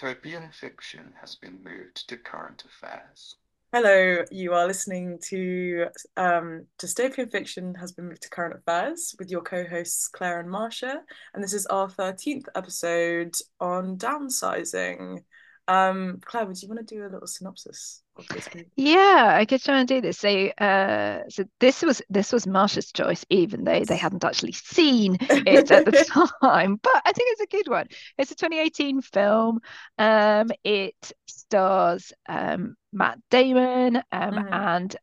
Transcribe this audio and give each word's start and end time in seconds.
dystopian 0.00 0.52
fiction 0.54 1.12
has 1.20 1.36
been 1.36 1.62
moved 1.62 2.08
to 2.08 2.16
current 2.16 2.64
affairs. 2.64 3.36
Hello, 3.72 4.24
you 4.32 4.52
are 4.52 4.66
listening 4.66 5.18
to 5.28 5.86
um, 6.16 6.66
Dystopian 6.78 7.30
Fiction 7.30 7.74
has 7.76 7.92
been 7.92 8.08
moved 8.08 8.22
to 8.22 8.30
current 8.30 8.56
affairs 8.56 9.14
with 9.18 9.30
your 9.30 9.42
co-hosts 9.42 10.08
Clare 10.08 10.40
and 10.40 10.50
Masha, 10.50 11.02
and 11.34 11.44
this 11.44 11.52
is 11.52 11.66
our 11.66 11.88
13th 11.88 12.46
episode 12.56 13.34
on 13.60 13.96
downsizing. 13.96 15.22
Um, 15.68 16.18
Clare, 16.24 16.46
would 16.46 16.60
you 16.60 16.68
want 16.68 16.86
to 16.86 16.94
do 16.94 17.02
a 17.02 17.08
little 17.08 17.26
synopsis 17.26 18.02
of 18.16 18.26
this 18.28 18.48
movie? 18.54 18.68
Yeah, 18.76 19.34
I 19.36 19.44
could 19.44 19.62
try 19.62 19.78
and 19.78 19.88
do 19.88 20.00
this. 20.00 20.18
So, 20.18 20.28
uh, 20.28 21.22
so 21.28 21.44
this 21.60 21.82
was 21.82 22.02
this 22.10 22.32
was 22.32 22.46
Masha's 22.46 22.92
choice, 22.92 23.24
even 23.30 23.64
though 23.64 23.84
they 23.84 23.96
hadn't 23.96 24.24
actually 24.24 24.52
seen 24.52 25.16
it 25.20 25.70
at 25.70 25.84
the 25.84 26.30
time. 26.42 26.76
But 26.82 27.02
I 27.04 27.12
think 27.12 27.32
it's 27.32 27.42
a 27.42 27.56
good 27.56 27.68
one. 27.68 27.86
It's 28.18 28.30
a 28.30 28.36
2018 28.36 29.02
film. 29.02 29.60
Um, 29.98 30.50
it 30.64 31.12
stars 31.26 32.12
um, 32.28 32.76
Matt 32.92 33.18
Damon 33.30 33.96
um, 33.96 34.02
mm-hmm. 34.12 34.52
and 34.52 34.96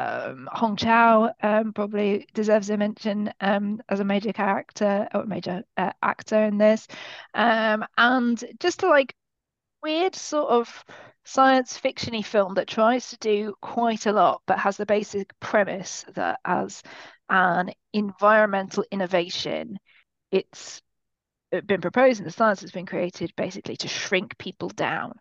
um, 0.00 0.48
Hong 0.52 0.76
Chau 0.76 1.32
um, 1.42 1.72
probably 1.72 2.26
deserves 2.32 2.70
a 2.70 2.76
mention 2.76 3.32
um, 3.40 3.82
as 3.88 4.00
a 4.00 4.04
major 4.04 4.32
character 4.32 5.08
or 5.12 5.26
major 5.26 5.62
uh, 5.76 5.92
actor 6.02 6.42
in 6.44 6.58
this. 6.58 6.86
Um, 7.34 7.84
and 7.98 8.42
just 8.60 8.80
to 8.80 8.88
like 8.88 9.14
weird 9.82 10.14
sort 10.14 10.50
of 10.50 10.84
science 11.24 11.78
fictiony 11.78 12.24
film 12.24 12.54
that 12.54 12.66
tries 12.66 13.10
to 13.10 13.18
do 13.18 13.54
quite 13.60 14.06
a 14.06 14.12
lot 14.12 14.42
but 14.46 14.58
has 14.58 14.76
the 14.76 14.86
basic 14.86 15.32
premise 15.40 16.04
that 16.14 16.40
as 16.44 16.82
an 17.28 17.70
environmental 17.92 18.84
innovation 18.90 19.78
it's 20.30 20.80
been 21.66 21.80
proposed 21.80 22.20
and 22.20 22.26
the 22.26 22.32
science 22.32 22.60
has 22.60 22.70
been 22.70 22.86
created 22.86 23.32
basically 23.36 23.76
to 23.76 23.88
shrink 23.88 24.36
people 24.38 24.68
down 24.68 25.12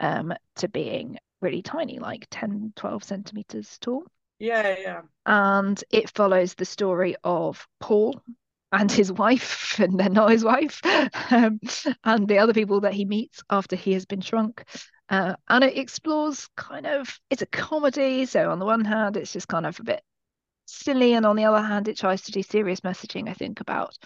um, 0.00 0.32
to 0.56 0.68
being 0.68 1.18
really 1.40 1.62
tiny 1.62 1.98
like 1.98 2.26
10 2.30 2.72
12 2.74 3.04
centimeters 3.04 3.78
tall. 3.78 4.02
Yeah 4.38 4.76
yeah. 4.78 5.00
And 5.26 5.82
it 5.90 6.10
follows 6.10 6.54
the 6.54 6.64
story 6.64 7.16
of 7.22 7.66
paul 7.80 8.20
and 8.74 8.90
his 8.90 9.12
wife, 9.12 9.78
and 9.78 9.98
then 9.98 10.12
not 10.12 10.30
his 10.30 10.44
wife, 10.44 10.80
um, 11.30 11.60
and 12.04 12.28
the 12.28 12.38
other 12.38 12.52
people 12.52 12.80
that 12.80 12.94
he 12.94 13.04
meets 13.04 13.42
after 13.50 13.76
he 13.76 13.92
has 13.92 14.06
been 14.06 14.20
shrunk. 14.20 14.64
Uh, 15.08 15.34
and 15.48 15.64
it 15.64 15.76
explores 15.76 16.48
kind 16.56 16.86
of 16.86 17.18
it's 17.30 17.42
a 17.42 17.46
comedy, 17.46 18.26
so 18.26 18.50
on 18.50 18.58
the 18.58 18.64
one 18.64 18.84
hand, 18.84 19.16
it's 19.16 19.32
just 19.32 19.48
kind 19.48 19.66
of 19.66 19.78
a 19.80 19.84
bit 19.84 20.02
silly, 20.66 21.14
and 21.14 21.26
on 21.26 21.36
the 21.36 21.44
other 21.44 21.62
hand, 21.62 21.88
it 21.88 21.98
tries 21.98 22.22
to 22.22 22.32
do 22.32 22.42
serious 22.42 22.80
messaging. 22.80 23.28
I 23.28 23.34
think 23.34 23.60
about 23.60 23.96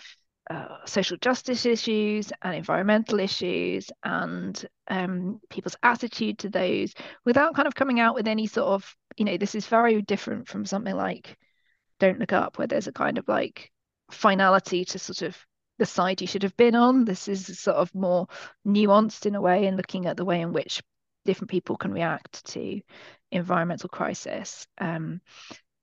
uh, 0.50 0.78
social 0.86 1.16
justice 1.18 1.66
issues 1.66 2.32
and 2.42 2.54
environmental 2.54 3.20
issues 3.20 3.90
and 4.02 4.66
um, 4.88 5.40
people's 5.50 5.76
attitude 5.82 6.38
to 6.38 6.48
those 6.48 6.94
without 7.26 7.54
kind 7.54 7.68
of 7.68 7.74
coming 7.74 8.00
out 8.00 8.14
with 8.14 8.26
any 8.26 8.46
sort 8.46 8.68
of 8.68 8.96
you 9.18 9.26
know 9.26 9.36
this 9.36 9.54
is 9.54 9.66
very 9.66 10.00
different 10.00 10.48
from 10.48 10.64
something 10.64 10.96
like 10.96 11.36
don't 12.00 12.18
look 12.18 12.32
up 12.32 12.56
where 12.56 12.66
there's 12.66 12.86
a 12.86 12.92
kind 12.92 13.18
of 13.18 13.28
like 13.28 13.70
finality 14.10 14.84
to 14.84 14.98
sort 14.98 15.22
of 15.22 15.36
the 15.78 15.86
side 15.86 16.20
you 16.20 16.26
should 16.26 16.42
have 16.42 16.56
been 16.56 16.74
on. 16.74 17.04
This 17.04 17.28
is 17.28 17.58
sort 17.58 17.76
of 17.76 17.94
more 17.94 18.26
nuanced 18.66 19.26
in 19.26 19.34
a 19.34 19.40
way 19.40 19.66
and 19.66 19.76
looking 19.76 20.06
at 20.06 20.16
the 20.16 20.24
way 20.24 20.40
in 20.40 20.52
which 20.52 20.82
different 21.24 21.50
people 21.50 21.76
can 21.76 21.92
react 21.92 22.44
to 22.46 22.80
environmental 23.30 23.88
crisis 23.88 24.66
um, 24.78 25.20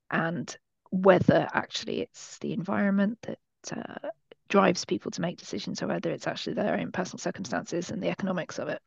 and 0.09 0.57
whether 0.89 1.47
actually 1.53 2.01
it's 2.01 2.37
the 2.39 2.53
environment 2.53 3.19
that 3.21 3.39
uh, 3.71 4.09
drives 4.49 4.85
people 4.85 5.11
to 5.11 5.21
make 5.21 5.37
decisions 5.37 5.81
or 5.81 5.87
whether 5.87 6.11
it's 6.11 6.27
actually 6.27 6.53
their 6.53 6.77
own 6.77 6.91
personal 6.91 7.19
circumstances 7.19 7.91
and 7.91 8.01
the 8.01 8.09
economics 8.09 8.59
of 8.59 8.69
it. 8.69 8.81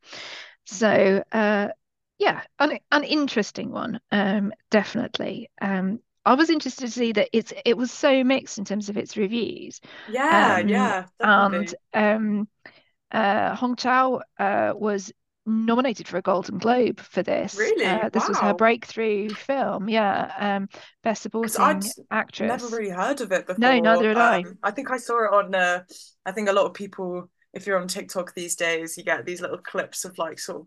So 0.64 1.22
uh, 1.32 1.68
yeah, 2.18 2.42
an, 2.58 2.78
an 2.90 3.04
interesting 3.04 3.70
one, 3.70 4.00
um, 4.10 4.52
definitely. 4.70 5.50
Um, 5.60 6.00
I 6.28 6.34
was 6.34 6.50
interested 6.50 6.84
to 6.84 6.92
see 6.92 7.12
that 7.12 7.30
it's 7.32 7.54
it 7.64 7.74
was 7.74 7.90
so 7.90 8.22
mixed 8.22 8.58
in 8.58 8.66
terms 8.66 8.90
of 8.90 8.98
its 8.98 9.16
reviews. 9.16 9.80
Yeah, 10.10 10.58
um, 10.60 10.68
yeah, 10.68 11.06
definitely. 11.18 11.74
and 11.94 12.16
um, 12.16 12.48
uh, 13.10 13.54
Hong 13.54 13.76
Chau 13.76 14.20
uh, 14.38 14.74
was 14.76 15.10
nominated 15.46 16.06
for 16.06 16.18
a 16.18 16.22
Golden 16.22 16.58
Globe 16.58 17.00
for 17.00 17.22
this. 17.22 17.56
Really, 17.56 17.86
uh, 17.86 18.10
this 18.10 18.24
wow. 18.24 18.28
was 18.28 18.38
her 18.40 18.52
breakthrough 18.52 19.30
film. 19.30 19.88
Yeah, 19.88 20.30
um, 20.38 20.68
best 21.02 21.22
supporting 21.22 21.50
actress. 21.58 21.98
I'd 22.10 22.18
actress. 22.18 22.62
Never 22.62 22.76
really 22.76 22.90
heard 22.90 23.22
of 23.22 23.32
it 23.32 23.46
before. 23.46 23.58
No, 23.58 23.78
neither 23.78 24.08
had 24.08 24.18
I. 24.18 24.40
Um, 24.40 24.58
I 24.62 24.70
think 24.70 24.90
I 24.90 24.98
saw 24.98 25.24
it 25.24 25.32
on. 25.32 25.54
Uh, 25.54 25.84
I 26.26 26.32
think 26.32 26.50
a 26.50 26.52
lot 26.52 26.66
of 26.66 26.74
people, 26.74 27.30
if 27.54 27.66
you're 27.66 27.80
on 27.80 27.88
TikTok 27.88 28.34
these 28.34 28.54
days, 28.54 28.98
you 28.98 29.02
get 29.02 29.24
these 29.24 29.40
little 29.40 29.56
clips 29.56 30.04
of 30.04 30.18
like 30.18 30.38
sort 30.38 30.60
of 30.60 30.66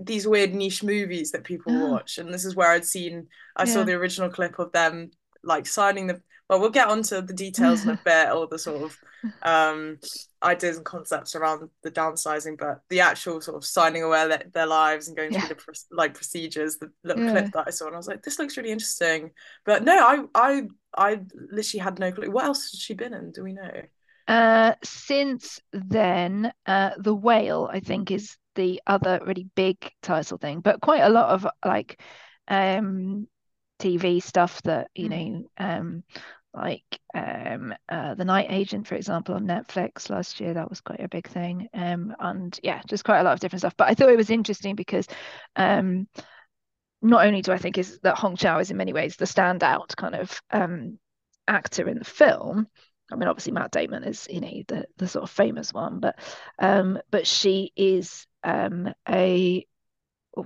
these 0.00 0.26
weird 0.26 0.54
niche 0.54 0.82
movies 0.82 1.30
that 1.32 1.44
people 1.44 1.72
oh. 1.72 1.90
watch 1.90 2.18
and 2.18 2.32
this 2.32 2.44
is 2.44 2.56
where 2.56 2.70
i'd 2.70 2.84
seen 2.84 3.26
i 3.56 3.64
yeah. 3.64 3.72
saw 3.72 3.84
the 3.84 3.92
original 3.92 4.30
clip 4.30 4.58
of 4.58 4.72
them 4.72 5.10
like 5.42 5.66
signing 5.66 6.06
the 6.06 6.20
well 6.48 6.60
we'll 6.60 6.70
get 6.70 6.88
onto 6.88 7.20
the 7.20 7.32
details 7.32 7.84
in 7.84 7.90
a 7.90 8.00
bit 8.04 8.30
or 8.30 8.46
the 8.46 8.58
sort 8.58 8.82
of 8.82 8.96
um 9.42 9.98
ideas 10.42 10.76
and 10.76 10.84
concepts 10.84 11.34
around 11.34 11.68
the 11.82 11.90
downsizing 11.90 12.58
but 12.58 12.80
the 12.90 13.00
actual 13.00 13.40
sort 13.40 13.56
of 13.56 13.64
signing 13.64 14.02
away 14.02 14.28
their, 14.28 14.42
their 14.52 14.66
lives 14.66 15.08
and 15.08 15.16
going 15.16 15.32
yeah. 15.32 15.40
through 15.40 15.56
the 15.56 15.78
like 15.90 16.14
procedures 16.14 16.76
the 16.76 16.90
little 17.02 17.24
yeah. 17.24 17.30
clip 17.30 17.52
that 17.52 17.64
i 17.66 17.70
saw 17.70 17.86
and 17.86 17.94
i 17.94 17.98
was 17.98 18.08
like 18.08 18.22
this 18.22 18.38
looks 18.38 18.56
really 18.56 18.70
interesting 18.70 19.30
but 19.64 19.84
no 19.84 19.92
i 19.94 20.24
i 20.34 20.62
i 20.96 21.20
literally 21.50 21.82
had 21.82 21.98
no 21.98 22.12
clue 22.12 22.30
what 22.30 22.44
else 22.44 22.70
has 22.70 22.80
she 22.80 22.94
been 22.94 23.14
in 23.14 23.32
do 23.32 23.42
we 23.42 23.52
know 23.52 23.82
uh 24.28 24.72
since 24.82 25.60
then 25.72 26.52
uh 26.66 26.90
the 26.98 27.14
whale 27.14 27.68
i 27.72 27.80
think 27.80 28.10
is 28.10 28.36
the 28.54 28.80
other 28.86 29.20
really 29.26 29.48
big 29.54 29.90
title 30.02 30.38
thing, 30.38 30.60
but 30.60 30.80
quite 30.80 31.02
a 31.02 31.08
lot 31.08 31.30
of 31.30 31.46
like 31.64 32.00
um 32.48 33.26
TV 33.80 34.22
stuff 34.22 34.62
that 34.62 34.88
you 34.94 35.08
mm. 35.08 35.10
know 35.10 35.48
um 35.58 36.04
like 36.54 37.00
um 37.14 37.74
uh, 37.88 38.14
the 38.14 38.24
night 38.24 38.46
agent 38.48 38.86
for 38.86 38.94
example 38.94 39.34
on 39.34 39.44
netflix 39.44 40.08
last 40.08 40.38
year 40.38 40.54
that 40.54 40.70
was 40.70 40.80
quite 40.80 41.00
a 41.00 41.08
big 41.08 41.26
thing 41.26 41.68
um 41.74 42.14
and 42.20 42.60
yeah 42.62 42.80
just 42.86 43.04
quite 43.04 43.18
a 43.18 43.22
lot 43.24 43.32
of 43.32 43.40
different 43.40 43.60
stuff 43.60 43.74
but 43.76 43.88
i 43.88 43.94
thought 43.94 44.08
it 44.08 44.16
was 44.16 44.30
interesting 44.30 44.76
because 44.76 45.08
um 45.56 46.06
not 47.02 47.26
only 47.26 47.42
do 47.42 47.50
i 47.50 47.58
think 47.58 47.76
is 47.76 47.98
that 48.02 48.16
hong 48.16 48.36
chau 48.36 48.58
is 48.60 48.70
in 48.70 48.76
many 48.76 48.92
ways 48.92 49.16
the 49.16 49.24
standout 49.24 49.96
kind 49.96 50.14
of 50.14 50.40
um 50.52 50.96
actor 51.48 51.88
in 51.88 51.98
the 51.98 52.04
film 52.04 52.68
I 53.12 53.16
mean, 53.16 53.28
obviously 53.28 53.52
Matt 53.52 53.70
Damon 53.70 54.02
is, 54.02 54.26
you 54.30 54.40
know, 54.40 54.62
the 54.66 54.86
the 54.96 55.06
sort 55.06 55.24
of 55.24 55.30
famous 55.30 55.74
one, 55.74 56.00
but 56.00 56.18
um, 56.58 56.98
but 57.10 57.26
she 57.26 57.70
is 57.76 58.26
um 58.44 58.92
a 59.08 59.66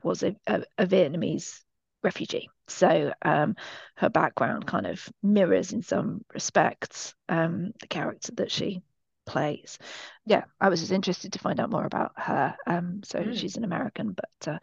was 0.02 0.22
a, 0.22 0.36
a, 0.46 0.62
a 0.78 0.86
Vietnamese 0.86 1.60
refugee. 2.02 2.48
So 2.68 3.12
um, 3.22 3.56
her 3.96 4.10
background 4.10 4.66
kind 4.66 4.86
of 4.86 5.08
mirrors 5.22 5.72
in 5.72 5.82
some 5.82 6.24
respects 6.32 7.14
um, 7.28 7.72
the 7.80 7.86
character 7.86 8.32
that 8.36 8.50
she 8.50 8.82
plays. 9.26 9.78
Yeah, 10.26 10.44
I 10.60 10.68
was 10.68 10.80
just 10.80 10.92
interested 10.92 11.32
to 11.32 11.38
find 11.38 11.60
out 11.60 11.70
more 11.70 11.84
about 11.84 12.12
her. 12.16 12.56
Um, 12.66 13.00
so 13.04 13.20
mm. 13.20 13.36
she's 13.36 13.56
an 13.56 13.64
American, 13.64 14.14
but 14.14 14.54
uh, 14.54 14.58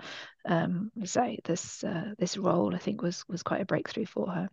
um, 0.45 0.91
say 1.03 1.39
this 1.43 1.83
uh, 1.83 2.13
this 2.17 2.37
role 2.37 2.73
I 2.75 2.79
think 2.79 3.01
was 3.01 3.23
was 3.27 3.43
quite 3.43 3.61
a 3.61 3.65
breakthrough 3.65 4.05
for 4.05 4.29
her. 4.29 4.49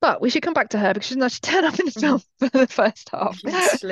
But 0.00 0.20
we 0.20 0.30
should 0.30 0.42
come 0.42 0.54
back 0.54 0.70
to 0.70 0.78
her 0.78 0.92
because 0.92 1.06
she 1.08 1.14
doesn't 1.14 1.46
actually 1.46 1.52
turn 1.52 1.64
up 1.64 1.78
in 1.78 1.86
the 1.86 1.92
film 1.92 2.18
mm. 2.18 2.24
for 2.50 2.58
the 2.58 2.66
first 2.66 3.08
half. 3.10 3.38
Yes, 3.44 3.82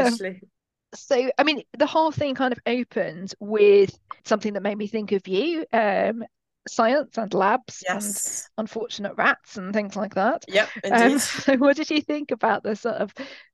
so 0.94 1.30
I 1.38 1.44
mean, 1.44 1.62
the 1.78 1.86
whole 1.86 2.12
thing 2.12 2.34
kind 2.34 2.52
of 2.52 2.58
opened 2.66 3.34
with 3.40 3.98
something 4.24 4.54
that 4.54 4.62
made 4.62 4.78
me 4.78 4.86
think 4.86 5.12
of 5.12 5.26
you. 5.28 5.64
Um, 5.72 6.24
science 6.68 7.16
and 7.16 7.32
labs 7.32 7.82
yes. 7.88 8.48
and 8.56 8.62
unfortunate 8.62 9.14
rats 9.16 9.56
and 9.56 9.72
things 9.72 9.96
like 9.96 10.14
that. 10.14 10.44
Yep. 10.48 10.68
Um, 10.90 11.18
so 11.18 11.56
what 11.56 11.76
did 11.76 11.90
you 11.90 12.00
think 12.00 12.30
about 12.30 12.62
the 12.62 12.76
sort 12.76 12.96
of 12.96 13.12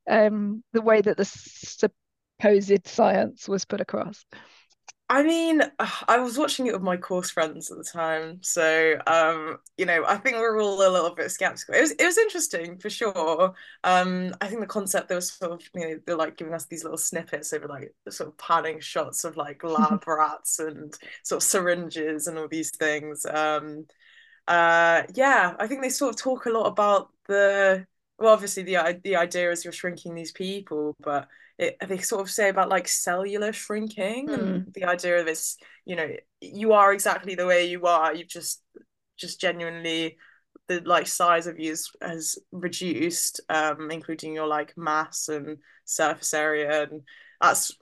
um, 0.09 0.62
the 0.73 0.83
way 0.83 1.00
that 1.00 1.17
the 1.17 1.25
supposed 1.25 2.87
science 2.87 3.49
was 3.49 3.65
put 3.65 3.81
across? 3.81 4.25
I 5.08 5.23
mean, 5.23 5.62
I 6.08 6.19
was 6.19 6.37
watching 6.37 6.67
it 6.67 6.73
with 6.73 6.82
my 6.82 6.97
course 6.97 7.31
friends 7.31 7.70
at 7.70 7.79
the 7.79 7.85
time, 7.85 8.43
so 8.43 8.99
um, 9.06 9.58
you 9.76 9.87
know, 9.87 10.05
I 10.05 10.17
think 10.17 10.37
we 10.37 10.43
are 10.43 10.58
all 10.58 10.82
a 10.85 10.91
little 10.91 11.14
bit 11.14 11.31
skeptical. 11.31 11.75
It 11.76 11.81
was 11.82 11.93
it 11.93 12.05
was 12.05 12.19
interesting 12.19 12.76
for 12.79 12.91
sure. 12.91 13.55
Um, 13.85 14.35
I 14.41 14.49
think 14.49 14.61
the 14.61 14.67
concept 14.67 15.06
there 15.08 15.17
was 15.17 15.31
sort 15.32 15.53
of 15.53 15.62
you 15.75 15.81
know 15.88 16.00
they're 16.05 16.17
like 16.17 16.37
giving 16.37 16.55
us 16.55 16.67
these 16.67 16.82
little 16.82 16.99
snippets 16.99 17.53
over 17.53 17.69
like 17.69 17.94
sort 18.11 18.31
of 18.31 18.37
panning 18.38 18.81
shots 18.81 19.23
of 19.23 19.37
like 19.37 19.62
lab 19.64 20.03
rats 20.08 20.58
and 20.58 20.93
sort 21.23 21.41
of 21.43 21.47
syringes 21.49 22.26
and 22.26 22.37
all 22.37 22.49
these 22.49 22.70
things. 22.76 23.25
Um, 23.26 23.87
uh, 24.49 25.03
yeah, 25.14 25.55
I 25.58 25.67
think 25.67 25.82
they 25.82 25.88
sort 25.88 26.14
of 26.14 26.20
talk 26.20 26.47
a 26.47 26.50
lot 26.50 26.67
about 26.67 27.11
the 27.29 27.87
well, 28.19 28.32
obviously 28.32 28.62
the 28.62 29.00
the 29.05 29.17
idea 29.17 29.50
is 29.50 29.64
you're 29.64 29.73
shrinking 29.73 30.14
these 30.14 30.32
people, 30.32 30.97
but 31.00 31.29
it, 31.58 31.76
they 31.87 31.99
sort 31.99 32.20
of 32.20 32.31
say 32.31 32.49
about 32.49 32.69
like 32.69 32.87
cellular 32.87 33.53
shrinking 33.53 34.29
mm. 34.29 34.35
and 34.35 34.62
hmm. 34.64 34.70
the 34.75 34.85
idea 34.85 35.19
of 35.19 35.26
this 35.26 35.56
you 35.85 35.97
know 35.97 36.08
you 36.41 36.73
are 36.73 36.93
exactly 36.93 37.35
the 37.35 37.47
way 37.47 37.67
you 37.67 37.87
are 37.87 38.14
you've 38.14 38.29
just 38.29 38.62
just 39.19 39.41
genuinely 39.41 40.17
the 40.69 40.81
like 40.81 41.06
size 41.06 41.47
of 41.47 41.58
you 41.58 41.73
is, 41.73 41.91
has 42.03 42.38
reduced 42.53 43.41
um 43.49 43.91
including 43.91 44.35
your 44.35 44.47
like 44.47 44.75
mass 44.76 45.29
and 45.29 45.58
surface 45.85 46.35
area 46.35 46.82
and 46.82 47.03
that's 47.41 47.73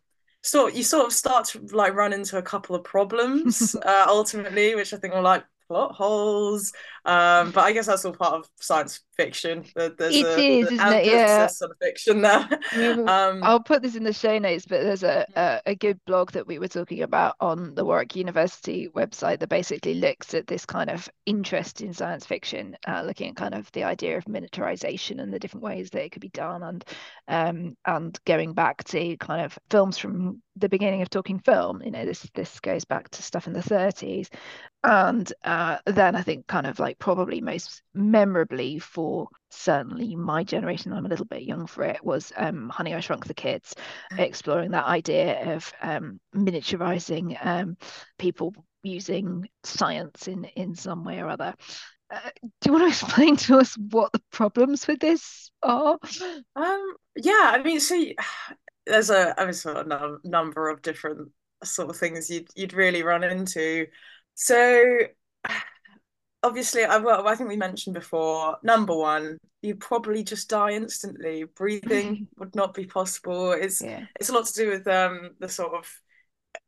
sort 0.44 0.74
you 0.74 0.82
sort 0.82 1.06
of 1.06 1.12
start 1.12 1.46
to 1.46 1.60
like 1.72 1.94
run 1.94 2.12
into 2.12 2.36
a 2.36 2.42
couple 2.42 2.76
of 2.76 2.84
problems 2.84 3.74
uh, 3.84 4.04
ultimately, 4.06 4.74
which 4.74 4.92
I 4.92 4.98
think 4.98 5.14
are 5.14 5.22
like 5.22 5.44
plot 5.66 5.94
holes. 5.94 6.72
Um, 7.04 7.50
but 7.50 7.64
I 7.64 7.72
guess 7.72 7.86
that's 7.86 8.04
all 8.04 8.12
part 8.12 8.34
of 8.34 8.48
science 8.60 9.00
fiction. 9.16 9.64
There's 9.74 9.92
it 9.98 10.26
a, 10.26 10.38
is, 10.38 10.70
isn't 10.70 10.92
it? 10.92 11.06
Yeah, 11.06 11.46
sort 11.46 11.70
of 11.72 11.76
fiction 11.78 12.22
there. 12.22 12.48
um, 13.08 13.42
I'll 13.42 13.62
put 13.62 13.82
this 13.82 13.96
in 13.96 14.04
the 14.04 14.12
show 14.12 14.38
notes, 14.38 14.66
but 14.66 14.82
there's 14.82 15.02
a, 15.02 15.26
a, 15.36 15.60
a 15.66 15.74
good 15.74 15.98
blog 16.06 16.32
that 16.32 16.46
we 16.46 16.58
were 16.58 16.68
talking 16.68 17.02
about 17.02 17.36
on 17.40 17.74
the 17.74 17.84
Warwick 17.84 18.16
University 18.16 18.88
website 18.88 19.40
that 19.40 19.48
basically 19.48 19.94
looks 19.94 20.34
at 20.34 20.46
this 20.46 20.66
kind 20.66 20.90
of 20.90 21.08
interest 21.26 21.80
in 21.80 21.92
science 21.92 22.26
fiction, 22.26 22.76
uh, 22.86 23.02
looking 23.02 23.30
at 23.30 23.36
kind 23.36 23.54
of 23.54 23.70
the 23.72 23.84
idea 23.84 24.16
of 24.16 24.24
miniaturization 24.24 25.20
and 25.20 25.32
the 25.32 25.38
different 25.38 25.64
ways 25.64 25.90
that 25.90 26.04
it 26.04 26.10
could 26.10 26.22
be 26.22 26.28
done, 26.28 26.62
and 26.62 26.84
um, 27.28 27.76
and 27.86 28.18
going 28.24 28.52
back 28.52 28.84
to 28.84 29.16
kind 29.18 29.44
of 29.44 29.58
films 29.70 29.98
from 29.98 30.42
the 30.56 30.68
beginning 30.68 31.02
of 31.02 31.10
talking 31.10 31.38
film. 31.38 31.82
You 31.82 31.90
know, 31.90 32.04
this 32.04 32.28
this 32.34 32.60
goes 32.60 32.84
back 32.84 33.08
to 33.10 33.22
stuff 33.22 33.46
in 33.46 33.52
the 33.52 33.60
30s, 33.60 34.28
and 34.82 35.32
uh, 35.44 35.78
then 35.86 36.14
I 36.14 36.22
think 36.22 36.46
kind 36.46 36.66
of 36.66 36.78
like 36.78 36.98
probably 36.98 37.40
most 37.40 37.82
memorably 37.94 38.78
for 38.78 39.03
certainly 39.50 40.14
my 40.16 40.44
generation, 40.44 40.92
I'm 40.92 41.06
a 41.06 41.08
little 41.08 41.26
bit 41.26 41.42
young 41.42 41.66
for 41.66 41.84
it, 41.84 42.04
was 42.04 42.32
um, 42.36 42.68
Honey, 42.68 42.94
I 42.94 43.00
Shrunk 43.00 43.26
the 43.26 43.34
Kids, 43.34 43.74
mm. 44.12 44.18
exploring 44.18 44.72
that 44.72 44.86
idea 44.86 45.54
of 45.54 45.72
um, 45.80 46.20
miniaturizing 46.34 47.44
um, 47.44 47.76
people 48.18 48.54
using 48.82 49.48
science 49.64 50.28
in 50.28 50.44
in 50.44 50.74
some 50.74 51.04
way 51.04 51.20
or 51.20 51.28
other. 51.28 51.54
Uh, 52.10 52.30
do 52.42 52.66
you 52.66 52.72
want 52.72 52.84
to 52.84 52.88
explain 53.06 53.36
to 53.36 53.58
us 53.58 53.76
what 53.90 54.12
the 54.12 54.22
problems 54.30 54.86
with 54.86 55.00
this 55.00 55.50
are? 55.62 55.98
Um, 56.54 56.94
yeah, 57.16 57.52
I 57.54 57.62
mean, 57.62 57.80
so 57.80 58.02
there's 58.86 59.10
a, 59.10 59.38
I 59.40 59.44
mean, 59.44 59.54
sort 59.54 59.76
of 59.90 60.24
number 60.24 60.68
of 60.68 60.82
different 60.82 61.30
sort 61.62 61.88
of 61.90 61.96
things 61.96 62.28
you'd 62.30 62.48
you'd 62.54 62.74
really 62.74 63.02
run 63.02 63.24
into. 63.24 63.86
So 64.34 64.98
obviously, 66.44 66.84
I 66.84 66.98
well, 66.98 67.26
I 67.26 67.34
think 67.34 67.48
we 67.48 67.56
mentioned 67.56 67.94
before. 67.94 68.58
Number 68.62 68.94
one, 68.94 69.38
you 69.62 69.74
probably 69.74 70.22
just 70.22 70.48
die 70.48 70.72
instantly. 70.72 71.44
Breathing 71.56 72.28
would 72.38 72.54
not 72.54 72.74
be 72.74 72.84
possible. 72.84 73.52
It's 73.52 73.82
yeah. 73.82 74.04
it's 74.20 74.28
a 74.28 74.32
lot 74.32 74.46
to 74.46 74.52
do 74.52 74.70
with 74.70 74.86
um 74.86 75.30
the 75.40 75.48
sort 75.48 75.74
of 75.74 75.90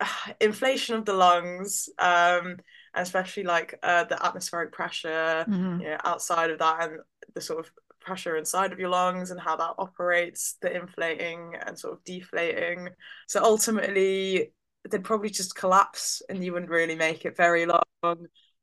uh, 0.00 0.32
inflation 0.40 0.96
of 0.96 1.04
the 1.04 1.12
lungs, 1.12 1.88
um, 1.98 2.56
and 2.94 3.02
especially 3.02 3.44
like 3.44 3.78
uh, 3.82 4.04
the 4.04 4.24
atmospheric 4.24 4.72
pressure, 4.72 5.44
mm-hmm. 5.48 5.80
you 5.80 5.88
know, 5.90 5.98
outside 6.04 6.50
of 6.50 6.58
that, 6.58 6.90
and 6.90 7.00
the 7.34 7.40
sort 7.40 7.60
of 7.60 7.70
pressure 8.00 8.36
inside 8.36 8.72
of 8.72 8.78
your 8.78 8.88
lungs 8.88 9.30
and 9.30 9.40
how 9.40 9.56
that 9.56 9.74
operates, 9.78 10.56
the 10.62 10.74
inflating 10.74 11.54
and 11.66 11.78
sort 11.78 11.92
of 11.92 12.04
deflating. 12.04 12.88
So 13.26 13.42
ultimately, 13.42 14.52
they'd 14.88 15.04
probably 15.04 15.30
just 15.30 15.56
collapse 15.56 16.22
and 16.28 16.42
you 16.42 16.52
wouldn't 16.52 16.70
really 16.70 16.94
make 16.94 17.24
it 17.24 17.36
very 17.36 17.66
long. 17.66 17.82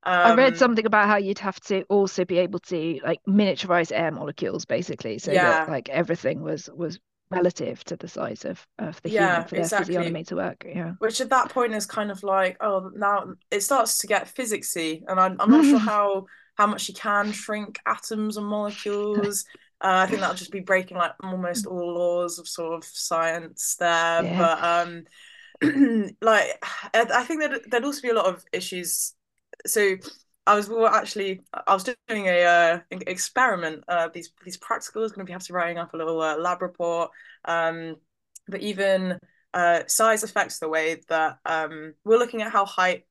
Um, 0.05 0.31
I 0.31 0.35
read 0.35 0.53
um, 0.53 0.59
something 0.59 0.85
about 0.85 1.07
how 1.07 1.17
you'd 1.17 1.39
have 1.39 1.59
to 1.61 1.83
also 1.83 2.25
be 2.25 2.37
able 2.39 2.59
to 2.59 2.99
like 3.03 3.19
miniaturize 3.27 3.91
air 3.93 4.11
molecules, 4.11 4.65
basically, 4.65 5.17
so 5.17 5.31
yeah. 5.31 5.43
that 5.43 5.69
like 5.69 5.89
everything 5.89 6.41
was 6.41 6.69
was 6.75 6.99
relative 7.29 7.83
to 7.85 7.95
the 7.95 8.07
size 8.07 8.45
of 8.45 8.65
of 8.79 9.01
the 9.01 9.09
yeah, 9.09 9.27
human 9.27 9.47
for 9.47 9.55
their 9.55 9.63
exactly. 9.63 9.95
physiognomy 9.95 10.23
to 10.25 10.35
work. 10.35 10.65
Yeah, 10.67 10.93
which 10.99 11.21
at 11.21 11.29
that 11.29 11.49
point 11.49 11.73
is 11.73 11.85
kind 11.85 12.11
of 12.11 12.21
like, 12.23 12.57
oh, 12.61 12.91
now 12.95 13.33
it 13.49 13.61
starts 13.61 13.99
to 13.99 14.07
get 14.07 14.33
physicsy, 14.33 15.03
and 15.07 15.19
I'm 15.19 15.37
I'm 15.39 15.51
not 15.51 15.65
sure 15.65 15.79
how 15.93 16.25
how 16.55 16.67
much 16.67 16.87
you 16.87 16.93
can 16.93 17.31
shrink 17.31 17.79
atoms 17.85 18.37
and 18.37 18.45
molecules. 18.45 19.45
Uh, 19.81 20.03
I 20.03 20.07
think 20.07 20.21
that'll 20.21 20.35
just 20.35 20.51
be 20.51 20.61
breaking 20.61 20.97
like 20.97 21.11
almost 21.21 21.65
all 21.65 21.93
laws 21.93 22.39
of 22.39 22.47
sort 22.47 22.73
of 22.73 22.85
science 22.85 23.75
there. 23.79 24.23
Yeah. 24.23 24.37
But 24.37 24.63
um, 24.63 26.11
like 26.21 26.63
I 26.93 27.23
think 27.23 27.41
that 27.41 27.69
there'd 27.69 27.83
also 27.83 28.01
be 28.01 28.09
a 28.09 28.15
lot 28.15 28.27
of 28.27 28.43
issues. 28.53 29.13
So 29.65 29.95
I 30.45 30.55
was 30.55 30.67
well, 30.69 30.87
actually 30.87 31.41
I 31.67 31.73
was 31.73 31.83
doing 31.83 32.27
a 32.27 32.43
uh, 32.43 32.79
experiment. 32.91 33.83
Uh, 33.87 34.09
these 34.13 34.31
these 34.43 34.57
practicals 34.57 35.09
going 35.09 35.19
to 35.19 35.25
be 35.25 35.31
have 35.33 35.43
to 35.43 35.53
writing 35.53 35.77
up 35.77 35.93
a 35.93 35.97
little 35.97 36.21
uh, 36.21 36.37
lab 36.37 36.61
report. 36.61 37.11
Um, 37.45 37.95
but 38.47 38.61
even 38.61 39.17
uh, 39.53 39.83
size 39.87 40.23
affects 40.23 40.59
the 40.59 40.69
way 40.69 41.01
that 41.09 41.37
um, 41.45 41.93
we're 42.03 42.17
looking 42.17 42.41
at 42.41 42.51
how 42.51 42.65
height 42.65 43.05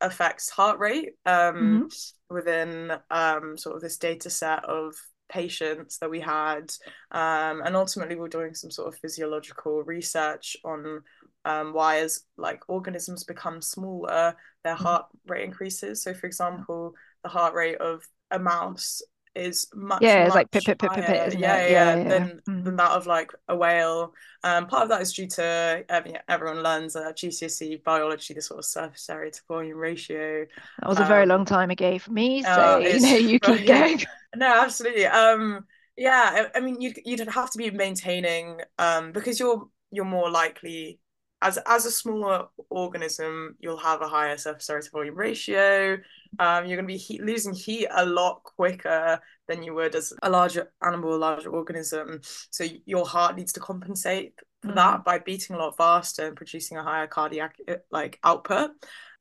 affects 0.00 0.50
heart 0.50 0.78
rate 0.78 1.10
um, 1.24 1.54
mm-hmm. 1.54 2.34
within 2.34 2.92
um, 3.10 3.56
sort 3.56 3.76
of 3.76 3.82
this 3.82 3.98
data 3.98 4.30
set 4.30 4.64
of 4.64 4.94
patients 5.28 5.98
that 5.98 6.10
we 6.10 6.20
had 6.20 6.72
um, 7.12 7.60
and 7.64 7.76
ultimately 7.76 8.16
we're 8.16 8.28
doing 8.28 8.54
some 8.54 8.70
sort 8.70 8.88
of 8.88 8.98
physiological 8.98 9.82
research 9.82 10.56
on 10.64 11.02
um, 11.48 11.72
why 11.72 11.98
as 11.98 12.24
like 12.36 12.60
organisms 12.68 13.24
become 13.24 13.62
smaller 13.62 14.36
their 14.64 14.74
mm-hmm. 14.74 14.84
heart 14.84 15.06
rate 15.26 15.44
increases. 15.44 16.02
So 16.02 16.14
for 16.14 16.26
example 16.26 16.94
the 17.22 17.28
heart 17.28 17.54
rate 17.54 17.78
of 17.78 18.06
a 18.30 18.38
mouse 18.38 19.02
is 19.34 19.68
much 19.74 20.02
yeah 20.02 20.24
it's 20.24 20.34
like 20.34 20.50
pip 20.50 20.64
pip 20.64 20.78
pip 20.78 20.92
pip, 20.92 21.06
pip 21.06 21.34
yeah, 21.34 21.38
yeah, 21.38 21.68
yeah, 21.68 21.96
yeah, 21.96 22.08
than, 22.08 22.42
mm. 22.48 22.64
than 22.64 22.76
that 22.76 22.90
of 22.90 23.06
like 23.06 23.30
a 23.48 23.56
whale. 23.56 24.12
Um 24.42 24.66
part 24.66 24.84
of 24.84 24.88
that 24.88 25.00
is 25.00 25.12
due 25.12 25.28
to 25.28 25.84
um, 25.90 26.04
everyone 26.28 26.62
learns 26.62 26.96
uh, 26.96 27.12
GCSE 27.12 27.82
biology 27.84 28.34
the 28.34 28.42
sort 28.42 28.58
of 28.58 28.64
surface 28.64 29.08
area 29.08 29.30
to 29.30 29.40
volume 29.46 29.78
ratio. 29.78 30.44
That 30.80 30.88
was 30.88 30.98
um, 30.98 31.04
a 31.04 31.08
very 31.08 31.26
long 31.26 31.44
time 31.44 31.70
ago 31.70 31.98
for 31.98 32.10
me 32.10 32.42
so 32.42 32.50
uh, 32.50 32.78
you 32.82 33.00
know 33.00 33.16
you 33.16 33.40
keep 33.40 33.66
going. 33.66 34.02
no 34.34 34.62
absolutely. 34.62 35.06
Um 35.06 35.64
yeah 35.96 36.48
I, 36.54 36.58
I 36.58 36.60
mean 36.60 36.80
you'd, 36.80 36.98
you'd 37.04 37.20
have 37.28 37.50
to 37.52 37.58
be 37.58 37.70
maintaining 37.70 38.60
um 38.78 39.12
because 39.12 39.38
you're 39.38 39.68
you're 39.90 40.04
more 40.04 40.30
likely 40.30 40.98
as 41.40 41.58
as 41.66 41.86
a 41.86 41.90
smaller 41.90 42.46
organism, 42.70 43.56
you'll 43.60 43.78
have 43.78 44.02
a 44.02 44.08
higher 44.08 44.36
surface 44.36 44.68
area 44.68 44.82
to 44.82 44.90
volume 44.90 45.14
ratio. 45.14 45.98
Um, 46.38 46.66
you're 46.66 46.76
going 46.76 46.88
to 46.88 46.94
be 46.94 46.96
heat, 46.96 47.22
losing 47.22 47.54
heat 47.54 47.86
a 47.90 48.04
lot 48.04 48.42
quicker 48.42 49.20
than 49.46 49.62
you 49.62 49.74
would 49.74 49.94
as 49.94 50.12
a 50.22 50.30
larger 50.30 50.70
animal, 50.82 51.14
a 51.14 51.16
larger 51.16 51.50
organism. 51.50 52.20
So 52.50 52.64
your 52.86 53.06
heart 53.06 53.36
needs 53.36 53.52
to 53.54 53.60
compensate 53.60 54.34
for 54.62 54.68
mm-hmm. 54.68 54.76
that 54.76 55.04
by 55.04 55.18
beating 55.18 55.56
a 55.56 55.58
lot 55.58 55.76
faster 55.76 56.26
and 56.26 56.36
producing 56.36 56.76
a 56.76 56.82
higher 56.82 57.06
cardiac 57.06 57.56
uh, 57.68 57.76
like 57.90 58.18
output. 58.24 58.70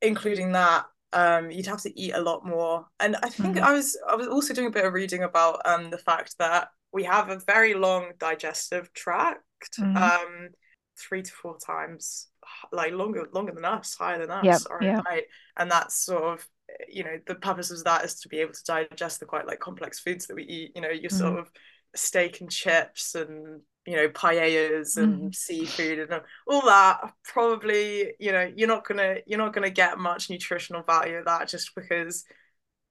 Including 0.02 0.52
that, 0.52 0.86
um, 1.14 1.50
you'd 1.50 1.66
have 1.66 1.82
to 1.82 2.00
eat 2.00 2.14
a 2.14 2.22
lot 2.22 2.46
more. 2.46 2.86
And 3.00 3.16
I 3.24 3.30
think 3.30 3.56
mm-hmm. 3.56 3.66
I 3.66 3.74
was 3.74 3.98
I 4.08 4.16
was 4.16 4.28
also 4.28 4.54
doing 4.54 4.68
a 4.68 4.72
bit 4.72 4.86
of 4.86 4.94
reading 4.94 5.24
about 5.24 5.62
um 5.66 5.90
the 5.90 5.98
fact 5.98 6.36
that 6.40 6.70
we 6.92 7.04
have 7.04 7.30
a 7.30 7.40
very 7.46 7.74
long 7.74 8.12
digestive 8.20 8.92
tract. 8.94 9.42
Mm-hmm. 9.80 9.98
Um, 9.98 10.50
three 10.98 11.22
to 11.22 11.32
four 11.32 11.58
times 11.58 12.28
like 12.72 12.94
longer 12.94 13.28
longer 13.34 13.52
than 13.52 13.66
us 13.66 13.96
higher 13.96 14.20
than 14.20 14.32
us 14.32 14.46
yep, 14.46 14.82
yep. 14.82 15.06
right 15.06 15.24
and 15.58 15.70
that's 15.70 16.06
sort 16.06 16.24
of 16.24 16.48
you 16.90 17.04
know 17.04 17.20
the 17.28 17.36
purpose 17.36 17.72
of 17.72 17.84
that 17.84 18.04
is 18.04 18.16
to 18.16 18.30
be 18.30 18.40
able 18.40 18.54
to 18.54 18.64
digest 18.64 19.20
the 19.20 19.26
quite 19.26 19.48
like 19.48 19.60
complex 19.60 20.00
foods 20.00 20.28
that 20.28 20.36
we 20.36 20.44
eat 20.44 20.72
you 20.76 20.82
know 20.82 20.90
your 20.90 21.10
mm. 21.10 21.18
sort 21.18 21.40
of 21.40 21.50
steak 21.96 22.42
and 22.42 22.52
chips 22.52 23.16
and 23.16 23.62
you 23.86 23.96
know 23.96 24.10
paellas 24.10 24.98
and 24.98 25.32
mm. 25.32 25.36
seafood 25.36 26.00
and 26.00 26.22
all 26.46 26.62
that 26.66 27.14
probably 27.24 28.14
you 28.20 28.32
know 28.32 28.52
you're 28.56 28.68
not 28.68 28.86
gonna 28.86 29.18
you're 29.26 29.40
not 29.40 29.54
gonna 29.54 29.70
get 29.70 29.98
much 29.98 30.30
nutritional 30.30 30.84
value 30.84 31.16
of 31.16 31.26
that 31.26 31.48
just 31.48 31.74
because 31.74 32.26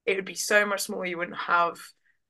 it 0.05 0.15
would 0.15 0.25
be 0.25 0.33
so 0.33 0.65
much 0.65 0.81
smaller 0.81 1.05
you 1.05 1.17
wouldn't 1.17 1.37
have 1.37 1.77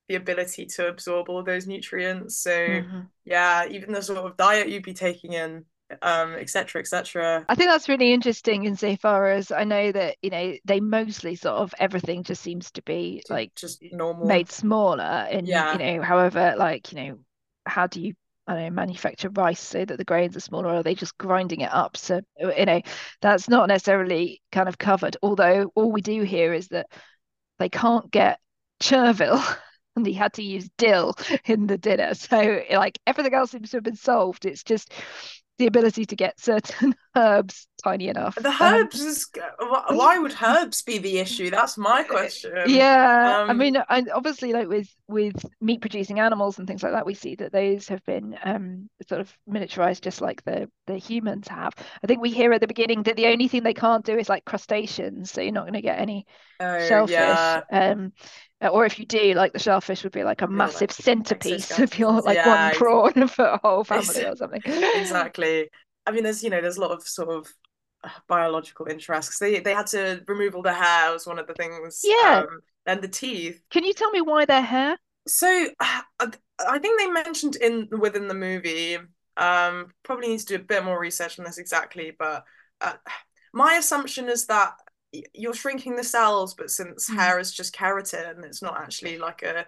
the 0.07 0.15
ability 0.15 0.65
to 0.65 0.87
absorb 0.87 1.29
all 1.29 1.43
those 1.43 1.67
nutrients. 1.67 2.37
So 2.37 2.51
mm-hmm. 2.51 3.01
yeah, 3.25 3.65
even 3.69 3.93
the 3.93 4.01
sort 4.01 4.19
of 4.19 4.37
diet 4.37 4.69
you'd 4.69 4.83
be 4.83 4.93
taking 4.93 5.33
in, 5.33 5.65
um, 6.01 6.33
etc. 6.33 6.81
etc. 6.81 7.45
I 7.47 7.55
think 7.55 7.69
that's 7.69 7.89
really 7.89 8.13
interesting 8.13 8.65
insofar 8.65 9.27
as 9.27 9.51
I 9.51 9.63
know 9.63 9.91
that 9.91 10.17
you 10.21 10.29
know 10.29 10.55
they 10.65 10.79
mostly 10.79 11.35
sort 11.35 11.55
of 11.55 11.73
everything 11.79 12.23
just 12.23 12.41
seems 12.41 12.71
to 12.71 12.81
be 12.81 13.23
like 13.29 13.55
just 13.55 13.83
normal 13.91 14.25
made 14.25 14.51
smaller 14.51 15.03
and 15.03 15.47
yeah. 15.47 15.73
you 15.73 15.79
know 15.79 16.01
however 16.01 16.55
like 16.57 16.91
you 16.91 16.97
know 16.97 17.19
how 17.65 17.87
do 17.87 18.01
you 18.01 18.13
I 18.49 18.53
don't 18.53 18.63
know, 18.63 18.69
manufacture 18.69 19.29
rice 19.29 19.59
so 19.59 19.83
that 19.83 19.97
the 19.97 20.05
grains 20.05 20.37
are 20.37 20.41
smaller, 20.41 20.69
or 20.69 20.75
are 20.75 20.83
they 20.83 20.95
just 20.95 21.17
grinding 21.17 21.61
it 21.61 21.73
up? 21.73 21.97
So, 21.97 22.21
you 22.37 22.65
know, 22.65 22.81
that's 23.21 23.49
not 23.49 23.67
necessarily 23.67 24.41
kind 24.53 24.69
of 24.69 24.77
covered. 24.77 25.17
Although 25.21 25.69
all 25.75 25.91
we 25.91 25.99
do 25.99 26.21
here 26.21 26.53
is 26.53 26.69
that 26.69 26.87
they 27.59 27.67
can't 27.67 28.09
get 28.09 28.39
chervil 28.79 29.43
and 30.05 30.07
he 30.07 30.13
had 30.13 30.33
to 30.33 30.43
use 30.43 30.69
dill 30.77 31.15
in 31.45 31.67
the 31.67 31.77
dinner. 31.77 32.13
So 32.13 32.61
like 32.71 32.99
everything 33.05 33.33
else 33.33 33.51
seems 33.51 33.71
to 33.71 33.77
have 33.77 33.83
been 33.83 33.95
solved. 33.95 34.45
It's 34.45 34.63
just 34.63 34.93
the 35.57 35.65
ability 35.65 36.05
to 36.05 36.15
get 36.15 36.39
certain 36.39 36.95
herbs 37.15 37.67
tiny 37.83 38.09
enough. 38.09 38.35
The 38.35 38.49
um, 38.49 38.57
herbs 38.61 39.01
um, 39.01 39.07
is 39.07 39.27
why 39.89 40.19
would 40.19 40.35
herbs 40.41 40.83
be 40.83 40.99
the 40.99 41.17
issue? 41.17 41.49
That's 41.49 41.77
my 41.77 42.03
question. 42.03 42.53
Yeah, 42.67 43.41
um, 43.41 43.49
I 43.49 43.53
mean, 43.53 43.77
and 43.89 44.09
obviously, 44.11 44.53
like 44.53 44.67
with 44.67 44.93
with 45.07 45.35
meat 45.59 45.81
producing 45.81 46.19
animals 46.19 46.59
and 46.59 46.67
things 46.67 46.83
like 46.83 46.91
that, 46.91 47.05
we 47.05 47.15
see 47.15 47.35
that 47.35 47.51
those 47.51 47.87
have 47.87 48.05
been 48.05 48.37
um, 48.43 48.89
sort 49.07 49.21
of 49.21 49.35
miniaturized, 49.49 50.01
just 50.01 50.21
like 50.21 50.43
the 50.43 50.69
the 50.85 50.97
humans 50.97 51.47
have. 51.47 51.73
I 52.03 52.07
think 52.07 52.21
we 52.21 52.31
hear 52.31 52.53
at 52.53 52.61
the 52.61 52.67
beginning 52.67 53.03
that 53.03 53.15
the 53.15 53.27
only 53.27 53.47
thing 53.47 53.63
they 53.63 53.73
can't 53.73 54.05
do 54.05 54.17
is 54.17 54.29
like 54.29 54.45
crustaceans, 54.45 55.31
so 55.31 55.41
you're 55.41 55.51
not 55.51 55.63
going 55.63 55.73
to 55.73 55.81
get 55.81 55.99
any 55.99 56.27
oh, 56.59 56.87
shellfish. 56.87 57.13
Yeah. 57.13 57.61
Um, 58.61 58.71
or 58.71 58.85
if 58.85 58.99
you 58.99 59.05
do, 59.05 59.33
like 59.33 59.53
the 59.53 59.59
shellfish 59.59 60.03
would 60.03 60.13
be 60.13 60.23
like 60.23 60.41
a 60.41 60.47
massive 60.47 60.89
like 60.89 60.93
centerpiece 60.93 61.77
of 61.79 61.97
your 61.97 62.21
like 62.21 62.35
yeah, 62.35 62.67
one 62.67 62.75
prawn 62.75 63.27
for 63.27 63.45
a 63.45 63.57
whole 63.57 63.83
family 63.83 64.25
or 64.25 64.35
something. 64.35 64.61
Exactly. 64.65 65.69
I 66.05 66.11
mean, 66.11 66.23
there's 66.23 66.43
you 66.43 66.49
know, 66.49 66.61
there's 66.61 66.77
a 66.77 66.81
lot 66.81 66.91
of 66.91 67.07
sort 67.07 67.29
of 67.29 67.47
uh, 68.03 68.09
biological 68.27 68.87
interests. 68.87 69.39
they 69.39 69.59
they 69.59 69.73
had 69.73 69.87
to 69.87 70.23
remove 70.27 70.55
all 70.55 70.61
the 70.63 70.73
hair 70.73 71.11
was 71.11 71.27
one 71.27 71.39
of 71.39 71.47
the 71.47 71.53
things. 71.53 72.01
Yeah. 72.03 72.45
Um, 72.47 72.59
and 72.85 73.01
the 73.01 73.07
teeth. 73.07 73.61
Can 73.69 73.83
you 73.83 73.93
tell 73.93 74.09
me 74.11 74.21
why 74.21 74.45
their 74.45 74.61
hair? 74.61 74.97
So 75.27 75.69
I 75.79 76.79
think 76.79 76.99
they 76.99 77.07
mentioned 77.07 77.57
in 77.57 77.89
within 77.91 78.27
the 78.27 78.33
movie. 78.33 78.97
Um, 79.35 79.91
probably 80.01 80.29
need 80.29 80.39
to 80.39 80.45
do 80.45 80.55
a 80.55 80.59
bit 80.59 80.83
more 80.83 80.99
research 80.99 81.37
on 81.37 81.45
this 81.45 81.59
exactly, 81.59 82.11
but 82.17 82.43
uh, 82.81 82.93
my 83.53 83.75
assumption 83.75 84.29
is 84.29 84.47
that 84.47 84.73
you're 85.33 85.53
shrinking 85.53 85.95
the 85.95 86.03
cells, 86.03 86.53
but 86.53 86.69
since 86.69 87.09
mm. 87.09 87.15
hair 87.15 87.39
is 87.39 87.53
just 87.53 87.75
keratin, 87.75 88.43
it's 88.43 88.61
not 88.61 88.79
actually 88.79 89.17
like 89.17 89.43
a, 89.43 89.65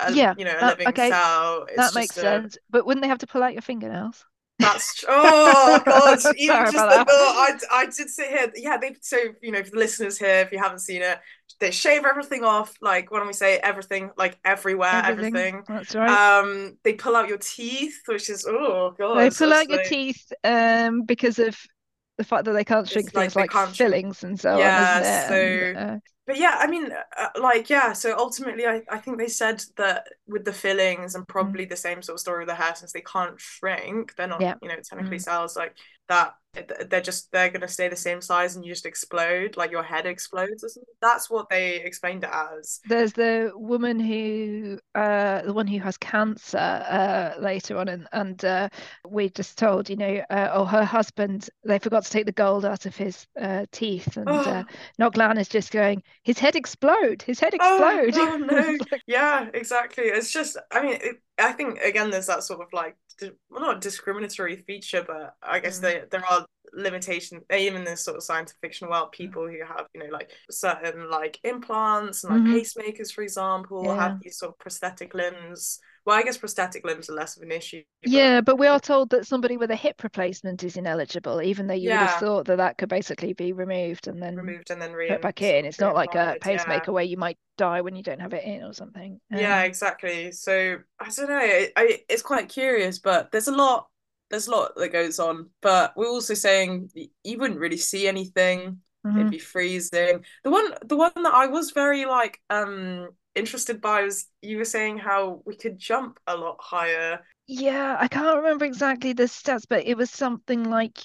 a 0.00 0.12
yeah, 0.12 0.34
you 0.36 0.44
know, 0.44 0.56
a 0.60 0.66
living 0.66 0.88
okay. 0.88 1.10
cell. 1.10 1.66
It's 1.68 1.76
that 1.76 1.94
makes 1.94 2.16
a... 2.16 2.20
sense. 2.20 2.58
But 2.70 2.86
wouldn't 2.86 3.02
they 3.02 3.08
have 3.08 3.18
to 3.18 3.26
pull 3.26 3.42
out 3.42 3.52
your 3.52 3.62
fingernails? 3.62 4.24
That's 4.58 5.04
oh 5.08 5.80
god! 5.84 6.18
Even 6.36 6.56
just 6.56 6.72
the 6.72 6.78
thought, 6.78 7.06
I 7.08 7.58
I 7.70 7.84
did 7.86 8.08
sit 8.08 8.28
here. 8.28 8.52
Yeah, 8.54 8.76
they 8.76 8.94
so 9.00 9.16
you 9.40 9.50
know 9.50 9.62
for 9.62 9.70
the 9.70 9.78
listeners 9.78 10.18
here, 10.18 10.40
if 10.40 10.52
you 10.52 10.58
haven't 10.58 10.80
seen 10.80 11.02
it, 11.02 11.18
they 11.58 11.70
shave 11.70 12.04
everything 12.04 12.44
off. 12.44 12.74
Like 12.80 13.10
what 13.10 13.20
do 13.20 13.26
we 13.26 13.32
say? 13.32 13.58
Everything, 13.58 14.10
like 14.16 14.38
everywhere, 14.44 15.02
everything. 15.04 15.36
everything. 15.36 15.64
That's 15.68 15.94
right. 15.94 16.40
Um, 16.40 16.76
they 16.84 16.94
pull 16.94 17.16
out 17.16 17.28
your 17.28 17.38
teeth, 17.38 18.02
which 18.06 18.30
is 18.30 18.46
oh 18.48 18.94
god. 18.96 19.18
They 19.18 19.30
pull 19.30 19.52
out 19.52 19.68
your 19.68 19.82
teeth 19.84 20.32
um 20.44 21.02
because 21.02 21.38
of 21.38 21.56
the 22.22 22.28
fact 22.28 22.44
that 22.44 22.52
they 22.52 22.64
can't 22.64 22.88
shrink 22.88 23.08
it's 23.08 23.14
things 23.14 23.36
like, 23.36 23.52
like 23.52 23.74
fillings 23.74 24.20
shrink. 24.20 24.30
and 24.30 24.40
so 24.40 24.58
yeah, 24.58 24.96
on. 24.96 25.02
Yeah, 25.02 25.28
so. 25.28 25.34
And, 25.34 25.76
uh, 25.76 25.98
but 26.24 26.38
yeah, 26.38 26.56
I 26.56 26.68
mean, 26.68 26.88
uh, 27.18 27.28
like 27.40 27.68
yeah. 27.68 27.92
So 27.92 28.16
ultimately, 28.16 28.64
I, 28.64 28.82
I 28.88 28.98
think 28.98 29.18
they 29.18 29.26
said 29.26 29.64
that 29.76 30.06
with 30.28 30.44
the 30.44 30.52
fillings 30.52 31.16
and 31.16 31.24
mm. 31.24 31.28
probably 31.28 31.66
mm. 31.66 31.70
the 31.70 31.76
same 31.76 32.00
sort 32.00 32.14
of 32.14 32.20
story 32.20 32.40
with 32.40 32.48
the 32.48 32.54
hair, 32.54 32.74
since 32.76 32.92
they 32.92 33.00
can't 33.00 33.40
shrink, 33.40 34.14
they're 34.14 34.28
not 34.28 34.40
yeah. 34.40 34.54
you 34.62 34.68
know 34.68 34.76
technically 34.76 35.18
mm. 35.18 35.22
cells 35.22 35.56
like 35.56 35.76
that 36.08 36.34
they're 36.90 37.00
just 37.00 37.32
they're 37.32 37.48
going 37.48 37.62
to 37.62 37.68
stay 37.68 37.88
the 37.88 37.96
same 37.96 38.20
size 38.20 38.56
and 38.56 38.64
you 38.64 38.72
just 38.72 38.84
explode 38.84 39.56
like 39.56 39.70
your 39.70 39.82
head 39.82 40.04
explodes 40.04 40.62
or 40.62 40.68
something. 40.68 40.94
that's 41.00 41.30
what 41.30 41.48
they 41.48 41.76
explained 41.76 42.24
it 42.24 42.30
as 42.30 42.80
there's 42.88 43.14
the 43.14 43.50
woman 43.54 43.98
who 43.98 44.78
uh 44.94 45.40
the 45.42 45.52
one 45.52 45.66
who 45.66 45.78
has 45.78 45.96
cancer 45.96 46.58
uh 46.58 47.32
later 47.40 47.78
on 47.78 47.88
and 47.88 48.06
and 48.12 48.44
uh 48.44 48.68
we 49.08 49.30
just 49.30 49.56
told 49.56 49.88
you 49.88 49.96
know 49.96 50.22
uh, 50.28 50.50
oh 50.52 50.66
her 50.66 50.84
husband 50.84 51.48
they 51.64 51.78
forgot 51.78 52.04
to 52.04 52.10
take 52.10 52.26
the 52.26 52.32
gold 52.32 52.66
out 52.66 52.84
of 52.84 52.94
his 52.94 53.26
uh 53.40 53.64
teeth 53.72 54.18
and 54.18 54.28
oh. 54.28 54.40
uh 54.40 54.64
Noglan 55.00 55.38
is 55.38 55.48
just 55.48 55.72
going 55.72 56.02
his 56.22 56.38
head 56.38 56.54
explode 56.54 57.22
his 57.22 57.40
head 57.40 57.54
oh, 57.58 58.02
explode 58.04 58.22
oh, 58.22 58.32
oh 58.32 58.36
no 58.76 58.78
yeah 59.06 59.48
exactly 59.54 60.04
it's 60.04 60.30
just 60.30 60.58
i 60.70 60.82
mean 60.82 60.98
it, 61.00 61.16
i 61.38 61.52
think 61.52 61.78
again 61.80 62.10
there's 62.10 62.26
that 62.26 62.42
sort 62.42 62.60
of 62.60 62.68
like 62.74 62.94
well, 63.50 63.60
not 63.60 63.80
discriminatory 63.80 64.56
feature, 64.56 65.04
but 65.06 65.36
I 65.42 65.60
guess 65.60 65.78
mm. 65.78 65.82
they, 65.82 66.02
there 66.10 66.24
are 66.28 66.41
limitations 66.74 67.42
even 67.54 67.80
in 67.80 67.84
this 67.84 68.04
sort 68.04 68.16
of 68.16 68.22
science 68.22 68.54
fiction 68.62 68.88
world 68.88 69.12
people 69.12 69.46
who 69.46 69.58
have 69.66 69.86
you 69.94 70.02
know 70.02 70.10
like 70.10 70.30
certain 70.50 71.10
like 71.10 71.38
implants 71.44 72.24
and 72.24 72.34
like 72.34 72.42
mm-hmm. 72.42 72.54
pacemakers 72.54 73.12
for 73.12 73.22
example 73.22 73.84
yeah. 73.84 73.94
have 73.94 74.20
these 74.22 74.38
sort 74.38 74.52
of 74.52 74.58
prosthetic 74.58 75.12
limbs 75.12 75.78
well 76.06 76.16
i 76.16 76.22
guess 76.22 76.38
prosthetic 76.38 76.84
limbs 76.84 77.10
are 77.10 77.14
less 77.14 77.36
of 77.36 77.42
an 77.42 77.52
issue 77.52 77.82
but... 78.02 78.10
yeah 78.10 78.40
but 78.40 78.58
we 78.58 78.66
are 78.66 78.80
told 78.80 79.10
that 79.10 79.26
somebody 79.26 79.58
with 79.58 79.70
a 79.70 79.76
hip 79.76 80.02
replacement 80.02 80.64
is 80.64 80.78
ineligible 80.78 81.42
even 81.42 81.66
though 81.66 81.74
you 81.74 81.90
yeah. 81.90 82.00
would 82.00 82.08
have 82.08 82.20
thought 82.20 82.46
that 82.46 82.56
that 82.56 82.78
could 82.78 82.88
basically 82.88 83.34
be 83.34 83.52
removed 83.52 84.08
and 84.08 84.22
then 84.22 84.34
removed 84.34 84.70
and 84.70 84.80
then 84.80 84.94
put 85.08 85.20
back 85.20 85.42
in 85.42 85.66
it's 85.66 85.80
not 85.80 85.94
like 85.94 86.14
a 86.14 86.38
pacemaker 86.40 86.84
yeah. 86.86 86.94
where 86.94 87.04
you 87.04 87.18
might 87.18 87.36
die 87.58 87.82
when 87.82 87.94
you 87.94 88.02
don't 88.02 88.20
have 88.20 88.32
it 88.32 88.44
in 88.44 88.62
or 88.62 88.72
something 88.72 89.20
um... 89.30 89.38
yeah 89.38 89.62
exactly 89.62 90.32
so 90.32 90.78
i 90.98 91.08
don't 91.10 91.28
know 91.28 91.36
I, 91.36 91.68
I, 91.76 92.00
it's 92.08 92.22
quite 92.22 92.48
curious 92.48 92.98
but 92.98 93.30
there's 93.30 93.48
a 93.48 93.54
lot 93.54 93.88
there's 94.32 94.48
a 94.48 94.50
lot 94.50 94.74
that 94.76 94.92
goes 94.92 95.18
on, 95.20 95.50
but 95.60 95.92
we're 95.96 96.08
also 96.08 96.34
saying 96.34 96.90
you 97.22 97.38
wouldn't 97.38 97.60
really 97.60 97.76
see 97.76 98.08
anything. 98.08 98.80
Mm-hmm. 99.06 99.18
It'd 99.18 99.30
be 99.30 99.38
freezing. 99.38 100.24
The 100.42 100.50
one, 100.50 100.72
the 100.86 100.96
one 100.96 101.12
that 101.16 101.34
I 101.34 101.46
was 101.46 101.72
very 101.72 102.06
like 102.06 102.40
um 102.50 103.10
interested 103.34 103.80
by 103.80 104.02
was 104.02 104.26
you 104.40 104.56
were 104.56 104.64
saying 104.64 104.98
how 104.98 105.42
we 105.44 105.54
could 105.54 105.78
jump 105.78 106.18
a 106.26 106.36
lot 106.36 106.56
higher. 106.60 107.20
Yeah, 107.46 107.96
I 108.00 108.08
can't 108.08 108.38
remember 108.38 108.64
exactly 108.64 109.12
the 109.12 109.24
stats, 109.24 109.66
but 109.68 109.86
it 109.86 109.96
was 109.96 110.10
something 110.10 110.64
like 110.64 110.98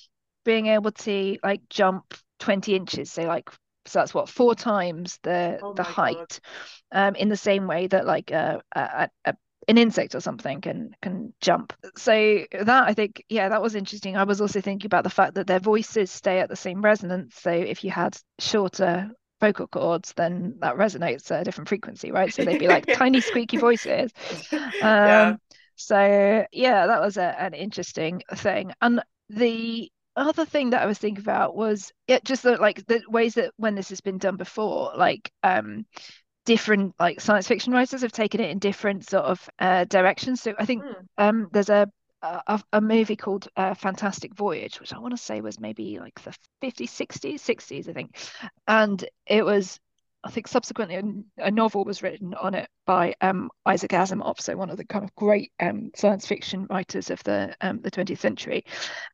being 0.46 0.68
able 0.68 0.92
to 0.92 1.38
like 1.44 1.62
jump 1.70 2.14
20 2.40 2.76
inches, 2.76 3.12
so 3.12 3.24
like 3.24 3.50
so 3.86 4.00
that's 4.00 4.14
what 4.14 4.30
four 4.30 4.56
times 4.56 5.20
the 5.24 5.60
oh 5.62 5.74
the 5.74 5.84
height 5.84 6.40
God. 6.94 7.08
um 7.10 7.16
in 7.16 7.30
the 7.30 7.38
same 7.38 7.68
way 7.68 7.88
that 7.88 8.06
like 8.06 8.32
a, 8.32 8.62
a, 8.74 9.10
a 9.26 9.36
an 9.68 9.78
insect 9.78 10.16
or 10.16 10.20
something 10.20 10.62
can 10.62 10.92
can 11.02 11.34
jump. 11.42 11.74
So 11.98 12.46
that 12.52 12.88
i 12.88 12.94
think 12.94 13.24
yeah 13.30 13.50
that 13.50 13.62
was 13.62 13.76
interesting. 13.76 14.16
I 14.18 14.24
was 14.24 14.42
also 14.42 14.62
thinking 14.62 14.88
about 14.88 15.04
the 15.04 15.10
fact 15.10 15.36
that 15.36 15.48
their 15.48 15.60
voices 15.60 16.12
stay 16.12 16.40
at 16.40 16.50
the 16.50 16.56
same 16.56 16.82
resonance. 16.82 17.36
So 17.36 17.52
if 17.52 17.84
you 17.84 17.92
had 17.92 18.18
shorter 18.40 19.10
vocal 19.40 19.68
cords 19.68 20.14
then 20.16 20.56
that 20.62 20.76
resonates 20.78 21.30
at 21.30 21.42
a 21.42 21.44
different 21.44 21.70
frequency 21.70 22.12
right? 22.12 22.34
So 22.34 22.44
they'd 22.44 22.58
be 22.58 22.68
like 22.68 22.88
tiny 22.92 23.22
squeaky 23.22 23.58
voices. 23.58 24.12
Um, 24.52 24.68
yeah. 24.82 25.36
so 25.76 26.46
yeah 26.52 26.88
that 26.88 27.02
was 27.02 27.18
a, 27.18 27.40
an 27.42 27.54
interesting 27.54 28.24
thing. 28.36 28.72
And 28.82 29.02
the 29.30 29.92
other 30.16 30.46
thing 30.46 30.72
that 30.72 30.82
i 30.82 30.88
was 30.88 30.98
thinking 30.98 31.22
about 31.22 31.56
was 31.56 31.92
yeah 32.08 32.18
just 32.24 32.42
the, 32.42 32.58
like 32.58 32.84
the 32.88 33.04
ways 33.08 33.36
that 33.36 33.52
when 33.58 33.76
this 33.76 33.90
has 33.90 34.02
been 34.02 34.18
done 34.18 34.36
before 34.36 34.92
like 34.98 35.32
um 35.44 35.86
different 36.48 36.96
like 36.98 37.20
science 37.20 37.46
fiction 37.46 37.74
writers 37.74 38.02
have 38.02 38.14
taken 38.14 38.40
it 38.40 38.50
in 38.50 38.58
different 38.58 39.08
sort 39.08 39.26
of 39.26 39.50
uh, 39.60 39.84
directions. 39.84 40.42
So 40.42 40.54
I 40.58 40.66
think 40.66 40.82
mm. 40.82 40.96
um, 41.18 41.50
there's 41.52 41.70
a, 41.70 41.92
a, 42.22 42.64
a 42.72 42.80
movie 42.80 43.18
called 43.18 43.50
uh, 43.58 43.74
Fantastic 43.74 44.34
Voyage, 44.34 44.80
which 44.80 44.94
I 44.94 45.00
want 45.00 45.12
to 45.12 45.22
say 45.22 45.42
was 45.42 45.60
maybe 45.60 46.00
like 46.00 46.20
the 46.22 46.34
50s, 46.64 46.90
60s, 46.90 47.36
60s, 47.36 47.90
I 47.90 47.94
think, 47.94 48.16
and 48.68 49.06
it 49.28 49.46
was. 49.46 49.80
I 50.24 50.32
think 50.32 50.48
subsequently 50.48 50.96
a, 50.96 51.46
a 51.46 51.52
novel 51.52 51.86
was 51.86 52.02
written 52.02 52.34
on 52.34 52.54
it 52.56 52.68
by 52.86 53.14
um, 53.22 53.50
Isaac 53.66 53.92
Asimov, 53.92 54.42
so 54.42 54.58
one 54.58 54.70
of 54.70 54.76
the 54.76 54.84
kind 54.84 55.06
of 55.06 55.16
great 55.16 55.52
um, 55.60 55.92
science 55.96 56.26
fiction 56.26 56.66
writers 56.70 57.12
of 57.12 57.24
the 57.24 57.56
um, 57.62 57.82
the 57.82 57.92
20th 57.92 58.18
century. 58.18 58.66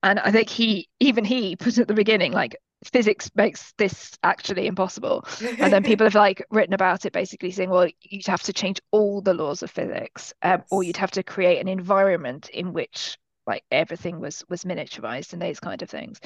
And 0.02 0.18
I 0.20 0.32
think 0.32 0.50
he, 0.50 0.88
even 1.00 1.26
he, 1.26 1.56
put 1.58 1.78
at 1.78 1.88
the 1.88 1.94
beginning 1.94 2.32
like 2.32 2.56
physics 2.92 3.30
makes 3.36 3.74
this 3.78 4.18
actually 4.24 4.68
impossible 4.68 5.26
and 5.60 5.72
then 5.72 5.84
people 5.84 6.04
have 6.06 6.16
like 6.16 6.46
written 6.52 6.74
about 6.74 7.06
it 7.06 7.14
basically 7.14 7.52
saying 7.52 7.70
well 7.70 7.88
you'd 8.02 8.28
have 8.28 8.44
to 8.44 8.54
change 8.54 8.80
all 8.92 9.22
the 9.22 9.34
laws 9.34 9.64
of 9.64 9.72
physics 9.72 10.34
um, 10.42 10.60
yes. 10.60 10.68
or 10.72 10.84
you'd 10.84 10.98
have 10.98 11.12
to 11.12 11.24
create 11.24 11.60
an 11.60 11.68
environment 11.68 12.50
in 12.50 12.74
which 12.74 13.18
like 13.48 13.64
everything 13.72 14.20
was 14.20 14.44
was 14.50 14.64
miniaturized 14.64 15.34
and 15.34 15.42
those 15.42 15.60
kind 15.60 15.82
of 15.82 15.90
things 15.90 16.20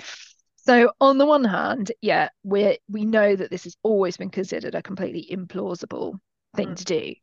so 0.55 0.91
on 0.99 1.17
the 1.17 1.25
one 1.25 1.43
hand 1.43 1.91
yeah 2.01 2.29
we 2.43 2.77
we 2.89 3.05
know 3.05 3.35
that 3.35 3.51
this 3.51 3.63
has 3.63 3.75
always 3.83 4.17
been 4.17 4.29
considered 4.29 4.75
a 4.75 4.81
completely 4.81 5.27
implausible 5.35 6.19
thing 6.55 6.69
mm. 6.69 6.75
to 6.75 6.85
do 6.85 7.13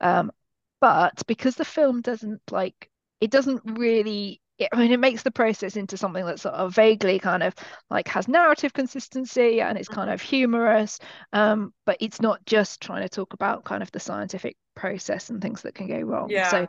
um, 0.00 0.30
but 0.80 1.22
because 1.26 1.54
the 1.54 1.64
film 1.64 2.00
doesn't 2.00 2.40
like 2.50 2.90
it 3.20 3.30
doesn't 3.30 3.62
really 3.64 4.41
I 4.72 4.76
mean, 4.76 4.92
it 4.92 5.00
makes 5.00 5.22
the 5.22 5.30
process 5.30 5.76
into 5.76 5.96
something 5.96 6.24
that's 6.24 6.42
sort 6.42 6.54
of 6.54 6.74
vaguely 6.74 7.18
kind 7.18 7.42
of 7.42 7.54
like 7.90 8.06
has 8.08 8.28
narrative 8.28 8.72
consistency 8.72 9.60
and 9.60 9.78
it's 9.78 9.88
kind 9.88 10.10
of 10.10 10.20
mm-hmm. 10.20 10.28
humorous, 10.28 10.98
um, 11.32 11.72
but 11.86 11.96
it's 12.00 12.20
not 12.20 12.44
just 12.46 12.80
trying 12.80 13.02
to 13.02 13.08
talk 13.08 13.32
about 13.32 13.64
kind 13.64 13.82
of 13.82 13.90
the 13.92 14.00
scientific 14.00 14.56
process 14.74 15.30
and 15.30 15.40
things 15.40 15.62
that 15.62 15.74
can 15.74 15.88
go 15.88 16.00
wrong. 16.00 16.28
Yeah. 16.30 16.48
So 16.48 16.68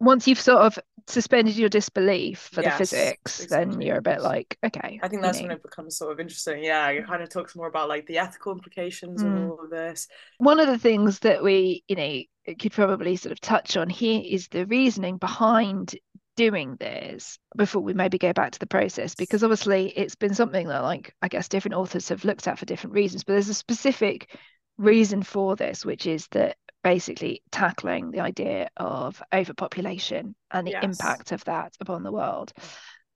once 0.00 0.28
you've 0.28 0.40
sort 0.40 0.62
of 0.62 0.78
suspended 1.08 1.56
your 1.56 1.68
disbelief 1.68 2.50
for 2.52 2.62
yes, 2.62 2.72
the 2.72 2.78
physics, 2.78 3.40
exactly. 3.42 3.72
then 3.74 3.80
you're 3.80 3.98
a 3.98 4.02
bit 4.02 4.20
like, 4.20 4.56
okay. 4.64 5.00
I 5.02 5.08
think 5.08 5.22
that's 5.22 5.40
when 5.40 5.50
it 5.50 5.62
becomes 5.62 5.96
sort 5.96 6.12
of 6.12 6.20
interesting. 6.20 6.62
Yeah, 6.62 6.88
it 6.88 7.06
kind 7.06 7.22
of 7.22 7.28
talks 7.30 7.56
more 7.56 7.66
about 7.66 7.88
like 7.88 8.06
the 8.06 8.18
ethical 8.18 8.52
implications 8.52 9.22
mm. 9.22 9.44
of 9.44 9.50
all 9.50 9.64
of 9.64 9.70
this. 9.70 10.08
One 10.38 10.60
of 10.60 10.66
the 10.66 10.78
things 10.78 11.20
that 11.20 11.42
we, 11.42 11.82
you 11.88 11.96
know, 11.96 12.54
could 12.58 12.72
probably 12.72 13.16
sort 13.16 13.32
of 13.32 13.40
touch 13.40 13.76
on 13.76 13.88
here 13.88 14.22
is 14.24 14.48
the 14.48 14.66
reasoning 14.66 15.16
behind 15.16 15.94
doing 16.36 16.76
this 16.76 17.38
before 17.56 17.82
we 17.82 17.94
maybe 17.94 18.18
go 18.18 18.32
back 18.32 18.52
to 18.52 18.58
the 18.58 18.66
process 18.66 19.14
because 19.14 19.44
obviously 19.44 19.88
it's 19.96 20.14
been 20.14 20.34
something 20.34 20.68
that 20.68 20.82
like 20.82 21.14
i 21.20 21.28
guess 21.28 21.48
different 21.48 21.74
authors 21.74 22.08
have 22.08 22.24
looked 22.24 22.48
at 22.48 22.58
for 22.58 22.64
different 22.64 22.94
reasons 22.94 23.22
but 23.24 23.34
there's 23.34 23.48
a 23.48 23.54
specific 23.54 24.34
reason 24.78 25.22
for 25.22 25.56
this 25.56 25.84
which 25.84 26.06
is 26.06 26.26
that 26.28 26.56
basically 26.82 27.42
tackling 27.50 28.10
the 28.10 28.20
idea 28.20 28.68
of 28.76 29.22
overpopulation 29.32 30.34
and 30.50 30.66
the 30.66 30.72
yes. 30.72 30.82
impact 30.82 31.32
of 31.32 31.44
that 31.44 31.72
upon 31.80 32.02
the 32.02 32.12
world 32.12 32.52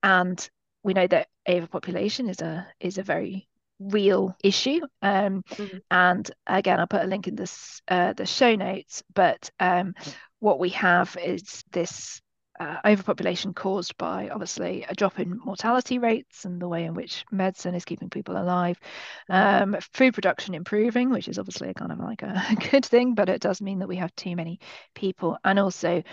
and 0.03 0.49
we 0.83 0.93
know 0.93 1.07
that 1.07 1.27
overpopulation 1.49 2.29
is 2.29 2.39
a 2.41 2.67
is 2.79 2.97
a 2.97 3.03
very 3.03 3.47
real 3.79 4.35
issue 4.43 4.79
um, 5.01 5.43
mm-hmm. 5.49 5.77
and 5.91 6.31
again 6.47 6.79
i'll 6.79 6.87
put 6.87 7.03
a 7.03 7.07
link 7.07 7.27
in 7.27 7.35
this 7.35 7.81
uh, 7.87 8.13
the 8.13 8.25
show 8.25 8.55
notes 8.55 9.03
but 9.13 9.49
um, 9.59 9.93
what 10.39 10.59
we 10.59 10.69
have 10.69 11.17
is 11.23 11.63
this 11.71 12.21
uh, 12.59 12.77
overpopulation 12.85 13.53
caused 13.53 13.97
by 13.97 14.29
obviously 14.29 14.85
a 14.89 14.95
drop 14.95 15.19
in 15.19 15.39
mortality 15.43 15.99
rates 15.99 16.45
and 16.45 16.61
the 16.61 16.67
way 16.67 16.85
in 16.85 16.93
which 16.93 17.25
medicine 17.31 17.75
is 17.75 17.85
keeping 17.85 18.09
people 18.09 18.37
alive, 18.37 18.79
um, 19.29 19.77
food 19.93 20.13
production 20.13 20.53
improving, 20.53 21.09
which 21.09 21.27
is 21.27 21.37
obviously 21.39 21.69
a 21.69 21.73
kind 21.73 21.91
of 21.91 21.99
like 21.99 22.23
a 22.23 22.55
good 22.71 22.85
thing, 22.85 23.13
but 23.13 23.29
it 23.29 23.41
does 23.41 23.61
mean 23.61 23.79
that 23.79 23.87
we 23.87 23.97
have 23.97 24.15
too 24.15 24.35
many 24.35 24.59
people, 24.95 25.37
and 25.43 25.59
also 25.59 26.03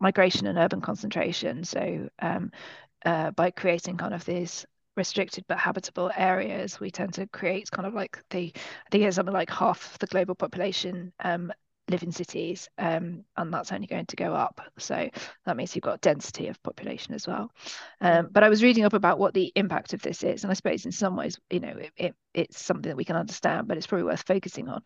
migration 0.00 0.46
and 0.46 0.58
urban 0.58 0.80
concentration. 0.80 1.64
So 1.64 2.08
um, 2.20 2.50
uh, 3.04 3.30
by 3.32 3.50
creating 3.50 3.96
kind 3.96 4.14
of 4.14 4.24
these 4.24 4.66
restricted 4.96 5.44
but 5.48 5.58
habitable 5.58 6.10
areas, 6.16 6.78
we 6.80 6.90
tend 6.90 7.14
to 7.14 7.26
create 7.28 7.70
kind 7.70 7.86
of 7.86 7.94
like 7.94 8.18
the 8.30 8.52
I 8.56 8.90
think 8.90 9.04
it's 9.04 9.16
something 9.16 9.32
like 9.32 9.50
half 9.50 9.98
the 9.98 10.06
global 10.06 10.34
population 10.34 11.12
um, 11.20 11.52
live 11.88 12.02
in 12.02 12.12
cities, 12.12 12.68
um, 12.78 13.24
and 13.36 13.52
that's 13.52 13.72
only 13.72 13.86
going 13.86 14.06
to 14.06 14.16
go 14.16 14.32
up. 14.32 14.60
So 14.78 15.08
that 15.44 15.56
means 15.56 15.74
you've 15.74 15.82
got 15.82 16.00
density 16.00 16.48
of 16.48 16.62
population 16.62 17.14
as 17.14 17.26
well. 17.26 17.50
Um, 18.00 18.28
but 18.30 18.42
I 18.42 18.48
was 18.48 18.62
reading 18.62 18.84
up 18.84 18.94
about 18.94 19.18
what 19.18 19.34
the 19.34 19.52
impact 19.54 19.92
of 19.92 20.02
this 20.02 20.22
is, 20.22 20.42
and 20.42 20.50
I 20.50 20.54
suppose 20.54 20.86
in 20.86 20.92
some 20.92 21.16
ways, 21.16 21.38
you 21.50 21.60
know, 21.60 21.76
it, 21.76 21.92
it, 21.96 22.14
it's 22.32 22.62
something 22.62 22.88
that 22.88 22.96
we 22.96 23.04
can 23.04 23.16
understand, 23.16 23.68
but 23.68 23.76
it's 23.76 23.86
probably 23.86 24.04
worth 24.04 24.24
focusing 24.26 24.68
on. 24.68 24.82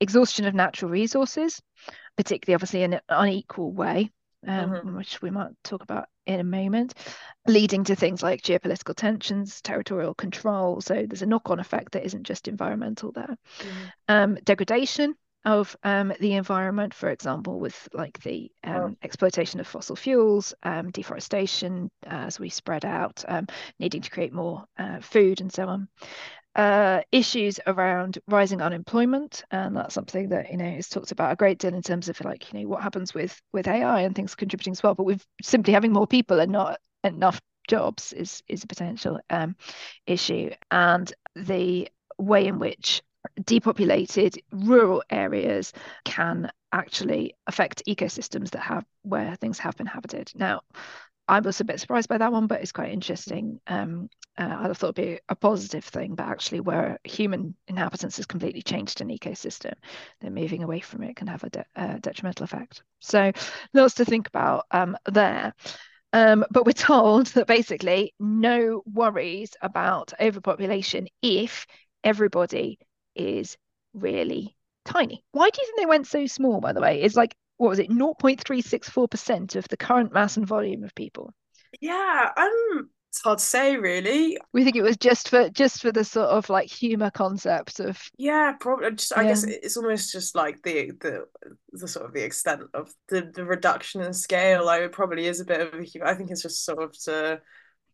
Exhaustion 0.00 0.46
of 0.46 0.54
natural 0.54 0.90
resources, 0.90 1.60
particularly 2.16 2.54
obviously 2.54 2.82
in 2.82 2.94
an 2.94 3.00
unequal 3.08 3.72
way, 3.72 4.10
um, 4.46 4.70
mm-hmm. 4.70 4.96
which 4.96 5.22
we 5.22 5.30
might 5.30 5.50
talk 5.62 5.82
about 5.82 6.06
in 6.26 6.40
a 6.40 6.44
moment, 6.44 6.94
leading 7.46 7.84
to 7.84 7.94
things 7.94 8.22
like 8.22 8.42
geopolitical 8.42 8.94
tensions, 8.94 9.60
territorial 9.60 10.14
control. 10.14 10.80
So 10.80 10.94
there's 11.06 11.22
a 11.22 11.26
knock 11.26 11.50
on 11.50 11.60
effect 11.60 11.92
that 11.92 12.04
isn't 12.04 12.24
just 12.24 12.48
environmental 12.48 13.12
there. 13.12 13.36
Mm-hmm. 13.58 13.86
Um, 14.08 14.38
degradation 14.42 15.14
of 15.44 15.76
um, 15.84 16.12
the 16.20 16.34
environment, 16.34 16.92
for 16.92 17.10
example, 17.10 17.58
with 17.58 17.88
like 17.92 18.20
the 18.20 18.50
um, 18.64 18.76
oh. 18.76 18.96
exploitation 19.02 19.60
of 19.60 19.66
fossil 19.66 19.96
fuels, 19.96 20.54
um, 20.62 20.90
deforestation 20.90 21.90
uh, 22.06 22.26
as 22.26 22.38
we 22.38 22.48
spread 22.48 22.84
out, 22.84 23.24
um, 23.28 23.46
needing 23.78 24.02
to 24.02 24.10
create 24.10 24.32
more 24.32 24.64
uh, 24.78 25.00
food 25.00 25.40
and 25.40 25.52
so 25.52 25.66
on. 25.66 25.88
Uh, 26.56 27.00
issues 27.12 27.60
around 27.68 28.18
rising 28.26 28.60
unemployment, 28.60 29.44
and 29.50 29.76
that's 29.76 29.94
something 29.94 30.28
that 30.28 30.50
you 30.50 30.56
know 30.56 30.66
is 30.66 30.88
talked 30.88 31.12
about 31.12 31.32
a 31.32 31.36
great 31.36 31.58
deal 31.58 31.74
in 31.74 31.82
terms 31.82 32.08
of 32.08 32.20
like 32.24 32.52
you 32.52 32.60
know 32.60 32.68
what 32.68 32.82
happens 32.82 33.14
with 33.14 33.40
with 33.52 33.68
AI 33.68 34.00
and 34.00 34.14
things 34.14 34.34
contributing 34.34 34.72
as 34.72 34.82
well. 34.82 34.94
But 34.94 35.04
with 35.04 35.24
simply 35.42 35.72
having 35.72 35.92
more 35.92 36.08
people 36.08 36.40
and 36.40 36.50
not 36.50 36.80
enough 37.04 37.40
jobs 37.68 38.12
is 38.12 38.42
is 38.48 38.64
a 38.64 38.66
potential 38.66 39.20
um, 39.30 39.54
issue, 40.06 40.50
and 40.72 41.10
the 41.36 41.88
way 42.18 42.46
in 42.46 42.58
which 42.58 43.00
depopulated 43.44 44.42
rural 44.52 45.02
areas 45.10 45.72
can 46.04 46.50
actually 46.72 47.34
affect 47.46 47.82
ecosystems 47.86 48.50
that 48.50 48.60
have 48.60 48.84
where 49.02 49.34
things 49.36 49.58
have 49.58 49.76
been 49.76 49.86
habited. 49.86 50.30
Now, 50.34 50.60
I 51.28 51.40
was 51.40 51.60
a 51.60 51.64
bit 51.64 51.78
surprised 51.78 52.08
by 52.08 52.18
that 52.18 52.32
one, 52.32 52.48
but 52.48 52.60
it's 52.60 52.72
quite 52.72 52.92
interesting. 52.92 53.60
Um, 53.66 54.08
uh, 54.36 54.56
I 54.60 54.72
thought 54.72 54.98
it'd 54.98 55.16
be 55.16 55.20
a 55.28 55.36
positive 55.36 55.84
thing, 55.84 56.14
but 56.14 56.26
actually, 56.26 56.60
where 56.60 56.98
human 57.04 57.54
inhabitants 57.68 58.16
has 58.16 58.26
completely 58.26 58.62
changed 58.62 59.00
an 59.00 59.08
ecosystem, 59.08 59.74
then 60.20 60.34
moving 60.34 60.62
away 60.62 60.80
from 60.80 61.02
it 61.02 61.16
can 61.16 61.28
have 61.28 61.44
a, 61.44 61.50
de- 61.50 61.98
detrimental 62.00 62.44
effect. 62.44 62.82
So, 62.98 63.32
lots 63.74 63.94
to 63.94 64.04
think 64.04 64.28
about 64.28 64.66
um, 64.70 64.96
there. 65.06 65.54
Um, 66.12 66.44
but 66.50 66.66
we're 66.66 66.72
told 66.72 67.28
that 67.28 67.46
basically 67.46 68.14
no 68.18 68.82
worries 68.84 69.52
about 69.62 70.12
overpopulation 70.20 71.06
if 71.22 71.66
everybody 72.02 72.78
is 73.20 73.56
really 73.94 74.56
tiny. 74.84 75.24
Why 75.32 75.50
do 75.50 75.60
you 75.60 75.66
think 75.66 75.78
they 75.78 75.86
went 75.86 76.06
so 76.06 76.26
small, 76.26 76.60
by 76.60 76.72
the 76.72 76.80
way? 76.80 77.02
It's 77.02 77.16
like, 77.16 77.34
what 77.56 77.68
was 77.68 77.78
it, 77.78 77.90
0.364% 77.90 79.56
of 79.56 79.68
the 79.68 79.76
current 79.76 80.12
mass 80.12 80.36
and 80.36 80.46
volume 80.46 80.84
of 80.84 80.94
people? 80.94 81.32
Yeah, 81.80 82.30
um, 82.36 82.90
it's 83.10 83.22
hard 83.22 83.38
to 83.38 83.44
say 83.44 83.76
really. 83.76 84.38
We 84.52 84.62
think 84.62 84.76
it 84.76 84.82
was 84.82 84.96
just 84.96 85.28
for 85.28 85.48
just 85.50 85.82
for 85.82 85.90
the 85.90 86.04
sort 86.04 86.28
of 86.28 86.48
like 86.48 86.70
humor 86.70 87.10
concept 87.10 87.80
of 87.80 88.00
yeah, 88.16 88.52
probably. 88.58 88.92
Just 88.92 89.16
I 89.16 89.22
yeah. 89.22 89.28
guess 89.28 89.44
it's 89.44 89.76
almost 89.76 90.12
just 90.12 90.36
like 90.36 90.62
the 90.62 90.92
the 91.00 91.26
the 91.72 91.88
sort 91.88 92.06
of 92.06 92.12
the 92.12 92.22
extent 92.22 92.62
of 92.72 92.92
the 93.08 93.30
the 93.34 93.44
reduction 93.44 94.00
in 94.00 94.12
scale. 94.12 94.64
Like 94.64 94.82
it 94.82 94.92
probably 94.92 95.26
is 95.26 95.40
a 95.40 95.44
bit 95.44 95.60
of 95.60 95.74
a. 95.74 95.86
I 96.04 96.14
think 96.14 96.30
it's 96.30 96.42
just 96.42 96.64
sort 96.64 96.82
of 96.82 96.96
to 97.02 97.40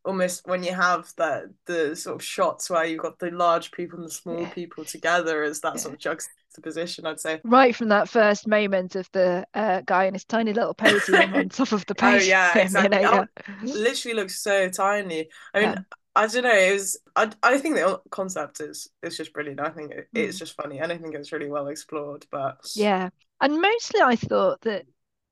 almost 0.06 0.46
when 0.46 0.62
you 0.62 0.72
have 0.72 1.12
that 1.16 1.44
the 1.66 1.94
sort 1.96 2.16
of 2.16 2.22
shots 2.22 2.70
where 2.70 2.84
you've 2.84 3.02
got 3.02 3.18
the 3.18 3.30
large 3.30 3.72
people 3.72 3.98
and 3.98 4.08
the 4.08 4.12
small 4.12 4.40
yeah. 4.40 4.50
people 4.50 4.84
together 4.84 5.42
as 5.42 5.60
that 5.60 5.74
yeah. 5.74 5.80
sort 5.80 5.94
of 5.94 6.00
juxtaposition 6.00 7.04
i'd 7.06 7.20
say 7.20 7.40
right 7.44 7.74
from 7.74 7.88
that 7.88 8.08
first 8.08 8.46
moment 8.46 8.94
of 8.94 9.08
the 9.12 9.44
uh, 9.54 9.82
guy 9.84 10.04
in 10.04 10.14
his 10.14 10.24
tiny 10.24 10.52
little 10.52 10.74
podium 10.74 11.34
on 11.34 11.48
top 11.48 11.72
of 11.72 11.84
the 11.86 11.94
podium 11.94 12.22
oh 12.22 12.24
yeah 12.24 12.58
exactly 12.58 12.96
you 13.00 13.02
know, 13.02 13.26
yeah. 13.62 13.74
literally 13.74 14.14
looks 14.14 14.40
so 14.40 14.68
tiny 14.68 15.28
i 15.52 15.60
mean 15.60 15.84
I 16.16 16.26
don't 16.28 16.44
know. 16.44 16.50
It 16.50 16.72
was. 16.72 16.98
I. 17.14 17.30
I 17.42 17.58
think 17.58 17.74
the 17.74 18.00
concept 18.10 18.60
is. 18.62 18.88
It's 19.02 19.18
just 19.18 19.34
brilliant. 19.34 19.60
I 19.60 19.68
think 19.68 19.92
it, 19.92 20.08
it's 20.14 20.36
mm. 20.36 20.38
just 20.38 20.56
funny, 20.56 20.78
and 20.78 20.90
I 20.90 20.96
think 20.96 21.14
it's 21.14 21.30
really 21.30 21.50
well 21.50 21.66
explored. 21.66 22.24
But 22.30 22.56
yeah, 22.74 23.10
and 23.42 23.60
mostly 23.60 24.00
I 24.00 24.16
thought 24.16 24.62
that 24.62 24.86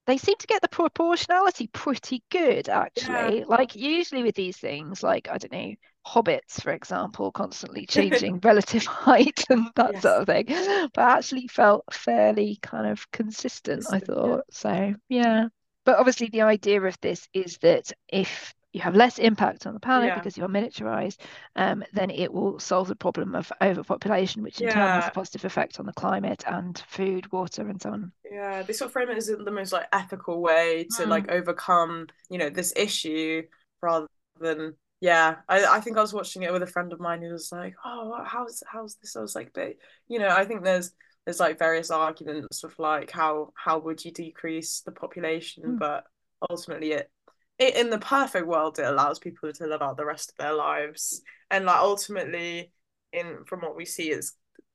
they 0.06 0.18
seem 0.18 0.36
to 0.38 0.46
get 0.46 0.62
the 0.62 0.68
proportionality 0.68 1.68
pretty 1.68 2.22
good 2.30 2.68
actually 2.68 3.38
yeah. 3.38 3.44
like 3.46 3.74
usually 3.74 4.22
with 4.22 4.34
these 4.34 4.56
things 4.56 5.02
like 5.02 5.28
i 5.30 5.38
don't 5.38 5.52
know 5.52 5.74
hobbits 6.06 6.60
for 6.60 6.72
example 6.72 7.32
constantly 7.32 7.86
changing 7.88 8.38
relative 8.40 8.84
height 8.86 9.44
and 9.50 9.66
that 9.76 9.94
yes. 9.94 10.02
sort 10.02 10.20
of 10.20 10.26
thing 10.26 10.46
but 10.94 11.02
actually 11.02 11.48
felt 11.48 11.84
fairly 11.92 12.58
kind 12.62 12.86
of 12.86 13.10
consistent 13.10 13.84
i 13.90 13.98
thought 13.98 14.36
yeah. 14.36 14.40
so 14.50 14.94
yeah 15.08 15.48
but 15.84 15.98
obviously 15.98 16.28
the 16.28 16.42
idea 16.42 16.80
of 16.80 16.96
this 17.00 17.28
is 17.32 17.58
that 17.58 17.92
if 18.08 18.54
you 18.74 18.80
have 18.80 18.96
less 18.96 19.18
impact 19.18 19.66
on 19.66 19.72
the 19.72 19.80
planet 19.80 20.08
yeah. 20.08 20.14
because 20.16 20.36
you're 20.36 20.48
miniaturized, 20.48 21.18
um, 21.54 21.84
then 21.92 22.10
it 22.10 22.32
will 22.32 22.58
solve 22.58 22.88
the 22.88 22.96
problem 22.96 23.36
of 23.36 23.52
overpopulation, 23.62 24.42
which 24.42 24.60
in 24.60 24.66
yeah. 24.66 24.74
turn 24.74 25.00
has 25.00 25.08
a 25.08 25.12
positive 25.12 25.44
effect 25.44 25.78
on 25.78 25.86
the 25.86 25.92
climate 25.92 26.42
and 26.48 26.82
food, 26.88 27.30
water, 27.32 27.68
and 27.68 27.80
so 27.80 27.90
on. 27.90 28.10
Yeah, 28.28 28.62
they 28.62 28.72
sort 28.72 28.88
of 28.88 28.92
frame 28.92 29.10
it 29.10 29.16
as 29.16 29.28
the 29.28 29.50
most 29.50 29.72
like 29.72 29.86
ethical 29.92 30.42
way 30.42 30.88
to 30.96 31.04
mm. 31.04 31.08
like 31.08 31.30
overcome, 31.30 32.08
you 32.28 32.36
know, 32.36 32.50
this 32.50 32.72
issue 32.74 33.44
rather 33.80 34.08
than 34.40 34.74
yeah. 35.00 35.36
I, 35.48 35.64
I 35.66 35.80
think 35.80 35.96
I 35.96 36.02
was 36.02 36.12
watching 36.12 36.42
it 36.42 36.52
with 36.52 36.64
a 36.64 36.66
friend 36.66 36.92
of 36.92 36.98
mine 36.98 37.22
who 37.22 37.30
was 37.30 37.52
like, 37.52 37.76
Oh, 37.84 38.24
how's 38.26 38.60
how's 38.66 38.96
this? 38.96 39.14
I 39.14 39.20
was 39.20 39.36
like, 39.36 39.52
but 39.54 39.76
you 40.08 40.18
know, 40.18 40.28
I 40.28 40.44
think 40.44 40.64
there's 40.64 40.90
there's 41.24 41.40
like 41.40 41.60
various 41.60 41.92
arguments 41.92 42.64
of 42.64 42.76
like 42.80 43.12
how 43.12 43.52
how 43.54 43.78
would 43.78 44.04
you 44.04 44.10
decrease 44.10 44.80
the 44.80 44.92
population, 44.92 45.62
mm. 45.64 45.78
but 45.78 46.06
ultimately 46.50 46.92
it 46.92 47.10
it, 47.58 47.76
in 47.76 47.90
the 47.90 47.98
perfect 47.98 48.46
world, 48.46 48.78
it 48.78 48.86
allows 48.86 49.18
people 49.18 49.52
to 49.52 49.66
live 49.66 49.82
out 49.82 49.96
the 49.96 50.04
rest 50.04 50.30
of 50.30 50.36
their 50.36 50.54
lives, 50.54 51.22
and 51.50 51.64
like 51.64 51.78
ultimately, 51.78 52.72
in 53.12 53.44
from 53.46 53.60
what 53.60 53.76
we 53.76 53.84
see, 53.84 54.10
is 54.10 54.34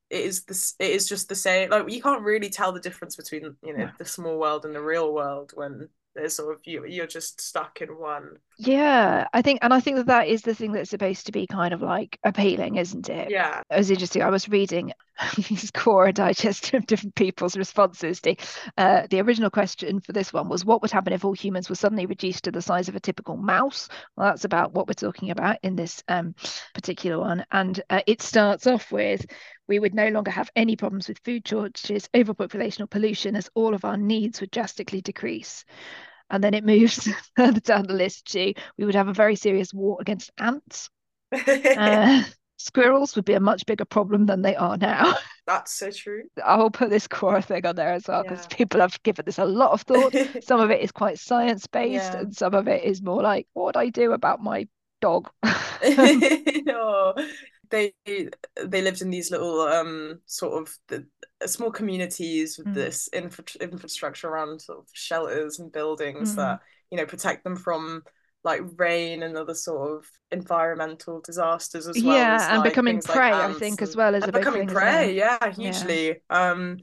it 0.10 0.22
is 0.22 0.44
this 0.44 0.76
it 0.80 0.92
is 0.92 1.08
just 1.08 1.30
the 1.30 1.36
same. 1.36 1.70
Like 1.70 1.89
you 1.92 2.02
can't 2.02 2.24
really 2.24 2.50
tell 2.50 2.72
the 2.72 2.80
difference 2.80 3.15
between 3.15 3.56
you 3.63 3.74
know 3.74 3.86
yeah. 3.86 3.92
the 3.98 4.06
small 4.06 4.39
world 4.39 4.65
and 4.65 4.76
the 4.76 4.82
real 4.82 5.13
world 5.13 5.52
when 5.56 5.89
there's 6.19 6.36
sort 6.36 6.53
of 6.53 6.62
you 6.65 6.86
you're 6.86 7.08
just 7.08 7.41
stuck 7.41 7.82
in 7.82 7.89
one. 7.89 8.38
Yeah 8.58 9.27
i 9.34 9.41
think 9.41 9.60
and 9.62 9.73
i 9.73 9.79
think 9.79 9.97
that 9.97 10.08
that 10.08 10.27
is 10.27 10.41
the 10.41 10.53
thing 10.53 10.73
that's 10.73 10.89
supposed 10.89 11.25
to 11.27 11.32
be 11.32 11.47
kind 11.47 11.73
of 11.73 11.82
like 11.82 12.19
appealing 12.23 12.75
isn't 12.75 13.10
it? 13.10 13.29
Yeah. 13.29 13.62
It 13.69 13.77
was 13.77 13.91
interesting 13.91 14.21
i 14.21 14.29
was 14.29 14.49
reading 14.49 14.93
these 15.36 15.71
Quora 15.71 16.13
digest 16.13 16.73
of 16.73 16.86
different 16.86 17.15
people's 17.15 17.58
responses 17.58 18.21
to 18.21 18.36
uh, 18.77 19.05
the 19.10 19.19
original 19.19 19.49
question 19.49 19.99
for 19.99 20.13
this 20.13 20.32
one 20.32 20.47
was 20.47 20.63
what 20.63 20.82
would 20.82 20.91
happen 20.91 21.12
if 21.12 21.25
all 21.25 21.34
humans 21.34 21.69
were 21.69 21.75
suddenly 21.75 22.05
reduced 22.05 22.45
to 22.45 22.51
the 22.51 22.62
size 22.62 22.88
of 22.88 22.95
a 22.95 23.01
typical 23.01 23.36
mouse? 23.36 23.89
Well 24.15 24.27
that's 24.27 24.45
about 24.45 24.73
what 24.73 24.88
we're 24.88 24.93
talking 24.93 25.32
about 25.32 25.58
in 25.62 25.75
this 25.75 26.03
um, 26.08 26.36
particular 26.73 27.19
one 27.19 27.45
and 27.51 27.82
uh, 27.89 28.01
it 28.08 28.21
starts 28.21 28.65
off 28.65 28.91
with 28.91 29.25
we 29.69 29.79
would 29.79 29.93
no 29.93 30.10
longer 30.10 30.32
have 30.32 30.49
any 30.55 30.75
problems 30.75 31.08
with 31.08 31.19
food 31.19 31.47
shortages, 31.47 32.10
overpopulation, 32.15 32.84
or 32.84 32.88
pollution, 32.88 33.36
as 33.36 33.51
all 33.53 33.75
of 33.75 33.86
our 33.86 33.97
needs 33.97 34.41
would 34.41 34.49
drastically 34.49 34.99
decrease. 34.99 35.63
And 36.30 36.44
then 36.44 36.54
it 36.54 36.65
moves 36.65 37.10
further 37.36 37.60
down 37.60 37.88
the 37.88 37.94
list 37.94 38.32
to 38.34 38.54
we 38.78 38.86
would 38.86 38.96
have 38.96 39.08
a 39.08 39.13
very 39.13 39.36
serious 39.36 39.74
war 39.74 39.98
against 40.00 40.32
ants. 40.38 40.89
uh, 41.32 42.24
squirrels 42.58 43.15
would 43.15 43.26
be 43.26 43.34
a 43.34 43.39
much 43.39 43.65
bigger 43.65 43.86
problem 43.86 44.26
than 44.26 44.42
they 44.42 44.56
are 44.56 44.78
now. 44.78 45.15
That's 45.48 45.74
so 45.74 45.89
true. 45.92 46.24
I'll 46.44 46.70
put 46.70 46.89
this 46.89 47.08
Quora 47.08 47.44
thing 47.44 47.65
on 47.65 47.76
there 47.76 47.94
as 47.94 48.08
well 48.08 48.24
because 48.24 48.48
yeah. 48.50 48.58
people 48.58 48.82
have 48.82 49.02
given 49.04 49.26
this 49.26 49.39
a 49.39 49.46
lot 49.46 49.72
of 49.72 49.82
thought. 49.82 50.15
some 50.44 50.60
of 50.60 50.70
it 50.70 50.82
is 50.82 50.92
quite 50.92 51.18
science 51.18 51.65
based, 51.68 52.13
yeah. 52.13 52.20
and 52.20 52.36
some 52.36 52.54
of 52.54 52.68
it 52.68 52.84
is 52.84 53.02
more 53.02 53.22
like, 53.22 53.48
what 53.54 53.74
do 53.74 53.80
I 53.80 53.89
do 53.89 54.12
about 54.12 54.42
my 54.44 54.68
dog? 55.02 55.30
no, 55.84 57.13
they 57.69 57.93
they 58.05 58.82
lived 58.82 59.01
in 59.01 59.10
these 59.10 59.32
little 59.32 59.62
um 59.62 60.19
sort 60.25 60.62
of 60.62 60.75
the, 60.88 61.05
small 61.45 61.71
communities 61.71 62.58
with 62.58 62.67
mm. 62.67 62.73
this 62.73 63.10
infra- 63.13 63.45
infrastructure 63.62 64.27
around 64.27 64.62
sort 64.62 64.79
of 64.79 64.88
shelters 64.91 65.60
and 65.60 65.71
buildings 65.71 66.34
mm. 66.34 66.36
that 66.36 66.60
you 66.91 66.97
know 66.97 67.05
protect 67.05 67.43
them 67.43 67.55
from 67.55 68.03
like 68.43 68.62
rain 68.77 69.23
and 69.23 69.38
other 69.38 69.53
sort 69.53 69.97
of 69.97 70.05
environmental 70.32 71.21
disasters 71.21 71.88
as 71.88 72.01
well 72.03 72.15
yeah 72.15 72.36
as, 72.36 72.47
and 72.47 72.60
like, 72.60 72.71
becoming 72.71 73.01
prey 73.01 73.32
like 73.32 73.55
i 73.55 73.60
think 73.60 73.82
as 73.82 73.95
well 73.95 74.15
as 74.15 74.25
becoming 74.27 74.67
prey 74.67 75.15
yeah 75.15 75.51
hugely 75.51 76.08
yeah. 76.29 76.51
um 76.51 76.77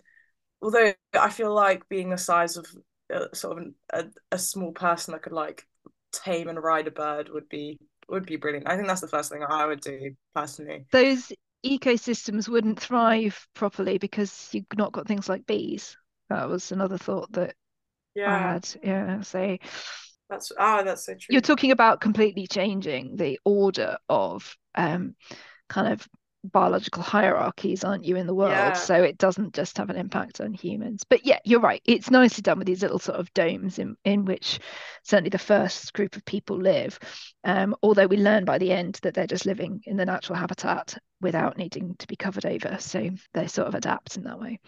although 0.62 0.92
i 1.18 1.28
feel 1.28 1.54
like 1.54 1.88
being 1.88 2.10
the 2.10 2.18
size 2.18 2.56
of 2.56 2.66
a, 3.10 3.34
sort 3.34 3.58
of 3.58 3.66
a, 3.92 4.04
a 4.32 4.38
small 4.38 4.72
person 4.72 5.12
that 5.12 5.22
could 5.22 5.32
like 5.32 5.66
tame 6.12 6.48
and 6.48 6.62
ride 6.62 6.86
a 6.86 6.90
bird 6.90 7.28
would 7.28 7.48
be 7.48 7.78
would 8.08 8.26
be 8.26 8.36
brilliant. 8.36 8.68
I 8.68 8.76
think 8.76 8.88
that's 8.88 9.00
the 9.00 9.08
first 9.08 9.30
thing 9.30 9.44
I 9.48 9.66
would 9.66 9.80
do 9.80 10.14
personally. 10.34 10.84
Those 10.92 11.32
ecosystems 11.64 12.48
wouldn't 12.48 12.80
thrive 12.80 13.46
properly 13.54 13.98
because 13.98 14.48
you've 14.52 14.66
not 14.76 14.92
got 14.92 15.08
things 15.08 15.28
like 15.28 15.46
bees. 15.46 15.96
That 16.28 16.48
was 16.48 16.72
another 16.72 16.98
thought 16.98 17.32
that 17.32 17.54
yeah. 18.14 18.34
I 18.34 18.38
had. 18.38 18.68
Yeah. 18.82 19.20
So 19.22 19.56
That's 20.28 20.52
ah, 20.58 20.82
that's 20.82 21.06
so 21.06 21.12
true. 21.12 21.32
You're 21.32 21.40
talking 21.40 21.70
about 21.70 22.00
completely 22.00 22.46
changing 22.46 23.16
the 23.16 23.38
order 23.44 23.96
of 24.08 24.56
um, 24.74 25.14
kind 25.68 25.92
of 25.92 26.06
biological 26.44 27.02
hierarchies, 27.02 27.84
aren't 27.84 28.04
you, 28.04 28.16
in 28.16 28.26
the 28.26 28.34
world? 28.34 28.52
Yeah. 28.52 28.72
So 28.72 29.02
it 29.02 29.18
doesn't 29.18 29.54
just 29.54 29.78
have 29.78 29.90
an 29.90 29.96
impact 29.96 30.40
on 30.40 30.52
humans. 30.52 31.04
But 31.08 31.26
yeah, 31.26 31.38
you're 31.44 31.60
right. 31.60 31.82
It's 31.84 32.10
nicely 32.10 32.42
done 32.42 32.58
with 32.58 32.66
these 32.66 32.82
little 32.82 32.98
sort 32.98 33.18
of 33.18 33.32
domes 33.34 33.78
in, 33.78 33.96
in 34.04 34.24
which 34.24 34.60
certainly 35.02 35.30
the 35.30 35.38
first 35.38 35.92
group 35.92 36.16
of 36.16 36.24
people 36.24 36.58
live. 36.58 36.98
Um, 37.44 37.74
although 37.82 38.06
we 38.06 38.16
learn 38.16 38.44
by 38.44 38.58
the 38.58 38.72
end 38.72 38.98
that 39.02 39.14
they're 39.14 39.26
just 39.26 39.46
living 39.46 39.82
in 39.86 39.96
the 39.96 40.06
natural 40.06 40.38
habitat 40.38 40.96
without 41.20 41.56
needing 41.56 41.96
to 41.98 42.06
be 42.06 42.16
covered 42.16 42.46
over. 42.46 42.76
So 42.80 43.10
they 43.34 43.46
sort 43.46 43.68
of 43.68 43.74
adapt 43.74 44.16
in 44.16 44.24
that 44.24 44.40
way 44.40 44.60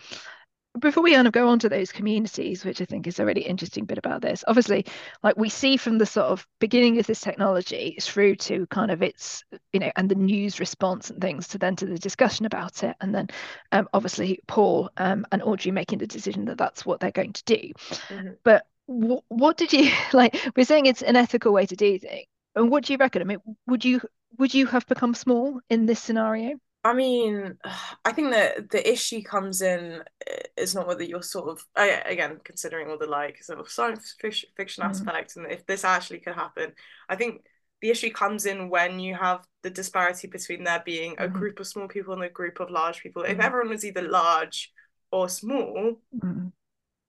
before 0.78 1.02
we 1.02 1.14
kind 1.14 1.26
of 1.26 1.32
go 1.32 1.48
on 1.48 1.58
to 1.60 1.68
those 1.68 1.92
communities, 1.92 2.64
which 2.64 2.80
I 2.80 2.84
think 2.84 3.06
is 3.06 3.18
a 3.18 3.24
really 3.24 3.42
interesting 3.42 3.84
bit 3.84 3.98
about 3.98 4.22
this, 4.22 4.44
obviously, 4.46 4.86
like 5.22 5.36
we 5.36 5.48
see 5.48 5.76
from 5.76 5.98
the 5.98 6.06
sort 6.06 6.26
of 6.26 6.46
beginning 6.58 6.98
of 6.98 7.06
this 7.06 7.20
technology 7.20 7.96
through 8.00 8.36
to 8.36 8.66
kind 8.66 8.90
of 8.90 9.02
its, 9.02 9.44
you 9.72 9.80
know, 9.80 9.90
and 9.96 10.08
the 10.08 10.14
news 10.14 10.60
response 10.60 11.10
and 11.10 11.20
things 11.20 11.48
to 11.48 11.58
then 11.58 11.76
to 11.76 11.86
the 11.86 11.98
discussion 11.98 12.46
about 12.46 12.82
it, 12.82 12.96
and 13.00 13.14
then 13.14 13.28
um, 13.72 13.88
obviously 13.92 14.40
Paul 14.46 14.90
um, 14.96 15.26
and 15.32 15.42
Audrey 15.42 15.70
making 15.70 15.98
the 15.98 16.06
decision 16.06 16.46
that 16.46 16.58
that's 16.58 16.84
what 16.86 17.00
they're 17.00 17.10
going 17.10 17.32
to 17.34 17.44
do. 17.44 17.72
Mm-hmm. 18.08 18.28
But 18.44 18.66
w- 18.88 19.22
what 19.28 19.56
did 19.56 19.72
you 19.72 19.90
like? 20.12 20.36
We're 20.56 20.64
saying 20.64 20.86
it's 20.86 21.02
an 21.02 21.16
ethical 21.16 21.52
way 21.52 21.66
to 21.66 21.76
do 21.76 21.98
things, 21.98 22.26
and 22.54 22.70
what 22.70 22.84
do 22.84 22.92
you 22.92 22.98
reckon? 22.98 23.22
I 23.22 23.24
mean, 23.24 23.38
would 23.66 23.84
you 23.84 24.00
would 24.38 24.54
you 24.54 24.66
have 24.66 24.86
become 24.86 25.14
small 25.14 25.60
in 25.68 25.86
this 25.86 26.00
scenario? 26.00 26.58
I 26.84 26.94
mean, 26.94 27.58
I 28.04 28.12
think 28.12 28.30
that 28.30 28.70
the 28.70 28.90
issue 28.90 29.22
comes 29.22 29.62
in 29.62 30.02
eh, 30.26 30.42
is 30.56 30.74
not 30.74 30.86
whether 30.86 31.02
you're 31.02 31.22
sort 31.22 31.48
of 31.48 31.64
again 31.76 32.40
considering 32.44 32.90
all 32.90 32.98
the 32.98 33.06
like 33.06 33.42
sort 33.42 33.60
of 33.60 33.70
science 33.70 34.14
fiction, 34.20 34.48
fiction 34.56 34.84
aspect 34.84 35.36
and 35.36 35.50
if 35.50 35.66
this 35.66 35.84
actually 35.84 36.20
could 36.20 36.34
happen. 36.34 36.72
I 37.08 37.16
think 37.16 37.42
the 37.80 37.90
issue 37.90 38.10
comes 38.10 38.46
in 38.46 38.70
when 38.70 38.98
you 38.98 39.14
have 39.14 39.46
the 39.62 39.70
disparity 39.70 40.26
between 40.26 40.64
there 40.64 40.82
being 40.84 41.14
a 41.18 41.24
mm-hmm. 41.24 41.38
group 41.38 41.60
of 41.60 41.66
small 41.66 41.86
people 41.86 42.12
and 42.14 42.24
a 42.24 42.28
group 42.28 42.58
of 42.60 42.70
large 42.70 43.00
people. 43.02 43.22
Mm-hmm. 43.22 43.32
If 43.32 43.40
everyone 43.40 43.70
was 43.70 43.84
either 43.84 44.02
large 44.02 44.72
or 45.12 45.28
small, 45.28 46.00
mm-hmm. 46.16 46.48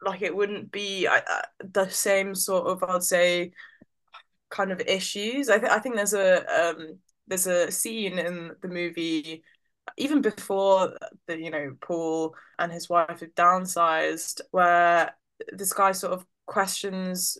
like 0.03 0.21
it 0.21 0.35
wouldn't 0.35 0.71
be 0.71 1.07
uh, 1.07 1.21
the 1.59 1.89
same 1.89 2.35
sort 2.35 2.67
of 2.67 2.83
I'd 2.83 3.03
say 3.03 3.51
kind 4.49 4.71
of 4.71 4.81
issues. 4.81 5.49
I, 5.49 5.57
th- 5.57 5.71
I 5.71 5.79
think 5.79 5.95
there's 5.95 6.13
a 6.13 6.69
um, 6.69 6.99
there's 7.27 7.47
a 7.47 7.71
scene 7.71 8.19
in 8.19 8.51
the 8.61 8.67
movie 8.67 9.43
even 9.97 10.21
before 10.21 10.97
the 11.27 11.37
you 11.37 11.51
know 11.51 11.75
Paul 11.81 12.35
and 12.57 12.71
his 12.71 12.89
wife 12.89 13.19
have 13.19 13.35
downsized, 13.35 14.41
where 14.51 15.13
this 15.51 15.73
guy 15.73 15.91
sort 15.91 16.13
of 16.13 16.25
questions 16.45 17.37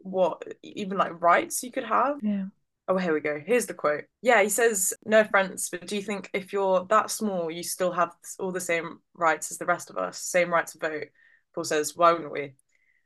what 0.00 0.42
even 0.62 0.98
like 0.98 1.20
rights 1.20 1.62
you 1.62 1.70
could 1.70 1.84
have. 1.84 2.16
Yeah. 2.22 2.46
Oh, 2.88 2.96
here 2.96 3.14
we 3.14 3.20
go. 3.20 3.38
Here's 3.38 3.66
the 3.66 3.74
quote. 3.74 4.04
Yeah, 4.20 4.42
he 4.42 4.48
says, 4.48 4.92
"No 5.04 5.20
offense, 5.20 5.68
but 5.68 5.86
do 5.86 5.94
you 5.94 6.02
think 6.02 6.28
if 6.32 6.52
you're 6.52 6.86
that 6.90 7.10
small, 7.10 7.50
you 7.50 7.62
still 7.62 7.92
have 7.92 8.12
all 8.40 8.50
the 8.50 8.60
same 8.60 8.98
rights 9.14 9.52
as 9.52 9.58
the 9.58 9.66
rest 9.66 9.90
of 9.90 9.96
us, 9.96 10.18
same 10.20 10.52
right 10.52 10.66
to 10.66 10.78
vote?" 10.78 11.08
Paul 11.54 11.64
says, 11.64 11.96
"Why 11.96 12.12
wouldn't 12.12 12.32
we?" 12.32 12.54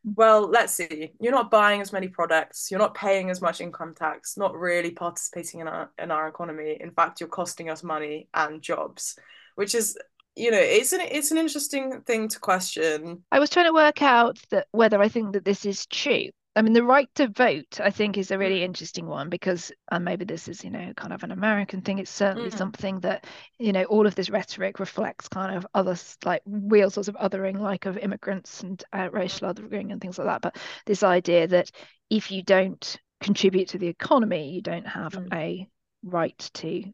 Well, 0.04 0.46
let's 0.46 0.74
see. 0.74 1.12
You're 1.18 1.32
not 1.32 1.50
buying 1.50 1.80
as 1.80 1.92
many 1.92 2.08
products. 2.08 2.70
You're 2.70 2.80
not 2.80 2.94
paying 2.94 3.30
as 3.30 3.40
much 3.40 3.60
income 3.60 3.94
tax. 3.94 4.36
Not 4.36 4.54
really 4.54 4.90
participating 4.90 5.60
in 5.60 5.68
our 5.68 5.90
in 5.98 6.10
our 6.10 6.28
economy. 6.28 6.76
In 6.78 6.90
fact, 6.90 7.20
you're 7.20 7.28
costing 7.28 7.70
us 7.70 7.82
money 7.82 8.28
and 8.34 8.60
jobs, 8.60 9.18
which 9.54 9.74
is 9.74 9.96
you 10.36 10.50
know 10.50 10.60
it's 10.60 10.92
an 10.92 11.00
it's 11.00 11.30
an 11.30 11.38
interesting 11.38 12.02
thing 12.02 12.28
to 12.28 12.38
question. 12.38 13.24
I 13.32 13.38
was 13.38 13.50
trying 13.50 13.66
to 13.66 13.72
work 13.72 14.02
out 14.02 14.38
that 14.50 14.66
whether 14.72 15.00
I 15.00 15.08
think 15.08 15.32
that 15.32 15.44
this 15.44 15.64
is 15.64 15.86
true 15.86 16.28
I 16.56 16.62
mean, 16.62 16.72
the 16.72 16.84
right 16.84 17.08
to 17.16 17.28
vote, 17.28 17.80
I 17.80 17.90
think, 17.90 18.16
is 18.16 18.30
a 18.30 18.38
really 18.38 18.60
mm. 18.60 18.64
interesting 18.64 19.06
one 19.06 19.28
because, 19.28 19.72
and 19.90 20.04
maybe 20.04 20.24
this 20.24 20.46
is, 20.46 20.62
you 20.62 20.70
know, 20.70 20.92
kind 20.96 21.12
of 21.12 21.24
an 21.24 21.32
American 21.32 21.80
thing. 21.80 21.98
It's 21.98 22.10
certainly 22.10 22.50
mm. 22.50 22.56
something 22.56 23.00
that, 23.00 23.26
you 23.58 23.72
know, 23.72 23.82
all 23.84 24.06
of 24.06 24.14
this 24.14 24.30
rhetoric 24.30 24.78
reflects 24.78 25.26
kind 25.28 25.56
of 25.56 25.66
other, 25.74 25.96
like 26.24 26.42
real 26.46 26.90
sorts 26.90 27.08
of 27.08 27.16
othering, 27.16 27.58
like 27.58 27.86
of 27.86 27.98
immigrants 27.98 28.62
and 28.62 28.82
uh, 28.92 29.08
racial 29.12 29.52
othering 29.52 29.90
and 29.90 30.00
things 30.00 30.16
like 30.16 30.28
that. 30.28 30.42
But 30.42 30.56
this 30.86 31.02
idea 31.02 31.48
that 31.48 31.70
if 32.08 32.30
you 32.30 32.42
don't 32.42 33.00
contribute 33.20 33.68
to 33.70 33.78
the 33.78 33.88
economy, 33.88 34.50
you 34.50 34.62
don't 34.62 34.86
have 34.86 35.14
mm. 35.14 35.34
a 35.34 35.68
right 36.04 36.38
to 36.54 36.84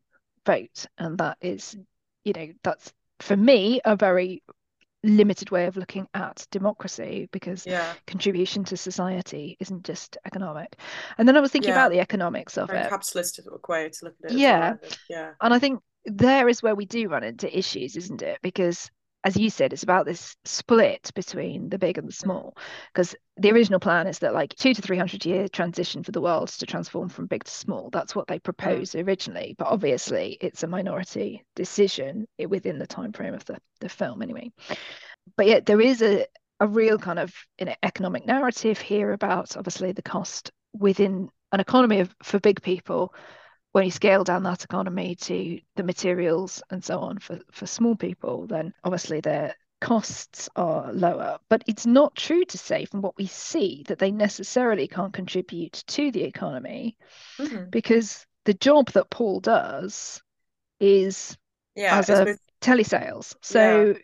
vote. 0.46 0.86
And 0.96 1.18
that 1.18 1.36
is, 1.42 1.76
you 2.24 2.32
know, 2.32 2.48
that's 2.62 2.92
for 3.20 3.36
me 3.36 3.82
a 3.84 3.94
very 3.94 4.42
limited 5.02 5.50
way 5.50 5.66
of 5.66 5.76
looking 5.76 6.06
at 6.14 6.46
democracy 6.50 7.28
because 7.32 7.66
yeah. 7.66 7.92
contribution 8.06 8.64
to 8.64 8.76
society 8.76 9.56
isn't 9.60 9.84
just 9.84 10.18
economic. 10.26 10.76
And 11.18 11.26
then 11.26 11.36
I 11.36 11.40
was 11.40 11.50
thinking 11.50 11.70
yeah. 11.70 11.76
about 11.76 11.90
the 11.90 12.00
economics 12.00 12.58
of 12.58 12.68
Very 12.68 12.80
it. 12.80 12.90
Capitalist 12.90 13.40
way 13.68 13.88
to 13.88 14.04
look 14.04 14.14
at 14.24 14.32
it. 14.32 14.38
Yeah. 14.38 14.76
Well, 14.82 14.90
yeah. 15.08 15.30
And 15.40 15.54
I 15.54 15.58
think 15.58 15.80
there 16.04 16.48
is 16.48 16.62
where 16.62 16.74
we 16.74 16.86
do 16.86 17.08
run 17.08 17.24
into 17.24 17.56
issues, 17.56 17.96
isn't 17.96 18.22
it? 18.22 18.38
Because 18.42 18.90
as 19.24 19.36
you 19.36 19.50
said, 19.50 19.72
it's 19.72 19.82
about 19.82 20.06
this 20.06 20.36
split 20.44 21.10
between 21.14 21.68
the 21.68 21.78
big 21.78 21.98
and 21.98 22.08
the 22.08 22.12
small. 22.12 22.56
Because 22.92 23.14
the 23.36 23.50
original 23.50 23.80
plan 23.80 24.06
is 24.06 24.20
that 24.20 24.34
like 24.34 24.54
two 24.54 24.72
to 24.72 24.82
three 24.82 24.96
hundred 24.96 25.24
year 25.26 25.48
transition 25.48 26.02
for 26.02 26.12
the 26.12 26.20
world 26.20 26.48
to 26.48 26.66
transform 26.66 27.08
from 27.08 27.26
big 27.26 27.44
to 27.44 27.50
small. 27.50 27.90
That's 27.90 28.14
what 28.14 28.26
they 28.26 28.38
mm. 28.38 28.42
proposed 28.42 28.94
originally. 28.94 29.54
But 29.58 29.68
obviously, 29.68 30.38
it's 30.40 30.62
a 30.62 30.68
minority 30.68 31.44
decision 31.54 32.26
within 32.48 32.78
the 32.78 32.86
time 32.86 33.12
frame 33.12 33.34
of 33.34 33.44
the, 33.44 33.58
the 33.80 33.88
film, 33.88 34.22
anyway. 34.22 34.52
But 35.36 35.46
yet, 35.46 35.66
there 35.66 35.80
is 35.80 36.02
a 36.02 36.26
a 36.60 36.66
real 36.66 36.98
kind 36.98 37.18
of 37.18 37.34
you 37.58 37.66
know, 37.66 37.74
economic 37.82 38.26
narrative 38.26 38.78
here 38.78 39.12
about 39.12 39.56
obviously 39.56 39.92
the 39.92 40.02
cost 40.02 40.50
within 40.74 41.30
an 41.52 41.60
economy 41.60 42.00
of, 42.00 42.14
for 42.22 42.38
big 42.38 42.62
people 42.62 43.14
when 43.72 43.84
you 43.84 43.90
scale 43.90 44.24
down 44.24 44.42
that 44.42 44.64
economy 44.64 45.14
to 45.14 45.60
the 45.76 45.82
materials 45.82 46.62
and 46.70 46.82
so 46.82 47.00
on 47.00 47.18
for, 47.18 47.38
for 47.52 47.66
small 47.66 47.96
people, 47.96 48.46
then 48.46 48.74
obviously 48.82 49.20
their 49.20 49.54
costs 49.80 50.48
are 50.56 50.92
lower. 50.92 51.38
But 51.48 51.64
it's 51.66 51.86
not 51.86 52.14
true 52.16 52.44
to 52.44 52.58
say, 52.58 52.84
from 52.84 53.00
what 53.00 53.16
we 53.16 53.26
see, 53.26 53.84
that 53.88 53.98
they 53.98 54.10
necessarily 54.10 54.88
can't 54.88 55.12
contribute 55.12 55.84
to 55.88 56.10
the 56.10 56.24
economy 56.24 56.96
mm-hmm. 57.38 57.70
because 57.70 58.26
the 58.44 58.54
job 58.54 58.90
that 58.92 59.10
Paul 59.10 59.40
does 59.40 60.22
is 60.80 61.36
yeah, 61.76 61.98
as 61.98 62.08
a 62.10 62.24
with... 62.24 62.40
telesales. 62.60 63.34
So 63.40 63.86
yeah 63.86 63.98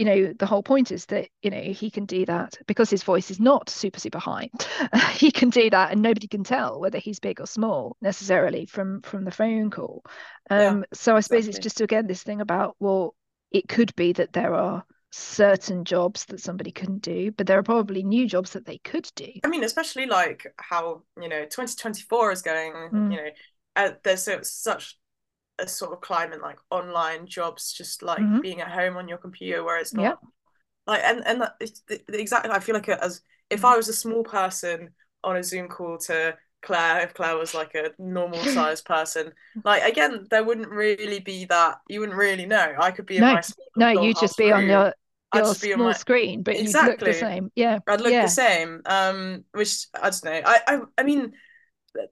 you 0.00 0.06
know 0.06 0.32
the 0.38 0.46
whole 0.46 0.62
point 0.62 0.90
is 0.90 1.04
that 1.06 1.28
you 1.42 1.50
know 1.50 1.60
he 1.60 1.90
can 1.90 2.06
do 2.06 2.24
that 2.24 2.56
because 2.66 2.88
his 2.88 3.02
voice 3.02 3.30
is 3.30 3.38
not 3.38 3.68
super 3.68 4.00
super 4.00 4.18
high 4.18 4.48
he 5.12 5.30
can 5.30 5.50
do 5.50 5.68
that 5.68 5.92
and 5.92 6.00
nobody 6.00 6.26
can 6.26 6.42
tell 6.42 6.80
whether 6.80 6.96
he's 6.96 7.20
big 7.20 7.38
or 7.38 7.46
small 7.46 7.98
necessarily 8.00 8.64
from 8.64 9.02
from 9.02 9.24
the 9.24 9.30
phone 9.30 9.70
call 9.70 10.02
um 10.48 10.78
yeah, 10.78 10.82
so 10.94 11.14
i 11.14 11.20
suppose 11.20 11.46
exactly. 11.46 11.50
it's 11.50 11.62
just 11.62 11.80
again 11.82 12.06
this 12.06 12.22
thing 12.22 12.40
about 12.40 12.76
well 12.80 13.14
it 13.50 13.68
could 13.68 13.94
be 13.94 14.14
that 14.14 14.32
there 14.32 14.54
are 14.54 14.82
certain 15.12 15.84
jobs 15.84 16.24
that 16.26 16.40
somebody 16.40 16.72
couldn't 16.72 17.02
do 17.02 17.30
but 17.32 17.46
there 17.46 17.58
are 17.58 17.62
probably 17.62 18.02
new 18.02 18.26
jobs 18.26 18.52
that 18.52 18.64
they 18.64 18.78
could 18.78 19.10
do 19.16 19.30
i 19.44 19.48
mean 19.48 19.64
especially 19.64 20.06
like 20.06 20.46
how 20.56 21.02
you 21.20 21.28
know 21.28 21.42
2024 21.42 22.32
is 22.32 22.40
going 22.40 22.72
mm. 22.72 23.10
you 23.12 23.16
know 23.18 23.30
uh, 23.76 23.90
there's 24.02 24.22
so, 24.22 24.38
such 24.42 24.96
a 25.60 25.68
sort 25.68 25.92
of 25.92 26.00
climate 26.00 26.40
like 26.40 26.58
online 26.70 27.26
jobs 27.26 27.72
just 27.72 28.02
like 28.02 28.18
mm-hmm. 28.18 28.40
being 28.40 28.60
at 28.60 28.70
home 28.70 28.96
on 28.96 29.08
your 29.08 29.18
computer 29.18 29.62
where 29.62 29.78
it's 29.78 29.94
not 29.94 30.02
yeah. 30.02 30.14
like 30.86 31.02
and 31.04 31.22
and 31.26 31.42
that, 31.42 31.54
exactly 32.08 32.50
I 32.50 32.60
feel 32.60 32.74
like 32.74 32.88
as 32.88 33.20
if 33.50 33.64
I 33.64 33.76
was 33.76 33.88
a 33.88 33.92
small 33.92 34.22
person 34.22 34.90
on 35.22 35.36
a 35.36 35.42
Zoom 35.42 35.68
call 35.68 35.98
to 35.98 36.36
Clare 36.62 37.02
if 37.02 37.14
Clare 37.14 37.36
was 37.36 37.54
like 37.54 37.74
a 37.74 37.90
normal 37.98 38.38
sized 38.44 38.84
person 38.84 39.32
like 39.64 39.82
again 39.82 40.26
there 40.30 40.44
wouldn't 40.44 40.68
really 40.68 41.20
be 41.20 41.44
that 41.46 41.78
you 41.88 42.00
wouldn't 42.00 42.18
really 42.18 42.46
know 42.46 42.74
I 42.78 42.90
could 42.90 43.06
be 43.06 43.18
no, 43.18 43.28
in 43.28 43.34
my 43.34 43.42
no 43.76 44.02
you'd 44.02 44.18
just 44.20 44.36
be 44.36 44.52
on 44.52 44.66
your 44.66 44.94
your 45.34 45.54
small 45.54 45.76
my... 45.76 45.92
screen 45.92 46.42
but 46.42 46.56
exactly. 46.56 46.90
you'd 46.90 47.00
look 47.00 47.06
the 47.06 47.14
same 47.14 47.52
yeah 47.54 47.78
I'd 47.86 48.00
look 48.00 48.12
yeah. 48.12 48.22
the 48.22 48.28
same 48.28 48.82
um 48.86 49.44
which 49.52 49.86
I 49.94 50.10
don't 50.10 50.24
know 50.24 50.42
I, 50.44 50.60
I 50.66 50.80
I 50.98 51.02
mean 51.02 51.32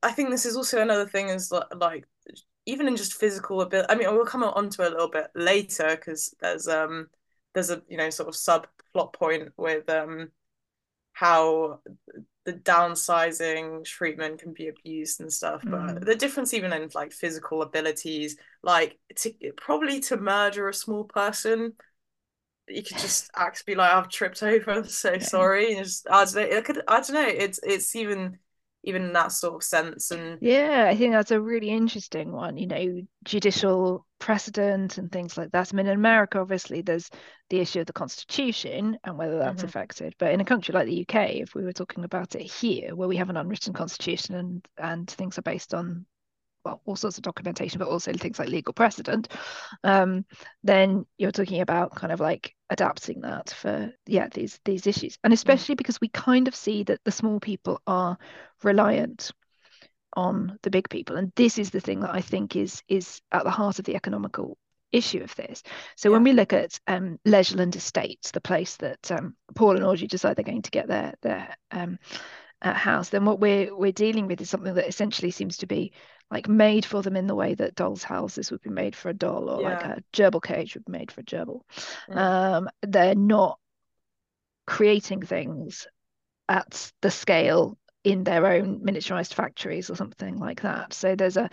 I 0.03 0.13
think 0.13 0.31
this 0.31 0.47
is 0.47 0.57
also 0.57 0.81
another 0.81 1.07
thing 1.07 1.29
is 1.29 1.53
like 1.53 2.05
even 2.69 2.87
in 2.87 2.97
just 2.97 3.15
physical 3.15 3.63
ability. 3.63 3.89
I 3.91 3.95
mean, 3.95 4.13
we'll 4.13 4.27
come 4.27 4.45
on 4.45 4.69
to 4.71 4.83
a 4.83 4.91
little 4.91 5.11
bit 5.11 5.29
later 5.35 5.97
because 5.97 6.35
there's 6.41 6.69
um 6.69 7.09
there's 7.55 7.71
a 7.71 7.83
you 7.89 7.97
know 7.97 8.11
sort 8.11 8.29
of 8.29 8.35
subplot 8.35 9.13
point 9.13 9.53
with 9.57 9.89
um 9.89 10.31
how 11.13 11.81
the 12.45 12.53
downsizing 12.53 13.85
treatment 13.85 14.41
can 14.41 14.53
be 14.53 14.69
abused 14.69 15.21
and 15.21 15.33
stuff 15.33 15.61
but 15.65 15.81
mm. 15.81 16.05
the 16.05 16.15
difference 16.15 16.55
even 16.55 16.73
in 16.73 16.89
like 16.95 17.13
physical 17.13 17.63
abilities 17.63 18.37
like 18.63 18.99
to 19.17 19.33
probably 19.57 20.01
to 20.01 20.17
murder 20.17 20.69
a 20.69 20.75
small 20.75 21.05
person 21.05 21.73
you 22.69 22.83
could 22.83 22.99
just 22.99 23.31
act 23.37 23.67
be 23.67 23.75
like 23.75 23.93
I've 23.93 24.09
tripped 24.09 24.43
over 24.43 24.71
I'm 24.71 24.85
so 24.85 25.15
yeah. 25.15 25.19
sorry 25.19 25.75
and 25.75 25.85
just 25.85 26.07
I 26.09 26.25
don't 26.25 26.37
know 26.37 26.41
it 26.41 26.65
could 26.65 26.83
I 26.87 27.01
don't 27.01 27.15
know 27.15 27.29
it's 27.29 27.61
it's 27.63 27.95
even 27.97 28.39
even 28.89 29.03
in 29.03 29.13
that 29.13 29.33
sort 29.33 29.55
of 29.55 29.63
sense. 29.63 30.11
And 30.11 30.39
yeah, 30.41 30.87
I 30.89 30.97
think 30.97 31.13
that's 31.13 31.31
a 31.31 31.41
really 31.41 31.69
interesting 31.69 32.33
one. 32.33 32.57
You 32.57 32.67
know, 32.67 33.03
judicial 33.25 34.07
precedent 34.19 34.99
and 34.99 35.13
things 35.13 35.37
like 35.37 35.53
that. 35.53 35.71
I 35.73 35.77
mean, 35.77 35.87
in 35.87 35.93
America, 35.93 36.41
obviously, 36.41 36.81
there's 36.81 37.11
the 37.51 37.61
issue 37.61 37.81
of 37.81 37.87
the 37.87 37.93
Constitution 37.93 38.99
and 39.05 39.19
whether 39.19 39.39
that's 39.39 39.59
mm-hmm. 39.59 39.67
affected. 39.67 40.15
But 40.19 40.33
in 40.33 40.41
a 40.41 40.45
country 40.45 40.73
like 40.73 40.87
the 40.87 41.03
UK, 41.03 41.37
if 41.37 41.55
we 41.55 41.65
were 41.65 41.73
talking 41.73 42.05
about 42.05 42.35
it 42.35 42.43
here, 42.43 42.97
where 42.97 43.09
we 43.09 43.17
have 43.19 43.31
an 43.31 43.37
unwritten 43.37 43.75
Constitution 43.75 44.35
and 44.35 44.69
and 44.79 45.11
things 45.11 45.39
are 45.39 45.43
based 45.43 45.75
on 45.75 46.07
well, 46.69 46.83
all 46.85 46.97
sorts 46.97 47.19
of 47.19 47.23
documentation, 47.23 47.79
but 47.79 47.89
also 47.89 48.13
things 48.13 48.39
like 48.39 48.49
legal 48.49 48.73
precedent, 48.73 49.29
um, 49.85 50.25
then 50.63 51.07
you're 51.17 51.31
talking 51.31 51.61
about 51.61 51.95
kind 51.95 52.13
of 52.13 52.21
like 52.21 52.55
adapting 52.71 53.23
that 53.23 53.51
for 53.51 53.93
yeah 54.07 54.29
these 54.29 54.61
these 54.65 54.87
issues, 54.87 55.19
and 55.25 55.33
mm. 55.33 55.35
especially 55.35 55.75
because 55.75 56.01
we 56.01 56.09
kind 56.09 56.49
of 56.49 56.55
see 56.55 56.83
that 56.85 57.01
the 57.05 57.11
small 57.13 57.41
people 57.41 57.81
are 57.87 58.19
reliant 58.63 59.31
on 60.15 60.59
the 60.63 60.71
big 60.71 60.89
people, 60.89 61.17
and 61.17 61.33
this 61.37 61.59
is 61.59 61.71
the 61.71 61.81
thing 61.81 62.01
that 62.01 62.15
I 62.15 62.21
think 62.21 62.57
is 62.57 62.83
is 62.89 63.21
at 63.33 63.45
the 63.45 63.51
heart 63.51 63.79
of 63.79 63.85
the 63.85 63.97
economical 63.97 64.57
issue 64.93 65.23
of 65.23 65.35
this. 65.37 65.63
So 65.97 66.09
yeah. 66.09 66.15
when 66.15 66.25
we 66.25 66.33
look 66.33 66.53
at 66.53 66.79
um, 66.87 67.19
Leisureland 67.27 67.77
Estates, 67.77 68.31
the 68.31 68.41
place 68.41 68.77
that 68.77 69.11
um, 69.11 69.37
Paul 69.55 69.77
and 69.77 69.85
Audrey 69.85 70.07
decide 70.07 70.37
they're 70.37 70.45
going 70.45 70.63
to 70.63 70.71
get 70.71 70.89
their 70.89 71.15
their 71.23 71.57
um, 71.71 71.99
uh, 72.63 72.75
house, 72.75 73.11
then 73.11 73.25
what 73.25 73.41
we're 73.41 73.77
we're 73.77 73.93
dealing 73.93 74.27
with 74.27 74.41
is 74.41 74.51
something 74.51 74.75
that 74.75 74.89
essentially 74.89 75.31
seems 75.31 75.59
to 75.59 75.67
be 75.67 75.93
like 76.31 76.49
made 76.49 76.85
for 76.85 77.03
them 77.03 77.17
in 77.17 77.27
the 77.27 77.35
way 77.35 77.55
that 77.55 77.75
dolls' 77.75 78.03
houses 78.03 78.51
would 78.51 78.61
be 78.63 78.71
made 78.71 78.95
for 78.95 79.09
a 79.09 79.15
doll, 79.15 79.49
or 79.49 79.63
yeah. 79.63 79.69
like 79.69 79.85
a 79.85 80.03
gerbil 80.13 80.43
cage 80.43 80.75
would 80.75 80.85
be 80.85 80.93
made 80.93 81.11
for 81.11 81.21
a 81.21 81.25
gerbil. 81.25 81.63
Mm. 82.09 82.17
Um, 82.17 82.69
they're 82.83 83.15
not 83.15 83.59
creating 84.67 85.23
things 85.23 85.87
at 86.49 86.93
the 87.01 87.11
scale 87.11 87.79
in 88.05 88.25
their 88.25 88.47
own 88.47 88.81
miniaturized 88.81 89.35
factories 89.35 89.91
or 89.91 89.97
something 89.97 90.37
like 90.37 90.63
that. 90.63 90.93
So 90.93 91.15
there's 91.15 91.37
a 91.37 91.49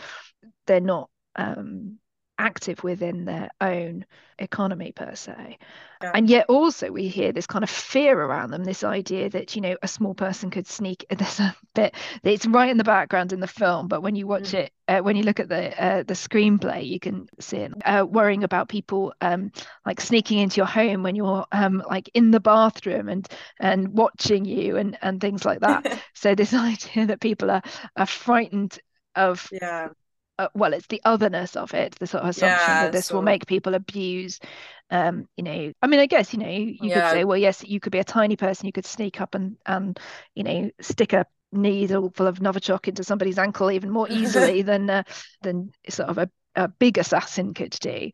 they're 0.68 0.80
not 0.82 1.10
um, 1.36 2.00
active 2.38 2.84
within 2.84 3.26
their 3.26 3.50
own 3.62 4.06
economy 4.40 4.92
per 4.92 5.16
se 5.16 5.58
yeah. 6.02 6.12
and 6.14 6.30
yet 6.30 6.46
also 6.50 6.92
we 6.92 7.08
hear 7.08 7.32
this 7.32 7.48
kind 7.48 7.64
of 7.64 7.70
fear 7.70 8.20
around 8.20 8.52
them 8.52 8.64
this 8.64 8.84
idea 8.84 9.30
that 9.30 9.56
you 9.56 9.62
know 9.62 9.78
a 9.82 9.88
small 9.88 10.14
person 10.14 10.50
could 10.50 10.68
sneak 10.68 11.06
there's 11.18 11.40
a 11.40 11.56
bit 11.74 11.96
it's 12.24 12.46
right 12.46 12.70
in 12.70 12.78
the 12.78 12.84
background 12.84 13.32
in 13.32 13.40
the 13.40 13.48
film 13.48 13.88
but 13.88 14.02
when 14.02 14.16
you 14.16 14.28
watch 14.28 14.52
mm. 14.52 14.60
it 14.60 14.74
uh, 14.88 15.00
when 15.00 15.16
you 15.16 15.24
look 15.24 15.40
at 15.40 15.50
the 15.50 15.82
uh, 15.82 16.04
the 16.04 16.14
screenplay 16.14 16.86
you 16.86 17.00
can 17.00 17.28
see 17.40 17.58
it 17.58 17.72
uh, 17.86 18.06
worrying 18.08 18.44
about 18.44 18.68
people 18.68 19.14
um 19.22 19.52
like 19.86 20.02
sneaking 20.02 20.40
into 20.40 20.58
your 20.58 20.66
home 20.66 21.02
when 21.02 21.16
you're 21.16 21.46
um 21.52 21.82
like 21.90 22.10
in 22.14 22.32
the 22.32 22.40
bathroom 22.40 23.08
and 23.08 23.28
and 23.60 23.88
watching 23.90 24.44
you 24.46 24.76
and 24.78 24.98
and 25.02 25.22
things 25.22 25.46
like 25.46 25.62
that 25.62 26.00
so 26.14 26.36
this 26.36 26.54
idea 26.54 27.06
that 27.06 27.22
people 27.22 27.50
are 27.50 27.64
are 27.96 28.06
frightened 28.06 28.80
of 29.16 29.48
yeah 29.52 29.88
uh, 30.40 30.48
well 30.54 30.74
it's 30.74 30.88
the 30.88 31.02
otherness 31.06 31.56
of 31.56 31.74
it 31.74 31.96
the 32.00 32.08
sort 32.08 32.24
of 32.24 32.30
assumption 32.30 32.60
yeah, 32.60 32.84
that 32.84 32.92
this 32.92 33.08
so... 33.08 33.16
will 33.16 33.22
make 33.22 33.46
people 33.46 33.74
abuse 33.74 34.40
um 34.92 35.28
you 35.38 35.44
know 35.44 35.72
i 35.82 35.88
mean 35.88 36.00
i 36.00 36.06
guess 36.06 36.34
you 36.34 36.40
know 36.40 36.50
you 36.50 36.78
yeah. 36.82 37.10
could 37.10 37.18
say 37.18 37.24
well 37.24 37.38
yes 37.38 37.64
you 37.64 37.80
could 37.80 37.92
be 37.92 38.00
a 38.00 38.04
tiny 38.04 38.36
person 38.36 38.66
you 38.66 38.72
could 38.72 38.86
sneak 38.86 39.22
up 39.22 39.36
and 39.36 39.58
and 39.66 40.00
you 40.36 40.44
know 40.44 40.70
stick 40.82 41.14
a 41.14 41.26
needle 41.52 42.12
full 42.14 42.28
of 42.28 42.40
novichok 42.40 42.88
into 42.88 43.04
somebody's 43.04 43.38
ankle 43.38 43.72
even 43.72 43.90
more 43.90 44.10
easily 44.10 44.62
than 44.64 44.90
uh, 44.90 45.04
than 45.42 45.72
sort 45.90 46.10
of 46.10 46.18
a, 46.18 46.30
a 46.56 46.68
big 46.68 46.98
assassin 46.98 47.54
could 47.54 47.76
do 47.80 48.12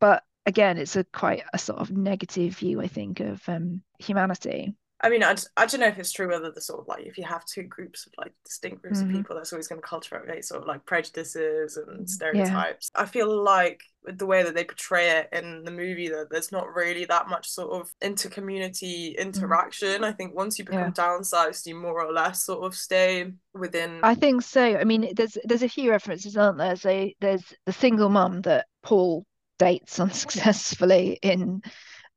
but 0.00 0.22
again 0.46 0.76
it's 0.76 0.96
a 0.96 1.04
quite 1.04 1.42
a 1.52 1.58
sort 1.58 1.80
of 1.80 1.90
negative 1.90 2.56
view 2.56 2.80
i 2.80 2.86
think 2.86 3.20
of 3.20 3.40
um 3.48 3.82
humanity 3.98 4.74
I 5.04 5.08
mean, 5.08 5.24
I, 5.24 5.34
I 5.56 5.66
don't 5.66 5.80
know 5.80 5.88
if 5.88 5.98
it's 5.98 6.12
true 6.12 6.28
whether 6.28 6.52
the 6.52 6.60
sort 6.60 6.80
of 6.80 6.86
like 6.86 7.04
if 7.04 7.18
you 7.18 7.24
have 7.24 7.44
two 7.44 7.64
groups 7.64 8.06
of 8.06 8.12
like 8.16 8.32
distinct 8.44 8.82
groups 8.82 9.00
mm-hmm. 9.00 9.10
of 9.10 9.16
people, 9.16 9.36
that's 9.36 9.52
always 9.52 9.66
going 9.66 9.80
to 9.80 9.86
cultivate 9.86 10.44
sort 10.44 10.62
of 10.62 10.68
like 10.68 10.86
prejudices 10.86 11.76
and 11.76 11.88
mm-hmm. 11.88 12.06
stereotypes. 12.06 12.90
Yeah. 12.94 13.02
I 13.02 13.06
feel 13.06 13.42
like 13.42 13.82
the 14.04 14.26
way 14.26 14.44
that 14.44 14.54
they 14.54 14.64
portray 14.64 15.10
it 15.10 15.28
in 15.32 15.64
the 15.64 15.72
movie 15.72 16.08
that 16.08 16.28
there's 16.30 16.52
not 16.52 16.72
really 16.74 17.04
that 17.06 17.28
much 17.28 17.48
sort 17.48 17.80
of 17.80 17.92
inter-community 18.00 19.16
interaction. 19.18 19.88
Mm-hmm. 19.88 20.04
I 20.04 20.12
think 20.12 20.36
once 20.36 20.58
you 20.58 20.64
become 20.64 20.92
yeah. 20.96 21.04
downsized, 21.04 21.66
you 21.66 21.74
more 21.74 22.04
or 22.04 22.12
less 22.12 22.44
sort 22.44 22.64
of 22.64 22.76
stay 22.76 23.32
within. 23.54 24.00
I 24.04 24.14
think 24.14 24.42
so. 24.42 24.62
I 24.76 24.84
mean, 24.84 25.12
there's 25.16 25.36
there's 25.44 25.64
a 25.64 25.68
few 25.68 25.90
references, 25.90 26.36
aren't 26.36 26.58
there? 26.58 26.76
So 26.76 27.10
there's 27.20 27.44
the 27.66 27.72
single 27.72 28.08
mum 28.08 28.42
that 28.42 28.66
Paul 28.84 29.26
dates 29.58 29.98
unsuccessfully 30.00 31.18
in 31.22 31.62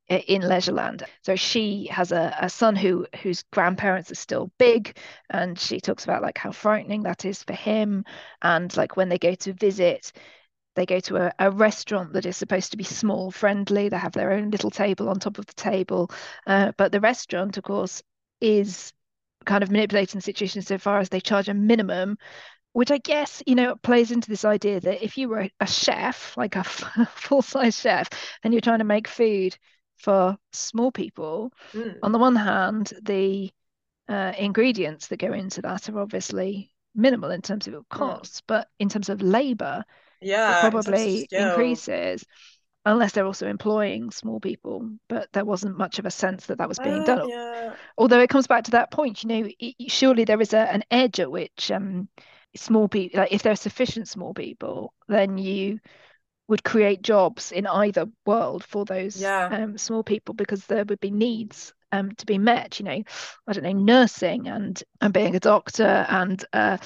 in 0.08 0.42
Leisureland. 0.42 1.02
So 1.22 1.36
she 1.36 1.86
has 1.86 2.12
a, 2.12 2.36
a 2.40 2.48
son 2.48 2.76
who 2.76 3.06
whose 3.22 3.42
grandparents 3.52 4.10
are 4.10 4.16
still 4.16 4.50
big, 4.58 4.96
and 5.30 5.58
she 5.58 5.80
talks 5.80 6.04
about 6.04 6.22
like 6.22 6.38
how 6.38 6.52
frightening 6.52 7.02
that 7.02 7.24
is 7.24 7.42
for 7.42 7.54
him. 7.54 8.04
And 8.42 8.74
like 8.76 8.96
when 8.96 9.08
they 9.08 9.18
go 9.18 9.34
to 9.34 9.52
visit, 9.52 10.12
they 10.76 10.86
go 10.86 11.00
to 11.00 11.16
a, 11.16 11.32
a 11.38 11.50
restaurant 11.50 12.12
that 12.12 12.26
is 12.26 12.36
supposed 12.36 12.70
to 12.70 12.76
be 12.76 12.84
small 12.84 13.30
friendly. 13.30 13.88
They 13.88 13.98
have 13.98 14.12
their 14.12 14.32
own 14.32 14.50
little 14.50 14.70
table 14.70 15.08
on 15.08 15.18
top 15.18 15.38
of 15.38 15.46
the 15.46 15.54
table, 15.54 16.10
uh, 16.46 16.72
but 16.76 16.92
the 16.92 17.00
restaurant, 17.00 17.56
of 17.56 17.64
course, 17.64 18.02
is 18.40 18.92
kind 19.44 19.62
of 19.62 19.70
manipulating 19.70 20.18
the 20.18 20.22
situation 20.22 20.62
so 20.62 20.78
far 20.78 20.98
as 20.98 21.08
they 21.08 21.20
charge 21.20 21.48
a 21.48 21.54
minimum 21.54 22.18
which 22.72 22.90
I 22.90 22.98
guess 22.98 23.42
you 23.46 23.54
know 23.54 23.74
plays 23.76 24.10
into 24.10 24.28
this 24.28 24.44
idea 24.44 24.80
that 24.80 25.02
if 25.02 25.16
you 25.16 25.30
were 25.30 25.48
a 25.60 25.66
chef, 25.66 26.36
like 26.36 26.56
a 26.56 26.64
full 27.14 27.40
size 27.40 27.80
chef, 27.80 28.10
and 28.42 28.52
you're 28.52 28.60
trying 28.60 28.80
to 28.80 28.84
make 28.84 29.08
food 29.08 29.56
for 29.96 30.36
small 30.52 30.92
people. 30.92 31.52
Mm. 31.72 31.98
On 32.02 32.12
the 32.12 32.18
one 32.18 32.36
hand, 32.36 32.92
the 33.02 33.50
uh, 34.08 34.32
ingredients 34.38 35.08
that 35.08 35.18
go 35.18 35.32
into 35.32 35.62
that 35.62 35.88
are 35.88 35.98
obviously 35.98 36.72
minimal 36.94 37.30
in 37.30 37.42
terms 37.42 37.66
of 37.66 37.88
costs, 37.88 38.40
mm. 38.40 38.44
but 38.46 38.68
in 38.78 38.88
terms 38.88 39.08
of 39.08 39.22
labor, 39.22 39.84
yeah, 40.20 40.58
it 40.58 40.70
probably 40.70 41.28
increases 41.30 42.24
unless 42.86 43.12
they're 43.12 43.26
also 43.26 43.48
employing 43.48 44.10
small 44.12 44.40
people. 44.40 44.88
But 45.08 45.28
there 45.32 45.44
wasn't 45.44 45.76
much 45.76 45.98
of 45.98 46.06
a 46.06 46.10
sense 46.10 46.46
that 46.46 46.58
that 46.58 46.68
was 46.68 46.78
being 46.78 47.00
uh, 47.00 47.04
done. 47.04 47.28
Yeah. 47.28 47.74
Although 47.98 48.20
it 48.20 48.30
comes 48.30 48.46
back 48.46 48.64
to 48.64 48.70
that 48.72 48.92
point, 48.92 49.24
you 49.24 49.28
know, 49.28 49.48
it, 49.58 49.90
surely 49.90 50.24
there 50.24 50.40
is 50.40 50.54
a, 50.54 50.72
an 50.72 50.84
edge 50.90 51.18
at 51.18 51.30
which 51.30 51.70
um, 51.72 52.08
small 52.54 52.88
people, 52.88 53.20
like 53.20 53.32
if 53.32 53.42
there 53.42 53.52
are 53.52 53.56
sufficient 53.56 54.08
small 54.08 54.32
people, 54.32 54.94
then 55.08 55.36
you 55.36 55.80
would 56.48 56.64
create 56.64 57.02
jobs 57.02 57.52
in 57.52 57.66
either 57.66 58.06
world 58.24 58.64
for 58.64 58.84
those 58.84 59.20
yeah. 59.20 59.46
um, 59.46 59.78
small 59.78 60.02
people 60.02 60.34
because 60.34 60.66
there 60.66 60.84
would 60.84 61.00
be 61.00 61.10
needs 61.10 61.72
um, 61.92 62.12
to 62.12 62.26
be 62.26 62.38
met. 62.38 62.78
You 62.78 62.84
know, 62.84 63.02
I 63.46 63.52
don't 63.52 63.64
know, 63.64 63.72
nursing 63.72 64.48
and 64.48 64.80
and 65.00 65.12
being 65.12 65.34
a 65.34 65.40
doctor 65.40 66.06
and 66.08 66.44
uh, 66.52 66.78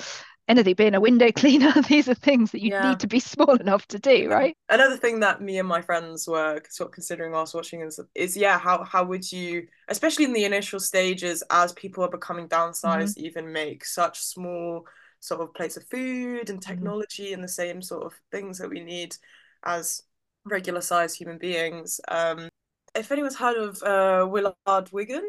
anything, 0.48 0.74
being 0.74 0.94
a 0.94 1.00
window 1.00 1.30
cleaner. 1.36 1.72
These 1.88 2.08
are 2.08 2.14
things 2.14 2.52
that 2.52 2.62
you 2.62 2.70
yeah. 2.70 2.90
need 2.90 3.00
to 3.00 3.06
be 3.06 3.20
small 3.20 3.54
enough 3.56 3.86
to 3.88 3.98
do, 3.98 4.28
right? 4.28 4.56
Another 4.68 4.96
thing 4.96 5.20
that 5.20 5.40
me 5.40 5.58
and 5.58 5.68
my 5.68 5.80
friends 5.80 6.26
were 6.26 6.60
sort 6.68 6.88
of 6.88 6.94
considering 6.94 7.32
whilst 7.32 7.54
watching 7.54 7.82
is, 7.82 8.00
is 8.14 8.36
yeah, 8.36 8.58
how 8.58 8.84
how 8.84 9.04
would 9.04 9.30
you, 9.30 9.66
especially 9.88 10.24
in 10.24 10.32
the 10.32 10.44
initial 10.44 10.80
stages, 10.80 11.42
as 11.50 11.72
people 11.72 12.04
are 12.04 12.10
becoming 12.10 12.48
downsized, 12.48 13.16
mm-hmm. 13.16 13.26
even 13.26 13.52
make 13.52 13.84
such 13.84 14.20
small 14.20 14.86
sort 15.20 15.42
of 15.42 15.52
plates 15.54 15.76
of 15.76 15.84
food 15.84 16.48
and 16.50 16.60
mm-hmm. 16.60 16.70
technology 16.70 17.26
mm-hmm. 17.26 17.34
and 17.34 17.44
the 17.44 17.48
same 17.48 17.82
sort 17.82 18.04
of 18.04 18.14
things 18.30 18.58
that 18.58 18.70
we 18.70 18.80
need 18.80 19.14
as 19.64 20.02
regular 20.44 20.80
sized 20.80 21.18
human 21.18 21.38
beings. 21.38 22.00
Um, 22.08 22.48
if 22.94 23.12
anyone's 23.12 23.36
heard 23.36 23.56
of 23.56 23.82
uh, 23.82 24.26
Willard 24.28 24.92
Wigan, 24.92 25.28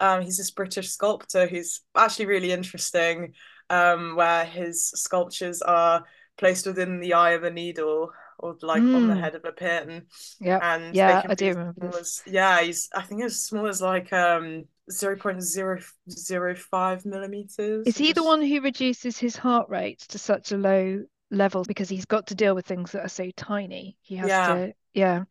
um, 0.00 0.22
he's 0.22 0.38
this 0.38 0.50
British 0.50 0.90
sculptor 0.90 1.46
who's 1.46 1.80
actually 1.94 2.26
really 2.26 2.50
interesting, 2.52 3.34
um, 3.70 4.16
where 4.16 4.44
his 4.44 4.90
sculptures 4.90 5.62
are 5.62 6.04
placed 6.36 6.66
within 6.66 6.98
the 7.00 7.14
eye 7.14 7.32
of 7.32 7.44
a 7.44 7.50
needle 7.50 8.10
or 8.38 8.56
like 8.62 8.82
mm. 8.82 8.96
on 8.96 9.06
the 9.06 9.14
hmm. 9.14 9.20
head 9.20 9.36
of 9.36 9.44
a 9.44 9.52
pin. 9.52 10.06
Yeah, 10.40 10.58
and 10.60 10.92
yeah, 10.94 11.22
I 11.28 11.34
do 11.34 11.48
remember. 11.48 11.98
As, 11.98 12.22
yeah, 12.26 12.62
he's 12.62 12.88
I 12.94 13.02
think 13.02 13.22
as 13.22 13.44
small 13.44 13.68
as 13.68 13.80
like 13.80 14.12
um 14.12 14.64
0.005 14.90 17.06
millimeters. 17.06 17.86
Is 17.86 17.96
he 17.96 18.12
the 18.12 18.24
one 18.24 18.42
who 18.42 18.60
reduces 18.60 19.16
his 19.18 19.36
heart 19.36 19.70
rate 19.70 20.00
to 20.08 20.18
such 20.18 20.50
a 20.52 20.56
low 20.56 21.04
level 21.34 21.64
because 21.64 21.88
he's 21.88 22.04
got 22.04 22.26
to 22.28 22.34
deal 22.34 22.54
with 22.54 22.66
things 22.66 22.92
that 22.92 23.04
are 23.04 23.08
so 23.08 23.30
tiny. 23.36 23.96
He 24.02 24.16
has 24.16 24.28
yeah. 24.28 24.54
to, 24.54 24.74
yeah. 24.94 25.24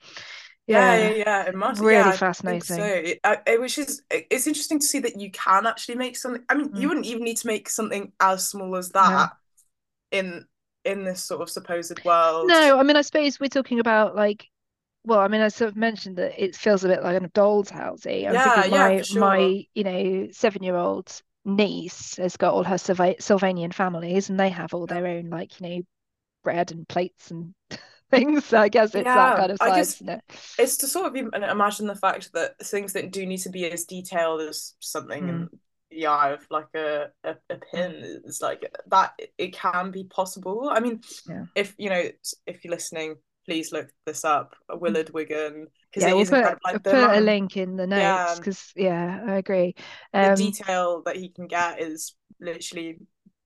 Yeah, 0.65 0.95
yeah, 0.95 1.09
yeah, 1.09 1.43
it 1.43 1.55
must 1.55 1.81
really 1.81 1.95
yeah, 1.95 2.11
fascinating. 2.13 2.61
So, 2.61 2.81
it, 2.81 3.19
it, 3.23 3.59
which 3.59 3.77
is, 3.77 4.01
it's 4.09 4.47
interesting 4.47 4.79
to 4.79 4.85
see 4.85 4.99
that 4.99 5.19
you 5.19 5.29
can 5.29 5.65
actually 5.65 5.95
make 5.95 6.15
something. 6.15 6.41
I 6.47 6.55
mean, 6.55 6.69
mm. 6.69 6.79
you 6.79 6.87
wouldn't 6.87 7.05
even 7.05 7.25
need 7.25 7.35
to 7.37 7.47
make 7.47 7.67
something 7.67 8.13
as 8.21 8.47
small 8.47 8.77
as 8.77 8.89
that 8.91 9.31
no. 10.13 10.17
in 10.17 10.45
in 10.85 11.03
this 11.03 11.21
sort 11.21 11.41
of 11.41 11.49
supposed 11.49 12.03
world. 12.05 12.47
No, 12.47 12.79
I 12.79 12.83
mean, 12.83 12.95
I 12.95 13.01
suppose 13.01 13.41
we're 13.41 13.49
talking 13.49 13.81
about 13.81 14.15
like 14.15 14.47
well, 15.05 15.19
I 15.19 15.27
mean, 15.27 15.41
I 15.41 15.49
sort 15.49 15.69
of 15.69 15.75
mentioned 15.75 16.15
that 16.15 16.41
it 16.41 16.55
feels 16.55 16.85
a 16.85 16.87
bit 16.87 17.03
like 17.03 17.21
a 17.21 17.27
doll's 17.27 17.69
housey. 17.69 18.25
I'm 18.25 18.33
yeah, 18.33 18.65
yeah, 18.65 18.69
my, 18.69 19.01
sure. 19.01 19.19
my, 19.19 19.65
you 19.73 19.83
know, 19.83 20.27
seven 20.31 20.63
year 20.63 20.77
old 20.77 21.21
niece 21.45 22.15
has 22.15 22.37
got 22.37 22.53
all 22.53 22.63
her 22.63 22.75
Sylvanian 22.75 23.73
families 23.73 24.29
and 24.29 24.39
they 24.39 24.49
have 24.49 24.73
all 24.73 24.85
their 24.85 25.05
own 25.05 25.29
like 25.29 25.59
you 25.59 25.67
know 25.67 25.81
bread 26.43 26.71
and 26.71 26.87
plates 26.87 27.31
and 27.31 27.53
things 28.11 28.45
so 28.45 28.59
I 28.59 28.69
guess 28.69 28.93
it's 28.93 29.05
yeah, 29.05 29.15
that 29.15 29.37
kind 29.37 29.51
of 29.51 29.57
size 29.57 29.75
guess, 29.75 30.01
it? 30.01 30.21
it's 30.59 30.77
to 30.77 30.87
sort 30.87 31.07
of 31.07 31.33
imagine 31.33 31.87
the 31.87 31.95
fact 31.95 32.31
that 32.33 32.59
things 32.59 32.93
that 32.93 33.11
do 33.11 33.25
need 33.25 33.39
to 33.39 33.49
be 33.49 33.65
as 33.71 33.85
detailed 33.85 34.41
as 34.41 34.73
something 34.79 35.23
mm. 35.23 35.29
and 35.29 35.49
the 35.93 36.07
eye 36.07 36.31
of 36.31 36.45
like 36.49 36.67
a, 36.75 37.07
a, 37.23 37.35
a 37.49 37.55
pin. 37.71 38.21
It's 38.25 38.41
like 38.41 38.71
that 38.87 39.13
it 39.37 39.53
can 39.53 39.91
be 39.91 40.03
possible. 40.05 40.69
I 40.71 40.79
mean, 40.79 41.01
Yeah. 41.27 41.45
if 41.55 41.75
you 41.77 41.89
know, 41.89 42.09
if 42.45 42.63
you're 42.63 42.73
listening, 42.73 43.15
please 43.45 43.71
look 43.71 43.89
this 44.05 44.25
up. 44.25 44.55
Willard 44.69 45.11
Wigan. 45.11 45.67
Because 45.91 46.07
Yeah, 46.07 46.13
we'll 46.15 46.25
put, 46.25 46.57
Like 46.63 46.83
put 46.83 46.95
a 46.95 47.19
link 47.19 47.57
in 47.57 47.75
the 47.75 47.87
notes 47.87 48.39
because 48.39 48.71
yeah, 48.75 49.23
I 49.27 49.35
agree. 49.35 49.75
the 50.11 50.31
Um, 50.31 50.35
detail 50.35 51.03
that 51.05 51.15
he 51.15 51.29
can 51.29 51.47
get 51.47 51.79
is 51.79 52.15
literally 52.39 52.99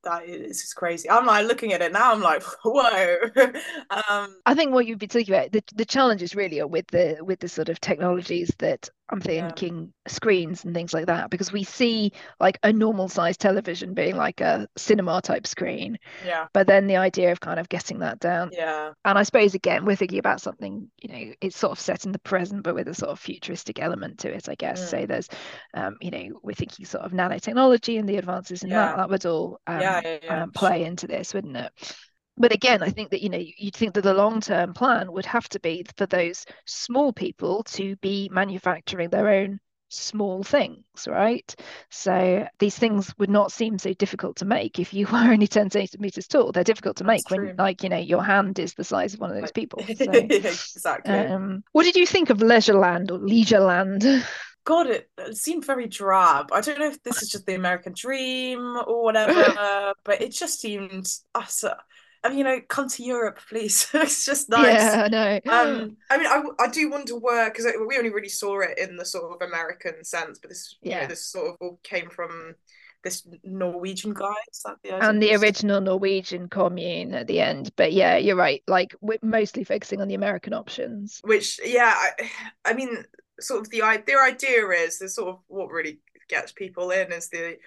that 0.08 0.26
is 0.26 0.62
just 0.62 0.76
crazy. 0.76 1.10
I'm 1.10 1.26
like 1.26 1.48
looking 1.48 1.74
at 1.74 1.82
it 1.82 1.92
now, 1.92 2.12
I'm 2.14 2.22
like, 2.22 2.44
whoa. 2.64 3.18
um 3.90 4.36
I 4.46 4.54
think 4.56 4.74
what 4.74 4.86
you've 4.86 5.00
been 5.00 5.10
talking 5.10 5.34
about, 5.34 5.52
the, 5.52 5.64
the 5.76 5.86
challenges 5.86 6.36
really 6.36 6.60
are 6.60 6.68
with 6.68 6.88
the 6.88 7.18
with 7.22 7.40
the 7.40 7.50
sort 7.50 7.70
of 7.70 7.80
technologies 7.82 8.54
that 8.60 8.90
I'm 9.10 9.22
Yeah. 9.24 9.32
thinking 9.52 9.94
screens 10.08 10.66
and 10.66 10.74
things 10.74 10.94
like 10.94 11.08
that, 11.08 11.30
because 11.30 11.52
we 11.52 11.64
see 11.64 12.12
like 12.40 12.60
a 12.64 12.74
normal 12.74 13.10
size 13.10 13.38
television 13.38 13.94
being 13.94 14.16
like 14.16 14.42
a 14.42 14.68
cinema 14.78 15.22
type 15.22 15.48
screen, 15.48 15.98
yeah, 16.22 16.48
but 16.54 16.68
then 16.68 16.88
the 16.88 16.98
idea 16.98 17.32
of 17.32 17.40
kind 17.40 17.60
of 17.60 17.70
getting 17.70 18.00
that 18.00 18.20
down. 18.20 18.52
yeah, 18.52 18.94
And 19.06 19.18
I 19.18 19.24
suppose 19.24 19.56
again, 19.56 19.86
we're 19.86 19.96
thinking 19.96 20.20
about 20.20 20.42
something, 20.42 20.90
you 21.02 21.10
know, 21.14 21.34
it's 21.42 21.58
sort 21.58 21.72
of 21.72 21.80
set 21.80 22.06
in 22.06 22.12
the 22.12 22.20
present, 22.20 22.64
but 22.64 22.76
with 22.76 22.88
a 22.90 22.94
sort 22.94 23.12
of 23.12 23.20
futuristic 23.20 23.80
element 23.82 24.20
to 24.20 24.34
it, 24.34 24.50
I 24.50 24.56
guess. 24.56 24.82
Mm. 24.82 24.88
So 24.90 25.06
there's, 25.06 25.30
um, 25.74 25.98
you 26.02 26.12
know, 26.12 26.40
we're 26.44 26.54
thinking 26.54 26.86
sort 26.86 27.06
of 27.06 27.12
nanotechnology 27.14 28.00
and 28.00 28.10
the 28.10 28.18
advances 28.18 28.64
in 28.64 28.74
that, 28.74 28.92
Yeah. 28.92 28.98
that 28.98 29.10
would 29.10 29.26
all 29.26 29.60
um, 29.68 29.82
yeah, 29.82 30.02
yeah, 30.04 30.18
yeah. 30.24 30.44
um, 30.44 30.52
play 30.52 30.84
into 30.84 31.08
this, 31.08 31.34
wouldn't 31.34 31.56
it? 31.58 31.72
But 32.38 32.54
again, 32.54 32.84
I 32.84 32.90
think 32.90 33.10
that 33.12 33.24
you 33.24 33.30
know 33.30 33.44
you'd 33.58 33.76
think 33.76 33.94
that 33.96 34.02
the 34.02 34.14
long-term 34.14 34.74
plan 34.74 35.12
would 35.12 35.26
have 35.26 35.50
to 35.50 35.60
be 35.60 35.86
for 35.98 36.06
those 36.06 36.46
small 36.66 37.12
people 37.12 37.64
to 37.64 37.96
be 37.98 38.30
manufacturing 38.32 39.10
their 39.10 39.30
own 39.30 39.60
small 39.90 40.44
things, 40.44 40.84
right? 41.08 41.56
So 41.90 42.48
these 42.60 42.78
things 42.78 43.14
would 43.18 43.30
not 43.30 43.52
seem 43.52 43.80
so 43.80 43.94
difficult 43.94 44.38
to 44.38 44.46
make 44.46 44.80
if 44.80 44.94
you 44.94 45.08
were 45.12 45.18
only 45.18 45.48
10 45.48 45.70
centimeters 45.72 46.28
tall. 46.28 46.52
They're 46.52 46.64
difficult 46.64 46.98
to 46.98 47.04
That's 47.04 47.30
make 47.30 47.32
when, 47.32 47.48
true. 47.48 47.56
like, 47.58 47.84
you 47.84 47.90
know, 47.90 47.98
your 47.98 48.24
hand 48.24 48.60
is 48.60 48.74
the 48.74 48.84
size 48.84 49.14
of 49.14 49.20
one 49.20 49.32
of 49.32 49.40
those 49.40 49.52
people. 49.52 49.84
So, 49.98 50.12
exactly. 50.12 51.14
um, 51.14 51.64
what 51.72 51.84
did 51.84 51.96
you 51.96 52.06
think 52.06 52.30
of 52.30 52.38
Leisureland 52.38 53.10
or 53.12 53.18
Leisureland? 53.18 54.24
God, 54.64 54.88
it, 54.88 55.10
it 55.18 55.38
seemed 55.38 55.66
very 55.66 55.88
drab. 55.88 56.52
I 56.52 56.62
don't 56.62 56.78
know 56.78 56.88
if 56.88 57.02
this 57.02 57.24
is 57.24 57.30
just 57.30 57.46
the 57.46 57.56
American 57.56 57.94
dream 57.96 58.60
or 58.86 59.04
whatever, 59.04 59.94
but 60.04 60.22
it 60.22 60.34
just 60.34 60.60
seemed 60.60 61.08
us. 61.34 61.64
I 62.24 62.30
mean, 62.30 62.38
you 62.40 62.44
know, 62.44 62.60
come 62.68 62.90
to 62.90 63.04
Europe, 63.04 63.40
please. 63.50 63.90
it's 63.94 64.26
just 64.26 64.50
nice. 64.50 64.98
Yeah, 64.98 65.04
I 65.06 65.08
know. 65.10 65.40
Um, 65.50 65.98
I 66.10 66.18
mean, 66.18 66.28
I, 66.28 66.44
I 66.60 66.68
do 66.70 66.90
wonder 66.90 67.18
where 67.18 67.50
because 67.50 67.66
we 67.88 67.98
only 67.98 68.10
really 68.12 68.30
saw 68.30 68.60
it 68.62 68.78
in 68.78 68.98
the 68.98 69.06
sort 69.06 69.32
of 69.42 69.48
American 69.48 70.04
sense, 70.04 70.40
but 70.40 70.50
this 70.50 70.76
you 70.84 70.92
Yeah. 70.92 71.02
know 71.02 71.08
this 71.08 71.26
sort 71.26 71.50
of 71.52 71.58
all 71.62 71.80
came 71.84 72.10
from 72.10 72.56
this 73.04 73.28
Norwegian 73.44 74.14
guy. 74.14 74.34
Is 74.52 74.62
that 74.66 74.78
the 74.84 74.92
and 75.00 75.22
the 75.22 75.34
original 75.36 75.82
Norwegian 75.82 76.50
commune 76.50 77.14
at 77.14 77.28
the 77.28 77.40
end. 77.40 77.72
But 77.76 77.94
yeah, 77.94 78.18
you're 78.18 78.36
right. 78.36 78.64
Like 78.68 78.96
we're 79.02 79.20
mostly 79.22 79.64
focusing 79.64 80.02
on 80.02 80.08
the 80.08 80.16
American 80.16 80.54
options. 80.54 81.22
Which, 81.24 81.60
yeah, 81.64 81.94
I, 81.96 82.30
I 82.66 82.74
mean, 82.74 83.04
sort 83.40 83.62
of 83.62 83.70
the 83.70 83.82
their 84.06 84.24
idea 84.24 84.68
is 84.70 85.00
the 85.00 85.10
sort 85.10 85.30
of 85.30 85.40
what 85.48 85.70
really 85.72 86.00
gets 86.30 86.52
people 86.52 86.92
in 86.92 87.12
is 87.12 87.30
the 87.30 87.58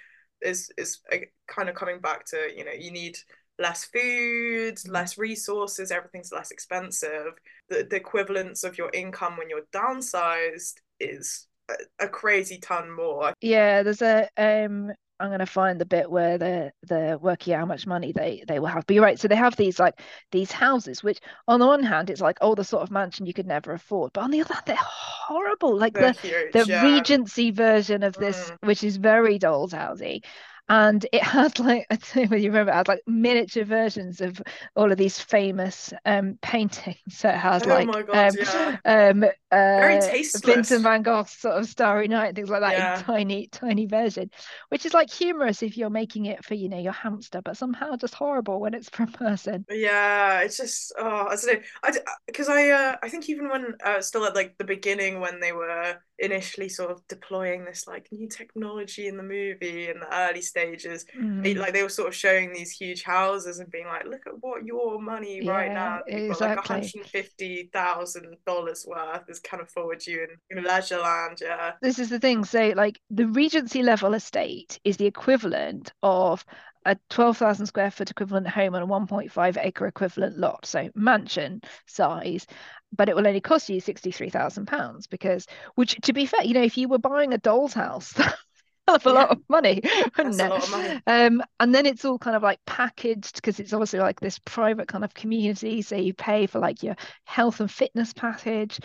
is 0.43 0.71
is 0.77 1.01
uh, 1.13 1.17
kind 1.47 1.69
of 1.69 1.75
coming 1.75 2.01
back 2.01 2.25
to 2.27 2.49
you 2.57 2.65
know 2.65 2.73
you 2.73 2.91
need 2.91 3.17
less 3.61 3.85
food, 3.85 4.77
Mm. 4.77 4.90
less 4.92 5.18
resources, 5.18 5.90
everything's 5.92 6.33
less 6.33 6.51
expensive. 6.51 7.35
The 7.68 7.85
the 7.88 7.96
equivalence 7.96 8.64
of 8.64 8.79
your 8.79 8.90
income 8.92 9.37
when 9.37 9.49
you're 9.51 9.66
downsized 9.73 10.75
is 10.99 11.46
a, 11.68 11.75
a 12.07 12.09
crazy 12.09 12.59
ton 12.59 12.90
more. 12.90 13.33
Yeah, 13.40 13.83
there's 13.85 14.03
a 14.03 14.29
um 14.37 14.90
I'm 15.20 15.31
gonna 15.31 15.44
find 15.44 15.79
the 15.79 15.85
bit 15.85 16.11
where 16.11 16.38
they're 16.38 16.73
they're 16.85 17.18
working 17.18 17.53
out 17.53 17.61
how 17.61 17.66
much 17.66 17.87
money 17.87 18.11
they 18.12 18.42
they 18.49 18.59
will 18.59 18.68
have. 18.68 18.87
But 18.87 18.94
you're 18.94 19.05
right, 19.05 19.18
so 19.20 19.29
they 19.29 19.37
have 19.37 19.55
these 19.57 19.79
like 19.79 20.01
these 20.33 20.51
houses, 20.51 21.03
which 21.03 21.20
on 21.46 21.61
the 21.61 21.66
one 21.66 21.83
hand 21.83 22.09
it's 22.09 22.23
like, 22.23 22.38
oh, 22.40 22.55
the 22.55 22.64
sort 22.64 22.83
of 22.83 22.90
mansion 22.90 23.27
you 23.27 23.35
could 23.35 23.46
never 23.46 23.73
afford. 23.73 24.12
But 24.14 24.23
on 24.23 24.31
the 24.31 24.40
other 24.40 24.55
hand, 24.55 24.64
they're 24.66 24.77
horrible. 24.81 25.77
Like 25.77 25.92
They're 25.92 26.12
the 26.12 26.12
huge, 26.12 26.53
the 26.55 26.64
yeah. 26.66 26.83
Regency 26.83 27.51
version 27.51 28.03
of 28.03 28.14
this, 28.14 28.51
Mm. 28.51 28.66
which 28.68 28.83
is 28.83 28.96
very 28.96 29.38
dolls 29.38 29.73
housey. 29.75 30.23
And 30.70 31.04
it 31.12 31.22
has 31.24 31.59
like 31.59 31.87
I 31.90 31.96
don't 31.96 32.16
know 32.16 32.22
whether 32.22 32.37
you 32.38 32.50
remember, 32.50 32.72
it 32.72 32.76
had 32.76 32.88
like 32.88 33.02
miniature 33.06 33.64
versions 33.64 34.22
of 34.22 34.40
all 34.76 34.90
of 34.92 34.98
these 34.98 35.20
famous 35.20 35.92
um 36.06 36.38
paintings. 36.42 36.98
So 37.11 37.28
it 37.28 37.37
has 37.37 37.66
Oh 37.66 37.66
like 37.66 37.92
God, 38.02 38.09
um 38.14 38.38
yeah. 38.38 38.78
um 38.87 39.24
uh 39.52 40.00
tasteless. 40.00 40.28
Vincent 40.35 40.85
van 40.85 41.02
Gogh's 41.02 41.33
sort 41.33 41.56
of 41.56 41.66
Starry 41.68 42.09
Night 42.09 42.28
and 42.28 42.37
things 42.37 42.50
like 42.50 42.61
that 42.62 42.76
Yeah. 42.76 42.78
in 42.78 42.92
tiny, 42.92 43.48
tiny 43.48 43.87
version, 43.87 44.30
which 44.70 44.87
is 44.87 44.94
like 44.94 45.11
humorous 45.11 45.62
if 45.62 45.76
you're 45.76 45.90
making 45.90 46.26
it 46.26 46.44
for, 46.44 46.54
you 46.54 46.68
know, 46.68 46.78
your 46.78 46.92
hamster, 46.92 47.42
but 47.42 47.56
somehow 47.56 47.96
just 47.96 48.14
horrible 48.14 48.61
when 48.61 48.74
it's 48.74 48.88
for 48.88 49.02
a 49.04 49.06
person. 49.09 49.66
Yeah, 49.68 50.40
it's 50.40 50.56
just 50.56 50.92
oh, 50.98 51.28
I 51.28 51.37
don't 51.37 51.46
know. 51.46 51.61
I 51.85 51.92
because 52.26 52.48
I 52.48 52.70
uh, 52.70 52.96
I 53.02 53.09
think 53.09 53.28
even 53.30 53.48
when 53.48 53.76
uh, 53.85 54.00
still 54.00 54.24
at 54.24 54.35
like 54.35 54.59
the 54.59 54.64
beginning 54.64 55.20
when 55.20 55.38
they 55.38 55.52
were 55.52 56.00
initially 56.20 56.68
sort 56.68 56.90
of 56.90 57.06
deploying 57.09 57.64
this 57.64 57.87
like 57.87 58.09
new 58.12 58.28
technology 58.28 59.09
in 59.09 59.16
the 59.16 59.22
movie 59.22 59.88
in 59.88 60.00
the 60.00 60.14
early 60.14 60.42
stages, 60.42 61.04
Mm, 61.18 61.56
like 61.59 61.72
they 61.72 61.83
were 61.83 61.88
sort 61.88 62.09
of 62.09 62.14
showing 62.14 62.52
these 62.52 62.70
huge 62.70 63.02
houses 63.02 63.59
and 63.59 63.70
being 63.70 63.87
like, 63.87 64.06
look 64.06 64.26
at 64.26 64.35
what 64.40 64.64
your 64.64 65.00
money 65.00 65.42
right 65.46 65.72
now. 65.72 66.00
You've 66.06 66.40
like 66.40 66.59
exactly. 66.59 66.74
hundred 66.74 66.94
and 66.96 67.06
fifty 67.06 67.70
thousand 67.72 68.37
dollars 68.46 68.85
worth 68.87 69.28
is 69.28 69.40
kind 69.40 69.62
of 69.62 69.70
forward 69.70 70.06
you 70.06 70.26
in, 70.50 70.59
in 70.59 70.64
Leisureland. 70.64 71.40
Yeah, 71.40 71.72
This 71.83 71.98
is 71.98 72.11
the 72.11 72.18
thing. 72.20 72.44
So, 72.44 72.72
like, 72.76 73.00
the 73.11 73.26
Regency 73.26 73.83
level 73.83 74.14
estate 74.14 74.78
is 74.85 74.96
the 74.96 75.06
equivalent 75.06 75.92
of 76.02 76.44
a 76.85 76.97
12,000 77.11 77.66
square 77.66 77.90
foot 77.90 78.11
equivalent 78.11 78.49
home 78.49 78.75
on 78.75 78.83
a 78.83 78.87
1.5 78.87 79.57
acre 79.61 79.87
equivalent 79.87 80.38
lot. 80.38 80.66
So, 80.66 80.90
mansion 80.95 81.62
size, 81.87 82.47
but 82.93 83.09
it 83.09 83.16
will 83.16 83.27
only 83.27 83.40
cost 83.40 83.69
you 83.69 83.81
63,000 83.81 84.66
pounds 84.66 85.07
because, 85.07 85.47
which, 85.75 85.97
to 86.03 86.12
be 86.12 86.27
fair, 86.27 86.45
you 86.45 86.55
know, 86.55 86.62
if 86.62 86.79
you 86.79 86.88
were 86.88 86.99
buying 86.99 87.33
a 87.33 87.38
doll's 87.38 87.73
house, 87.75 88.14
that's 88.87 89.07
a 89.07 89.12
lot 89.12 89.29
Yeah. 89.29 89.31
of 89.31 89.38
money, 89.49 89.83
wouldn't 90.19 90.40
a 90.40 90.45
it? 90.45 90.55
lot 90.55 90.62
of 90.64 90.71
money. 90.71 91.03
Um, 91.07 91.43
and 91.61 91.75
then 91.75 91.87
it's 91.87 92.05
all 92.05 92.19
kind 92.19 92.37
of 92.37 92.43
like 92.43 92.61
packaged 92.66 93.37
because 93.37 93.61
it's 93.61 93.73
obviously 93.73 94.01
like 94.01 94.21
this 94.21 94.38
private 94.40 94.88
kind 94.88 95.05
of 95.05 95.14
community. 95.14 95.83
So 95.83 95.97
you 95.97 96.14
pay 96.14 96.47
for 96.47 96.59
like 96.59 96.83
your 96.83 96.97
health 97.25 97.61
and 97.61 97.71
fitness 97.71 98.12
package. 98.12 98.81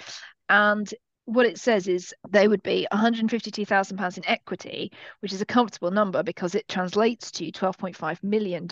And 0.48 0.88
what 1.26 1.46
it 1.46 1.60
says 1.60 1.88
is 1.88 2.14
they 2.30 2.48
would 2.48 2.64
be 2.64 2.88
£152,000 2.92 4.18
in 4.18 4.28
equity, 4.28 4.92
which 5.22 5.34
is 5.34 5.42
a 5.42 5.46
comfortable 5.46 5.92
number 5.92 6.24
because 6.24 6.56
it 6.56 6.68
translates 6.68 7.32
to 7.32 7.52
$12.5 7.52 8.24
million 8.24 8.68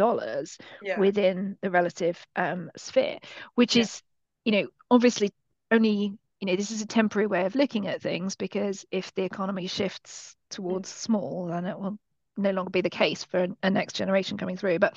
Yeah, 0.82 1.00
within 1.00 1.58
the 1.62 1.72
relative 1.72 2.26
um, 2.36 2.70
sphere, 2.78 3.18
which 3.56 3.76
Yeah. 3.76 3.82
is, 3.82 4.02
you 4.46 4.52
know, 4.52 4.68
obviously 4.92 5.32
only, 5.72 6.18
you 6.40 6.46
know, 6.46 6.56
this 6.56 6.72
is 6.72 6.82
a 6.82 6.88
temporary 6.88 7.28
way 7.28 7.46
of 7.46 7.56
looking 7.56 7.88
at 7.88 8.02
things 8.02 8.36
because 8.36 8.86
if 8.92 9.14
the 9.16 9.24
economy 9.24 9.68
shifts 9.68 10.36
towards 10.50 10.90
small, 10.90 11.48
then 11.48 11.66
it 11.66 11.80
will 11.80 11.98
no 12.38 12.52
longer 12.52 12.70
be 12.70 12.82
the 12.82 12.90
case 12.90 13.24
for 13.24 13.48
a 13.64 13.70
next 13.70 13.94
generation 13.94 14.38
coming 14.38 14.58
through. 14.58 14.80
But 14.80 14.94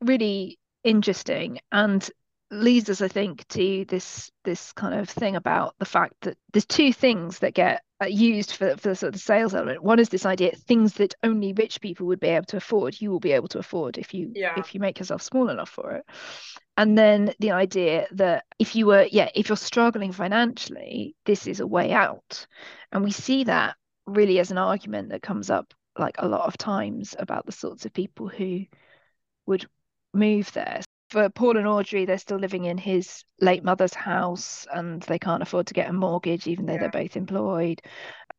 really 0.00 0.58
interesting 0.84 1.60
and 1.70 2.08
leads 2.52 2.90
us, 2.90 3.00
I 3.00 3.08
think, 3.08 3.46
to 3.48 3.84
this 3.86 4.30
this 4.44 4.72
kind 4.72 4.94
of 4.94 5.08
thing 5.08 5.36
about 5.36 5.74
the 5.78 5.84
fact 5.84 6.14
that 6.22 6.36
there's 6.52 6.66
two 6.66 6.92
things 6.92 7.38
that 7.40 7.54
get 7.54 7.82
uh, 8.02 8.06
used 8.06 8.52
for 8.52 8.76
for 8.76 8.90
the 8.90 8.96
sort 8.96 9.14
of 9.14 9.20
sales 9.20 9.54
element. 9.54 9.82
One 9.82 9.98
is 9.98 10.08
this 10.08 10.26
idea 10.26 10.52
things 10.54 10.94
that 10.94 11.14
only 11.22 11.52
rich 11.52 11.80
people 11.80 12.06
would 12.06 12.20
be 12.20 12.28
able 12.28 12.46
to 12.46 12.58
afford. 12.58 13.00
You 13.00 13.10
will 13.10 13.20
be 13.20 13.32
able 13.32 13.48
to 13.48 13.58
afford 13.58 13.98
if 13.98 14.12
you 14.14 14.32
Yeah. 14.34 14.58
if 14.58 14.74
you 14.74 14.80
make 14.80 14.98
yourself 14.98 15.22
small 15.22 15.48
enough 15.48 15.70
for 15.70 15.92
it. 15.92 16.04
And 16.76 16.96
then 16.96 17.34
the 17.38 17.52
idea 17.52 18.06
that 18.12 18.44
if 18.58 18.74
you 18.74 18.86
were, 18.86 19.06
yeah, 19.10 19.28
if 19.34 19.48
you're 19.48 19.56
struggling 19.56 20.12
financially, 20.12 21.14
this 21.26 21.46
is 21.46 21.60
a 21.60 21.66
way 21.66 21.92
out. 21.92 22.46
And 22.92 23.04
we 23.04 23.12
see 23.12 23.44
that 23.44 23.76
really 24.06 24.38
as 24.38 24.50
an 24.50 24.58
argument 24.58 25.10
that 25.10 25.22
comes 25.22 25.50
up 25.50 25.74
like 25.98 26.16
a 26.18 26.28
lot 26.28 26.46
of 26.46 26.56
times 26.56 27.14
about 27.18 27.44
the 27.46 27.52
sorts 27.52 27.84
of 27.84 27.92
people 27.92 28.28
who 28.28 28.64
would 29.46 29.66
move 30.14 30.50
there. 30.52 30.80
For 31.12 31.28
Paul 31.28 31.58
and 31.58 31.66
Audrey, 31.66 32.06
they're 32.06 32.16
still 32.16 32.38
living 32.38 32.64
in 32.64 32.78
his 32.78 33.22
late 33.38 33.62
mother's 33.62 33.92
house 33.92 34.66
and 34.72 35.02
they 35.02 35.18
can't 35.18 35.42
afford 35.42 35.66
to 35.66 35.74
get 35.74 35.90
a 35.90 35.92
mortgage, 35.92 36.46
even 36.46 36.64
though 36.64 36.72
Yeah. 36.72 36.78
they're 36.88 37.02
both 37.02 37.18
employed. 37.18 37.82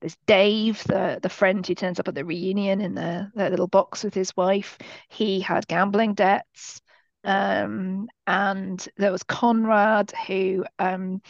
There's 0.02 0.18
Dave, 0.26 0.84
the, 0.86 1.20
the 1.22 1.30
friend 1.30 1.66
who 1.66 1.76
turns 1.76 2.00
up 2.00 2.08
at 2.08 2.16
the 2.16 2.26
reunion 2.26 2.82
in 2.82 2.96
the, 2.96 3.32
their 3.36 3.52
little 3.52 3.68
box 3.68 4.04
with 4.04 4.16
his 4.16 4.36
wife. 4.36 4.80
He 5.10 5.40
had 5.40 5.68
gambling 5.68 6.16
debts. 6.16 6.82
Um, 7.24 8.08
and 8.26 8.84
there 8.98 9.12
was 9.12 9.22
Conrad, 9.22 10.12
who 10.28 10.66
um, 10.80 11.22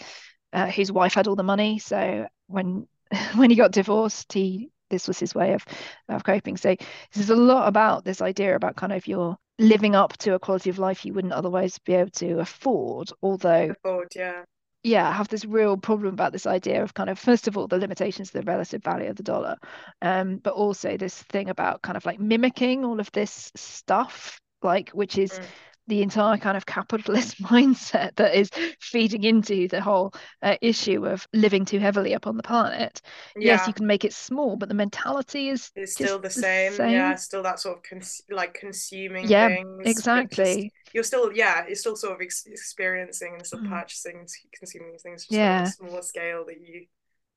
uh, 0.54 0.70
whose 0.72 0.94
wife 0.94 1.14
had 1.14 1.28
all 1.28 1.36
the 1.36 1.44
money. 1.44 1.78
So 1.80 2.26
when 2.48 2.88
when 3.36 3.50
he 3.50 3.58
got 3.58 3.74
divorced, 3.74 4.32
he 4.32 4.72
this 4.90 5.10
was 5.10 5.20
his 5.20 5.36
way 5.36 5.54
of 5.54 5.66
of 6.08 6.24
coping. 6.24 6.56
So 6.56 6.76
this 7.14 7.24
is 7.24 7.30
a 7.30 7.36
lot 7.36 7.68
about 7.68 8.06
this 8.06 8.22
idea 8.22 8.56
about 8.56 8.78
kind 8.78 8.94
of 8.94 9.06
your 9.08 9.38
living 9.64 9.96
up 9.96 10.18
to 10.18 10.34
a 10.34 10.40
quality 10.40 10.70
of 10.70 10.80
life 10.80 11.06
you 11.06 11.14
wouldn't 11.14 11.34
otherwise 11.34 11.78
be 11.80 11.94
able 11.94 12.12
to 12.12 12.40
afford. 12.40 13.10
Although 13.22 13.72
afford. 13.72 14.14
Yeah, 14.16 14.44
yeah 14.84 15.12
have 15.12 15.30
this 15.30 15.46
real 15.46 15.78
problem 15.78 16.14
about 16.14 16.34
this 16.34 16.46
idea 16.46 16.84
of 16.84 16.94
kind 16.94 17.10
of 17.10 17.18
first 17.18 17.48
of 17.48 17.58
all 17.58 17.68
the 17.68 17.78
limitations 17.78 18.30
of 18.30 18.34
the 18.34 18.52
relative 18.52 18.84
value 18.84 19.10
of 19.10 19.16
the 19.16 19.24
dollar 19.24 19.56
um 20.02 20.38
but 20.38 20.54
also 20.54 20.98
this 20.98 21.24
thing 21.24 21.50
about 21.50 21.82
kind 21.82 21.98
of 21.98 22.06
like 22.06 22.20
mimicking 22.20 22.84
all 22.84 23.00
of 23.00 23.12
this 23.14 23.52
stuff 23.56 24.40
like 24.62 24.90
which 24.90 25.18
is 25.18 25.32
mm 25.32 25.44
the 25.88 26.02
entire 26.02 26.38
kind 26.38 26.56
of 26.56 26.66
capitalist 26.66 27.42
mindset 27.44 28.16
that 28.16 28.36
is 28.36 28.50
feeding 28.80 29.24
into 29.24 29.68
the 29.68 29.82
whole 29.82 30.14
uh, 30.42 30.56
issue 30.62 31.06
of 31.06 31.28
living 31.34 31.66
too 31.66 31.80
heavily 31.80 32.14
upon 32.14 32.38
the 32.38 32.44
planet. 32.44 33.02
Yeah. 33.36 33.54
Yes, 33.54 33.68
you 33.68 33.74
can 33.74 33.88
make 33.88 34.06
it 34.06 34.14
small, 34.14 34.56
but 34.56 34.70
the 34.70 34.76
mentality 34.76 35.50
is 35.50 35.72
it's 35.76 35.94
still 35.94 36.20
the, 36.20 36.28
the 36.28 36.34
same. 36.34 36.74
same. 36.74 36.92
Yeah, 36.92 37.16
still 37.16 37.44
that 37.44 37.60
sort 37.60 37.78
of 37.78 37.84
cons- 37.84 38.22
like 38.30 38.54
consuming 38.54 39.28
yeah, 39.28 39.48
things. 39.48 39.82
exactly. 39.86 40.72
You're 40.94 41.04
still 41.04 41.34
yeah, 41.34 41.66
you're 41.68 41.76
still 41.76 41.96
sort 41.96 42.14
of 42.14 42.22
ex- 42.22 42.46
experiencing 42.46 43.34
and 43.36 43.46
still 43.46 43.60
mm. 43.60 43.70
purchasing, 43.70 44.26
consuming 44.58 44.98
things 45.00 45.24
just 45.24 45.32
yeah. 45.32 45.60
on 45.60 45.64
a 45.64 45.72
smaller 45.72 46.02
scale 46.02 46.46
that 46.46 46.58
you 46.62 46.86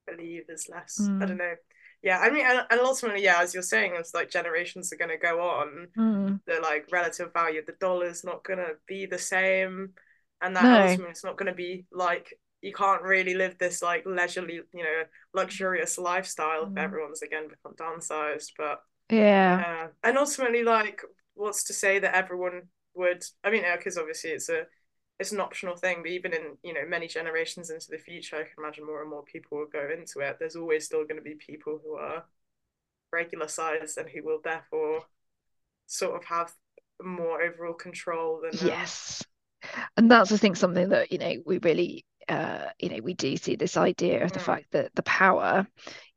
believe 0.06 0.44
is 0.48 0.68
less. 0.70 0.98
Mm. 1.00 1.22
I 1.22 1.26
don't 1.26 1.36
know 1.36 1.54
yeah 2.06 2.20
i 2.20 2.30
mean 2.30 2.46
and, 2.46 2.60
and 2.70 2.80
ultimately 2.80 3.22
yeah 3.22 3.42
as 3.42 3.52
you're 3.52 3.62
saying 3.64 3.92
it's 3.96 4.14
like 4.14 4.30
generations 4.30 4.92
are 4.92 4.96
going 4.96 5.10
to 5.10 5.18
go 5.18 5.40
on 5.40 5.88
mm. 5.98 6.40
the 6.46 6.60
like 6.62 6.86
relative 6.92 7.32
value 7.32 7.58
of 7.58 7.66
the 7.66 7.74
dollar 7.80 8.06
is 8.06 8.22
not 8.22 8.44
going 8.44 8.60
to 8.60 8.74
be 8.86 9.06
the 9.06 9.18
same 9.18 9.90
and 10.40 10.54
that 10.54 10.62
no. 10.62 10.82
ultimately 10.82 11.10
it's 11.10 11.24
not 11.24 11.36
going 11.36 11.50
to 11.50 11.52
be 11.52 11.84
like 11.92 12.32
you 12.62 12.72
can't 12.72 13.02
really 13.02 13.34
live 13.34 13.58
this 13.58 13.82
like 13.82 14.04
leisurely 14.06 14.60
you 14.72 14.84
know 14.84 15.02
luxurious 15.34 15.98
lifestyle 15.98 16.66
mm. 16.66 16.72
if 16.72 16.78
everyone's 16.78 17.22
again 17.22 17.48
become 17.48 17.74
downsized 17.74 18.52
but 18.56 18.82
yeah 19.10 19.58
yeah 19.58 19.86
and 20.04 20.16
ultimately 20.16 20.62
like 20.62 21.02
what's 21.34 21.64
to 21.64 21.72
say 21.72 21.98
that 21.98 22.14
everyone 22.14 22.62
would 22.94 23.24
i 23.42 23.50
mean 23.50 23.64
because 23.76 23.98
obviously 23.98 24.30
it's 24.30 24.48
a 24.48 24.62
it's 25.18 25.32
an 25.32 25.40
optional 25.40 25.76
thing 25.76 26.02
but 26.02 26.10
even 26.10 26.32
in 26.32 26.56
you 26.62 26.74
know 26.74 26.86
many 26.86 27.06
generations 27.08 27.70
into 27.70 27.86
the 27.90 27.98
future 27.98 28.36
i 28.36 28.42
can 28.42 28.52
imagine 28.58 28.84
more 28.84 29.00
and 29.00 29.10
more 29.10 29.22
people 29.22 29.58
will 29.58 29.66
go 29.66 29.88
into 29.92 30.20
it. 30.20 30.36
There's 30.38 30.56
always 30.56 30.84
still 30.84 31.04
going 31.04 31.16
to 31.16 31.22
be 31.22 31.34
people 31.34 31.80
who 31.82 31.94
are 31.94 32.24
regular 33.12 33.48
sized 33.48 33.98
and 33.98 34.08
who 34.08 34.24
will 34.24 34.40
therefore 34.42 35.02
sort 35.86 36.16
of 36.16 36.24
have 36.24 36.52
more 37.02 37.42
overall 37.42 37.74
control 37.74 38.40
than 38.42 38.58
um... 38.60 38.66
yes. 38.66 39.22
And 39.96 40.10
that's 40.10 40.30
i 40.32 40.36
think 40.36 40.56
something 40.56 40.90
that 40.90 41.10
you 41.10 41.18
know 41.18 41.34
we 41.44 41.58
really 41.58 42.04
uh 42.28 42.66
you 42.78 42.88
know 42.88 42.98
we 43.02 43.14
do 43.14 43.36
see 43.36 43.56
this 43.56 43.76
idea 43.76 44.24
of 44.24 44.32
the 44.32 44.38
mm. 44.38 44.44
fact 44.44 44.66
that 44.72 44.94
the 44.94 45.02
power 45.02 45.66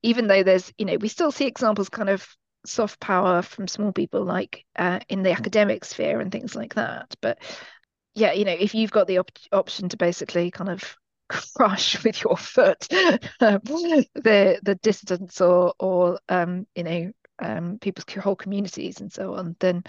even 0.04 0.28
though 0.28 0.44
there's 0.44 0.72
you 0.78 0.86
know 0.86 0.98
we 0.98 1.08
still 1.08 1.32
see 1.32 1.46
examples 1.46 1.90
kind 1.90 2.10
of 2.10 2.28
soft 2.66 3.00
power 3.00 3.42
from 3.42 3.68
small 3.68 3.92
people 3.92 4.24
like 4.24 4.66
uh, 4.76 5.00
in 5.08 5.24
the 5.24 5.32
academic 5.32 5.86
sphere 5.86 6.20
and 6.20 6.32
things 6.32 6.56
like 6.56 6.76
that 6.76 7.16
but 7.22 7.40
yeah, 8.16 8.34
you 8.34 8.46
know, 8.46 8.56
if 8.58 8.76
you've 8.76 8.92
got 8.92 9.08
the 9.08 9.20
op- 9.20 9.32
option 9.52 9.90
to 9.90 9.98
basically 9.98 10.52
kind 10.52 10.70
of 10.70 10.98
crush 11.56 12.04
with 12.04 12.24
your 12.24 12.36
foot 12.36 12.88
um, 13.40 13.60
the 13.64 14.60
the 14.64 14.80
dissidents 14.82 15.40
or 15.42 15.74
or 15.80 16.20
um, 16.28 16.66
you 16.74 16.84
know 16.84 17.12
um, 17.38 17.78
people's 17.80 18.06
whole 18.22 18.36
communities 18.36 19.00
and 19.00 19.12
so 19.14 19.36
on, 19.36 19.56
then 19.60 19.84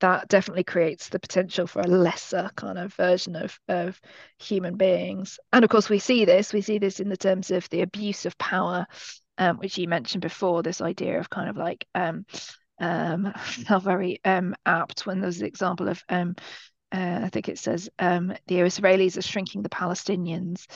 that 0.00 0.28
definitely 0.28 0.64
creates 0.64 1.08
the 1.08 1.18
potential 1.18 1.66
for 1.66 1.80
a 1.80 1.86
lesser 1.86 2.50
kind 2.56 2.78
of 2.78 2.94
version 2.94 3.36
of 3.36 3.58
of 3.68 4.00
human 4.38 4.76
beings. 4.76 5.38
And 5.52 5.64
of 5.64 5.70
course, 5.70 5.88
we 5.88 5.98
see 5.98 6.24
this. 6.24 6.52
We 6.52 6.60
see 6.60 6.78
this 6.78 7.00
in 7.00 7.08
the 7.08 7.16
terms 7.16 7.50
of 7.50 7.68
the 7.70 7.82
abuse 7.82 8.26
of 8.26 8.36
power, 8.38 8.86
um, 9.38 9.58
which 9.58 9.78
you 9.78 9.88
mentioned 9.88 10.22
before. 10.22 10.62
This 10.62 10.80
idea 10.80 11.18
of 11.18 11.30
kind 11.30 11.48
of 11.48 11.56
like 11.56 11.86
um, 11.94 12.26
um, 12.78 13.32
felt 13.38 13.82
very 13.82 14.20
um, 14.24 14.54
apt 14.64 15.06
when 15.06 15.20
there 15.20 15.26
was 15.28 15.38
the 15.38 15.46
example 15.46 15.88
of 15.88 16.02
um, 16.08 16.36
uh, 16.92 17.20
I 17.24 17.28
think 17.28 17.48
it 17.48 17.58
says 17.58 17.88
um, 17.98 18.32
the 18.46 18.56
Israelis 18.56 19.16
are 19.16 19.22
shrinking 19.22 19.62
the 19.62 19.68
Palestinians, 19.68 20.66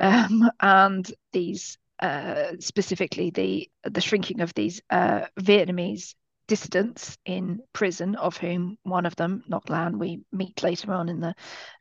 um, 0.00 0.50
and 0.60 1.10
these 1.32 1.78
uh, 2.00 2.52
specifically 2.60 3.30
the 3.30 3.70
the 3.84 4.00
shrinking 4.00 4.40
of 4.40 4.54
these 4.54 4.80
uh, 4.90 5.26
Vietnamese 5.40 6.14
dissidents 6.46 7.18
in 7.24 7.60
prison, 7.72 8.14
of 8.16 8.36
whom 8.36 8.78
one 8.82 9.06
of 9.06 9.16
them, 9.16 9.42
Ngoc 9.50 9.68
Lan, 9.68 9.98
we 9.98 10.22
meet 10.32 10.62
later 10.62 10.92
on 10.92 11.08
in 11.08 11.20
the 11.20 11.34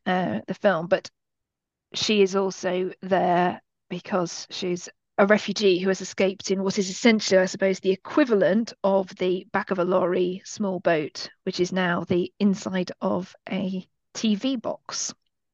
uh, 0.05 0.39
the 0.47 0.53
film, 0.53 0.87
but 0.87 1.09
she 1.93 2.21
is 2.21 2.35
also 2.35 2.91
there 3.01 3.61
because 3.89 4.47
she's 4.49 4.89
a 5.17 5.25
refugee 5.25 5.79
who 5.79 5.89
has 5.89 6.01
escaped 6.01 6.51
in 6.51 6.63
what 6.63 6.77
is 6.77 6.89
essentially, 6.89 7.39
I 7.39 7.45
suppose, 7.45 7.79
the 7.79 7.91
equivalent 7.91 8.73
of 8.83 9.09
the 9.15 9.47
back 9.51 9.71
of 9.71 9.79
a 9.79 9.85
lorry 9.85 10.41
small 10.45 10.79
boat, 10.79 11.29
which 11.43 11.59
is 11.59 11.71
now 11.71 12.03
the 12.03 12.31
inside 12.39 12.91
of 13.01 13.35
a 13.49 13.87
TV 14.13 14.61
box. 14.61 15.13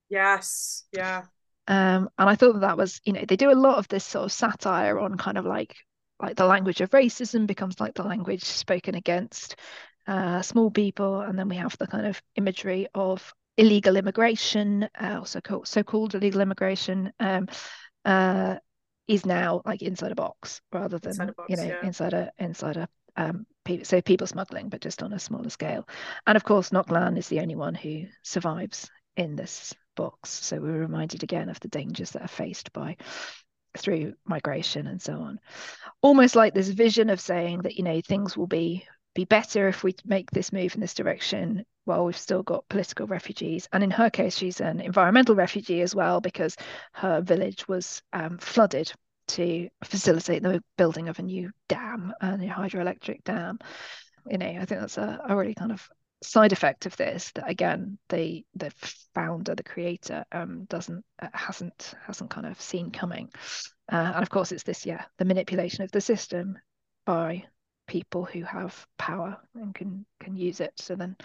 Yes, 0.09 0.83
yeah. 0.91 1.23
Um, 1.67 2.09
and 2.17 2.29
I 2.29 2.35
thought 2.35 2.53
that, 2.53 2.61
that 2.61 2.77
was, 2.77 2.99
you 3.05 3.13
know, 3.13 3.23
they 3.25 3.37
do 3.37 3.51
a 3.51 3.55
lot 3.55 3.77
of 3.77 3.87
this 3.87 4.03
sort 4.03 4.25
of 4.25 4.31
satire 4.31 4.99
on 4.99 5.17
kind 5.17 5.37
of 5.37 5.45
like 5.45 5.75
like 6.19 6.35
the 6.35 6.45
language 6.45 6.79
of 6.79 6.91
racism 6.91 7.47
becomes 7.47 7.79
like 7.79 7.95
the 7.95 8.03
language 8.03 8.43
spoken 8.43 8.95
against 8.95 9.55
uh, 10.07 10.41
small 10.41 10.71
people, 10.71 11.21
and 11.21 11.37
then 11.37 11.49
we 11.49 11.55
have 11.55 11.77
the 11.77 11.87
kind 11.87 12.05
of 12.05 12.21
imagery 12.35 12.87
of 12.93 13.33
illegal 13.57 13.95
immigration, 13.95 14.87
uh, 14.99 15.15
also 15.19 15.41
called 15.41 15.67
so-called 15.67 16.15
illegal 16.15 16.41
immigration. 16.41 17.11
Um, 17.19 17.47
uh, 18.05 18.55
is 19.07 19.25
now 19.25 19.61
like 19.65 19.81
inside 19.81 20.11
a 20.11 20.15
box 20.15 20.61
rather 20.71 20.99
than 20.99 21.17
box, 21.17 21.49
you 21.49 21.57
know 21.57 21.63
yeah. 21.63 21.85
inside 21.85 22.13
a 22.13 22.31
inside 22.39 22.77
a 22.77 22.87
um 23.17 23.45
so 23.83 24.01
people 24.01 24.27
smuggling 24.27 24.69
but 24.69 24.81
just 24.81 25.03
on 25.03 25.13
a 25.13 25.19
smaller 25.19 25.49
scale. 25.49 25.87
And 26.27 26.35
of 26.35 26.43
course 26.43 26.69
Ngoc 26.69 26.91
Lan 26.91 27.17
is 27.17 27.27
the 27.27 27.39
only 27.39 27.55
one 27.55 27.75
who 27.75 28.05
survives 28.23 28.89
in 29.15 29.35
this 29.35 29.73
box. 29.95 30.29
So 30.29 30.59
we're 30.59 30.79
reminded 30.79 31.23
again 31.23 31.49
of 31.49 31.59
the 31.59 31.67
dangers 31.67 32.11
that 32.11 32.23
are 32.23 32.27
faced 32.27 32.73
by 32.73 32.97
through 33.77 34.13
migration 34.25 34.87
and 34.87 35.01
so 35.01 35.13
on. 35.13 35.39
Almost 36.01 36.35
like 36.35 36.53
this 36.53 36.69
vision 36.69 37.09
of 37.09 37.21
saying 37.21 37.61
that 37.61 37.75
you 37.75 37.83
know 37.83 38.01
things 38.01 38.35
will 38.35 38.47
be 38.47 38.85
be 39.15 39.25
better 39.25 39.67
if 39.67 39.83
we 39.83 39.95
make 40.05 40.31
this 40.31 40.51
move 40.51 40.73
in 40.73 40.81
this 40.81 40.95
direction 40.95 41.65
well, 41.85 42.05
we've 42.05 42.17
still 42.17 42.43
got 42.43 42.67
political 42.69 43.07
refugees. 43.07 43.67
And 43.73 43.83
in 43.83 43.91
her 43.91 44.09
case, 44.09 44.37
she's 44.37 44.61
an 44.61 44.79
environmental 44.79 45.35
refugee 45.35 45.81
as 45.81 45.93
well 45.93 46.21
because 46.21 46.55
her 46.93 47.21
village 47.21 47.67
was 47.67 48.01
um, 48.13 48.37
flooded 48.37 48.91
to 49.29 49.69
facilitate 49.83 50.43
the 50.43 50.63
building 50.77 51.09
of 51.09 51.19
a 51.19 51.23
new 51.23 51.51
dam, 51.69 52.13
a 52.21 52.37
new 52.37 52.49
hydroelectric 52.49 53.23
dam. 53.23 53.59
You 54.29 54.37
know, 54.37 54.47
I 54.47 54.65
think 54.65 54.81
that's 54.81 54.97
a, 54.97 55.19
a 55.27 55.35
really 55.35 55.55
kind 55.55 55.71
of 55.71 55.87
side 56.23 56.53
effect 56.53 56.85
of 56.85 56.95
this 56.95 57.31
that 57.35 57.49
again 57.49 57.97
the 58.09 58.45
the 58.55 58.71
founder 59.13 59.55
the 59.55 59.63
creator 59.63 60.23
um 60.31 60.65
doesn't 60.65 61.03
uh, 61.21 61.27
hasn't 61.33 61.93
hasn't 62.05 62.29
kind 62.29 62.47
of 62.47 62.59
seen 62.61 62.91
coming 62.91 63.29
uh, 63.91 64.13
and 64.15 64.23
of 64.23 64.29
course 64.29 64.51
it's 64.51 64.63
this 64.63 64.85
yeah 64.85 65.03
the 65.17 65.25
manipulation 65.25 65.83
of 65.83 65.91
the 65.91 65.99
system 65.99 66.57
by 67.05 67.43
people 67.87 68.23
who 68.23 68.41
have 68.43 68.85
power 68.97 69.37
and 69.55 69.75
can 69.75 70.05
can 70.19 70.35
use 70.35 70.61
it 70.61 70.71
so 70.77 70.95
then 70.95 71.15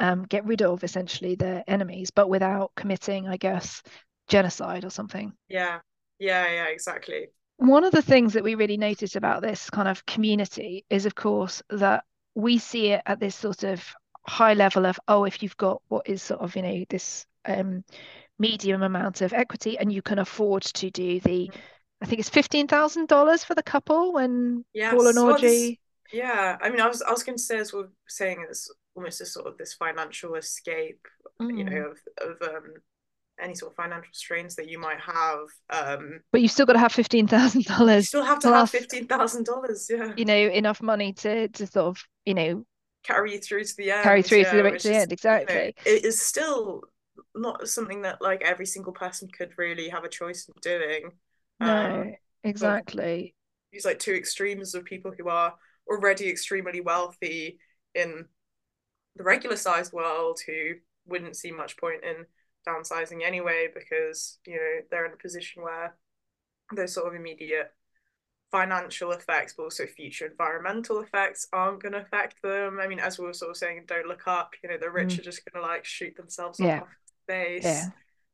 um, 0.00 0.24
get 0.24 0.44
rid 0.44 0.62
of 0.62 0.82
essentially 0.82 1.34
their 1.34 1.62
enemies, 1.68 2.10
but 2.10 2.28
without 2.28 2.72
committing, 2.74 3.28
I 3.28 3.36
guess, 3.36 3.82
genocide 4.28 4.84
or 4.84 4.90
something. 4.90 5.32
Yeah, 5.48 5.80
yeah, 6.18 6.50
yeah, 6.50 6.66
exactly. 6.66 7.28
One 7.58 7.84
of 7.84 7.92
the 7.92 8.02
things 8.02 8.32
that 8.32 8.42
we 8.42 8.54
really 8.54 8.78
notice 8.78 9.16
about 9.16 9.42
this 9.42 9.68
kind 9.68 9.86
of 9.86 10.06
community 10.06 10.84
is, 10.88 11.04
of 11.04 11.14
course, 11.14 11.62
that 11.68 12.04
we 12.34 12.58
see 12.58 12.88
it 12.88 13.02
at 13.04 13.20
this 13.20 13.36
sort 13.36 13.64
of 13.64 13.84
high 14.26 14.54
level 14.54 14.86
of, 14.86 14.98
oh, 15.08 15.24
if 15.24 15.42
you've 15.42 15.56
got 15.56 15.82
what 15.88 16.08
is 16.08 16.22
sort 16.22 16.40
of, 16.40 16.56
you 16.56 16.62
know, 16.62 16.84
this 16.88 17.26
um, 17.44 17.84
medium 18.38 18.82
amount 18.82 19.20
of 19.20 19.32
equity 19.32 19.78
and 19.78 19.92
you 19.92 20.00
can 20.00 20.18
afford 20.18 20.62
to 20.62 20.90
do 20.90 21.20
the, 21.20 21.48
mm-hmm. 21.48 21.60
I 22.02 22.06
think 22.06 22.20
it's 22.20 22.30
fifteen 22.30 22.66
thousand 22.66 23.08
dollars 23.08 23.44
for 23.44 23.54
the 23.54 23.62
couple 23.62 24.14
when 24.14 24.64
yes. 24.72 24.94
Paul 24.94 25.08
and 25.08 25.18
Audrey. 25.18 25.80
Well, 26.12 26.22
yeah, 26.22 26.56
I 26.62 26.70
mean, 26.70 26.80
I 26.80 26.88
was 26.88 27.02
I 27.02 27.10
was 27.10 27.22
going 27.22 27.36
to 27.36 27.42
say 27.42 27.58
as 27.58 27.74
we 27.74 27.80
are 27.80 27.90
saying 28.08 28.44
it's 28.48 28.72
almost 28.94 29.20
a 29.20 29.26
sort 29.26 29.46
of 29.46 29.56
this 29.56 29.74
financial 29.74 30.34
escape, 30.34 31.06
mm. 31.40 31.56
you 31.56 31.64
know, 31.64 31.70
mm. 31.70 31.90
of, 31.90 32.30
of 32.30 32.54
um, 32.54 32.74
any 33.40 33.54
sort 33.54 33.72
of 33.72 33.76
financial 33.76 34.12
strains 34.12 34.56
that 34.56 34.68
you 34.68 34.78
might 34.78 35.00
have. 35.00 35.46
Um, 35.70 36.20
but 36.32 36.42
you've 36.42 36.50
still 36.50 36.66
got 36.66 36.74
to 36.74 36.78
have 36.78 36.92
fifteen 36.92 37.26
thousand 37.26 37.64
dollars. 37.64 38.08
Still 38.08 38.24
have 38.24 38.40
to 38.40 38.48
plus, 38.48 38.72
have 38.72 38.80
fifteen 38.80 39.06
thousand 39.06 39.46
dollars. 39.46 39.88
Yeah. 39.90 40.12
You 40.16 40.24
know, 40.24 40.36
enough 40.36 40.82
money 40.82 41.12
to 41.14 41.48
to 41.48 41.66
sort 41.66 41.86
of 41.86 42.02
you 42.24 42.34
know 42.34 42.64
carry 43.02 43.32
you 43.32 43.38
through 43.38 43.64
to 43.64 43.76
the 43.76 43.90
end. 43.92 44.02
Carry 44.02 44.22
through 44.22 44.38
yeah, 44.38 44.52
to 44.52 44.62
the, 44.62 44.78
to 44.78 44.88
the 44.88 44.94
end. 44.94 45.12
Exactly. 45.12 45.54
You 45.54 45.62
know, 45.62 45.72
it 45.86 46.04
is 46.04 46.20
still 46.20 46.82
not 47.34 47.68
something 47.68 48.02
that 48.02 48.20
like 48.20 48.42
every 48.42 48.66
single 48.66 48.92
person 48.92 49.28
could 49.28 49.52
really 49.56 49.88
have 49.88 50.04
a 50.04 50.08
choice 50.08 50.48
in 50.48 50.54
doing. 50.60 51.10
No, 51.60 52.00
um, 52.00 52.14
exactly. 52.44 53.34
These 53.72 53.84
like 53.84 53.98
two 53.98 54.14
extremes 54.14 54.74
of 54.74 54.84
people 54.84 55.12
who 55.16 55.28
are 55.28 55.54
already 55.88 56.28
extremely 56.28 56.80
wealthy 56.80 57.58
in 57.94 58.26
the 59.16 59.22
regular 59.22 59.56
sized 59.56 59.92
world 59.92 60.40
who 60.46 60.72
wouldn't 61.06 61.36
see 61.36 61.50
much 61.50 61.76
point 61.76 62.02
in 62.04 62.26
downsizing 62.66 63.22
anyway 63.24 63.68
because 63.72 64.38
you 64.46 64.54
know 64.54 64.80
they're 64.90 65.06
in 65.06 65.12
a 65.12 65.16
position 65.16 65.62
where 65.62 65.96
those 66.74 66.92
sort 66.92 67.08
of 67.08 67.14
immediate 67.14 67.72
financial 68.50 69.12
effects 69.12 69.54
but 69.56 69.62
also 69.62 69.86
future 69.86 70.26
environmental 70.26 71.00
effects 71.00 71.46
aren't 71.52 71.82
going 71.82 71.92
to 71.92 72.00
affect 72.00 72.42
them 72.42 72.78
i 72.80 72.86
mean 72.86 72.98
as 72.98 73.18
we 73.18 73.24
were 73.24 73.32
sort 73.32 73.50
of 73.50 73.56
saying 73.56 73.82
don't 73.86 74.08
look 74.08 74.26
up 74.26 74.54
you 74.62 74.68
know 74.68 74.76
the 74.76 74.90
rich 74.90 75.14
mm. 75.14 75.18
are 75.20 75.22
just 75.22 75.42
going 75.44 75.62
to 75.62 75.66
like 75.66 75.84
shoot 75.84 76.14
themselves 76.16 76.60
yeah. 76.60 76.80
off 76.80 76.88
space 77.24 77.64
yeah 77.64 77.86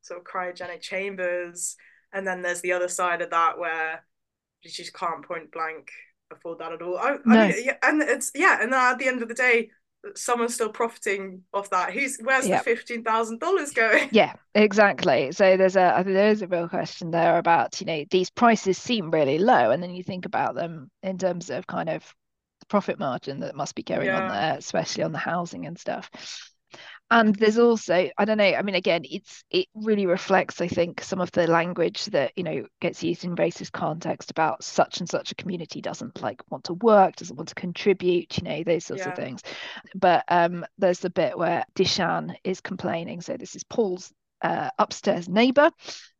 sort 0.07 0.20
of 0.20 0.27
cryogenic 0.27 0.81
chambers, 0.81 1.77
and 2.12 2.27
then 2.27 2.43
there's 2.43 2.61
the 2.61 2.72
other 2.72 2.89
side 2.89 3.20
of 3.20 3.31
that 3.31 3.59
where 3.59 4.05
you 4.62 4.70
just 4.70 4.95
can't 4.95 5.27
point 5.27 5.53
blank 5.53 5.91
afford 6.33 6.59
that 6.59 6.72
at 6.72 6.83
all. 6.83 6.99
I, 6.99 7.16
No. 7.24 7.41
I 7.41 7.49
mean, 7.49 7.64
yeah, 7.64 7.77
and 7.83 8.03
it's 8.03 8.31
yeah, 8.35 8.59
and 8.62 8.72
then 8.72 8.81
at 8.81 8.99
the 8.99 9.09
end 9.09 9.22
of 9.22 9.29
the 9.29 9.35
day, 9.35 9.70
someone's 10.14 10.54
still 10.54 10.68
profiting 10.70 11.42
off 11.52 11.70
that. 11.70 11.92
Who's 11.92 12.18
where's 12.22 12.46
Yeah. 12.46 12.59
the 12.59 12.64
fifteen 12.64 13.02
thousand 13.04 13.40
dollars 13.40 13.72
going? 13.72 14.09
Yeah, 14.12 14.34
exactly. 14.54 15.32
So 15.32 15.57
there's 15.57 15.76
a 15.76 15.94
I 15.94 16.02
think 16.02 16.14
there 16.14 16.30
is 16.30 16.42
a 16.42 16.46
real 16.48 16.68
question 16.68 17.11
there 17.11 17.38
about, 17.38 17.80
you 17.80 17.86
know, 17.86 18.04
these 18.11 18.30
prices 18.30 18.78
seem 18.78 19.11
really 19.11 19.38
low, 19.38 19.70
and 19.70 19.82
then 19.82 19.94
you 19.94 20.02
think 20.02 20.26
about 20.26 20.54
them 20.54 20.90
in 21.02 21.18
terms 21.18 21.50
of 21.50 21.66
kind 21.66 21.88
of 21.88 22.02
the 22.61 22.66
profit 22.66 22.98
margin 22.98 23.40
that 23.40 23.54
must 23.57 23.74
be 23.74 23.82
going 23.82 24.09
on 24.09 24.28
there, 24.28 24.57
especially 24.59 25.02
on 25.04 25.12
the 25.12 25.18
housing 25.18 25.66
and 25.66 25.78
stuff. 25.78 26.11
And 27.09 27.36
there's 27.36 27.59
also, 27.59 28.11
I 28.18 28.24
don't 28.24 28.38
know, 28.38 28.44
I 28.44 28.62
mean, 28.62 28.74
again, 28.74 29.02
it's 29.04 29.44
it 29.50 29.68
really 29.74 30.07
reflects, 30.07 30.61
I 30.61 30.66
think, 30.66 31.02
some 31.02 31.20
of 31.20 31.30
the 31.30 31.46
language 31.46 32.07
that, 32.07 32.32
you 32.34 32.42
know, 32.42 32.66
gets 32.80 33.02
used 33.02 33.24
in 33.24 33.36
racist 33.36 33.70
context 33.70 34.32
about 34.32 34.64
such 34.64 34.98
and 34.98 35.09
such 35.09 35.30
a 35.30 35.36
community 35.36 35.80
doesn't 35.80 36.20
like 36.20 36.42
want 36.50 36.64
to 36.64 36.74
work, 36.74 37.14
doesn't 37.14 37.36
want 37.36 37.50
to 37.50 37.54
contribute, 37.54 38.36
you 38.38 38.42
know, 38.42 38.64
those 38.64 38.86
sorts 38.86 39.07
of 39.07 39.14
things. 39.14 39.42
But 39.94 40.24
um, 40.28 40.66
there's 40.78 40.98
the 40.98 41.11
bit 41.11 41.38
where 41.38 41.64
Dushan 41.76 42.34
is 42.42 42.61
complaining. 42.61 43.20
So 43.20 43.36
this 43.36 43.54
is 43.54 43.62
Paul's 43.62 44.12
uh, 44.43 44.70
upstairs 44.78 45.28
neighbor, 45.28 45.70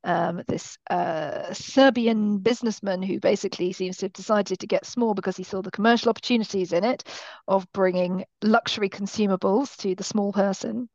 um, 0.05 0.43
this 0.47 0.79
uh, 0.89 1.53
Serbian 1.53 2.39
businessman 2.39 3.03
who 3.03 3.19
basically 3.19 3.73
seems 3.73 3.97
to 3.99 4.07
have 4.07 4.13
decided 4.13 4.61
to 4.61 4.67
get 4.67 4.87
small 4.87 5.15
because 5.15 5.37
he 5.37 5.43
saw 5.43 5.63
the 5.63 5.71
commercial 5.71 6.11
opportunities 6.11 6.73
in 6.73 6.85
it 6.85 7.03
of 7.49 7.71
bringing 7.73 8.25
luxury 8.43 8.89
consumables 8.89 9.77
to 9.79 9.95
the 9.97 10.05
small 10.05 10.33
person. 10.33 10.89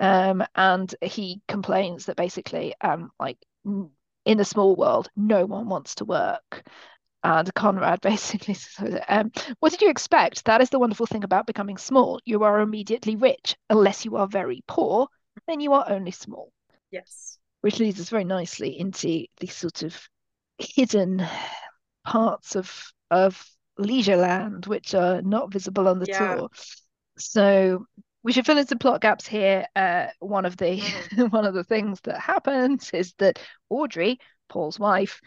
Um, 0.00 0.44
and 0.56 0.92
he 1.00 1.40
complains 1.46 2.06
that 2.06 2.16
basically, 2.16 2.74
um, 2.80 3.10
like 3.20 3.38
in 3.64 4.38
the 4.38 4.44
small 4.44 4.74
world, 4.76 5.08
no 5.16 5.46
one 5.46 5.68
wants 5.68 5.94
to 5.96 6.04
work. 6.04 6.68
And 7.22 7.52
Conrad 7.54 8.00
basically 8.02 8.54
says, 8.54 9.00
um, 9.08 9.32
What 9.60 9.70
did 9.70 9.82
you 9.82 9.90
expect? 9.90 10.44
That 10.44 10.60
is 10.60 10.70
the 10.70 10.78
wonderful 10.78 11.06
thing 11.06 11.24
about 11.24 11.46
becoming 11.46 11.76
small. 11.76 12.20
You 12.24 12.42
are 12.44 12.60
immediately 12.60 13.16
rich. 13.16 13.56
Unless 13.70 14.04
you 14.04 14.16
are 14.16 14.26
very 14.26 14.62
poor, 14.66 15.08
then 15.46 15.60
you 15.60 15.72
are 15.72 15.84
only 15.88 16.10
small. 16.10 16.52
Yes. 16.90 17.38
Which 17.60 17.80
leads 17.80 18.00
us 18.00 18.08
very 18.08 18.24
nicely 18.24 18.78
into 18.78 19.26
the 19.38 19.46
sort 19.46 19.82
of 19.82 19.96
hidden 20.58 21.26
parts 22.04 22.56
of 22.56 22.92
of 23.10 23.44
Leisureland 23.78 24.66
which 24.66 24.94
are 24.94 25.22
not 25.22 25.52
visible 25.52 25.88
on 25.88 25.98
the 25.98 26.06
Yeah. 26.06 26.18
tour. 26.18 26.48
So 27.18 27.86
we 28.22 28.32
should 28.32 28.46
fill 28.46 28.58
in 28.58 28.66
some 28.66 28.78
plot 28.78 29.00
gaps 29.00 29.26
here. 29.26 29.66
Uh, 29.74 30.08
one 30.18 30.44
of 30.44 30.56
the 30.56 30.78
one 31.30 31.44
of 31.46 31.54
the 31.54 31.64
things 31.64 32.00
that 32.02 32.18
happens 32.20 32.90
is 32.92 33.14
that 33.18 33.38
Audrey, 33.70 34.18
Paul's 34.48 34.78
wife, 34.78 35.20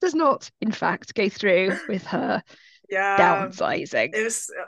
does 0.00 0.14
not, 0.14 0.50
in 0.60 0.72
fact, 0.72 1.14
go 1.14 1.28
through 1.28 1.78
with 1.88 2.04
her 2.06 2.42
Yeah. 2.90 3.18
downsizing. 3.18 4.14
It 4.14 4.24
was 4.24 4.50
uh, 4.58 4.64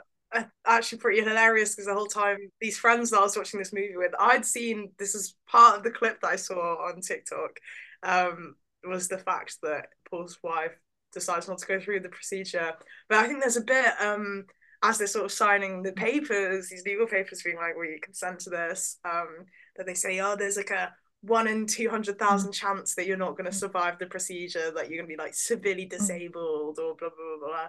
actually 0.65 0.97
pretty 0.99 1.21
hilarious 1.21 1.75
because 1.75 1.85
the 1.87 1.93
whole 1.93 2.07
time 2.07 2.37
these 2.61 2.77
friends 2.77 3.11
that 3.11 3.19
I 3.19 3.23
was 3.23 3.37
watching 3.37 3.59
this 3.59 3.73
movie 3.73 3.95
with, 3.95 4.13
I'd 4.19 4.45
seen 4.45 4.91
this 4.99 5.15
is 5.15 5.35
part 5.47 5.77
of 5.77 5.83
the 5.83 5.91
clip 5.91 6.21
that 6.21 6.27
I 6.27 6.35
saw 6.35 6.87
on 6.87 7.01
TikTok. 7.01 7.59
Um, 8.03 8.55
was 8.87 9.07
the 9.07 9.17
fact 9.17 9.57
that 9.63 9.87
Paul's 10.09 10.37
wife 10.43 10.77
decides 11.11 11.47
not 11.47 11.57
to 11.59 11.65
go 11.65 11.79
through 11.79 12.01
the 12.01 12.09
procedure. 12.09 12.73
But 13.09 13.19
I 13.19 13.27
think 13.27 13.39
there's 13.41 13.57
a 13.57 13.61
bit 13.61 13.93
um 13.99 14.45
as 14.83 14.97
they're 14.99 15.07
sort 15.07 15.25
of 15.25 15.31
signing 15.31 15.81
the 15.81 15.93
papers, 15.93 16.69
these 16.69 16.85
legal 16.85 17.07
papers 17.07 17.41
being 17.41 17.55
like, 17.55 17.75
"Will 17.75 17.85
you 17.85 17.99
consent 18.01 18.39
to 18.41 18.49
this?" 18.51 18.99
Um, 19.03 19.45
that 19.77 19.87
they 19.87 19.95
say, 19.95 20.19
"Oh, 20.19 20.35
there's 20.35 20.57
like 20.57 20.69
a 20.69 20.93
one 21.25 21.47
in 21.47 21.65
two 21.65 21.89
hundred 21.89 22.19
thousand 22.19 22.51
mm. 22.51 22.55
chance 22.55 22.95
that 22.95 23.07
you're 23.07 23.17
not 23.17 23.31
going 23.37 23.45
to 23.45 23.51
mm. 23.51 23.59
survive 23.59 23.97
the 23.99 24.05
procedure, 24.05 24.71
that 24.71 24.89
you're 24.89 24.97
going 24.97 25.09
to 25.09 25.15
be 25.15 25.21
like 25.21 25.33
severely 25.33 25.85
mm. 25.85 25.89
disabled 25.89 26.79
or 26.79 26.95
blah 26.95 27.09
blah 27.09 27.37
blah 27.39 27.47
blah." 27.47 27.67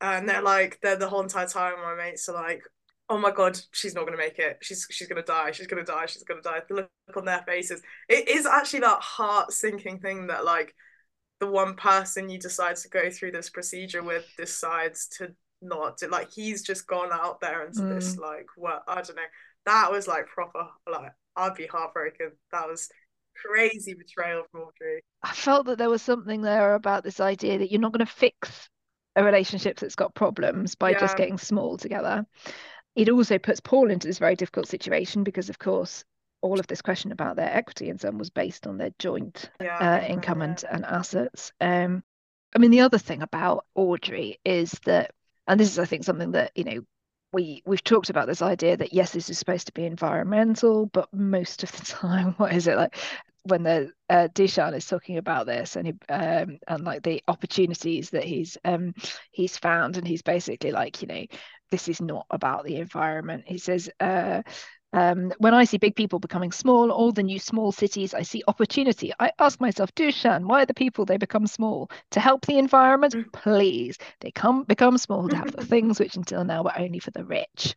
And 0.00 0.28
they're 0.28 0.42
like, 0.42 0.78
they're 0.82 0.96
the 0.96 1.08
whole 1.08 1.22
entire 1.22 1.46
time. 1.46 1.74
My 1.82 1.94
mates 1.94 2.28
are 2.28 2.34
like, 2.34 2.62
"Oh 3.08 3.18
my 3.18 3.30
god, 3.30 3.58
she's 3.72 3.94
not 3.94 4.02
going 4.02 4.16
to 4.16 4.24
make 4.24 4.38
it. 4.38 4.58
She's 4.62 4.86
she's 4.90 5.08
going 5.08 5.22
to 5.22 5.26
die. 5.26 5.50
She's 5.52 5.66
going 5.66 5.84
to 5.84 5.92
die. 5.92 6.06
She's 6.06 6.24
going 6.24 6.42
to 6.42 6.48
die." 6.48 6.60
The 6.68 6.74
look 6.74 6.90
on 7.16 7.24
their 7.24 7.42
faces. 7.42 7.82
It 8.08 8.28
is 8.28 8.46
actually 8.46 8.80
that 8.80 9.00
heart 9.00 9.52
sinking 9.52 10.00
thing 10.00 10.28
that 10.28 10.44
like 10.44 10.74
the 11.40 11.46
one 11.46 11.74
person 11.74 12.28
you 12.28 12.38
decide 12.38 12.76
to 12.76 12.88
go 12.88 13.10
through 13.10 13.32
this 13.32 13.50
procedure 13.50 14.02
with 14.02 14.26
decides 14.36 15.08
to 15.08 15.34
not 15.60 15.98
do. 15.98 16.08
Like 16.08 16.30
he's 16.32 16.62
just 16.62 16.86
gone 16.86 17.10
out 17.12 17.40
there 17.40 17.66
into 17.66 17.82
this 17.82 18.16
like 18.16 18.46
what 18.56 18.82
I 18.88 19.02
don't 19.02 19.16
know. 19.16 19.22
That 19.66 19.90
was 19.90 20.06
like 20.06 20.26
proper 20.26 20.68
like 20.90 21.12
I'd 21.36 21.54
be 21.54 21.66
heartbroken. 21.66 22.32
That 22.52 22.68
was 22.68 22.88
crazy 23.36 23.94
betrayal 23.94 24.44
from 24.50 24.62
Audrey. 24.62 25.02
I 25.22 25.32
felt 25.32 25.66
that 25.66 25.78
there 25.78 25.90
was 25.90 26.02
something 26.02 26.42
there 26.42 26.74
about 26.74 27.02
this 27.04 27.20
idea 27.20 27.58
that 27.58 27.70
you're 27.70 27.80
not 27.80 27.92
going 27.92 28.06
to 28.06 28.12
fix 28.12 28.68
a 29.16 29.24
relationship 29.24 29.78
that's 29.78 29.94
got 29.94 30.14
problems 30.14 30.74
by 30.74 30.92
just 30.94 31.16
getting 31.16 31.38
small 31.38 31.76
together. 31.76 32.26
It 32.94 33.08
also 33.08 33.38
puts 33.38 33.60
Paul 33.60 33.90
into 33.90 34.06
this 34.06 34.18
very 34.18 34.36
difficult 34.36 34.68
situation 34.68 35.24
because, 35.24 35.50
of 35.50 35.58
course, 35.58 36.04
all 36.42 36.60
of 36.60 36.66
this 36.66 36.82
question 36.82 37.10
about 37.10 37.36
their 37.36 37.52
equity 37.52 37.90
and 37.90 38.00
so 38.00 38.08
on 38.08 38.18
was 38.18 38.30
based 38.30 38.66
on 38.66 38.76
their 38.76 38.90
joint 38.98 39.50
Yeah, 39.60 39.78
uh, 39.78 40.06
income 40.06 40.42
and, 40.42 40.62
and 40.70 40.84
assets. 40.84 41.52
Um, 41.60 42.04
I 42.54 42.58
mean, 42.58 42.70
the 42.70 42.82
other 42.82 42.98
thing 42.98 43.22
about 43.22 43.64
Audrey 43.74 44.38
is 44.44 44.72
that, 44.84 45.12
and 45.48 45.58
this 45.58 45.70
is, 45.70 45.78
I 45.78 45.86
think, 45.86 46.04
something 46.04 46.32
that, 46.32 46.52
you 46.54 46.64
know, 46.64 46.80
we 47.34 47.62
we've 47.66 47.84
talked 47.84 48.10
about 48.10 48.26
this 48.26 48.42
idea 48.42 48.76
that 48.76 48.92
yes, 48.94 49.12
this 49.12 49.28
is 49.30 49.38
supposed 49.38 49.66
to 49.66 49.72
be 49.72 49.84
environmental, 49.84 50.86
but 50.86 51.12
most 51.12 51.62
of 51.62 51.72
the 51.72 51.84
time, 51.86 52.34
what 52.38 52.54
is 52.54 52.66
it 52.66 52.76
like 52.76 52.96
when 53.44 53.62
the 53.62 53.92
uh, 54.08 54.28
Dushan 54.34 54.74
is 54.74 54.86
talking 54.86 55.18
about 55.18 55.46
this 55.46 55.76
and 55.76 55.86
he, 55.86 55.94
um, 56.08 56.58
and 56.66 56.84
like 56.84 57.02
the 57.02 57.22
opportunities 57.28 58.10
that 58.10 58.24
he's 58.24 58.56
um 58.64 58.94
he's 59.32 59.58
found, 59.58 59.96
and 59.96 60.06
he's 60.06 60.22
basically 60.22 60.72
like, 60.72 61.02
you 61.02 61.08
know, 61.08 61.24
this 61.70 61.88
is 61.88 62.00
not 62.00 62.26
about 62.30 62.64
the 62.64 62.76
environment. 62.76 63.44
He 63.46 63.58
says, 63.58 63.90
uh, 64.00 64.42
um, 64.94 65.32
when 65.38 65.54
I 65.54 65.64
see 65.64 65.76
big 65.76 65.96
people 65.96 66.20
becoming 66.20 66.52
small, 66.52 66.90
all 66.92 67.10
the 67.12 67.22
new 67.22 67.38
small 67.40 67.72
cities, 67.72 68.14
I 68.14 68.22
see 68.22 68.42
opportunity. 68.46 69.12
I 69.18 69.32
ask 69.40 69.60
myself, 69.60 69.94
Dushan, 69.94 70.46
why 70.46 70.62
are 70.62 70.66
the 70.66 70.74
people 70.74 71.04
they 71.04 71.16
become 71.16 71.46
small? 71.48 71.90
To 72.12 72.20
help 72.20 72.46
the 72.46 72.58
environment? 72.58 73.14
Mm. 73.14 73.32
Please. 73.32 73.98
They 74.20 74.30
come 74.30 74.62
become 74.62 74.96
small 74.98 75.28
to 75.28 75.36
have 75.36 75.50
the 75.50 75.64
things 75.64 75.98
which 75.98 76.16
until 76.16 76.44
now 76.44 76.62
were 76.62 76.78
only 76.78 77.00
for 77.00 77.10
the 77.10 77.24
rich. 77.24 77.74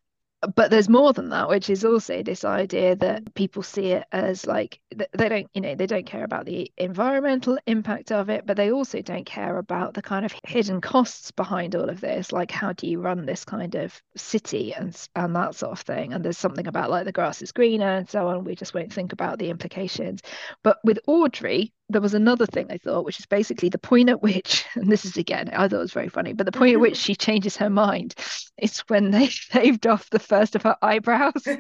But 0.56 0.70
there's 0.70 0.88
more 0.88 1.14
than 1.14 1.30
that, 1.30 1.50
which 1.50 1.68
is 1.68 1.84
also 1.84 2.22
this 2.22 2.46
idea 2.46 2.96
that 2.98 3.34
people 3.34 3.64
see 3.64 3.88
it 3.94 4.06
as 4.12 4.46
like 4.46 4.80
they 5.14 5.30
don't, 5.30 5.50
you 5.56 5.62
know, 5.62 5.74
they 5.74 5.88
don't 5.88 6.06
care 6.06 6.24
about 6.24 6.46
the 6.46 6.72
environmental 6.78 7.58
impact 7.66 8.12
of 8.12 8.30
it, 8.30 8.46
but 8.46 8.56
they 8.56 8.72
also 8.72 9.02
don't 9.02 9.26
care 9.26 9.58
about 9.58 9.96
the 9.96 10.04
kind 10.04 10.26
of 10.26 10.36
hidden 10.46 10.80
costs 10.80 11.32
behind 11.32 11.76
all 11.76 11.90
of 11.90 12.02
this. 12.02 12.32
Like, 12.32 12.52
how 12.52 12.72
do 12.74 12.86
you 12.86 13.02
run 13.02 13.26
this 13.26 13.46
kind 13.46 13.74
of 13.74 14.00
city 14.16 14.74
and 14.76 14.96
and 15.16 15.36
that 15.36 15.56
sort 15.56 15.72
of 15.72 15.82
thing? 15.82 16.14
And 16.14 16.24
there's 16.24 16.38
something 16.38 16.68
about 16.68 16.92
like 16.92 17.06
the 17.06 17.12
grass 17.12 17.42
is 17.42 17.52
greener 17.52 17.90
and 17.90 18.08
so 18.08 18.28
on. 18.28 18.44
We 18.44 18.56
just 18.56 18.76
won't 18.76 18.94
think 18.94 19.14
about 19.14 19.40
the 19.40 19.50
implications. 19.50 20.22
But 20.64 20.78
with 20.84 21.00
Audrey, 21.08 21.74
there 21.90 22.02
was 22.02 22.14
another 22.14 22.46
thing 22.46 22.68
I 22.70 22.78
thought, 22.78 23.06
which 23.06 23.20
is 23.20 23.26
basically 23.26 23.70
the 23.70 23.78
point 23.78 24.10
at 24.10 24.22
which, 24.22 24.66
and 24.76 24.92
this 24.92 25.06
is 25.06 25.18
again, 25.18 25.50
I 25.54 25.68
thought 25.68 25.78
it 25.78 25.80
was 25.80 25.94
very 25.94 26.10
funny, 26.10 26.34
but 26.34 26.46
the 26.46 26.52
point 26.52 26.74
at 26.74 26.80
which 26.82 26.98
she 26.98 27.16
changes 27.16 27.56
her 27.58 27.70
mind 27.70 28.16
is 28.58 28.80
when 28.88 29.12
they 29.12 29.28
shaved 29.28 29.88
off 29.88 30.10
the 30.10 30.20
first 30.20 30.56
of 30.56 30.64
her 30.64 30.76
eyebrows. 30.82 31.46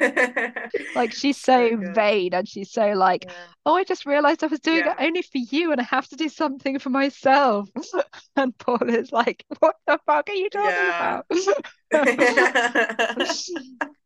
Like 0.95 1.13
she's 1.13 1.37
so, 1.37 1.75
good. 1.77 1.95
vain 1.95 2.33
and 2.33 2.47
she's 2.47 2.71
so 2.71 2.91
like, 2.93 3.25
Yeah. 3.25 3.33
oh, 3.65 3.75
I 3.75 3.83
just 3.83 4.05
realized 4.05 4.43
I 4.43 4.47
was 4.47 4.59
doing 4.59 4.83
Yeah. 4.85 4.93
it 4.99 5.05
only 5.05 5.21
for 5.21 5.37
you 5.37 5.71
and 5.71 5.79
I 5.79 5.83
have 5.85 6.07
to 6.09 6.15
do 6.15 6.29
something 6.29 6.79
for 6.79 6.89
myself. 6.89 7.69
And 8.35 8.57
Paul 8.57 8.89
is 8.89 9.11
like, 9.11 9.45
what 9.59 9.75
the 9.87 9.99
fuck 10.05 10.29
are 10.29 10.33
you 10.35 10.49
talking 10.49 10.71
Yeah. 10.71 11.21
about? 11.91 13.37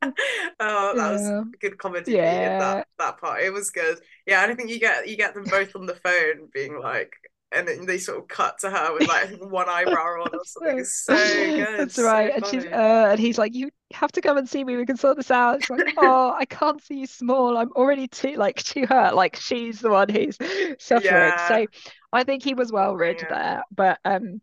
oh, 0.60 0.96
that 0.96 1.12
was 1.12 1.32
Yeah. 1.32 1.44
good 1.60 1.78
comedy 1.78 2.14
Yeah. 2.14 2.58
that 2.58 2.88
that 3.00 3.20
part. 3.20 3.42
It 3.44 3.52
was 3.54 3.70
good. 3.72 4.00
Yeah, 4.26 4.42
I 4.48 4.54
think 4.56 4.70
you 4.70 4.80
get 4.80 5.08
you 5.08 5.18
get 5.18 5.34
them 5.34 5.48
both 5.48 5.76
on 5.76 5.86
the 5.86 5.96
phone 5.96 6.50
being 6.54 6.80
like, 6.80 7.14
and 7.52 7.68
then 7.68 7.86
they 7.86 7.98
sort 7.98 8.20
of 8.20 8.28
cut 8.28 8.60
to 8.60 8.70
her 8.70 8.94
with 8.94 9.08
like 9.08 9.30
one 9.40 9.70
eyebrow 9.70 10.24
on 10.24 10.34
or 10.36 10.44
something. 10.46 10.80
It's 10.80 11.06
so 11.06 11.16
good. 11.54 11.92
That's 11.92 11.96
so 11.96 12.04
right. 12.04 12.34
And 12.36 12.46
she's 12.46 12.66
uh, 12.66 13.10
and 13.12 13.20
he's 13.20 13.38
like, 13.38 13.54
you 13.56 13.70
have 13.94 14.12
to 14.14 14.22
come 14.22 14.38
and 14.38 14.48
see 14.50 14.64
me. 14.64 14.78
We 14.78 14.86
can 14.86 14.98
sort 14.98 15.18
this 15.18 15.32
out. 15.32 15.58
It's 15.60 15.70
like, 15.70 15.84
oh, 15.98 16.32
I 16.32 16.46
can't 16.46 16.82
see 16.82 17.00
you 17.00 17.08
small. 17.08 17.58
I'm 17.58 17.72
already 17.74 18.08
too 18.08 18.36
like 18.36 18.64
too 18.64 18.86
hurt. 18.88 19.16
Like 19.16 19.36
she's 19.36 19.82
the 19.82 19.90
one 19.90 20.10
who's 20.10 20.38
suffering. 20.80 21.34
Yeah. 21.34 21.38
So 21.38 21.68
I 22.14 22.24
think 22.24 22.44
he 22.44 22.54
was 22.54 22.72
well 22.72 22.96
read 22.96 23.20
Yeah. 23.20 23.28
there. 23.28 23.64
But 23.72 24.00
um, 24.06 24.42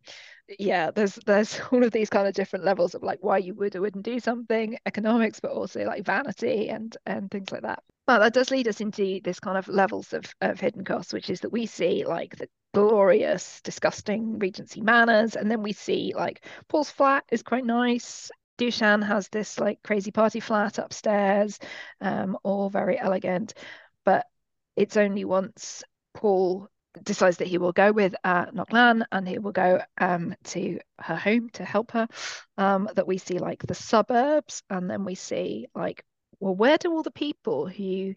yeah, 0.59 0.91
there's 0.91 1.17
there's 1.27 1.59
all 1.73 1.83
of 1.85 1.93
these 1.93 2.11
kind 2.11 2.27
of 2.27 2.35
different 2.35 2.65
levels 2.65 2.95
of 2.95 3.03
like 3.03 3.19
why 3.23 3.39
you 3.39 3.55
would 3.55 3.77
or 3.77 3.81
wouldn't 3.83 4.05
do 4.05 4.21
something, 4.21 4.79
economics, 4.87 5.41
but 5.41 5.53
also 5.53 5.85
like 5.85 6.05
vanity 6.05 6.69
and 6.69 6.97
and 7.07 7.31
things 7.31 7.51
like 7.53 7.63
that. 7.63 7.83
But 8.07 8.21
that 8.21 8.33
does 8.33 8.51
lead 8.51 8.69
us 8.69 8.81
into 8.81 9.21
this 9.23 9.41
kind 9.41 9.59
of 9.59 9.69
levels 9.69 10.13
of 10.13 10.25
of 10.41 10.61
hidden 10.61 10.85
costs, 10.85 11.13
which 11.13 11.31
is 11.31 11.41
that 11.41 11.53
we 11.53 11.67
see 11.67 12.05
like 12.05 12.37
the 12.37 12.49
glorious, 12.75 13.61
disgusting 13.63 14.39
Regency 14.39 14.81
manners, 14.81 15.37
and 15.37 15.51
then 15.51 15.63
we 15.63 15.73
see 15.73 16.13
like 16.17 16.45
Paul's 16.69 16.91
flat 16.91 17.25
is 17.31 17.43
quite 17.43 17.65
nice. 17.65 18.31
Dushan 18.59 19.03
has 19.07 19.29
this 19.29 19.59
like 19.59 19.83
crazy 19.83 20.11
party 20.11 20.41
flat 20.41 20.79
upstairs, 20.79 21.59
um, 22.01 22.37
all 22.43 22.71
very 22.71 22.99
elegant. 22.99 23.55
But 24.05 24.27
it's 24.77 24.97
only 24.97 25.25
once 25.25 25.83
Paul 26.15 26.69
decides 27.05 27.39
that 27.39 27.49
he 27.49 27.59
will 27.59 27.73
go 27.73 27.93
with 27.93 28.15
uh, 28.25 28.47
Ngoc 28.47 28.73
Lan 28.73 29.07
and 29.13 29.29
he 29.29 29.39
will 29.39 29.53
go 29.53 29.81
um, 29.99 30.35
to 30.45 30.79
her 30.99 31.17
home 31.17 31.51
to 31.51 31.65
help 31.65 31.93
her 31.93 32.09
um, 32.57 32.89
that 32.95 33.07
we 33.07 33.19
see 33.19 33.39
like 33.39 33.63
the 33.67 33.75
suburbs 33.75 34.63
and 34.71 34.91
then 34.91 35.05
we 35.05 35.15
see 35.15 35.67
like 35.75 36.05
well 36.41 36.55
where 36.55 36.79
do 36.79 36.93
all 36.93 37.03
the 37.03 37.11
people 37.11 37.67
who 37.67 38.15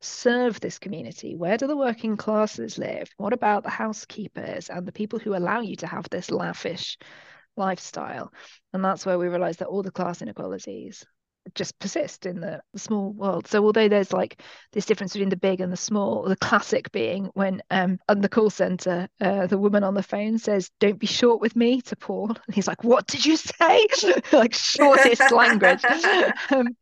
serve 0.00 0.60
this 0.60 0.78
community 0.78 1.36
where 1.36 1.56
do 1.56 1.66
the 1.66 1.76
working 1.76 2.16
classes 2.16 2.78
live? 2.78 3.10
What 3.16 3.32
about 3.32 3.62
the 3.64 3.70
housekeepers 3.70 4.70
and 4.70 4.86
the 4.86 4.92
people 4.92 5.18
who 5.18 5.36
allow 5.36 5.60
you 5.60 5.76
to 5.76 5.86
have 5.86 6.08
this 6.10 6.30
lavish 6.30 6.98
lifestyle? 7.56 8.32
And 8.72 8.84
that's 8.84 9.04
where 9.04 9.18
we 9.18 9.28
realize 9.28 9.58
that 9.58 9.68
all 9.68 9.82
the 9.82 9.90
class 9.90 10.22
inequalities 10.22 11.04
just 11.54 11.78
persist 11.78 12.26
in 12.26 12.40
the, 12.40 12.60
small 12.76 13.12
world. 13.12 13.46
So 13.46 13.64
although 13.64 13.88
there's 13.88 14.12
like 14.12 14.40
this 14.72 14.86
difference 14.86 15.12
between 15.12 15.28
the 15.28 15.36
big 15.36 15.60
and 15.60 15.72
the 15.72 15.76
small, 15.76 16.24
the 16.24 16.36
classic 16.36 16.90
being 16.92 17.30
when 17.34 17.62
um 17.70 17.98
on 18.08 18.20
the 18.20 18.28
call 18.28 18.50
center, 18.50 19.08
uh, 19.20 19.46
the 19.46 19.58
woman 19.58 19.84
on 19.84 19.94
the 19.94 20.02
phone 20.02 20.38
says, 20.38 20.70
"Don't 20.78 20.98
be 20.98 21.06
short 21.06 21.40
with 21.40 21.56
me" 21.56 21.80
to 21.82 21.96
Paul, 21.96 22.28
and 22.46 22.54
he's 22.54 22.68
like, 22.68 22.84
"What 22.84 23.06
did 23.06 23.26
you 23.26 23.36
say?" 23.36 23.86
like 24.32 24.54
shortest 24.54 25.30
language. 25.32 25.82
Um, 26.50 26.76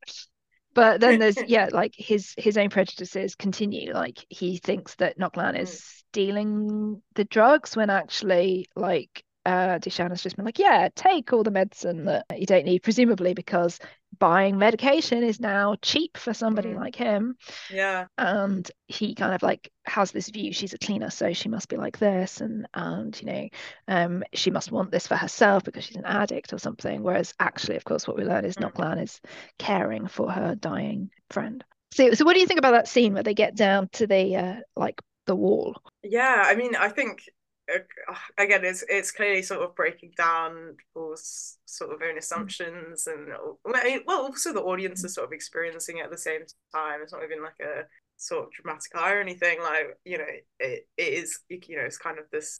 but 0.75 1.01
then 1.01 1.19
there's 1.19 1.37
yeah, 1.47 1.69
like 1.73 1.95
his 1.97 2.35
his 2.37 2.57
own 2.57 2.71
prejudices 2.71 3.35
continue. 3.35 3.93
Like 3.93 4.25
he 4.29 4.59
thinks 4.59 4.95
that 4.97 5.19
Ngoc 5.19 5.37
Lan 5.37 5.57
is 5.57 5.71
mm. 5.71 5.75
stealing 5.75 7.03
the 7.15 7.25
drugs 7.25 7.77
when 7.77 7.91
actually 7.91 8.67
like 8.77 9.25
uh, 9.49 9.79
Dushan 9.79 10.11
has 10.11 10.23
just 10.23 10.37
been 10.37 10.45
like, 10.45 10.59
yeah, 10.59 10.89
take 10.95 11.33
all 11.33 11.43
the 11.43 11.51
medicine 11.51 12.05
that 12.05 12.27
you 12.37 12.45
don't 12.45 12.67
need, 12.67 12.83
presumably 12.83 13.33
because 13.33 13.79
buying 14.19 14.59
medication 14.59 15.23
is 15.23 15.41
now 15.41 15.77
cheap 15.81 16.19
for 16.19 16.35
somebody 16.35 16.71
mm. 16.71 16.77
like 16.77 16.95
him. 16.95 17.37
Yeah. 17.71 18.07
And 18.19 18.71
he 18.89 19.15
kind 19.15 19.35
of 19.35 19.43
like 19.43 19.73
has 19.87 20.11
this 20.11 20.29
view 20.29 20.53
she's 20.53 20.75
a 20.75 20.79
cleaner, 20.79 21.09
so 21.09 21.33
she 21.33 21.49
must 21.49 21.71
be 21.71 21.79
like 21.79 21.99
this, 21.99 22.43
and 22.43 22.69
and 22.75 23.19
you 23.23 23.27
know, 23.27 23.49
um, 23.89 24.23
she 24.35 24.51
must 24.51 24.71
want 24.71 24.91
this 24.91 25.07
for 25.07 25.17
herself 25.17 25.65
because 25.65 25.85
she's 25.85 25.97
an 25.97 26.05
addict 26.05 26.53
or 26.53 26.59
something. 26.59 27.03
Whereas 27.03 27.33
actually, 27.41 27.77
of 27.77 27.85
course, 27.85 28.07
what 28.07 28.19
we 28.19 28.25
learn 28.25 28.45
is 28.45 28.57
mm. 28.57 28.71
Ngoc 28.71 28.79
Lan 28.79 28.99
is 28.99 29.19
caring 29.59 30.09
for 30.09 30.31
her 30.31 30.55
dying 30.55 31.11
friend. 31.31 31.65
So, 31.95 32.13
so 32.13 32.27
what 32.27 32.35
do 32.35 32.41
you 32.41 32.47
think 32.47 32.59
about 32.59 32.73
that 32.73 32.89
scene 32.89 33.15
where 33.15 33.23
they 33.23 33.33
get 33.33 33.57
down 33.57 33.89
to 33.95 34.07
the 34.07 34.37
uh, 34.37 34.57
like 34.77 35.01
the 35.25 35.35
wall? 35.35 35.81
Yeah, 36.03 36.43
I 36.45 36.55
mean, 36.55 36.77
I 36.77 36.91
think 36.91 37.23
again 38.39 38.65
it's 38.65 38.85
it's 38.89 39.13
clearly 39.13 39.43
sort 39.43 39.61
of 39.61 39.75
breaking 39.75 40.13
down 40.17 40.75
people's 40.77 41.59
sort 41.67 41.93
of 41.93 42.01
own 42.03 42.15
mm. 42.15 42.19
assumptions 42.19 43.07
and 43.07 43.29
well 44.07 44.23
also 44.23 44.53
the 44.53 44.61
audience 44.61 45.05
is 45.05 45.15
sort 45.15 45.27
of 45.27 45.33
experiencing 45.33 45.99
it 45.99 46.05
at 46.05 46.11
the 46.11 46.17
same 46.17 46.41
time 46.75 47.01
it's 47.03 47.13
not 47.13 47.25
even 47.25 47.43
like 47.43 47.59
a 47.61 47.83
sort 48.17 48.45
of 48.45 48.53
dramatic 48.53 48.91
eye 48.95 49.13
or 49.13 49.21
anything 49.21 49.61
like 49.61 49.97
you 50.05 50.19
know 50.19 50.25
it, 50.59 50.87
it 50.97 51.13
is 51.13 51.41
you 51.51 51.77
know 51.77 51.85
it's 51.85 51.99
kind 51.99 52.19
of 52.19 52.25
this 52.33 52.59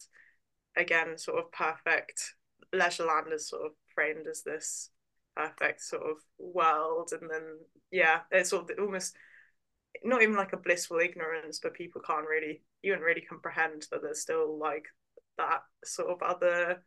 again 0.77 1.17
sort 1.17 1.39
of 1.39 1.51
perfect 1.53 2.35
Leisureland 2.75 3.33
is 3.33 3.49
sort 3.49 3.63
of 3.67 3.73
framed 3.95 4.27
as 4.27 4.43
this 4.43 4.91
perfect 5.37 5.81
sort 5.81 6.03
of 6.03 6.17
world 6.39 7.11
and 7.19 7.31
then 7.31 7.59
yeah 7.91 8.21
it's 8.31 8.51
sort 8.51 8.71
of 8.71 8.79
almost 8.79 9.17
not 10.05 10.23
even 10.23 10.37
like 10.37 10.53
a 10.53 10.59
blissful 10.59 10.99
ignorance, 10.99 11.61
but 11.63 11.75
people 11.75 12.01
can't 12.01 12.27
really 12.27 12.63
you 12.83 12.93
don't 12.93 13.03
really 13.03 13.23
comprehend 13.23 13.87
that 13.91 14.03
there's 14.03 14.21
still 14.21 14.59
like 14.59 14.85
that 15.37 15.63
sort 15.85 16.11
of 16.11 16.23
other 16.23 16.83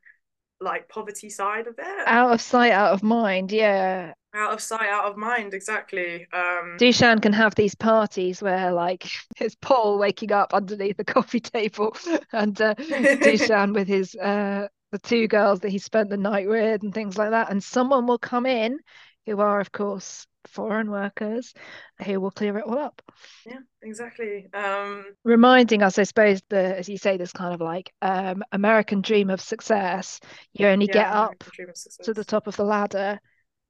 like 0.59 0.87
poverty 0.89 1.29
side 1.29 1.67
of 1.67 1.75
it. 1.77 2.07
Out 2.07 2.33
of 2.33 2.41
sight, 2.41 2.71
out 2.71 2.93
of 2.93 3.03
mind, 3.03 3.51
yeah. 3.51 4.13
Out 4.33 4.53
of 4.53 4.61
sight, 4.61 4.87
out 4.89 5.05
of 5.05 5.17
mind, 5.17 5.53
exactly. 5.53 6.27
Um 6.31 6.77
Dushan 6.79 7.21
can 7.21 7.33
have 7.33 7.55
these 7.55 7.75
parties 7.75 8.41
where 8.41 8.71
like 8.71 9.09
it's 9.39 9.55
Paul 9.55 9.97
waking 9.97 10.31
up 10.31 10.53
underneath 10.53 10.97
the 10.97 11.03
coffee 11.03 11.39
table 11.39 11.95
and 12.33 12.59
uh, 12.61 12.75
Dushan 12.77 13.73
with 13.73 13.87
his 13.87 14.15
uh 14.15 14.67
the 14.91 14.99
two 14.99 15.27
girls 15.27 15.61
that 15.61 15.69
he 15.69 15.77
spent 15.77 16.09
the 16.09 16.17
night 16.17 16.47
with 16.47 16.83
and 16.83 16.93
things 16.93 17.17
like 17.17 17.31
that. 17.31 17.49
And 17.49 17.63
someone 17.63 18.07
will 18.07 18.17
come 18.17 18.45
in 18.45 18.79
who 19.25 19.39
are, 19.39 19.59
of 19.59 19.71
course, 19.71 20.27
foreign 20.47 20.89
workers 20.89 21.53
who 22.05 22.19
will 22.19 22.31
clear 22.31 22.57
it 22.57 22.65
all 22.65 22.79
up. 22.79 23.01
Yeah, 23.45 23.59
exactly. 23.81 24.47
Um, 24.53 25.05
Reminding 25.23 25.83
us, 25.83 25.99
I 25.99 26.03
suppose, 26.03 26.41
the 26.49 26.77
as 26.77 26.89
you 26.89 26.97
say, 26.97 27.17
this 27.17 27.31
kind 27.31 27.53
of 27.53 27.61
like 27.61 27.93
um, 28.01 28.43
American 28.51 29.01
dream 29.01 29.29
of 29.29 29.41
success. 29.41 30.19
You 30.53 30.67
only 30.67 30.87
yeah, 30.87 30.93
get 30.93 31.07
up 31.07 31.43
to 32.03 32.13
the 32.13 32.25
top 32.25 32.47
of 32.47 32.55
the 32.55 32.63
ladder 32.63 33.19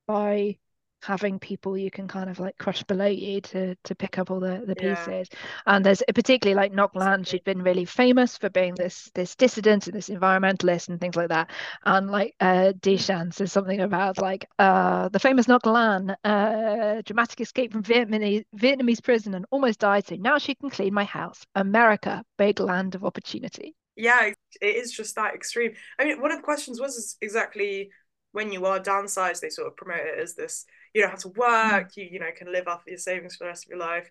by 0.07 0.57
having 1.03 1.39
people 1.39 1.77
you 1.77 1.91
can 1.91 2.07
kind 2.07 2.29
of 2.29 2.39
like 2.39 2.57
crush 2.57 2.83
below 2.83 3.05
you 3.07 3.41
to 3.41 3.75
to 3.83 3.95
pick 3.95 4.17
up 4.17 4.31
all 4.31 4.39
the 4.39 4.63
the 4.65 4.75
pieces. 4.75 5.29
Yeah. 5.31 5.75
and 5.75 5.85
there's 5.85 6.03
particularly 6.13 6.55
like 6.55 6.71
Ngoc 6.73 6.95
Lan 6.95 7.23
she'd 7.23 7.43
been 7.43 7.63
really 7.63 7.85
famous 7.85 8.37
for 8.37 8.49
being 8.49 8.75
this 8.75 9.09
this 9.15 9.35
dissident 9.35 9.87
and 9.87 9.95
this 9.95 10.09
environmentalist 10.09 10.89
and 10.89 10.99
things 10.99 11.15
like 11.15 11.29
that. 11.29 11.49
And 11.85 12.09
like 12.09 12.35
uh 12.39 12.73
Dushan 12.79 13.33
says 13.33 13.51
something 13.51 13.81
about 13.81 14.17
like 14.17 14.45
uh 14.59 15.09
the 15.09 15.19
famous 15.19 15.47
Ngoc 15.47 15.65
Lan 15.65 16.15
uh 16.23 17.01
dramatic 17.05 17.41
escape 17.41 17.71
from 17.71 17.83
Vietnamese 17.83 18.45
Vietnamese 18.55 19.03
prison 19.03 19.33
and 19.33 19.45
almost 19.51 19.79
died 19.79 20.05
so 20.07 20.15
now 20.15 20.37
she 20.37 20.55
can 20.55 20.69
clean 20.69 20.93
my 20.93 21.03
house. 21.03 21.45
America 21.55 22.23
big 22.37 22.59
land 22.59 22.95
of 22.95 23.03
opportunity. 23.03 23.75
Yeah 23.95 24.31
it 24.61 24.75
is 24.75 24.91
just 24.91 25.15
that 25.15 25.33
extreme. 25.35 25.73
I 25.99 26.05
mean 26.05 26.21
one 26.21 26.31
of 26.31 26.37
the 26.37 26.43
questions 26.43 26.79
was 26.79 27.17
exactly 27.21 27.91
when 28.31 28.51
you 28.51 28.65
are 28.65 28.79
downsized 28.79 29.41
they 29.41 29.49
sort 29.49 29.67
of 29.67 29.75
promote 29.75 29.99
it 29.99 30.19
as 30.19 30.35
this 30.35 30.65
you 30.93 31.01
don't 31.01 31.11
have 31.11 31.19
to 31.19 31.29
work, 31.29 31.95
you 31.95 32.07
you 32.11 32.19
know 32.19 32.29
can 32.35 32.51
live 32.51 32.67
off 32.67 32.83
your 32.87 32.97
savings 32.97 33.35
for 33.35 33.45
the 33.45 33.49
rest 33.49 33.65
of 33.65 33.69
your 33.69 33.79
life. 33.79 34.09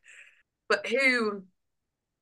But 0.69 0.87
who, 0.87 1.43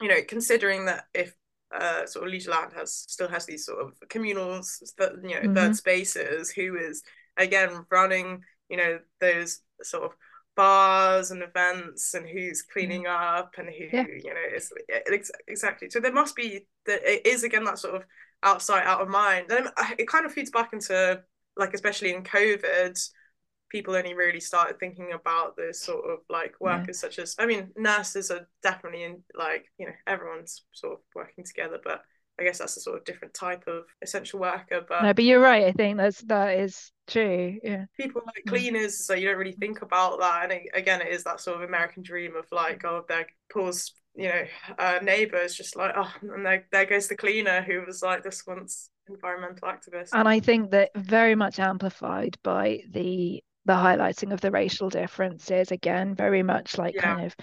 you 0.00 0.08
know, 0.08 0.20
considering 0.26 0.86
that 0.86 1.04
if 1.14 1.34
uh, 1.74 2.06
sort 2.06 2.26
of 2.26 2.32
Leisureland 2.32 2.72
has 2.74 2.94
still 2.94 3.28
has 3.28 3.44
these 3.46 3.66
sort 3.66 3.80
of 3.80 3.92
communal, 4.08 4.46
you 4.46 4.54
know, 4.54 4.60
mm-hmm. 4.60 5.54
third 5.54 5.76
spaces, 5.76 6.50
who 6.50 6.76
is 6.76 7.02
again 7.36 7.84
running, 7.90 8.42
you 8.68 8.76
know, 8.76 8.98
those 9.20 9.60
sort 9.82 10.04
of 10.04 10.12
bars 10.58 11.30
and 11.30 11.40
events 11.40 12.14
and 12.14 12.28
who's 12.28 12.62
cleaning 12.62 13.04
mm-hmm. 13.04 13.38
up 13.38 13.52
and 13.58 13.68
who 13.68 13.96
yeah. 13.96 14.04
you 14.08 14.34
know 14.34 14.56
is 14.56 14.72
exactly 15.46 15.88
so 15.88 16.00
there 16.00 16.12
must 16.12 16.34
be 16.34 16.66
that 16.84 17.00
it 17.04 17.24
is 17.24 17.44
again 17.44 17.62
that 17.62 17.78
sort 17.78 17.94
of 17.94 18.02
outside 18.42 18.82
out 18.82 19.00
of 19.00 19.06
mind 19.06 19.48
and 19.52 19.68
it 19.96 20.08
kind 20.08 20.26
of 20.26 20.32
feeds 20.32 20.50
back 20.50 20.72
into 20.72 21.22
like 21.56 21.74
especially 21.74 22.12
in 22.12 22.24
covid 22.24 22.98
people 23.70 23.94
only 23.94 24.14
really 24.14 24.40
started 24.40 24.78
thinking 24.78 25.12
about 25.12 25.56
the 25.56 25.72
sort 25.72 26.04
of 26.10 26.18
like 26.28 26.54
workers 26.60 26.96
yeah. 27.02 27.08
such 27.08 27.18
as 27.18 27.34
I 27.38 27.46
mean 27.46 27.70
nurses 27.76 28.30
are 28.30 28.48
definitely 28.62 29.04
in 29.04 29.22
like 29.34 29.66
you 29.78 29.86
know 29.86 29.92
everyone's 30.06 30.62
sort 30.72 30.94
of 30.94 30.98
working 31.14 31.44
together 31.44 31.78
but 31.82 32.02
I 32.40 32.44
guess 32.44 32.58
that's 32.58 32.76
a 32.76 32.80
sort 32.80 32.98
of 32.98 33.04
different 33.04 33.34
type 33.34 33.64
of 33.66 33.84
essential 34.02 34.40
worker 34.40 34.84
but 34.88 35.02
no 35.02 35.12
but 35.12 35.24
you're 35.24 35.40
right 35.40 35.64
I 35.64 35.72
think 35.72 35.98
that's 35.98 36.20
that 36.22 36.58
is 36.58 36.92
true 37.06 37.58
yeah. 37.62 37.84
People 37.96 38.22
like 38.26 38.44
cleaners 38.46 39.04
so 39.04 39.14
you 39.14 39.28
don't 39.28 39.38
really 39.38 39.52
think 39.52 39.82
about 39.82 40.20
that 40.20 40.44
and 40.44 40.52
it, 40.52 40.62
again 40.74 41.00
it 41.00 41.08
is 41.08 41.24
that 41.24 41.40
sort 41.40 41.56
of 41.56 41.68
American 41.68 42.02
dream 42.02 42.36
of 42.36 42.46
like 42.52 42.84
oh 42.84 43.04
their 43.08 43.26
pause 43.52 43.92
you 44.14 44.28
know 44.28 44.44
uh, 44.78 44.98
neighbors 45.02 45.54
just 45.54 45.76
like 45.76 45.92
oh 45.96 46.12
and 46.22 46.44
there, 46.44 46.66
there 46.72 46.86
goes 46.86 47.08
the 47.08 47.16
cleaner 47.16 47.62
who 47.62 47.82
was 47.86 48.02
like 48.02 48.22
this 48.22 48.46
once 48.46 48.90
environmental 49.08 49.68
activist. 49.68 50.10
And 50.12 50.28
I 50.28 50.40
think 50.40 50.70
that 50.70 50.90
very 50.94 51.34
much 51.34 51.58
amplified 51.58 52.36
by 52.42 52.80
the 52.90 53.42
the 53.68 53.74
highlighting 53.74 54.32
of 54.32 54.40
the 54.40 54.50
racial 54.50 54.88
differences 54.88 55.70
again 55.70 56.14
very 56.14 56.42
much 56.42 56.78
like 56.78 56.94
yeah. 56.94 57.02
kind 57.02 57.26
of 57.26 57.36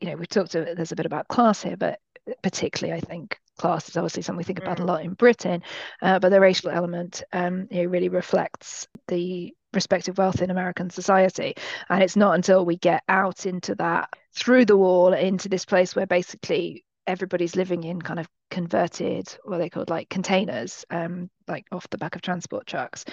you 0.00 0.08
know 0.08 0.16
we've 0.16 0.28
talked 0.28 0.54
a, 0.54 0.74
there's 0.76 0.92
a 0.92 0.96
bit 0.96 1.06
about 1.06 1.26
class 1.26 1.60
here 1.60 1.76
but 1.76 1.98
particularly 2.40 2.96
i 2.96 3.00
think 3.00 3.36
class 3.58 3.88
is 3.88 3.96
obviously 3.96 4.22
something 4.22 4.38
we 4.38 4.44
think 4.44 4.60
about 4.60 4.78
a 4.78 4.82
mm. 4.84 4.86
lot 4.86 5.04
in 5.04 5.12
britain 5.14 5.60
uh, 6.00 6.20
but 6.20 6.28
the 6.28 6.40
racial 6.40 6.70
element 6.70 7.24
um, 7.32 7.66
you 7.70 7.82
know, 7.82 7.90
really 7.90 8.08
reflects 8.08 8.86
the 9.08 9.52
respective 9.72 10.16
wealth 10.18 10.40
in 10.40 10.50
american 10.50 10.88
society 10.88 11.54
and 11.90 12.00
it's 12.00 12.16
not 12.16 12.36
until 12.36 12.64
we 12.64 12.76
get 12.76 13.02
out 13.08 13.44
into 13.44 13.74
that 13.74 14.08
through 14.36 14.64
the 14.64 14.76
wall 14.76 15.12
into 15.12 15.48
this 15.48 15.64
place 15.64 15.96
where 15.96 16.06
basically 16.06 16.84
everybody's 17.08 17.56
living 17.56 17.82
in 17.82 18.00
kind 18.00 18.20
of 18.20 18.28
converted 18.52 19.26
what 19.42 19.58
they 19.58 19.68
called 19.68 19.90
like 19.90 20.08
containers 20.08 20.84
um 20.90 21.28
like 21.48 21.66
off 21.72 21.90
the 21.90 21.98
back 21.98 22.14
of 22.14 22.22
transport 22.22 22.66
trucks 22.66 23.04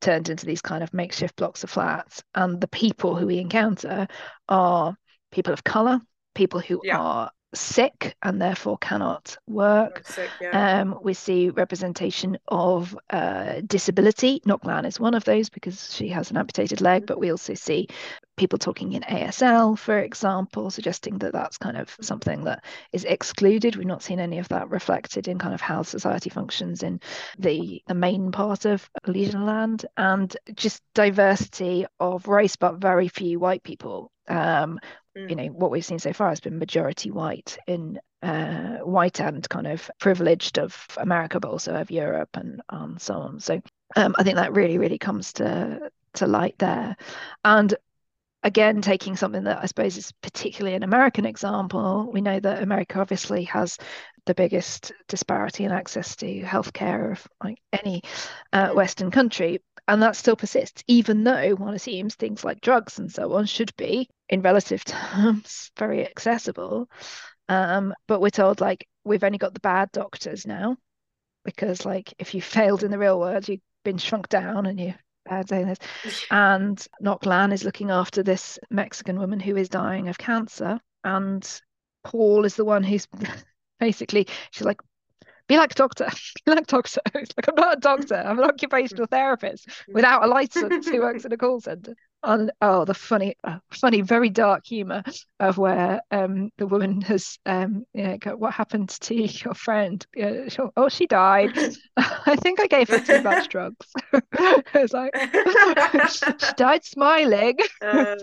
turned 0.00 0.28
into 0.28 0.46
these 0.46 0.62
kind 0.62 0.82
of 0.82 0.94
makeshift 0.94 1.36
blocks 1.36 1.64
of 1.64 1.70
flats. 1.70 2.22
And 2.34 2.60
the 2.60 2.68
people 2.68 3.16
who 3.16 3.26
we 3.26 3.38
encounter 3.38 4.08
are 4.48 4.96
people 5.32 5.52
of 5.52 5.64
color, 5.64 6.00
people 6.34 6.60
who 6.60 6.80
yeah. 6.84 6.98
are 6.98 7.30
sick 7.54 8.16
and 8.22 8.40
therefore 8.40 8.78
cannot 8.78 9.36
work. 9.46 10.06
Sick, 10.06 10.30
yeah. 10.40 10.80
um, 10.80 10.98
we 11.02 11.14
see 11.14 11.50
representation 11.50 12.38
of 12.48 12.96
uh, 13.10 13.60
disability. 13.66 14.40
Ngoc 14.46 14.64
Lan 14.64 14.84
is 14.84 15.00
one 15.00 15.14
of 15.14 15.24
those 15.24 15.48
because 15.48 15.94
she 15.94 16.08
has 16.08 16.30
an 16.30 16.36
amputated 16.36 16.80
leg, 16.80 17.06
but 17.06 17.18
we 17.18 17.30
also 17.30 17.54
see 17.54 17.88
people 18.36 18.58
talking 18.58 18.92
in 18.92 19.02
ASL, 19.02 19.76
for 19.78 19.98
example, 19.98 20.70
suggesting 20.70 21.18
that 21.18 21.32
that's 21.32 21.58
kind 21.58 21.76
of 21.76 21.94
something 22.00 22.44
that 22.44 22.64
is 22.92 23.04
excluded. 23.04 23.76
We've 23.76 23.86
not 23.86 24.02
seen 24.02 24.20
any 24.20 24.38
of 24.38 24.48
that 24.48 24.70
reflected 24.70 25.28
in 25.28 25.38
kind 25.38 25.54
of 25.54 25.60
how 25.60 25.82
society 25.82 26.30
functions 26.30 26.82
in 26.82 27.00
the 27.38 27.82
the 27.86 27.94
main 27.94 28.30
part 28.32 28.64
of 28.64 28.88
Leisureland, 29.06 29.84
and 29.96 30.34
just 30.54 30.82
diversity 30.94 31.86
of 31.98 32.28
race, 32.28 32.56
but 32.56 32.76
very 32.76 33.08
few 33.08 33.38
white 33.38 33.62
people. 33.62 34.12
Um, 34.28 34.78
you 35.28 35.36
know 35.36 35.46
what 35.46 35.70
we've 35.70 35.84
seen 35.84 35.98
so 35.98 36.12
far 36.12 36.28
has 36.28 36.40
been 36.40 36.58
majority 36.58 37.10
white 37.10 37.58
in 37.66 37.98
uh, 38.22 38.78
white 38.78 39.20
and 39.20 39.48
kind 39.48 39.66
of 39.66 39.90
privileged 39.98 40.58
of 40.58 40.86
America, 40.96 41.40
but 41.40 41.50
also 41.50 41.74
of 41.74 41.90
Europe 41.90 42.30
and 42.34 42.60
and 42.70 43.00
so 43.00 43.14
on. 43.14 43.40
So 43.40 43.60
um, 43.96 44.14
I 44.18 44.22
think 44.22 44.36
that 44.36 44.52
really 44.52 44.78
really 44.78 44.98
comes 44.98 45.32
to 45.34 45.90
to 46.14 46.26
light 46.26 46.56
there, 46.58 46.96
and 47.44 47.74
again 48.48 48.80
taking 48.80 49.14
something 49.14 49.44
that 49.44 49.58
I 49.62 49.66
suppose 49.66 49.98
is 49.98 50.10
particularly 50.22 50.74
an 50.74 50.82
American 50.82 51.26
example. 51.26 52.10
We 52.10 52.22
know 52.22 52.40
that 52.40 52.62
America 52.62 52.98
obviously 52.98 53.44
has 53.44 53.76
the 54.24 54.34
biggest 54.34 54.90
disparity 55.06 55.64
in 55.64 55.70
access 55.70 56.16
to 56.16 56.40
healthcare 56.40 57.12
of 57.12 57.26
like 57.44 57.58
any 57.72 58.02
uh, 58.54 58.70
Western 58.70 59.10
country, 59.10 59.62
and 59.86 60.02
that 60.02 60.16
still 60.16 60.34
persists, 60.34 60.82
even 60.86 61.24
though 61.24 61.54
one 61.56 61.74
assumes 61.74 62.14
things 62.14 62.42
like 62.42 62.62
drugs 62.62 62.98
and 62.98 63.12
so 63.12 63.34
on 63.34 63.44
should 63.44 63.76
be, 63.76 64.08
in 64.30 64.40
relative 64.40 64.82
terms, 64.86 65.70
very 65.78 66.06
accessible. 66.06 66.88
Um, 67.50 67.94
but 68.06 68.20
we're 68.20 68.30
told 68.30 68.62
like 68.62 68.88
we've 69.04 69.24
only 69.24 69.38
got 69.38 69.52
the 69.52 69.60
bad 69.60 69.92
doctors 69.92 70.46
now, 70.46 70.78
because 71.44 71.84
like 71.84 72.14
if 72.18 72.34
you 72.34 72.40
failed 72.56 72.82
in 72.82 72.90
the 72.90 72.98
real 72.98 73.20
world, 73.20 73.46
you've 73.46 73.60
been 73.84 73.98
shrunk 73.98 74.30
down 74.30 74.64
and 74.64 74.80
you 74.80 74.94
bad 75.28 75.48
saying 75.48 75.66
this. 75.66 75.78
And 76.30 76.86
Ngoc 77.02 77.26
Lan 77.26 77.52
is 77.52 77.64
looking 77.64 77.90
after 77.90 78.22
this 78.22 78.58
Mexican 78.70 79.18
woman 79.18 79.40
who 79.40 79.56
is 79.56 79.68
dying 79.68 80.08
of 80.08 80.18
cancer, 80.18 80.80
and 81.04 81.60
Paul 82.04 82.44
is 82.44 82.56
the 82.56 82.64
one 82.64 82.82
who's 82.82 83.06
basically 83.80 84.26
she's 84.50 84.66
like 84.66 84.80
be 85.46 85.56
like 85.56 85.72
a 85.72 85.74
doctor, 85.74 86.08
be 86.46 86.52
like 86.52 86.60
a 86.60 86.66
doctor. 86.66 87.00
It's 87.14 87.34
like 87.36 87.48
I'm 87.48 87.54
not 87.54 87.78
a 87.78 87.80
doctor. 87.80 88.16
I'm 88.16 88.38
an 88.38 88.44
occupational 88.44 89.06
therapist 89.06 89.68
mm. 89.68 89.94
without 89.94 90.24
a 90.24 90.26
license 90.26 90.86
who 90.88 91.00
works 91.00 91.24
in 91.24 91.32
a 91.32 91.36
call 91.36 91.60
center. 91.60 91.94
And 92.22 92.50
oh, 92.60 92.84
the 92.84 92.94
funny, 92.94 93.36
uh, 93.44 93.58
funny, 93.70 94.00
very 94.00 94.28
dark 94.28 94.66
humor 94.66 95.02
of 95.38 95.56
where 95.56 96.00
um 96.10 96.50
the 96.58 96.66
woman 96.66 97.00
has 97.02 97.38
um 97.46 97.84
yeah, 97.94 98.16
what 98.34 98.52
happened 98.52 98.88
to 98.88 99.14
your 99.14 99.54
friend? 99.54 100.04
Yeah, 100.16 100.48
she, 100.48 100.58
oh, 100.76 100.88
she 100.88 101.06
died. 101.06 101.56
I 101.96 102.36
think 102.36 102.60
I 102.60 102.66
gave 102.66 102.88
her 102.88 102.98
too 102.98 103.22
much 103.22 103.48
drugs. 103.48 103.86
it's 104.12 104.92
like 104.92 105.14
she 106.10 106.52
died 106.56 106.84
smiling. 106.84 107.58
Uh, 107.80 108.16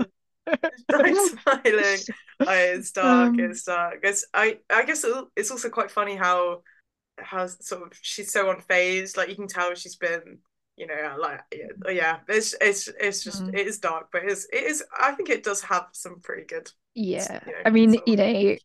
died 0.89 1.15
smiling. 1.15 1.99
Oh, 2.41 2.51
it's 2.51 2.91
dark. 2.91 3.29
Um, 3.29 3.39
it's 3.39 3.63
dark. 3.63 3.99
It's 4.03 4.25
I. 4.33 4.59
I 4.69 4.83
guess 4.83 5.05
it's 5.37 5.51
also 5.51 5.69
quite 5.69 5.89
funny 5.89 6.15
how 6.15 6.63
has 7.17 7.57
sort 7.65 7.81
of 7.83 7.97
she's 8.01 8.31
so 8.31 8.53
unfazed 8.53 9.15
like 9.15 9.29
you 9.29 9.35
can 9.35 9.47
tell 9.47 9.73
she's 9.73 9.95
been 9.95 10.39
you 10.77 10.87
know 10.87 11.15
like 11.19 11.41
yeah, 11.53 11.91
yeah 11.91 12.17
it's 12.27 12.55
it's 12.59 12.89
it's 12.99 13.23
just 13.23 13.43
mm. 13.43 13.53
it 13.53 13.65
is 13.65 13.79
dark 13.79 14.07
but 14.11 14.23
it 14.23 14.31
is 14.31 14.47
it 14.51 14.63
is 14.63 14.83
i 14.99 15.11
think 15.13 15.29
it 15.29 15.43
does 15.43 15.61
have 15.61 15.87
some 15.93 16.19
pretty 16.19 16.45
good 16.45 16.69
yeah 16.95 17.39
you 17.45 17.51
know, 17.51 17.57
i 17.65 17.69
mean 17.69 17.97
you 18.05 18.15
know 18.15 18.55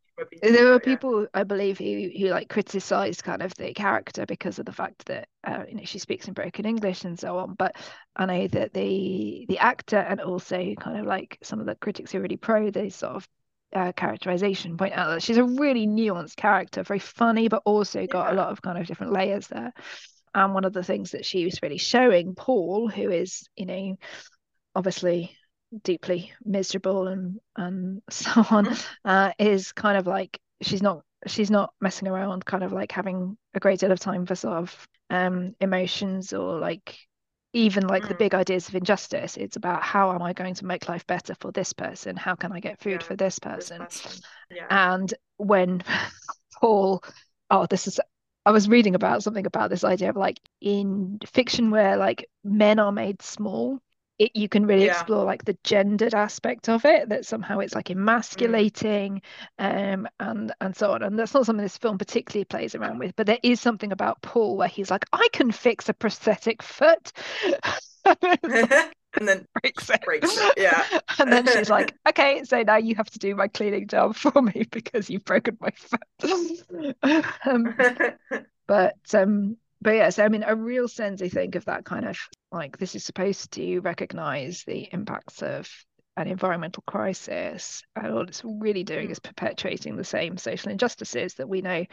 there 0.42 0.66
were 0.66 0.80
people 0.80 1.22
yeah. 1.22 1.28
i 1.34 1.44
believe 1.44 1.78
who 1.78 2.10
who 2.18 2.26
like 2.26 2.48
criticized 2.48 3.22
kind 3.22 3.42
of 3.42 3.54
the 3.54 3.72
character 3.72 4.26
because 4.26 4.58
of 4.58 4.66
the 4.66 4.72
fact 4.72 5.06
that 5.06 5.28
uh, 5.44 5.62
you 5.68 5.76
know 5.76 5.84
she 5.84 5.98
speaks 5.98 6.26
in 6.28 6.34
broken 6.34 6.66
english 6.66 7.04
and 7.04 7.18
so 7.18 7.38
on 7.38 7.54
but 7.54 7.76
i 8.16 8.26
know 8.26 8.46
that 8.48 8.74
the 8.74 9.46
the 9.48 9.58
actor 9.58 9.98
and 9.98 10.20
also 10.20 10.74
kind 10.80 10.98
of 10.98 11.06
like 11.06 11.38
some 11.42 11.60
of 11.60 11.66
the 11.66 11.74
critics 11.76 12.12
who 12.12 12.18
are 12.18 12.22
really 12.22 12.36
pro 12.36 12.70
these 12.70 12.96
sort 12.96 13.14
of 13.14 13.28
uh, 13.72 13.92
characterization 13.92 14.76
point 14.76 14.94
out 14.94 15.10
that 15.10 15.22
she's 15.22 15.36
a 15.36 15.44
really 15.44 15.86
nuanced 15.86 16.36
character, 16.36 16.82
very 16.82 16.98
funny, 16.98 17.48
but 17.48 17.62
also 17.64 18.06
got 18.06 18.26
yeah. 18.28 18.34
a 18.34 18.36
lot 18.36 18.48
of 18.48 18.60
kind 18.62 18.78
of 18.78 18.86
different 18.86 19.12
layers 19.12 19.46
there. 19.48 19.72
And 20.34 20.54
one 20.54 20.64
of 20.64 20.72
the 20.72 20.84
things 20.84 21.12
that 21.12 21.24
she 21.24 21.44
was 21.44 21.58
really 21.62 21.78
showing 21.78 22.34
Paul, 22.34 22.88
who 22.88 23.10
is, 23.10 23.48
you 23.56 23.66
know, 23.66 23.96
obviously 24.74 25.36
deeply 25.84 26.32
miserable 26.44 27.06
and 27.06 27.38
and 27.56 28.02
so 28.10 28.30
on, 28.50 28.66
mm-hmm. 28.66 29.08
uh, 29.08 29.32
is 29.38 29.72
kind 29.72 29.98
of 29.98 30.06
like 30.06 30.40
she's 30.62 30.82
not 30.82 31.02
she's 31.26 31.50
not 31.50 31.72
messing 31.80 32.08
around, 32.08 32.44
kind 32.44 32.64
of 32.64 32.72
like 32.72 32.92
having 32.92 33.36
a 33.54 33.60
great 33.60 33.80
deal 33.80 33.92
of 33.92 34.00
time 34.00 34.26
for 34.26 34.34
sort 34.34 34.58
of 34.58 34.88
um 35.10 35.54
emotions 35.60 36.32
or 36.32 36.58
like 36.58 36.96
even 37.52 37.86
like 37.86 38.04
mm. 38.04 38.08
the 38.08 38.14
big 38.14 38.34
ideas 38.34 38.68
of 38.68 38.74
injustice 38.74 39.36
it's 39.36 39.56
about 39.56 39.82
how 39.82 40.12
am 40.12 40.22
i 40.22 40.32
going 40.32 40.54
to 40.54 40.64
make 40.64 40.88
life 40.88 41.06
better 41.06 41.34
for 41.40 41.50
this 41.50 41.72
person 41.72 42.16
how 42.16 42.34
can 42.34 42.52
i 42.52 42.60
get 42.60 42.80
food 42.80 43.00
yeah, 43.00 43.06
for 43.06 43.16
this 43.16 43.38
person, 43.38 43.80
this 43.80 44.00
person. 44.00 44.22
Yeah. 44.50 44.66
and 44.70 45.12
when 45.36 45.82
paul 46.60 47.02
oh 47.50 47.66
this 47.66 47.86
is 47.86 47.98
i 48.46 48.50
was 48.50 48.68
reading 48.68 48.94
about 48.94 49.22
something 49.22 49.46
about 49.46 49.70
this 49.70 49.84
idea 49.84 50.10
of 50.10 50.16
like 50.16 50.40
in 50.60 51.18
fiction 51.26 51.70
where 51.70 51.96
like 51.96 52.28
men 52.44 52.78
are 52.78 52.92
made 52.92 53.22
small 53.22 53.80
it, 54.18 54.36
you 54.36 54.50
can 54.50 54.66
really 54.66 54.84
yeah. 54.84 54.92
explore 54.92 55.24
like 55.24 55.44
the 55.44 55.56
gendered 55.64 56.14
aspect 56.14 56.68
of 56.68 56.84
it 56.84 57.08
that 57.08 57.24
somehow 57.24 57.58
it's 57.58 57.74
like 57.74 57.90
emasculating 57.90 59.22
mm. 59.58 59.94
um 59.94 60.08
and 60.20 60.52
and 60.60 60.76
so 60.76 60.92
on 60.92 61.02
and 61.02 61.18
that's 61.18 61.32
not 61.32 61.46
something 61.46 61.62
this 61.62 61.78
film 61.78 61.96
particularly 61.96 62.44
plays 62.44 62.74
around 62.74 62.98
with 62.98 63.16
but 63.16 63.26
there 63.26 63.38
is 63.42 63.60
something 63.60 63.92
about 63.92 64.20
paul 64.20 64.56
where 64.56 64.68
he's 64.68 64.90
like 64.90 65.06
i 65.12 65.26
can 65.32 65.50
fix 65.50 65.88
a 65.88 65.94
prosthetic 65.94 66.62
foot 66.62 67.12
and 69.18 69.28
then 69.28 69.46
breaks 69.60 69.90
it. 69.90 70.02
breaks 70.02 70.36
it 70.36 70.54
yeah 70.56 70.84
and 71.18 71.32
then 71.32 71.46
she's 71.46 71.70
like 71.70 71.94
okay 72.08 72.42
so 72.44 72.62
now 72.62 72.76
you 72.76 72.94
have 72.94 73.10
to 73.10 73.18
do 73.18 73.34
my 73.34 73.48
cleaning 73.48 73.86
job 73.86 74.14
for 74.14 74.42
me 74.42 74.64
because 74.70 75.10
you've 75.10 75.24
broken 75.24 75.56
my 75.60 75.70
foot 75.70 76.94
um, 77.46 77.74
but 78.66 78.94
um 79.14 79.56
but 79.82 79.94
yeah, 79.94 80.10
so 80.10 80.24
I 80.24 80.28
mean, 80.28 80.44
a 80.46 80.54
real 80.54 80.88
sense, 80.88 81.22
I 81.22 81.28
think, 81.28 81.54
of 81.54 81.64
that 81.64 81.84
kind 81.84 82.06
of 82.06 82.18
like 82.52 82.76
this 82.76 82.94
is 82.94 83.04
supposed 83.04 83.52
to 83.52 83.80
recognize 83.80 84.62
the 84.66 84.88
impacts 84.92 85.42
of 85.42 85.70
an 86.16 86.26
environmental 86.26 86.82
crisis. 86.86 87.82
And 87.96 88.12
all 88.12 88.28
it's 88.28 88.42
really 88.44 88.84
doing 88.84 89.08
mm. 89.08 89.12
is 89.12 89.18
perpetuating 89.18 89.96
the 89.96 90.04
same 90.04 90.36
social 90.36 90.70
injustices 90.70 91.34
that 91.34 91.48
we 91.48 91.62
know 91.62 91.86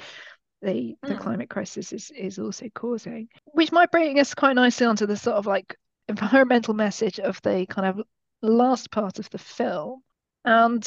the 0.61 0.95
the 1.03 1.13
mm. 1.13 1.20
climate 1.20 1.49
crisis 1.49 1.93
is 1.93 2.11
is 2.11 2.39
also 2.39 2.68
causing. 2.76 3.30
Which 3.45 3.72
might 3.72 3.91
bring 3.91 4.20
us 4.20 4.34
quite 4.34 4.55
nicely 4.55 4.86
onto 4.86 5.05
the 5.05 5.15
sort 5.15 5.38
of 5.38 5.45
like 5.45 5.78
environmental 6.08 6.74
message 6.74 7.20
of 7.20 7.41
the 7.41 7.66
kind 7.68 7.88
of 7.88 8.05
last 8.41 8.91
part 8.91 9.20
of 9.20 9.30
the 9.30 9.38
film. 9.38 10.01
And 10.45 10.84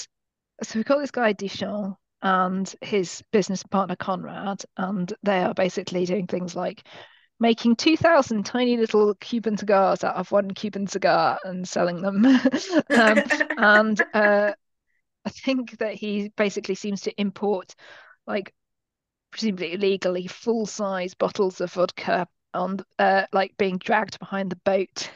so 0.62 0.78
we've 0.78 0.84
got 0.84 0.98
this 0.98 1.10
guy 1.10 1.32
Dushan 1.32 1.96
and 2.22 2.74
his 2.80 3.22
business 3.32 3.62
partner 3.62 3.96
Conrad, 3.96 4.62
and 4.76 5.12
they 5.22 5.42
are 5.42 5.54
basically 5.54 6.04
doing 6.04 6.26
things 6.26 6.54
like 6.54 6.86
making 7.38 7.76
2,000 7.76 8.44
tiny 8.44 8.76
little 8.76 9.14
Cuban 9.14 9.56
cigars 9.56 10.04
out 10.04 10.16
of 10.16 10.30
one 10.30 10.50
Cuban 10.50 10.86
cigar 10.86 11.38
and 11.44 11.66
selling 11.66 12.02
them. 12.02 12.26
um, 12.90 13.22
and 13.56 14.02
uh, 14.14 14.52
I 15.24 15.30
think 15.30 15.78
that 15.78 15.94
he 15.94 16.30
basically 16.36 16.74
seems 16.74 17.02
to 17.02 17.20
import, 17.20 17.74
like, 18.26 18.54
presumably 19.30 19.72
illegally, 19.72 20.26
full 20.26 20.66
size 20.66 21.14
bottles 21.14 21.60
of 21.60 21.72
vodka 21.72 22.26
on, 22.54 22.80
uh, 22.98 23.26
like, 23.32 23.56
being 23.56 23.78
dragged 23.78 24.18
behind 24.18 24.50
the 24.50 24.56
boat 24.56 25.10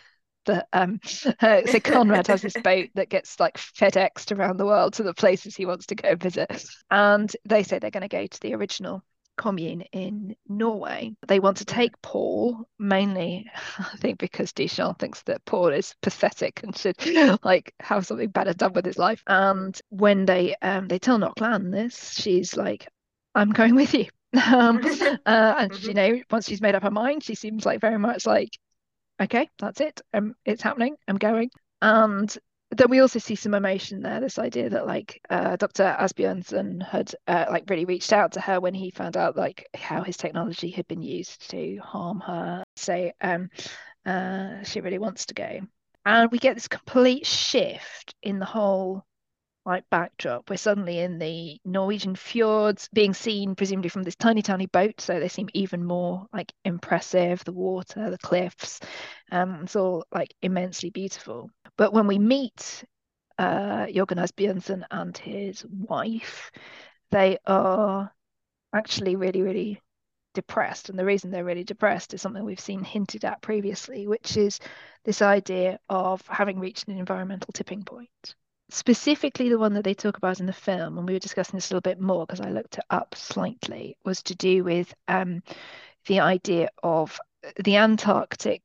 that 0.46 0.68
um 0.72 1.00
uh, 1.40 1.62
so 1.66 1.80
Conrad 1.80 2.26
has 2.26 2.42
this 2.42 2.56
boat 2.62 2.90
that 2.94 3.08
gets 3.08 3.40
like 3.40 3.56
FedExed 3.56 4.36
around 4.36 4.58
the 4.58 4.66
world 4.66 4.94
to 4.94 5.02
the 5.02 5.14
places 5.14 5.56
he 5.56 5.66
wants 5.66 5.86
to 5.86 5.94
go 5.94 6.14
visit. 6.14 6.64
And 6.90 7.34
they 7.44 7.62
say 7.62 7.78
they're 7.78 7.90
going 7.90 8.02
to 8.02 8.08
go 8.08 8.26
to 8.26 8.40
the 8.40 8.54
original 8.54 9.02
commune 9.36 9.82
in 9.92 10.36
Norway. 10.48 11.16
They 11.26 11.40
want 11.40 11.56
to 11.58 11.64
take 11.64 12.00
Paul 12.02 12.68
mainly, 12.78 13.50
I 13.78 13.96
think, 13.96 14.18
because 14.18 14.52
Dushan 14.52 14.98
thinks 14.98 15.22
that 15.22 15.44
Paul 15.44 15.68
is 15.68 15.94
pathetic 16.02 16.62
and 16.62 16.76
should 16.76 16.96
like 17.44 17.74
have 17.80 18.06
something 18.06 18.28
better 18.30 18.52
done 18.52 18.72
with 18.72 18.84
his 18.86 18.98
life. 18.98 19.22
And 19.26 19.78
when 19.90 20.26
they 20.26 20.54
um 20.62 20.88
they 20.88 20.98
tell 20.98 21.18
Ngoc 21.18 21.40
Lan 21.40 21.70
this, 21.70 22.12
she's 22.12 22.56
like, 22.56 22.88
"I'm 23.34 23.50
going 23.50 23.74
with 23.74 23.94
you." 23.94 24.06
Um, 24.34 24.80
uh, 25.26 25.54
and 25.58 25.82
you 25.82 25.94
know, 25.94 26.20
once 26.30 26.46
she's 26.46 26.60
made 26.60 26.74
up 26.74 26.82
her 26.82 26.90
mind, 26.90 27.22
she 27.22 27.34
seems 27.34 27.64
like 27.64 27.80
very 27.80 27.98
much 27.98 28.26
like 28.26 28.50
okay, 29.20 29.48
that's 29.58 29.80
it. 29.80 30.00
Um, 30.12 30.34
it's 30.44 30.62
happening. 30.62 30.96
I'm 31.08 31.18
going. 31.18 31.50
And 31.82 32.36
then 32.70 32.90
we 32.90 33.00
also 33.00 33.18
see 33.18 33.36
some 33.36 33.54
emotion 33.54 34.02
there. 34.02 34.20
This 34.20 34.38
idea 34.38 34.70
that 34.70 34.86
like 34.86 35.20
uh, 35.30 35.56
Dr. 35.56 35.96
Asbjørnsen 35.98 36.82
had 36.82 37.14
uh, 37.26 37.46
like 37.50 37.68
really 37.68 37.84
reached 37.84 38.12
out 38.12 38.32
to 38.32 38.40
her 38.40 38.60
when 38.60 38.74
he 38.74 38.90
found 38.90 39.16
out 39.16 39.36
like 39.36 39.68
how 39.74 40.02
his 40.02 40.16
technology 40.16 40.70
had 40.70 40.86
been 40.88 41.02
used 41.02 41.50
to 41.50 41.78
harm 41.82 42.20
her. 42.20 42.64
So 42.76 43.12
um, 43.20 43.50
uh, 44.04 44.62
she 44.64 44.80
really 44.80 44.98
wants 44.98 45.26
to 45.26 45.34
go. 45.34 45.60
And 46.06 46.30
we 46.30 46.38
get 46.38 46.54
this 46.54 46.68
complete 46.68 47.26
shift 47.26 48.14
in 48.22 48.38
the 48.38 48.44
whole 48.44 49.04
like 49.64 49.88
backdrop. 49.90 50.50
We're 50.50 50.56
suddenly 50.56 50.98
in 50.98 51.18
the 51.18 51.58
Norwegian 51.64 52.16
fjords, 52.16 52.88
being 52.92 53.14
seen 53.14 53.54
presumably 53.54 53.88
from 53.88 54.02
this 54.02 54.16
tiny, 54.16 54.42
tiny 54.42 54.66
boat, 54.66 55.00
so 55.00 55.18
they 55.18 55.28
seem 55.28 55.48
even 55.54 55.84
more 55.84 56.26
like 56.32 56.52
impressive. 56.64 57.44
The 57.44 57.52
water, 57.52 58.10
the 58.10 58.18
cliffs, 58.18 58.80
um, 59.32 59.60
it's 59.62 59.76
all 59.76 60.04
like 60.12 60.34
immensely 60.42 60.90
beautiful. 60.90 61.50
But 61.76 61.92
when 61.92 62.06
we 62.06 62.18
meet 62.18 62.84
uh, 63.38 63.86
Jørgen 63.86 64.18
Asbjørnsen 64.18 64.84
and 64.90 65.16
his 65.16 65.64
wife, 65.66 66.50
they 67.10 67.38
are 67.46 68.12
actually 68.74 69.16
really, 69.16 69.42
really 69.42 69.80
depressed. 70.34 70.90
And 70.90 70.98
the 70.98 71.04
reason 71.04 71.30
they're 71.30 71.44
really 71.44 71.64
depressed 71.64 72.12
is 72.12 72.20
something 72.20 72.44
we've 72.44 72.60
seen 72.60 72.84
hinted 72.84 73.24
at 73.24 73.40
previously, 73.40 74.06
which 74.06 74.36
is 74.36 74.60
this 75.04 75.22
idea 75.22 75.78
of 75.88 76.26
having 76.28 76.58
reached 76.60 76.88
an 76.88 76.98
environmental 76.98 77.52
tipping 77.52 77.84
point 77.84 78.34
specifically 78.70 79.48
the 79.48 79.58
one 79.58 79.74
that 79.74 79.84
they 79.84 79.94
talk 79.94 80.16
about 80.16 80.40
in 80.40 80.46
the 80.46 80.52
film, 80.52 80.98
and 80.98 81.06
we 81.06 81.14
were 81.14 81.18
discussing 81.18 81.56
this 81.56 81.70
a 81.70 81.74
little 81.74 81.80
bit 81.80 82.00
more 82.00 82.26
because 82.26 82.40
I 82.40 82.50
looked 82.50 82.78
it 82.78 82.84
up 82.90 83.14
slightly, 83.14 83.96
was 84.04 84.22
to 84.24 84.34
do 84.34 84.64
with 84.64 84.92
um, 85.08 85.42
the 86.06 86.20
idea 86.20 86.70
of 86.82 87.18
the 87.62 87.76
Antarctic 87.76 88.62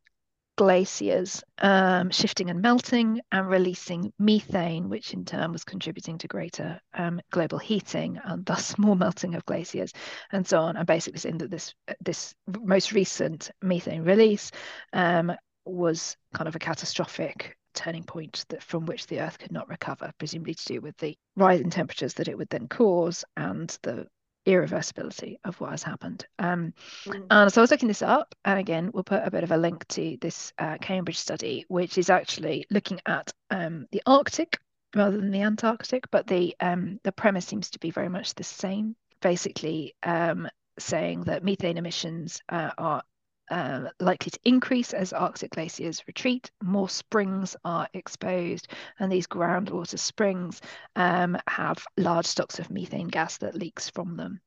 glaciers 0.59 1.41
um, 1.59 2.09
shifting 2.09 2.49
and 2.49 2.61
melting 2.61 3.21
and 3.31 3.47
releasing 3.47 4.11
methane, 4.19 4.89
which 4.89 5.13
in 5.13 5.23
turn 5.23 5.53
was 5.53 5.63
contributing 5.63 6.17
to 6.17 6.27
greater 6.27 6.81
um, 6.93 7.21
global 7.31 7.57
heating 7.57 8.19
and 8.25 8.45
thus 8.45 8.77
more 8.77 8.95
melting 8.97 9.35
of 9.35 9.45
glaciers 9.45 9.93
and 10.33 10.45
so 10.45 10.59
on. 10.59 10.75
And 10.75 10.85
basically 10.85 11.19
saying 11.19 11.37
that 11.37 11.49
this 11.49 11.73
this 12.01 12.35
most 12.65 12.91
recent 12.91 13.51
methane 13.61 14.03
release 14.03 14.51
um, 14.91 15.31
was 15.63 16.17
kind 16.33 16.49
of 16.49 16.57
a 16.57 16.59
catastrophic 16.59 17.55
turning 17.73 18.03
point 18.03 18.45
that 18.49 18.63
from 18.63 18.85
which 18.85 19.07
the 19.07 19.21
Earth 19.21 19.39
could 19.39 19.51
not 19.51 19.69
recover, 19.69 20.11
presumably 20.17 20.53
to 20.53 20.65
do 20.65 20.81
with 20.81 20.97
the 20.97 21.17
rise 21.35 21.61
in 21.61 21.69
temperatures 21.69 22.15
that 22.15 22.27
it 22.27 22.37
would 22.37 22.49
then 22.49 22.67
cause 22.67 23.23
and 23.37 23.77
the 23.83 24.07
irreversibility 24.45 25.37
of 25.43 25.59
what 25.59 25.71
has 25.71 25.83
happened. 25.83 26.25
Um, 26.39 26.73
mm. 27.05 27.25
And 27.29 27.51
so 27.51 27.61
I 27.61 27.63
was 27.63 27.71
looking 27.71 27.87
this 27.87 28.01
up, 28.01 28.33
and 28.45 28.59
again, 28.59 28.91
we'll 28.93 29.03
put 29.03 29.23
a 29.23 29.31
bit 29.31 29.43
of 29.43 29.51
a 29.51 29.57
link 29.57 29.87
to 29.89 30.17
this 30.21 30.53
uh, 30.57 30.77
Cambridge 30.81 31.17
study, 31.17 31.65
which 31.67 31.97
is 31.97 32.09
actually 32.09 32.65
looking 32.69 32.99
at 33.05 33.31
um, 33.51 33.85
the 33.91 34.01
Arctic 34.05 34.59
rather 34.95 35.17
than 35.17 35.31
the 35.31 35.41
Antarctic, 35.41 36.09
but 36.11 36.25
the 36.27 36.55
um, 36.59 36.99
the 37.03 37.11
premise 37.11 37.45
seems 37.45 37.69
to 37.71 37.79
be 37.79 37.91
very 37.91 38.09
much 38.09 38.33
the 38.33 38.43
same. 38.43 38.95
Basically, 39.21 39.93
um, 40.01 40.47
saying 40.79 41.23
that 41.25 41.43
methane 41.43 41.77
emissions 41.77 42.41
uh, 42.49 42.71
are 42.77 43.03
uh, 43.49 43.89
likely 43.99 44.31
to 44.31 44.39
increase 44.43 44.93
as 44.93 45.13
Arctic 45.13 45.51
glaciers 45.51 46.03
retreat. 46.07 46.51
More 46.63 46.89
springs 46.89 47.55
are 47.65 47.87
exposed, 47.93 48.67
and 48.99 49.11
these 49.11 49.27
groundwater 49.27 49.97
springs 49.97 50.61
um, 50.95 51.37
have 51.47 51.85
large 51.97 52.25
stocks 52.25 52.59
of 52.59 52.69
methane 52.69 53.07
gas 53.07 53.37
that 53.39 53.55
leaks 53.55 53.89
from 53.89 54.15
them. 54.17 54.41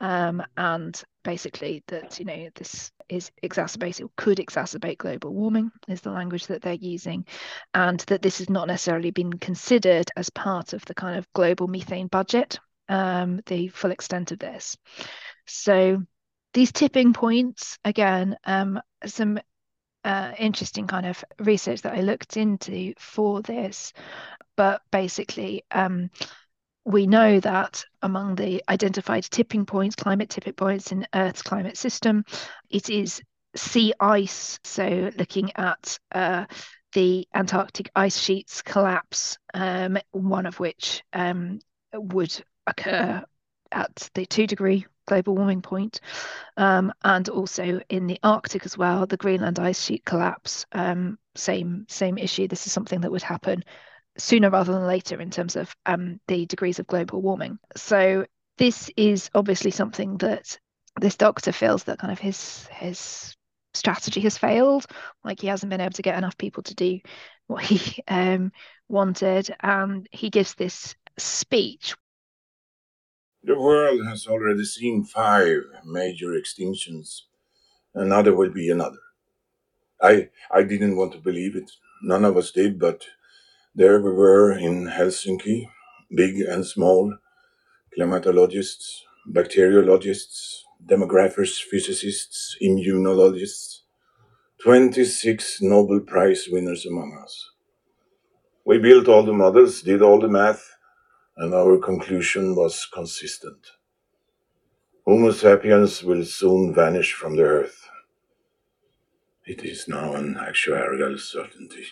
Um, 0.00 0.42
and 0.56 1.00
basically, 1.22 1.82
that 1.88 2.18
you 2.18 2.24
know 2.24 2.48
this 2.54 2.90
is 3.08 3.30
exacerbated 3.42 4.08
could 4.16 4.38
exacerbate 4.38 4.98
global 4.98 5.34
warming 5.34 5.70
is 5.88 6.00
the 6.00 6.10
language 6.10 6.46
that 6.46 6.62
they're 6.62 6.74
using, 6.74 7.26
and 7.74 8.00
that 8.00 8.22
this 8.22 8.38
has 8.38 8.50
not 8.50 8.68
necessarily 8.68 9.10
been 9.10 9.32
considered 9.32 10.10
as 10.16 10.30
part 10.30 10.72
of 10.72 10.84
the 10.86 10.94
kind 10.94 11.18
of 11.18 11.32
global 11.32 11.68
methane 11.68 12.08
budget. 12.08 12.58
Um, 12.88 13.40
the 13.46 13.68
full 13.68 13.92
extent 13.92 14.32
of 14.32 14.40
this. 14.40 14.76
So 15.46 16.02
these 16.52 16.72
tipping 16.72 17.12
points 17.12 17.78
again 17.84 18.36
um, 18.44 18.80
some 19.06 19.38
uh, 20.04 20.32
interesting 20.38 20.86
kind 20.86 21.06
of 21.06 21.22
research 21.38 21.82
that 21.82 21.92
i 21.92 22.00
looked 22.00 22.36
into 22.36 22.94
for 22.98 23.42
this. 23.42 23.92
But 24.56 24.82
basically 24.90 25.64
um, 25.70 26.10
we 26.84 27.06
know 27.06 27.40
that 27.40 27.84
among 28.02 28.34
the 28.34 28.62
identified 28.68 29.24
tipping 29.24 29.66
points 29.66 29.96
climate 29.96 30.30
tipping 30.30 30.54
points 30.54 30.92
in 30.92 31.06
earth's 31.14 31.42
climate 31.42 31.76
system 31.76 32.24
it 32.70 32.90
is 32.90 33.22
sea 33.56 33.92
ice. 34.00 34.58
So 34.64 35.10
looking 35.16 35.52
at 35.56 35.98
uh, 36.12 36.46
the 36.92 37.26
antarctic 37.34 37.90
ice 37.94 38.18
sheets 38.18 38.62
collapse 38.62 39.38
um, 39.54 39.98
one 40.12 40.46
of 40.46 40.58
which 40.60 41.02
um, 41.12 41.60
would 41.92 42.34
occur 42.66 43.24
at 43.72 44.10
the 44.14 44.26
two 44.26 44.46
degree 44.46 44.86
global 45.10 45.34
warming 45.34 45.62
point. 45.62 46.00
Um, 46.56 46.92
and 47.02 47.28
also 47.28 47.80
in 47.88 48.06
the 48.06 48.18
Arctic 48.22 48.64
as 48.64 48.78
well, 48.78 49.06
the 49.06 49.16
Greenland 49.16 49.58
ice 49.58 49.82
sheet 49.82 50.04
collapse, 50.04 50.66
um, 50.72 51.18
same 51.34 51.86
same 51.88 52.16
issue. 52.16 52.46
This 52.46 52.66
is 52.66 52.72
something 52.72 53.00
that 53.00 53.10
would 53.10 53.22
happen 53.22 53.64
sooner 54.18 54.50
rather 54.50 54.72
than 54.72 54.86
later 54.86 55.20
in 55.20 55.30
terms 55.30 55.56
of 55.56 55.74
um, 55.86 56.20
the 56.28 56.46
degrees 56.46 56.78
of 56.78 56.86
global 56.86 57.20
warming. 57.20 57.58
So 57.76 58.26
this 58.58 58.90
is 58.96 59.30
obviously 59.34 59.70
something 59.72 60.18
that 60.18 60.58
this 61.00 61.16
doctor 61.16 61.52
feels 61.52 61.84
that 61.84 61.98
kind 61.98 62.12
of 62.12 62.18
his 62.18 62.68
his 62.68 63.34
strategy 63.74 64.20
has 64.20 64.38
failed. 64.38 64.86
Like 65.24 65.40
he 65.40 65.48
hasn't 65.48 65.70
been 65.70 65.80
able 65.80 65.92
to 65.92 66.02
get 66.02 66.18
enough 66.18 66.38
people 66.38 66.62
to 66.64 66.74
do 66.74 67.00
what 67.48 67.64
he 67.64 68.02
um, 68.08 68.52
wanted, 68.88 69.54
and 69.60 70.06
he 70.12 70.30
gives 70.30 70.54
this 70.54 70.94
speech 71.18 71.94
the 73.44 73.58
world 73.58 74.06
has 74.06 74.26
already 74.26 74.64
seen 74.64 75.04
five 75.04 75.62
major 75.84 76.28
extinctions. 76.28 77.22
Another 77.94 78.34
will 78.34 78.50
be 78.52 78.70
another. 78.70 78.98
I, 80.02 80.30
I 80.52 80.62
didn't 80.64 80.96
want 80.96 81.12
to 81.12 81.18
believe 81.18 81.56
it. 81.56 81.70
None 82.02 82.24
of 82.24 82.36
us 82.36 82.50
did, 82.52 82.78
but 82.78 83.04
there 83.74 84.00
we 84.00 84.12
were 84.12 84.52
in 84.52 84.86
Helsinki, 84.86 85.68
big 86.14 86.40
and 86.40 86.66
small, 86.66 87.16
climatologists, 87.98 89.00
bacteriologists, 89.28 90.62
demographers, 90.86 91.60
physicists, 91.62 92.56
immunologists, 92.62 93.80
26 94.62 95.62
Nobel 95.62 96.00
Prize 96.00 96.48
winners 96.50 96.86
among 96.86 97.18
us. 97.22 97.50
We 98.64 98.78
built 98.78 99.08
all 99.08 99.24
the 99.24 99.32
models, 99.32 99.82
did 99.82 100.02
all 100.02 100.20
the 100.20 100.28
math, 100.28 100.76
and 101.40 101.54
our 101.54 101.78
conclusion 101.78 102.54
was 102.54 102.86
consistent. 102.92 103.72
Homo 105.06 105.32
sapiens 105.32 106.02
will 106.04 106.22
soon 106.22 106.74
vanish 106.74 107.14
from 107.14 107.34
the 107.34 107.42
earth. 107.42 107.88
It 109.46 109.64
is 109.64 109.88
now 109.88 110.16
an 110.16 110.34
actuarial 110.34 111.18
certainty. 111.18 111.86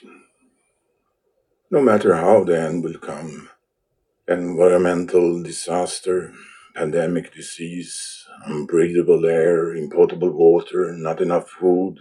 No 1.71 1.81
matter 1.81 2.15
how 2.15 2.45
the 2.45 2.61
end 2.61 2.85
will 2.85 2.99
come, 2.99 3.49
environmental 4.29 5.43
disaster, 5.43 6.35
pandemic 6.77 7.33
disease, 7.33 8.27
unbreathable 8.47 9.25
air, 9.25 9.75
impotable 9.75 10.31
water, 10.31 10.93
not 10.93 11.23
enough 11.23 11.49
food, 11.49 11.97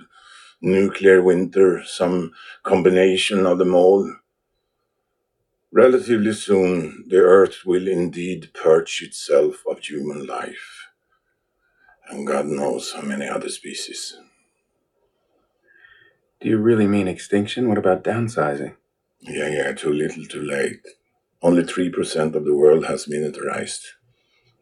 nuclear 0.62 1.24
winter, 1.24 1.82
some 1.86 2.34
combination 2.64 3.46
of 3.46 3.58
them 3.58 3.74
all, 3.74 4.14
Relatively 5.78 6.34
soon, 6.34 7.06
the 7.08 7.18
earth 7.18 7.64
will 7.64 7.88
indeed 7.88 8.50
purge 8.56 9.04
itself 9.04 9.64
of 9.70 9.78
human 9.78 10.26
life, 10.26 10.88
and 12.10 12.26
God 12.26 12.48
knows 12.48 12.94
how 12.94 13.04
many 13.04 13.28
other 13.28 13.50
species. 13.50 14.18
Do 16.42 16.50
you 16.50 16.58
really 16.58 16.88
mean 16.88 17.08
extinction? 17.08 17.70
What 17.70 17.78
about 17.78 18.04
downsizing? 18.04 18.74
Yeah, 19.20 19.50
yeah, 19.50 19.72
too 19.74 19.94
little, 19.94 20.26
too 20.26 20.42
late. 20.42 20.82
Only 21.44 21.62
3% 21.62 22.34
of 22.34 22.44
the 22.44 22.56
world 22.56 22.88
has 22.88 23.06
miniaturized. 23.06 23.84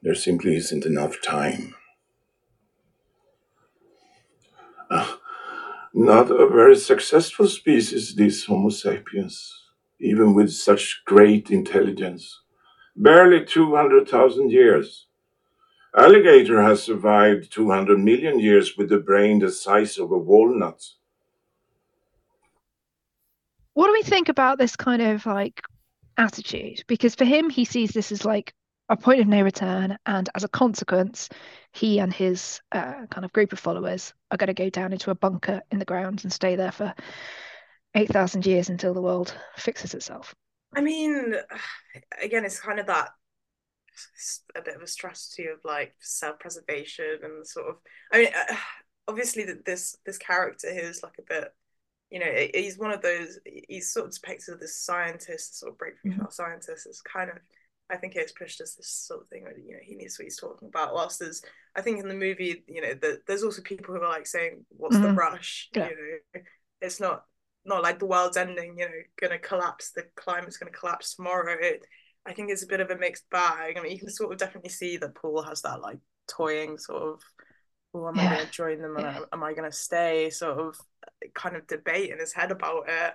There 0.01 0.16
simply 0.16 0.57
isn't 0.57 0.86
enough 0.86 1.22
time. 1.22 1.76
Uh, 4.91 5.16
not 5.93 6.30
a 6.30 6.49
very 6.49 6.76
successful 6.76 7.47
species, 7.47 8.16
this 8.16 8.43
Homo 8.43 8.68
sapiens 8.68 9.64
even 9.99 10.33
with 10.33 10.51
such 10.51 11.01
great 11.05 11.51
intelligence. 11.51 12.41
Barely 12.95 13.45
200,000 13.45 14.51
years. 14.51 15.07
Alligator 15.97 16.61
has 16.61 16.83
survived 16.83 17.51
200 17.51 17.99
million 17.99 18.39
years 18.39 18.77
with 18.77 18.91
a 18.91 18.99
brain 18.99 19.39
the 19.39 19.51
size 19.51 19.97
of 19.97 20.11
a 20.11 20.17
walnut. 20.17 20.83
What 23.73 23.87
do 23.87 23.93
we 23.93 24.03
think 24.03 24.29
about 24.29 24.57
this 24.57 24.75
kind 24.75 25.01
of 25.01 25.25
like 25.25 25.61
attitude? 26.17 26.83
Because 26.87 27.15
for 27.15 27.25
him, 27.25 27.49
he 27.49 27.65
sees 27.65 27.91
this 27.91 28.11
as 28.11 28.25
like 28.25 28.53
a 28.89 28.97
point 28.97 29.19
of 29.19 29.27
no 29.27 29.41
return, 29.41 29.97
and 30.05 30.29
as 30.35 30.43
a 30.43 30.47
consequence, 30.47 31.29
he 31.71 31.99
and 31.99 32.13
his 32.13 32.61
uh, 32.71 33.05
kind 33.09 33.25
of 33.25 33.33
group 33.33 33.51
of 33.51 33.59
followers 33.59 34.13
are 34.31 34.37
going 34.37 34.47
to 34.47 34.53
go 34.53 34.69
down 34.69 34.93
into 34.93 35.11
a 35.11 35.15
bunker 35.15 35.61
in 35.71 35.79
the 35.79 35.85
ground 35.85 36.21
and 36.23 36.31
stay 36.31 36.55
there 36.55 36.71
for 36.71 36.93
8,000 37.95 38.45
years 38.45 38.69
until 38.69 38.93
the 38.93 39.01
world 39.01 39.35
fixes 39.57 39.93
itself. 39.93 40.35
I 40.75 40.81
mean, 40.81 41.35
again, 42.21 42.45
it's 42.45 42.59
kind 42.59 42.79
of 42.79 42.87
that 42.87 43.09
a 44.55 44.61
bit 44.61 44.75
of 44.75 44.81
a 44.81 44.87
strategy 44.87 45.45
of 45.45 45.59
like 45.63 45.93
self-preservation 46.01 47.19
and 47.23 47.47
sort 47.47 47.67
of. 47.67 47.75
I 48.11 48.17
mean, 48.17 48.27
uh, 48.27 48.55
obviously, 49.07 49.45
that 49.45 49.65
this 49.65 49.95
this 50.05 50.17
character 50.17 50.73
here 50.73 50.83
is 50.83 51.01
like 51.01 51.15
a 51.19 51.33
bit, 51.33 51.53
you 52.09 52.19
know, 52.19 52.47
he's 52.53 52.77
one 52.77 52.91
of 52.91 53.01
those. 53.01 53.39
He's 53.45 53.91
sort 53.91 54.07
of 54.07 54.13
depicted 54.13 54.55
as 54.55 54.59
this 54.59 54.81
scientist, 54.81 55.59
sort 55.59 55.71
of 55.71 55.77
breakthrough 55.77 56.11
mm-hmm. 56.11 56.25
scientist. 56.29 56.87
It's 56.87 57.01
kind 57.01 57.29
of, 57.29 57.37
I 57.89 57.95
think, 57.95 58.15
it's 58.15 58.33
pushed 58.33 58.59
as 58.59 58.75
this 58.75 58.89
sort 58.89 59.21
of 59.21 59.29
thing 59.29 59.43
where 59.43 59.57
you 59.57 59.73
know 59.73 59.79
he 59.81 59.95
knows 59.95 60.17
what 60.19 60.25
he's 60.25 60.39
talking 60.39 60.67
about. 60.67 60.93
Whilst 60.93 61.19
there's, 61.19 61.41
I 61.75 61.81
think 61.81 61.99
in 61.99 62.09
the 62.09 62.15
movie, 62.15 62.65
you 62.67 62.81
know, 62.81 62.93
the, 62.93 63.21
there's 63.27 63.43
also 63.43 63.61
people 63.61 63.95
who 63.95 64.01
are 64.01 64.09
like 64.09 64.27
saying, 64.27 64.65
"What's 64.69 64.97
mm-hmm. 64.97 65.05
the 65.05 65.13
rush?" 65.13 65.69
Yeah. 65.73 65.89
You 65.89 66.19
know, 66.35 66.41
it's 66.81 66.99
not 66.99 67.23
not 67.66 67.84
like 67.84 67.99
the 67.99 68.05
world's 68.05 68.38
ending, 68.38 68.78
you 68.78 68.86
know, 68.86 68.91
gonna 69.20 69.39
collapse, 69.39 69.91
the 69.91 70.03
climate's 70.16 70.57
gonna 70.57 70.72
collapse 70.72 71.16
tomorrow. 71.16 71.55
It, 71.59 71.86
I 72.26 72.34
think 72.34 72.49
it's 72.49 72.63
a 72.63 72.68
bit 72.68 72.80
of 72.80 72.89
a 72.89 72.97
mixed 72.97 73.30
bag. 73.30 73.78
I 73.78 73.82
mean, 73.82 73.91
you 73.91 73.99
can 73.99 74.09
sort 74.09 74.32
of 74.32 74.39
definitely 74.39 74.70
see 74.70 74.97
that 74.97 75.16
Paul 75.16 75.43
has 75.43 75.61
that 75.61 75.82
like 75.82 75.99
toying 76.28 76.78
sort 76.78 77.03
of, 77.03 77.22
oh, 77.93 78.07
am 78.07 78.16
yeah. 78.16 78.24
I 78.24 78.36
gonna 78.36 78.49
join 78.51 78.82
them? 78.82 78.95
Yeah. 78.99 79.20
Am 79.32 79.43
I 79.43 79.53
gonna 79.53 79.72
stay? 79.72 80.30
Sort 80.30 80.59
of 80.59 80.78
kind 81.34 81.55
of 81.55 81.68
debate 81.68 82.11
in 82.11 82.20
his 82.20 82.34
head 82.34 82.51
about 82.51 82.86
it. 82.88 83.13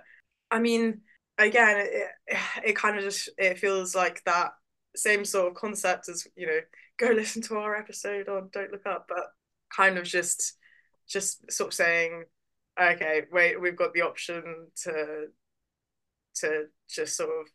I 0.49 0.59
mean, 0.59 1.01
again, 1.37 1.87
it, 1.87 2.37
it 2.65 2.75
kind 2.75 2.97
of 2.97 3.03
just 3.03 3.29
it 3.37 3.59
feels 3.59 3.95
like 3.95 4.23
that 4.25 4.51
same 4.95 5.23
sort 5.25 5.47
of 5.47 5.53
concept 5.55 6.09
as 6.09 6.27
you 6.35 6.47
know, 6.47 6.59
go 6.97 7.07
listen 7.07 7.41
to 7.43 7.57
our 7.57 7.75
episode 7.75 8.27
on 8.29 8.49
Don't 8.51 8.71
Look 8.71 8.85
Up, 8.85 9.05
but 9.07 9.27
kind 9.75 9.97
of 9.97 10.05
just 10.05 10.57
just 11.07 11.51
sort 11.51 11.69
of 11.69 11.73
saying, 11.73 12.23
okay, 12.79 13.23
wait, 13.31 13.59
we've 13.59 13.75
got 13.75 13.93
the 13.93 14.01
option 14.01 14.67
to 14.83 15.27
to 16.35 16.65
just 16.89 17.17
sort 17.17 17.29
of 17.29 17.47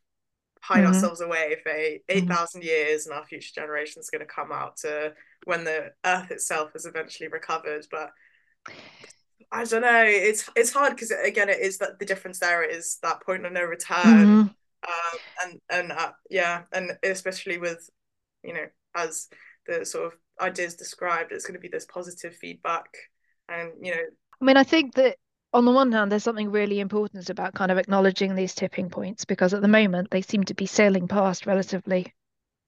hide 0.60 0.78
mm-hmm. 0.78 0.88
ourselves 0.88 1.20
away 1.20 1.56
for 1.62 1.70
8,000 1.70 2.60
mm-hmm. 2.60 2.66
years 2.66 3.06
and 3.06 3.14
our 3.14 3.24
future 3.24 3.52
generations 3.54 4.10
going 4.10 4.20
to 4.20 4.26
come 4.26 4.52
out 4.52 4.76
to 4.78 5.12
when 5.44 5.64
the 5.64 5.92
earth 6.04 6.30
itself 6.30 6.72
has 6.72 6.86
eventually 6.86 7.28
recovered 7.28 7.86
but 7.90 8.10
I 9.52 9.64
don't 9.64 9.82
know 9.82 10.04
it's 10.04 10.48
it's 10.56 10.72
hard 10.72 10.94
because 10.94 11.12
again 11.12 11.48
it 11.48 11.60
is 11.60 11.78
that 11.78 11.98
the 11.98 12.04
difference 12.04 12.40
there 12.40 12.68
is 12.68 12.98
that 13.02 13.22
point 13.22 13.46
of 13.46 13.52
no 13.52 13.62
return 13.62 14.04
mm-hmm. 14.04 14.40
um, 14.40 15.18
and 15.44 15.60
and 15.70 15.92
uh, 15.92 16.12
yeah 16.30 16.62
and 16.72 16.92
especially 17.02 17.58
with 17.58 17.88
you 18.42 18.54
know 18.54 18.66
as 18.94 19.28
the 19.66 19.86
sort 19.86 20.06
of 20.06 20.18
ideas 20.40 20.74
described 20.74 21.32
it's 21.32 21.46
going 21.46 21.54
to 21.54 21.60
be 21.60 21.68
this 21.68 21.86
positive 21.86 22.34
feedback 22.34 22.88
and 23.48 23.70
you 23.80 23.94
know 23.94 24.02
I 24.40 24.44
mean 24.44 24.56
I 24.56 24.64
think 24.64 24.94
that 24.94 25.16
on 25.52 25.64
the 25.64 25.72
one 25.72 25.90
hand, 25.90 26.12
there's 26.12 26.24
something 26.24 26.50
really 26.50 26.80
important 26.80 27.30
about 27.30 27.54
kind 27.54 27.70
of 27.70 27.78
acknowledging 27.78 28.34
these 28.34 28.54
tipping 28.54 28.90
points 28.90 29.24
because 29.24 29.54
at 29.54 29.62
the 29.62 29.68
moment 29.68 30.10
they 30.10 30.20
seem 30.20 30.44
to 30.44 30.54
be 30.54 30.66
sailing 30.66 31.08
past 31.08 31.46
relatively 31.46 32.12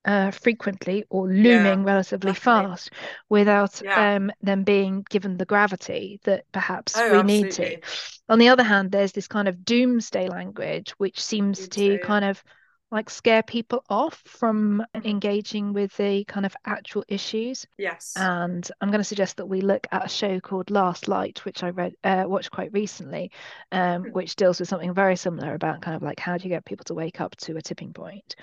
uh, 0.04 0.30
frequently 0.30 1.04
or 1.10 1.26
looming 1.26 1.80
yeah, 1.80 1.84
relatively 1.84 2.32
definitely. 2.32 2.70
fast 2.70 2.90
without 3.28 3.82
yeah. 3.84 4.14
um, 4.14 4.30
them 4.40 4.64
being 4.64 5.04
given 5.10 5.36
the 5.36 5.44
gravity 5.44 6.18
that 6.24 6.44
perhaps 6.50 6.96
oh, 6.96 7.12
we 7.12 7.18
absolutely. 7.18 7.42
need 7.42 7.52
to. 7.52 7.88
On 8.30 8.38
the 8.38 8.48
other 8.48 8.62
hand, 8.62 8.90
there's 8.90 9.12
this 9.12 9.28
kind 9.28 9.48
of 9.48 9.64
doomsday 9.64 10.28
language 10.28 10.94
which 10.98 11.20
seems 11.20 11.58
doomsday. 11.58 11.98
to 11.98 12.04
kind 12.04 12.24
of 12.24 12.42
like 12.90 13.10
scare 13.10 13.42
people 13.42 13.84
off 13.90 14.22
from 14.26 14.82
mm-hmm. 14.94 15.06
engaging 15.06 15.72
with 15.72 15.94
the 15.96 16.24
kind 16.24 16.46
of 16.46 16.56
actual 16.64 17.04
issues. 17.08 17.66
Yes. 17.76 18.14
And 18.16 18.68
I'm 18.80 18.90
going 18.90 19.00
to 19.00 19.04
suggest 19.04 19.36
that 19.36 19.46
we 19.46 19.60
look 19.60 19.86
at 19.92 20.06
a 20.06 20.08
show 20.08 20.40
called 20.40 20.70
Last 20.70 21.06
Light, 21.06 21.44
which 21.44 21.62
I 21.62 21.70
read 21.70 21.94
uh, 22.02 22.24
watched 22.26 22.50
quite 22.50 22.72
recently, 22.72 23.30
um, 23.72 24.04
mm-hmm. 24.04 24.12
which 24.12 24.36
deals 24.36 24.60
with 24.60 24.68
something 24.68 24.94
very 24.94 25.16
similar 25.16 25.54
about 25.54 25.82
kind 25.82 25.96
of 25.96 26.02
like 26.02 26.18
how 26.18 26.38
do 26.38 26.44
you 26.44 26.50
get 26.50 26.64
people 26.64 26.84
to 26.84 26.94
wake 26.94 27.20
up 27.20 27.36
to 27.36 27.56
a 27.56 27.62
tipping 27.62 27.92
point. 27.92 28.36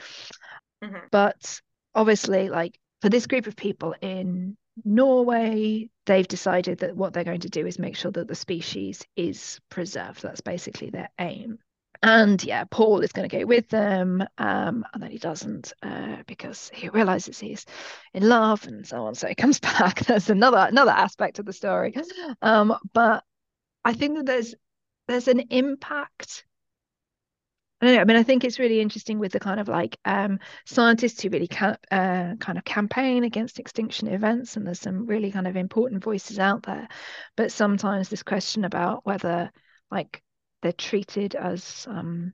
Mm-hmm. 0.84 1.08
But 1.12 1.62
obviously, 1.96 2.50
like 2.50 2.78
for 3.02 3.10
this 3.10 3.28
group 3.28 3.48
of 3.48 3.56
people 3.56 3.96
in 4.02 4.58
Norway, 4.84 5.90
they've 6.06 6.28
decided 6.28 6.80
that 6.80 6.96
what 6.96 7.14
they're 7.14 7.24
going 7.24 7.40
to 7.42 7.50
do 7.50 7.66
is 7.66 7.80
make 7.80 7.96
sure 7.96 8.12
that 8.12 8.28
the 8.28 8.36
species 8.36 9.04
is 9.16 9.60
preserved. 9.70 10.22
That's 10.22 10.42
basically 10.42 10.92
their 10.92 11.10
aim 11.18 11.58
and 12.06 12.44
yeah, 12.44 12.66
Paul 12.66 13.00
is 13.00 13.12
going 13.12 13.28
to 13.28 13.36
go 13.36 13.46
with 13.48 13.68
them, 13.70 14.24
um, 14.38 14.86
and 14.94 15.02
then 15.02 15.10
he 15.10 15.18
doesn't 15.18 15.74
uh, 15.82 16.18
because 16.28 16.70
he 16.72 16.88
realizes 16.90 17.40
he's 17.40 17.66
in 18.14 18.30
love 18.30 18.68
and 18.68 18.86
so 18.86 19.06
on. 19.08 19.16
So 19.16 19.28
he 19.28 19.34
comes 19.34 19.60
back. 19.80 20.02
There's 20.02 20.30
another 20.30 20.68
another 20.70 20.92
aspect 20.92 21.40
of 21.40 21.48
the 21.48 21.54
story, 21.54 21.96
um, 22.44 22.78
but 22.94 23.24
I 23.84 23.94
think 23.94 24.18
that 24.18 24.28
there's 24.28 24.54
there's 25.08 25.28
an 25.28 25.40
impact. 25.50 26.46
I 27.82 27.88
don't 27.88 27.96
know. 27.96 28.02
I 28.02 28.06
mean, 28.06 28.18
I 28.18 28.24
think 28.24 28.44
it's 28.44 28.60
really 28.60 28.82
interesting 28.82 29.18
with 29.18 29.32
the 29.32 29.40
kind 29.40 29.60
of 29.60 29.68
like 29.68 29.98
um, 30.06 30.38
scientists 30.66 31.24
who 31.24 31.30
really 31.30 31.48
ca- 31.48 31.78
uh, 31.90 32.36
kind 32.36 32.60
of 32.60 32.64
campaign 32.66 33.24
against 33.24 33.58
extinction 33.58 34.10
events, 34.10 34.58
and 34.58 34.68
there's 34.68 34.80
some 34.80 35.08
really 35.08 35.32
kind 35.32 35.48
of 35.48 35.56
important 35.56 36.04
voices 36.04 36.38
out 36.38 36.62
there. 36.64 36.88
But 37.36 37.52
sometimes 37.52 38.10
this 38.10 38.22
question 38.22 38.64
about 38.64 39.08
whether 39.08 39.52
like 39.90 40.22
they're 40.66 40.72
treated 40.72 41.36
as 41.36 41.86
um, 41.88 42.34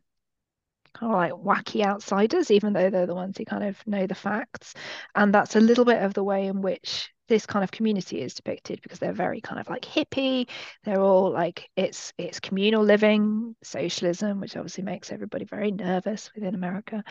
kind 0.94 1.12
of 1.12 1.18
like 1.18 1.66
wacky 1.66 1.86
outsiders, 1.86 2.50
even 2.50 2.72
though 2.72 2.90
they're 2.90 3.06
the 3.06 3.14
ones 3.14 3.38
who 3.38 3.44
kind 3.44 3.62
of 3.62 3.86
know 3.86 4.08
the 4.08 4.16
facts. 4.16 4.74
And 5.14 5.34
that's 5.34 5.58
a 5.58 5.60
little 5.60 5.84
bit 5.84 6.02
of 6.02 6.14
the 6.14 6.24
way 6.24 6.46
in 6.46 6.62
which 6.62 7.12
this 7.28 7.46
kind 7.46 7.62
of 7.62 7.72
community 7.72 8.22
is 8.22 8.34
depicted 8.34 8.82
because 8.82 9.00
they're 9.00 9.12
very 9.12 9.42
kind 9.42 9.60
of 9.60 9.70
like 9.70 9.82
hippie. 9.82 10.48
They're 10.86 11.02
all 11.02 11.30
like 11.30 11.70
it's 11.76 12.14
it's 12.18 12.40
communal 12.40 12.86
living, 12.86 13.54
socialism, 13.64 14.40
which 14.40 14.56
obviously 14.56 14.86
makes 14.86 15.12
everybody 15.12 15.44
very 15.44 15.72
nervous 15.72 16.32
within 16.34 16.56
America. 16.56 17.04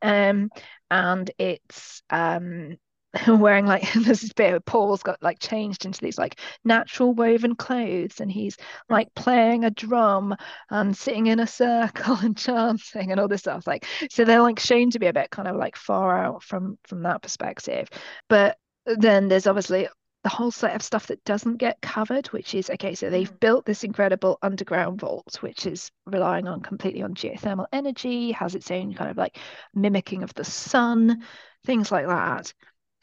Um, 0.00 0.48
and 0.92 1.28
it's 1.38 2.02
um 2.08 2.76
wearing 3.26 3.66
like 3.66 3.90
this 4.04 4.32
bit 4.32 4.54
of 4.54 4.64
Paul's 4.64 5.02
got 5.02 5.22
like 5.22 5.38
changed 5.38 5.84
into 5.84 6.00
these 6.00 6.18
like 6.18 6.38
natural 6.64 7.14
woven 7.14 7.54
clothes 7.54 8.20
and 8.20 8.30
he's 8.30 8.56
like 8.88 9.12
playing 9.14 9.64
a 9.64 9.70
drum 9.70 10.36
and 10.70 10.96
sitting 10.96 11.26
in 11.26 11.40
a 11.40 11.46
circle 11.46 12.16
and 12.22 12.36
chanting 12.36 13.10
and 13.10 13.20
all 13.20 13.28
this 13.28 13.40
stuff 13.40 13.66
like 13.66 13.86
so 14.10 14.24
they're 14.24 14.42
like 14.42 14.58
shown 14.58 14.90
to 14.90 14.98
be 14.98 15.06
a 15.06 15.12
bit 15.12 15.30
kind 15.30 15.48
of 15.48 15.56
like 15.56 15.76
far 15.76 16.18
out 16.18 16.42
from 16.42 16.78
from 16.84 17.02
that 17.02 17.22
perspective 17.22 17.88
but 18.28 18.58
then 18.84 19.28
there's 19.28 19.46
obviously 19.46 19.88
the 20.24 20.28
whole 20.28 20.50
set 20.50 20.74
of 20.74 20.82
stuff 20.82 21.06
that 21.06 21.22
doesn't 21.24 21.56
get 21.56 21.80
covered 21.80 22.26
which 22.28 22.54
is 22.54 22.68
okay 22.68 22.94
so 22.94 23.08
they've 23.08 23.32
mm. 23.32 23.40
built 23.40 23.64
this 23.64 23.84
incredible 23.84 24.38
underground 24.42 25.00
vault 25.00 25.38
which 25.40 25.64
is 25.64 25.90
relying 26.06 26.46
on 26.46 26.60
completely 26.60 27.02
on 27.02 27.14
geothermal 27.14 27.66
energy 27.72 28.32
has 28.32 28.54
its 28.54 28.70
own 28.70 28.92
kind 28.92 29.10
of 29.10 29.16
like 29.16 29.38
mimicking 29.74 30.22
of 30.22 30.34
the 30.34 30.44
sun 30.44 31.22
things 31.64 31.90
like 31.90 32.06
that 32.06 32.52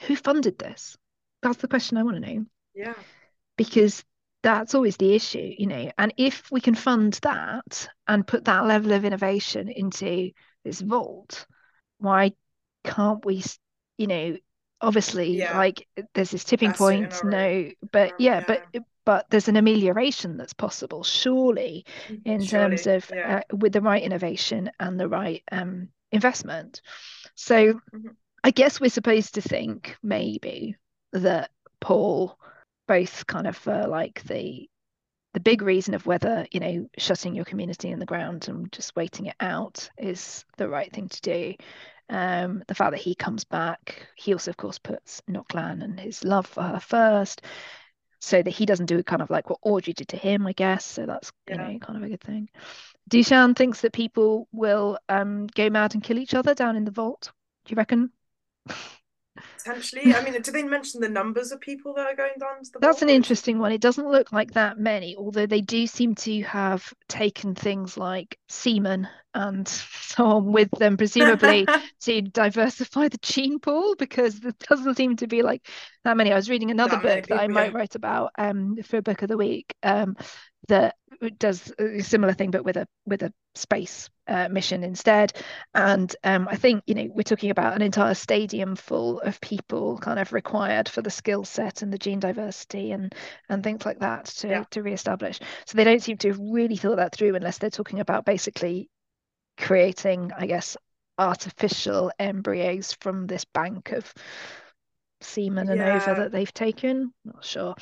who 0.02 0.16
funded 0.16 0.58
this? 0.58 0.98
That's 1.42 1.58
the 1.58 1.68
question 1.68 1.98
I 1.98 2.04
want 2.04 2.24
to 2.24 2.34
know. 2.34 2.46
Yeah. 2.74 2.94
Because 3.58 4.04
that's 4.44 4.76
always 4.76 4.98
the 4.98 5.16
issue, 5.16 5.54
you 5.58 5.66
know. 5.66 5.92
And 5.98 6.14
if 6.18 6.52
we 6.52 6.62
can 6.62 6.76
fund 6.76 7.14
that 7.24 7.88
and 8.08 8.28
put 8.28 8.46
that 8.46 8.66
level 8.66 8.92
of 8.92 9.06
innovation 9.06 9.70
into 9.70 10.32
this 10.64 10.82
vault, 10.82 11.48
why 11.98 12.34
can't 12.84 13.26
we, 13.26 13.44
you 13.98 14.08
know, 14.08 14.38
obviously 14.82 15.38
yeah. 15.38 15.58
like 15.58 15.88
there's 16.14 16.32
this 16.32 16.44
tipping 16.44 16.70
that's 16.70 16.80
point, 16.80 17.24
no, 17.24 17.72
but 17.92 18.20
yeah, 18.20 18.40
yeah, 18.40 18.44
but 18.48 18.84
but 19.06 19.26
there's 19.30 19.48
an 19.48 19.56
amelioration 19.56 20.38
that's 20.38 20.54
possible, 20.54 21.04
surely, 21.04 21.86
mm-hmm. 22.08 22.30
in 22.30 22.44
surely, 22.44 22.78
terms 22.78 22.88
of 22.88 23.12
yeah. 23.14 23.42
uh, 23.52 23.56
with 23.56 23.74
the 23.74 23.82
right 23.82 24.04
innovation 24.04 24.70
and 24.80 25.00
the 25.00 25.08
right 25.08 25.44
um, 25.52 25.90
investment. 26.12 26.82
So. 27.36 27.74
Mm-hmm 27.74 28.08
I 28.46 28.52
guess 28.52 28.80
we're 28.80 28.92
supposed 28.92 29.34
to 29.34 29.42
think 29.42 29.98
maybe 30.04 30.76
that 31.14 31.50
Paul, 31.82 32.38
both 32.88 33.26
kind 33.26 33.48
of 33.48 33.58
for 33.58 33.88
like 33.88 34.22
the 34.26 34.70
the 35.34 35.40
big 35.40 35.64
reason 35.64 35.96
of 35.96 36.06
whether 36.06 36.46
you 36.52 36.60
know 36.60 36.88
shutting 36.96 37.34
your 37.34 37.46
community 37.46 37.90
in 37.90 37.98
the 37.98 38.06
ground 38.06 38.48
and 38.48 38.72
just 38.72 38.96
waiting 38.96 39.26
it 39.26 39.36
out 39.40 39.90
is 39.98 40.46
the 40.58 40.70
right 40.70 40.94
thing 40.94 41.10
to 41.10 41.22
do. 41.22 41.56
Um, 42.08 42.64
the 42.68 42.76
fact 42.76 42.92
that 42.92 43.02
he 43.02 43.16
comes 43.16 43.46
back, 43.46 44.06
he 44.16 44.32
also 44.32 44.52
of 44.52 44.58
course 44.58 44.78
puts 44.78 45.24
Ngoc 45.28 45.56
Lan 45.56 45.82
and 45.82 46.00
his 46.00 46.24
love 46.24 46.46
for 46.46 46.62
her 46.62 46.80
first, 46.80 47.42
so 48.20 48.44
that 48.44 48.52
he 48.52 48.68
doesn't 48.68 48.86
do 48.86 49.02
kind 49.02 49.24
of 49.24 49.32
like 49.32 49.50
what 49.50 49.58
Audrey 49.64 49.94
did 49.94 50.10
to 50.10 50.18
him, 50.18 50.46
I 50.46 50.54
guess. 50.54 50.86
So 50.86 51.08
that's 51.08 51.32
you 51.50 51.56
yeah. 51.56 51.72
know 51.72 51.80
kind 51.80 51.98
of 51.98 52.04
a 52.04 52.10
good 52.10 52.22
thing. 52.22 52.50
Dushan 53.10 53.56
thinks 53.56 53.82
that 53.82 53.92
people 53.92 54.48
will 54.52 55.00
um, 55.10 55.48
go 55.48 55.72
mad 55.72 55.96
and 55.96 56.04
kill 56.04 56.20
each 56.20 56.36
other 56.36 56.54
down 56.54 56.76
in 56.76 56.86
the 56.86 56.92
vault. 56.92 57.32
Do 57.66 57.72
you 57.72 57.78
reckon? 57.78 58.12
Potentially. 59.58 60.14
I 60.14 60.24
mean, 60.24 60.42
do 60.42 60.52
they 60.52 60.64
mention 60.64 61.02
the 61.02 61.10
numbers 61.10 61.52
of 61.52 61.60
people 61.60 61.94
that 61.96 62.08
are 62.08 62.16
going 62.16 62.34
down 62.40 62.64
to 62.64 62.72
the 62.72 62.80
That's 62.80 63.02
an 63.02 63.10
interesting 63.10 63.60
one. 63.60 63.72
It 63.72 63.82
doesn't 63.82 64.08
look 64.08 64.32
like 64.32 64.54
that 64.54 64.80
many, 64.80 65.16
although 65.18 65.46
they 65.46 65.62
do 65.62 65.88
seem 65.88 66.16
to 66.16 66.42
have 66.44 66.94
taken 67.10 67.54
things 67.54 67.98
like 67.98 68.38
semen 68.48 69.08
and 69.34 69.68
so 69.68 70.26
on 70.26 70.52
with 70.52 70.72
them, 70.72 70.96
presumably 70.96 71.68
to 72.02 72.22
diversify 72.22 73.10
the 73.10 73.20
gene 73.22 73.60
pool, 73.60 73.96
because 73.98 74.40
there 74.40 74.54
doesn't 74.70 74.96
seem 74.96 75.18
to 75.18 75.28
be 75.28 75.42
like 75.42 75.68
that 76.04 76.16
many. 76.16 76.32
I 76.32 76.36
was 76.36 76.50
reading 76.50 76.72
another 76.72 76.98
that 76.98 77.04
book 77.04 77.24
people, 77.24 77.38
that 77.38 77.44
I 77.44 77.48
might 77.48 77.72
yeah. 77.72 77.78
write 77.78 77.96
about 77.96 78.32
um, 78.38 78.78
for 78.84 78.98
a 78.98 79.02
book 79.02 79.22
of 79.22 79.28
the 79.28 79.38
week 79.38 79.76
um, 79.84 80.16
that 80.70 80.96
does 81.38 81.74
a 81.80 82.02
similar 82.02 82.34
thing 82.34 82.52
but 82.52 82.66
with 82.66 82.78
a 82.78 82.88
with 83.06 83.24
a 83.24 83.32
space 83.54 84.10
uh, 84.28 84.50
mission 84.50 84.84
instead. 84.84 85.34
And 85.74 86.16
um, 86.24 86.48
i 86.50 86.56
think 86.56 86.84
you 86.88 86.96
know 86.96 87.10
we're 87.14 87.24
talking 87.24 87.50
about 87.52 87.76
an 87.76 87.82
entire 87.82 88.14
stadium 88.14 88.76
full 88.76 89.20
of 89.22 89.40
people 89.42 89.98
kind 90.00 90.20
of 90.20 90.34
required 90.34 90.90
for 90.90 91.02
the 91.02 91.10
skill 91.10 91.44
set 91.44 91.82
and 91.82 91.92
the 91.92 91.98
gene 91.98 92.20
diversity 92.20 92.92
and 92.92 93.14
and 93.50 93.64
things 93.64 93.86
like 93.86 94.00
that 94.00 94.26
to 94.26 94.48
yeah. 94.48 94.64
to 94.72 94.82
reestablish. 94.82 95.40
So 95.66 95.78
they 95.78 95.84
don't 95.84 96.02
seem 96.02 96.18
to 96.18 96.30
have 96.30 96.40
really 96.40 96.78
thought 96.78 96.98
that 96.98 97.14
through 97.16 97.36
unless 97.36 97.58
they're 97.58 97.70
talking 97.70 98.00
about 98.00 98.26
basically 98.26 98.90
creating 99.58 100.32
i 100.38 100.46
guess 100.46 100.76
artificial 101.18 102.12
embryos 102.20 102.92
from 103.00 103.26
this 103.26 103.46
bank 103.46 103.94
of 103.94 104.14
semen 105.22 105.70
and 105.70 105.80
yeah. 105.80 105.96
ova 105.96 106.22
that 106.22 106.32
they've 106.32 106.54
taken. 106.54 107.14
Not 107.24 107.44
sure. 107.44 107.76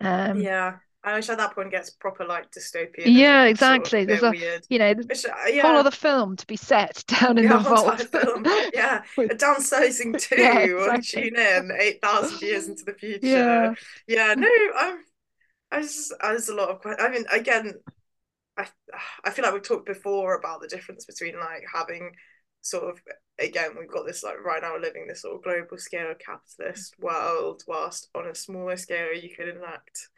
Um, 0.00 0.40
yeah 0.40 0.78
I 1.04 1.14
wish 1.14 1.28
at 1.28 1.38
that 1.38 1.54
point 1.54 1.70
gets 1.72 1.90
proper 1.90 2.24
like 2.24 2.52
dystopian. 2.52 3.06
Yeah, 3.06 3.44
exactly. 3.44 4.06
Sort 4.06 4.10
of 4.10 4.20
There's 4.20 4.22
a 4.22 4.30
weird. 4.30 4.66
you 4.68 4.78
know 4.78 4.94
which, 4.94 5.24
uh, 5.26 5.30
yeah. 5.48 5.62
whole 5.62 5.76
other 5.76 5.90
film 5.90 6.36
to 6.36 6.46
be 6.46 6.56
set 6.56 7.02
down 7.08 7.38
in 7.38 7.44
yeah, 7.44 7.56
the 7.56 7.58
vault. 7.68 8.00
Film. 8.12 8.44
Yeah, 8.72 9.02
a 9.18 9.34
downsizing 9.34 10.20
too. 10.20 10.40
yeah, 10.40 10.58
exactly. 10.60 11.30
Tune 11.30 11.36
in 11.36 11.72
eight 11.78 12.00
thousand 12.02 12.40
years 12.40 12.68
into 12.68 12.84
the 12.84 12.94
future. 12.94 13.26
Yeah, 13.26 13.74
yeah. 14.06 14.34
No, 14.34 14.48
I'm. 14.76 14.98
I 15.72 15.80
just 15.80 16.12
there's 16.22 16.48
a 16.48 16.54
lot 16.54 16.68
of. 16.68 16.80
questions. 16.80 17.06
I 17.08 17.10
mean, 17.12 17.24
again, 17.32 17.74
I 18.56 18.68
I 19.24 19.30
feel 19.30 19.44
like 19.44 19.54
we've 19.54 19.62
talked 19.62 19.86
before 19.86 20.36
about 20.36 20.60
the 20.60 20.68
difference 20.68 21.04
between 21.04 21.38
like 21.38 21.64
having 21.72 22.12
sort 22.60 22.84
of 22.84 23.00
again 23.40 23.70
we've 23.76 23.90
got 23.90 24.06
this 24.06 24.22
like 24.22 24.40
right 24.44 24.62
now 24.62 24.78
living 24.78 25.06
this 25.08 25.22
sort 25.22 25.34
of 25.34 25.42
global 25.42 25.76
scale 25.76 26.14
capitalist 26.24 26.94
world 27.00 27.62
whilst 27.66 28.08
on 28.14 28.26
a 28.28 28.34
smaller 28.34 28.76
scale 28.76 29.12
you 29.12 29.30
could 29.36 29.48
enact 29.48 30.08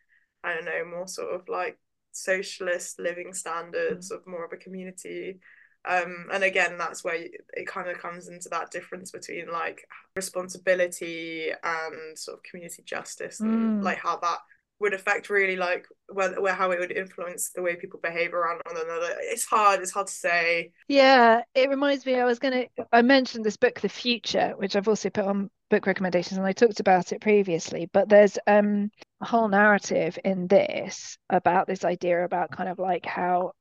I 0.45 0.55
don't 0.55 0.65
know 0.65 0.85
more 0.85 1.09
sort 1.09 1.35
of 1.35 1.49
like 1.49 1.79
socialist 2.13 3.01
living 3.01 3.33
standards 3.33 4.11
mm. 4.11 4.17
of 4.17 4.27
more 4.27 4.45
of 4.45 4.53
a 4.53 4.57
community 4.57 5.41
um, 5.87 6.29
and 6.33 6.43
again 6.43 6.79
that's 6.79 7.05
where 7.05 7.17
it 7.17 7.67
kind 7.67 7.89
of 7.89 7.99
comes 7.99 8.29
into 8.29 8.49
that 8.51 8.71
difference 8.71 9.11
between 9.11 9.51
like 9.51 9.87
responsibility 10.17 11.51
and 11.63 12.19
sort 12.19 12.39
of 12.39 12.43
community 12.43 12.83
justice 12.85 13.41
and 13.41 13.81
mm. 13.81 13.85
like 13.85 13.99
how 13.99 14.17
that 14.19 14.39
would 14.81 14.95
affect 14.95 15.31
really 15.31 15.57
like 15.57 15.87
where, 16.09 16.41
where 16.41 16.55
how 16.55 16.71
it 16.71 16.81
would 16.81 16.91
influence 16.91 17.51
the 17.51 17.63
way 17.63 17.77
people 17.77 18.01
behave 18.03 18.35
around 18.35 18.61
one 18.65 18.77
another 18.77 19.15
it's 19.21 19.45
hard 19.45 19.81
it's 19.81 19.93
hard 19.93 20.07
to 20.07 20.13
say 20.13 20.73
yeah 20.89 21.43
it 21.55 21.69
reminds 21.69 22.05
me 22.05 22.17
i 22.17 22.25
was 22.25 22.39
gonna 22.39 22.65
i 22.93 23.01
mentioned 23.01 23.45
this 23.45 23.57
book 23.57 23.81
the 23.81 23.89
future 23.89 24.55
which 24.57 24.75
i've 24.75 24.89
also 24.89 25.11
put 25.11 25.25
on 25.25 25.51
book 25.71 25.87
recommendations 25.87 26.39
and 26.39 26.47
i 26.47 26.53
talked 26.53 26.81
about 26.81 27.13
it 27.13 27.21
previously 27.21 27.89
but 27.93 28.09
there's 28.09 28.39
um 28.47 28.91
a 29.21 29.27
whole 29.27 29.49
narrative 29.49 30.19
in 30.25 30.47
this 30.47 31.19
about 31.31 31.67
this 31.67 31.85
idea 31.85 32.25
about 32.25 32.51
kind 32.51 32.69
of 32.69 32.79
like 32.79 33.07
how 33.07 33.53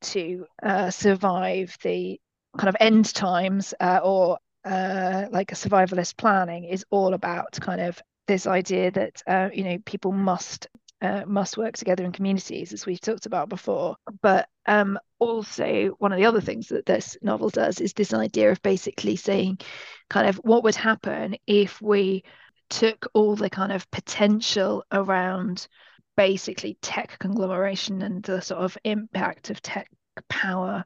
to 0.00 0.46
uh, 0.62 0.90
survive 0.90 1.76
the 1.82 2.20
kind 2.58 2.68
of 2.68 2.76
end 2.80 3.12
times 3.14 3.72
uh, 3.80 4.00
or 4.02 4.38
uh, 4.64 5.26
like 5.30 5.52
a 5.52 5.54
survivalist 5.54 6.16
planning 6.16 6.64
is 6.64 6.84
all 6.90 7.14
about 7.14 7.58
kind 7.60 7.80
of 7.80 8.00
this 8.26 8.46
idea 8.46 8.90
that 8.90 9.22
uh, 9.26 9.48
you 9.52 9.64
know 9.64 9.78
people 9.84 10.12
must 10.12 10.68
uh, 11.02 11.24
must 11.26 11.58
work 11.58 11.76
together 11.76 12.04
in 12.04 12.12
communities, 12.12 12.72
as 12.72 12.86
we've 12.86 13.00
talked 13.00 13.26
about 13.26 13.48
before. 13.48 13.96
But 14.22 14.48
um, 14.66 14.98
also, 15.18 15.96
one 15.98 16.12
of 16.12 16.18
the 16.18 16.26
other 16.26 16.40
things 16.40 16.68
that 16.68 16.86
this 16.86 17.18
novel 17.20 17.50
does 17.50 17.80
is 17.80 17.92
this 17.92 18.14
idea 18.14 18.52
of 18.52 18.62
basically 18.62 19.16
saying, 19.16 19.58
kind 20.08 20.28
of, 20.28 20.36
what 20.36 20.62
would 20.62 20.76
happen 20.76 21.36
if 21.46 21.82
we 21.82 22.22
took 22.70 23.06
all 23.12 23.34
the 23.34 23.50
kind 23.50 23.72
of 23.72 23.90
potential 23.90 24.84
around 24.92 25.66
basically 26.16 26.78
tech 26.80 27.18
conglomeration 27.18 28.02
and 28.02 28.22
the 28.22 28.40
sort 28.40 28.60
of 28.62 28.78
impact 28.84 29.50
of 29.50 29.60
tech 29.60 29.90
power 30.28 30.84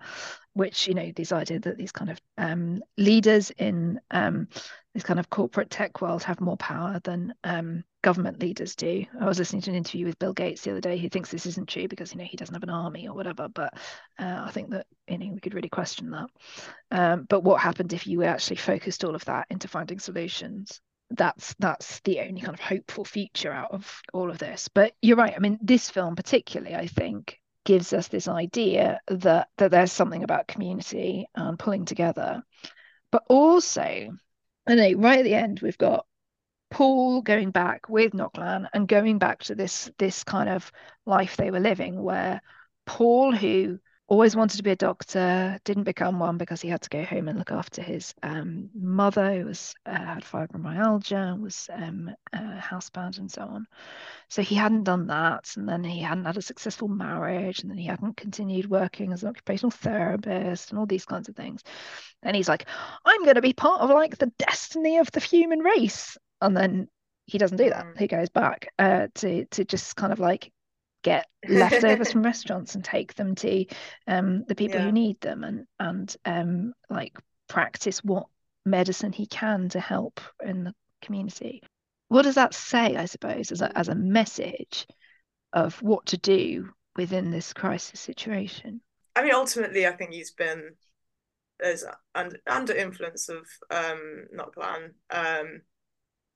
which 0.57 0.89
you 0.89 0.95
know 0.95 1.13
this 1.15 1.33
idea 1.33 1.61
that 1.61 1.77
these 1.77 1.93
kind 1.93 2.11
of 2.11 2.19
um, 2.39 2.83
leaders 2.97 3.51
in 3.51 4.01
um, 4.11 4.49
this 4.95 5.03
kind 5.03 5.21
of 5.21 5.29
corporate 5.29 5.69
tech 5.69 6.01
world 6.01 6.23
have 6.23 6.41
more 6.41 6.57
power 6.57 6.99
than 7.05 7.35
um, 7.45 7.85
government 8.03 8.41
leaders 8.41 8.75
do. 8.75 9.05
I 9.21 9.27
was 9.27 9.39
listening 9.39 9.61
to 9.63 9.71
an 9.71 9.77
interview 9.77 10.07
with 10.07 10.19
Bill 10.19 10.33
Gates 10.33 10.63
the 10.63 10.71
other 10.71 10.81
day 10.81 10.97
who 10.97 11.11
thinks 11.11 11.31
this 11.31 11.45
isn't 11.45 11.69
true 11.69 11.89
because 11.89 12.13
you 12.13 12.19
know 12.19 12.25
he 12.25 12.39
doesn't 12.39 12.55
have 12.55 12.63
an 12.63 12.71
army 12.71 13.07
or 13.07 13.15
whatever. 13.15 13.49
But 13.49 13.75
uh, 14.19 14.45
I 14.47 14.51
think 14.51 14.71
that 14.71 14.87
you 15.07 15.19
know 15.19 15.33
we 15.35 15.41
could 15.41 15.53
really 15.53 15.69
question 15.69 16.11
that. 16.13 16.31
Um, 16.91 17.27
but 17.29 17.45
what 17.45 17.61
happened 17.61 17.93
if 17.93 18.07
you 18.07 18.23
actually 18.23 18.57
focused 18.57 19.05
all 19.05 19.15
of 19.15 19.27
that 19.27 19.49
into 19.51 19.69
finding 19.69 19.99
solutions? 19.99 20.81
That's 21.11 21.55
that's 21.59 22.01
the 22.01 22.21
only 22.21 22.41
kind 22.41 22.55
of 22.55 22.61
hopeful 22.61 23.05
future 23.05 23.53
out 23.53 23.73
of 23.73 24.01
all 24.15 24.31
of 24.31 24.39
this. 24.39 24.69
But 24.73 24.95
you're 25.03 25.19
right. 25.19 25.35
I 25.37 25.39
mean, 25.39 25.59
this 25.61 25.91
film 25.91 26.17
particularly, 26.17 26.75
I 26.75 26.87
think, 26.87 27.39
gives 27.67 27.93
us 27.93 28.09
this 28.09 28.29
idea 28.29 29.01
that 29.09 29.49
that 29.59 29.71
there's 29.71 29.93
something 29.93 30.23
about 30.23 30.47
community 30.47 31.29
and 31.35 31.59
pulling 31.59 31.85
together. 31.85 32.43
But 33.11 33.25
also 33.29 34.09
I 34.67 34.75
know 34.75 34.93
right 34.95 35.19
at 35.19 35.25
the 35.25 35.35
end 35.35 35.61
we've 35.61 35.77
got 35.77 36.07
Paul 36.71 37.23
going 37.23 37.51
back 37.51 37.89
with 37.89 38.13
Ngoc 38.13 38.39
Lan 38.39 38.69
and 38.73 38.89
going 38.89 39.19
back 39.19 39.43
to 39.45 39.55
this 39.55 39.91
this 39.99 40.25
kind 40.25 40.49
of 40.49 40.73
life 41.05 41.37
they 41.37 41.51
were 41.51 41.61
living 41.61 42.03
where 42.03 42.41
Paul 42.87 43.35
who 43.35 43.79
always 44.09 44.37
wanted 44.37 44.57
to 44.57 44.63
be 44.63 44.71
a 44.71 44.77
doctor, 44.77 45.59
didn't 45.65 45.85
become 45.85 46.19
one 46.19 46.39
because 46.39 46.61
he 46.61 46.69
had 46.69 46.83
to 46.83 46.91
go 46.91 47.03
home 47.03 47.29
and 47.29 47.39
look 47.39 47.51
after 47.51 47.83
his 47.83 48.15
um, 48.23 48.71
mother 48.75 49.35
who 49.35 49.47
was 49.47 49.75
uh, 49.85 49.99
had 49.99 50.23
fibromyalgia, 50.23 51.41
was 51.41 51.69
um, 51.73 52.11
uh, 52.33 52.61
housebound, 52.61 53.19
and 53.19 53.31
so 53.31 53.43
on. 53.43 53.67
So 54.29 54.43
he 54.43 54.55
hadn't 54.55 54.85
done 54.85 55.09
that, 55.09 55.53
and 55.57 55.69
then 55.69 55.83
he 55.83 56.01
hadn't 56.01 56.25
had 56.25 56.37
a 56.37 56.43
successful 56.43 56.89
marriage, 56.89 57.61
and 57.61 57.71
then 57.71 57.79
he 57.79 57.87
hadn't 57.87 58.17
continued 58.17 58.71
working 58.71 59.13
as 59.13 59.23
an 59.23 59.31
occupational 59.31 59.73
therapist, 59.73 60.71
and 60.71 60.79
all 60.79 60.87
these 60.87 61.07
kinds 61.07 61.29
of 61.29 61.35
things. 61.35 61.63
And 62.23 62.37
he's 62.37 62.49
like, 62.49 62.67
"I'm 63.05 63.25
going 63.25 63.37
to 63.37 63.43
be 63.43 63.53
part 63.53 63.81
of 63.81 63.91
like 63.91 64.19
the 64.19 64.33
destiny 64.39 64.99
of 64.99 65.11
the 65.11 65.21
human 65.21 65.61
race," 65.61 66.17
and 66.41 66.57
then 66.57 66.89
he 67.27 67.39
doesn't 67.39 67.59
do 67.59 67.71
that. 67.71 67.85
Mm. 67.85 67.99
He 67.99 68.07
goes 68.07 68.29
back 68.29 68.69
uh, 68.79 69.09
to 69.17 69.45
to 69.47 69.65
just 69.65 69.97
kind 69.97 70.13
of 70.13 70.21
like 70.21 70.53
get 71.07 71.29
leftovers 71.49 72.11
from 72.11 72.25
restaurants 72.25 72.75
and 72.75 72.85
take 72.85 73.15
them 73.15 73.37
to 73.37 73.65
um, 74.09 74.45
the 74.49 74.57
people 74.57 74.81
yeah. 74.81 74.87
who 74.87 74.93
need 74.93 75.21
them 75.21 75.45
and 75.45 75.65
and 75.79 76.17
um, 76.25 76.73
like 76.91 77.17
practice 77.49 78.03
what 78.03 78.27
medicine 78.65 79.13
he 79.13 79.25
can 79.25 79.69
to 79.69 79.79
help 79.79 80.21
in 80.45 80.65
the 80.65 80.75
community. 81.01 81.63
What 82.09 82.23
does 82.23 82.35
that 82.35 82.55
say, 82.55 82.97
I 82.97 83.05
suppose, 83.05 83.53
as 83.53 83.61
a, 83.61 83.77
as 83.79 83.89
a 83.89 83.95
message 83.95 84.87
of 85.53 85.81
what 85.81 86.07
to 86.07 86.19
do 86.19 86.71
within 86.97 87.31
this 87.31 87.53
crisis 87.53 88.01
situation? 88.01 88.81
I 89.15 89.23
mean, 89.23 89.35
ultimately, 89.35 89.87
I 89.87 89.93
think 89.93 90.11
he's 90.11 90.33
been 90.33 90.75
as 91.63 91.85
under, 92.17 92.39
under 92.49 92.75
influence 92.75 93.29
of 93.29 93.47
um, 93.71 94.27
Ngoc 94.37 94.57
Lan. 94.57 94.95
Um, 95.11 95.61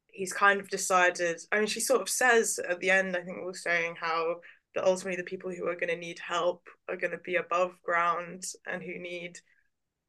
he's 0.07 0.33
kind 0.33 0.61
of 0.61 0.71
decided. 0.71 1.41
I 1.51 1.59
mean, 1.59 1.67
she 1.67 1.81
sort 1.81 2.03
of 2.03 2.09
says 2.09 2.61
at 2.69 2.79
the 2.79 2.91
end. 2.91 3.17
I 3.17 3.23
think 3.23 3.39
we're 3.43 3.55
saying 3.55 3.97
how 4.01 4.37
that 4.75 4.85
ultimately 4.85 5.17
the 5.17 5.29
people 5.29 5.51
who 5.51 5.67
are 5.67 5.75
going 5.75 5.89
to 5.89 5.97
need 5.97 6.19
help 6.19 6.69
are 6.89 6.97
going 6.97 7.11
to 7.11 7.19
be 7.19 7.37
above 7.37 7.81
ground 7.83 8.45
and 8.67 8.83
who 8.83 8.99
need 8.99 9.39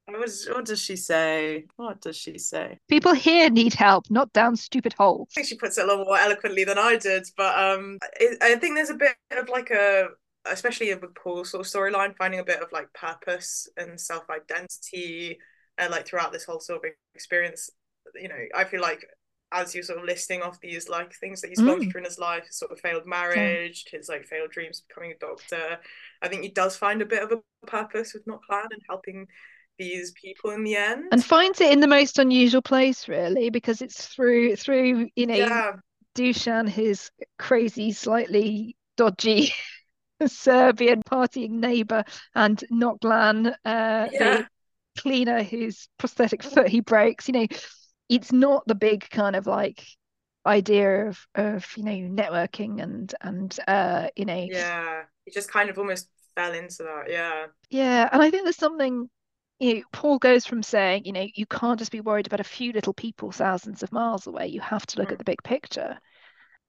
what, 0.06 0.28
is, 0.28 0.48
what 0.52 0.66
does 0.66 0.82
she 0.82 0.96
say? 0.96 1.66
What 1.76 2.02
does 2.02 2.18
she 2.18 2.38
say? 2.38 2.80
People 2.90 3.14
here 3.14 3.50
need 3.50 3.74
help, 3.74 4.10
not 4.10 4.34
down 4.34 4.56
stupid 4.56 4.94
holes. 4.94 5.30
I 5.32 5.36
think 5.36 5.48
she 5.48 5.56
puts 5.56 5.78
it 5.78 5.84
a 5.84 5.88
little 5.88 6.06
more 6.06 6.18
eloquently 6.18 6.64
than 6.64 6.78
I 6.78 6.98
did, 6.98 7.28
but 7.38 7.58
um, 7.58 7.98
it, 8.20 8.38
I 8.42 8.56
think 8.56 8.76
there's 8.76 8.90
a 8.90 8.96
bit 8.96 9.16
of 9.32 9.50
like 9.50 9.70
a, 9.72 10.08
especially 10.46 10.94
with 10.94 11.16
Paul's 11.16 11.52
sort 11.52 11.66
of 11.66 11.72
storyline, 11.72 12.16
finding 12.18 12.40
a 12.40 12.46
bit 12.46 12.62
of 12.62 12.72
like 12.72 12.92
purpose 12.94 13.70
and 13.78 14.00
self 14.00 14.24
identity, 14.30 15.38
and 15.78 15.92
like 15.92 16.08
throughout 16.08 16.32
this 16.32 16.46
whole 16.46 16.60
sort 16.60 16.84
of 16.84 16.92
experience. 17.16 17.70
You 18.16 18.30
know, 18.30 18.44
I 18.56 18.66
feel 18.66 18.82
like 18.82 19.06
as 19.52 19.76
you're 19.76 19.84
sort 19.84 20.00
of 20.00 20.06
listing 20.06 20.42
off 20.42 20.60
these 20.62 20.88
like 20.88 21.14
things 21.14 21.42
that 21.42 21.50
he's 21.50 21.60
gone 21.60 21.82
mm. 21.82 21.92
through 21.92 22.00
in 22.00 22.06
his 22.06 22.20
life, 22.20 22.46
his 22.46 22.58
sort 22.58 22.72
of 22.72 22.80
failed 22.80 23.06
marriage, 23.06 23.86
yeah. 23.92 23.98
his 23.98 24.10
like 24.10 24.26
failed 24.26 24.52
dreams 24.52 24.80
of 24.80 24.88
becoming 24.88 25.12
a 25.12 25.18
doctor. 25.18 25.80
I 26.22 26.28
think 26.28 26.44
he 26.44 26.50
does 26.50 26.78
find 26.78 27.02
a 27.02 27.06
bit 27.06 27.24
of 27.24 27.32
a 27.32 27.68
purpose 27.68 28.14
with 28.14 28.26
Ngoc 28.26 28.42
Lan 28.50 28.68
and 28.72 28.82
helping 28.88 29.28
these 29.78 30.12
people 30.12 30.52
in 30.52 30.64
the 30.64 30.76
end. 30.76 31.06
And 31.12 31.24
finds 31.24 31.60
it 31.60 31.72
in 31.72 31.82
the 31.82 31.88
most 31.88 32.18
unusual 32.18 32.62
place, 32.62 33.08
really, 33.08 33.50
because 33.50 33.82
it's 33.82 34.08
through 34.08 34.56
through, 34.56 35.10
you 35.16 35.28
know, 35.28 35.36
yeah. 35.36 35.74
Dushan, 36.16 36.68
his 36.68 37.10
crazy, 37.38 37.92
slightly 37.92 38.76
dodgy 38.96 39.54
Serbian 40.28 41.02
partying 41.04 41.52
neighbor, 41.52 42.04
and 42.36 42.64
Ngoc 42.72 43.04
Lan, 43.04 43.48
uh, 43.48 43.54
yeah. 43.66 44.08
the 44.12 44.48
cleaner 44.98 45.44
whose 45.44 45.90
prosthetic 45.98 46.44
foot 46.44 46.68
he 46.68 46.80
breaks, 46.80 47.28
you 47.28 47.34
know 47.34 47.48
it's 48.12 48.34
not 48.34 48.68
the 48.68 48.76
big 48.76 49.10
kind 49.10 49.36
of 49.36 49.48
like 49.48 49.84
idea 50.46 51.08
of 51.08 51.26
of 51.36 51.66
you 51.78 51.84
know 51.84 51.92
networking 51.92 52.84
and 52.84 53.16
and 53.22 53.58
uh 53.68 54.08
you 54.16 54.26
know 54.26 54.46
yeah 54.50 55.04
it 55.26 55.34
just 55.34 55.52
kind 55.52 55.70
of 55.70 55.78
almost 55.78 56.10
fell 56.36 56.54
into 56.54 56.84
that 56.84 57.06
yeah. 57.10 57.46
Yeah 57.70 58.10
and 58.12 58.22
i 58.22 58.30
think 58.30 58.44
there's 58.44 58.56
something 58.56 59.10
you 59.60 59.76
know 59.76 59.82
paul 59.94 60.18
goes 60.18 60.46
from 60.46 60.64
saying 60.64 61.06
you 61.06 61.14
know 61.14 61.26
you 61.36 61.46
can't 61.46 61.80
just 61.80 61.92
be 61.92 62.02
worried 62.02 62.28
about 62.28 62.40
a 62.40 62.46
few 62.46 62.74
little 62.74 62.94
people 62.94 63.32
thousands 63.32 63.82
of 63.84 63.92
miles 63.92 64.28
away 64.28 64.48
you 64.48 64.60
have 64.60 64.86
to 64.88 65.00
look 65.00 65.10
mm. 65.10 65.14
at 65.14 65.18
the 65.18 65.26
big 65.26 65.42
picture. 65.44 65.98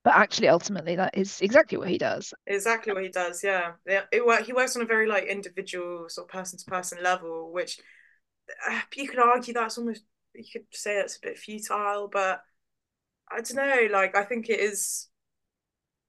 But 0.05 0.17
actually 0.17 0.49
ultimately 0.49 0.97
that 0.97 1.17
is 1.17 1.41
exactly 1.41 1.79
what 1.79 1.89
he 1.89 1.97
does. 1.97 2.35
Exactly 2.49 2.93
what 2.93 3.05
he 3.05 3.09
does 3.09 3.43
yeah. 3.43 3.73
Yeah 3.87 4.03
it, 4.11 4.45
he 4.45 4.53
works 4.53 4.77
on 4.77 4.83
a 4.83 4.87
very 4.87 5.07
like 5.07 5.25
individual 5.25 6.07
sort 6.09 6.29
of 6.29 6.33
person 6.33 6.59
to 6.59 6.65
person 6.65 6.99
level 7.03 7.53
which 7.53 7.81
uh, 8.69 8.81
you 8.97 9.09
could 9.09 9.21
argue 9.21 9.55
that's 9.55 9.79
almost 9.79 10.03
you 10.35 10.45
could 10.53 10.67
say 10.73 10.99
it's 10.99 11.17
a 11.17 11.27
bit 11.27 11.39
futile, 11.39 12.09
but 12.13 12.43
I 13.31 13.41
don't 13.41 13.57
know. 13.57 13.89
Like 13.91 14.17
I 14.17 14.25
think 14.25 14.49
it 14.49 14.61
is. 14.61 15.09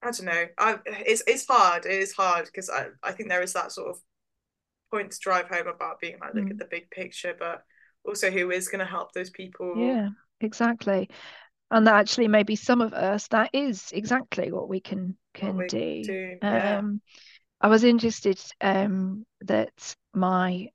I 0.02 0.10
don't 0.10 0.26
know. 0.26 0.44
I 0.58 0.78
it's 0.86 1.22
it's 1.26 1.46
hard. 1.46 1.86
It 1.86 1.92
is 1.92 2.12
hard 2.12 2.46
because 2.46 2.68
I 2.68 2.88
I 3.02 3.12
think 3.12 3.28
there 3.28 3.42
is 3.42 3.54
that 3.54 3.72
sort 3.72 3.90
of 3.90 4.00
point 4.90 5.12
to 5.12 5.18
drive 5.20 5.48
home 5.48 5.66
about 5.66 6.00
being 6.00 6.18
like 6.20 6.34
look 6.34 6.44
mm. 6.44 6.50
at 6.50 6.58
the 6.58 6.68
big 6.70 6.90
picture, 6.90 7.34
but 7.38 7.62
also 8.04 8.30
who 8.30 8.50
is 8.50 8.68
going 8.68 8.80
to 8.80 8.90
help 8.90 9.12
those 9.12 9.30
people. 9.30 9.74
Yeah, 9.76 10.08
exactly. 10.40 11.08
And 11.70 11.86
that 11.86 11.94
actually 11.94 12.28
maybe 12.28 12.56
some 12.56 12.80
of 12.80 12.92
us 12.92 13.28
that 13.28 13.50
is 13.52 13.90
exactly 13.92 14.52
what 14.52 14.68
we 14.68 14.80
can 14.80 15.16
can 15.32 15.56
we 15.56 15.66
do. 15.66 16.04
do. 16.04 16.36
Yeah. 16.42 16.78
Um, 16.78 17.00
I 17.60 17.68
was 17.68 17.82
interested 17.82 18.38
um, 18.60 19.24
that 19.40 19.96
my 20.12 20.68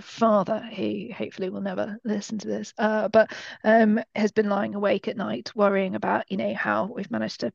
father, 0.00 0.60
who 0.60 1.08
hopefully 1.16 1.50
will 1.50 1.60
never 1.60 1.98
listen 2.04 2.38
to 2.38 2.48
this, 2.48 2.72
uh, 2.78 3.08
but 3.08 3.32
um, 3.64 4.00
has 4.14 4.32
been 4.32 4.48
lying 4.48 4.74
awake 4.74 5.08
at 5.08 5.16
night 5.16 5.50
worrying 5.54 5.94
about, 5.94 6.30
you 6.30 6.36
know, 6.36 6.54
how 6.54 6.86
we've 6.86 7.10
managed 7.10 7.40
to 7.40 7.52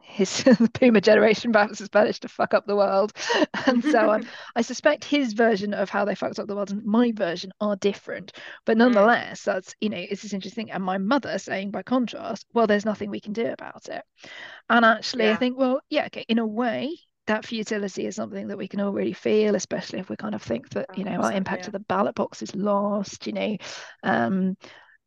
his 0.00 0.44
boomer 0.80 1.00
generation 1.00 1.52
perhaps 1.52 1.80
has 1.80 1.92
managed 1.92 2.22
to 2.22 2.28
fuck 2.28 2.54
up 2.54 2.66
the 2.66 2.76
world 2.76 3.12
and 3.66 3.84
so 3.84 4.10
on. 4.10 4.24
I 4.56 4.62
suspect 4.62 5.04
his 5.04 5.32
version 5.32 5.74
of 5.74 5.90
how 5.90 6.04
they 6.04 6.14
fucked 6.14 6.38
up 6.38 6.46
the 6.46 6.54
world 6.54 6.70
and 6.70 6.84
my 6.84 7.12
version 7.12 7.50
are 7.60 7.76
different. 7.76 8.32
But 8.64 8.76
nonetheless, 8.76 9.42
that's 9.42 9.74
you 9.80 9.88
know, 9.90 9.98
it's 9.98 10.22
this 10.22 10.32
interesting. 10.32 10.70
And 10.70 10.82
my 10.84 10.98
mother 10.98 11.38
saying 11.38 11.72
by 11.72 11.82
contrast, 11.82 12.46
well, 12.54 12.66
there's 12.66 12.84
nothing 12.84 13.10
we 13.10 13.20
can 13.20 13.32
do 13.32 13.46
about 13.46 13.88
it. 13.88 14.02
And 14.68 14.84
actually 14.84 15.24
Yeah. 15.24 15.32
I 15.32 15.36
think, 15.36 15.58
well, 15.58 15.80
yeah, 15.90 16.06
okay, 16.06 16.24
in 16.28 16.38
a 16.38 16.46
way, 16.46 16.96
that 17.26 17.44
futility 17.44 18.06
is 18.06 18.16
something 18.16 18.48
that 18.48 18.58
we 18.58 18.68
can 18.68 18.80
all 18.80 18.92
really 18.92 19.12
feel, 19.12 19.54
especially 19.54 19.98
if 19.98 20.08
we 20.08 20.16
kind 20.16 20.34
of 20.34 20.42
think 20.42 20.68
that, 20.70 20.96
you 20.96 21.04
know, 21.04 21.20
our 21.20 21.32
impact 21.32 21.62
yeah. 21.62 21.68
of 21.68 21.72
the 21.72 21.80
ballot 21.80 22.14
box 22.14 22.42
is 22.42 22.54
lost, 22.54 23.26
you 23.26 23.32
know. 23.32 23.56
Um, 24.02 24.56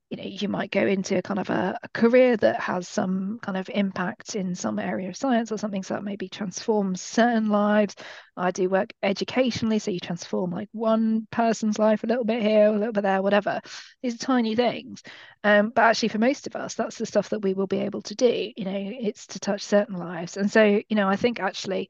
you 0.10 0.18
know 0.18 0.23
you 0.23 0.49
might 0.49 0.72
go 0.72 0.86
into 0.86 1.18
a 1.18 1.22
kind 1.22 1.40
of 1.40 1.49
a, 1.49 1.77
a 1.84 1.90
career 1.90 2.36
that 2.38 2.60
has 2.60 2.88
some 2.88 3.40
kind 3.41 3.57
of 3.57 3.69
impact 3.69 4.36
in 4.36 4.56
some 4.56 4.80
area 4.80 5.10
of 5.10 5.15
science 5.15 5.52
or 5.52 5.57
something 5.57 5.84
so 5.84 5.94
that 5.94 6.03
maybe 6.03 6.27
transforms 6.27 7.02
certain 7.02 7.49
lives. 7.49 7.95
I 8.36 8.52
do 8.52 8.69
work 8.69 8.91
educationally 9.03 9.80
so 9.80 9.91
you 9.91 9.99
transform 9.99 10.52
like 10.52 10.69
one 10.72 11.27
person's 11.31 11.77
life 11.77 12.03
a 12.03 12.07
little 12.07 12.23
bit 12.23 12.41
here 12.41 12.68
a 12.68 12.77
little 12.77 12.94
bit 12.94 13.03
there 13.03 13.22
whatever. 13.22 13.61
These 14.02 14.15
are 14.15 14.26
tiny 14.26 14.56
things. 14.56 15.03
Um, 15.44 15.72
but 15.76 15.84
actually 15.84 16.10
for 16.10 16.19
most 16.19 16.48
of 16.48 16.56
us 16.56 16.73
that's 16.73 16.98
the 16.98 17.06
stuff 17.06 17.30
that 17.30 17.41
we 17.44 17.53
will 17.53 17.68
be 17.68 17.80
able 17.80 18.02
to 18.03 18.15
do 18.15 18.52
you 18.56 18.65
know 18.65 18.91
it's 18.99 19.27
to 19.27 19.40
touch 19.40 19.61
certain 19.61 19.95
lives. 19.95 20.38
And 20.38 20.52
so 20.52 20.64
you 20.64 20.95
know 20.95 21.07
i 21.07 21.15
think 21.15 21.40
actually 21.40 21.90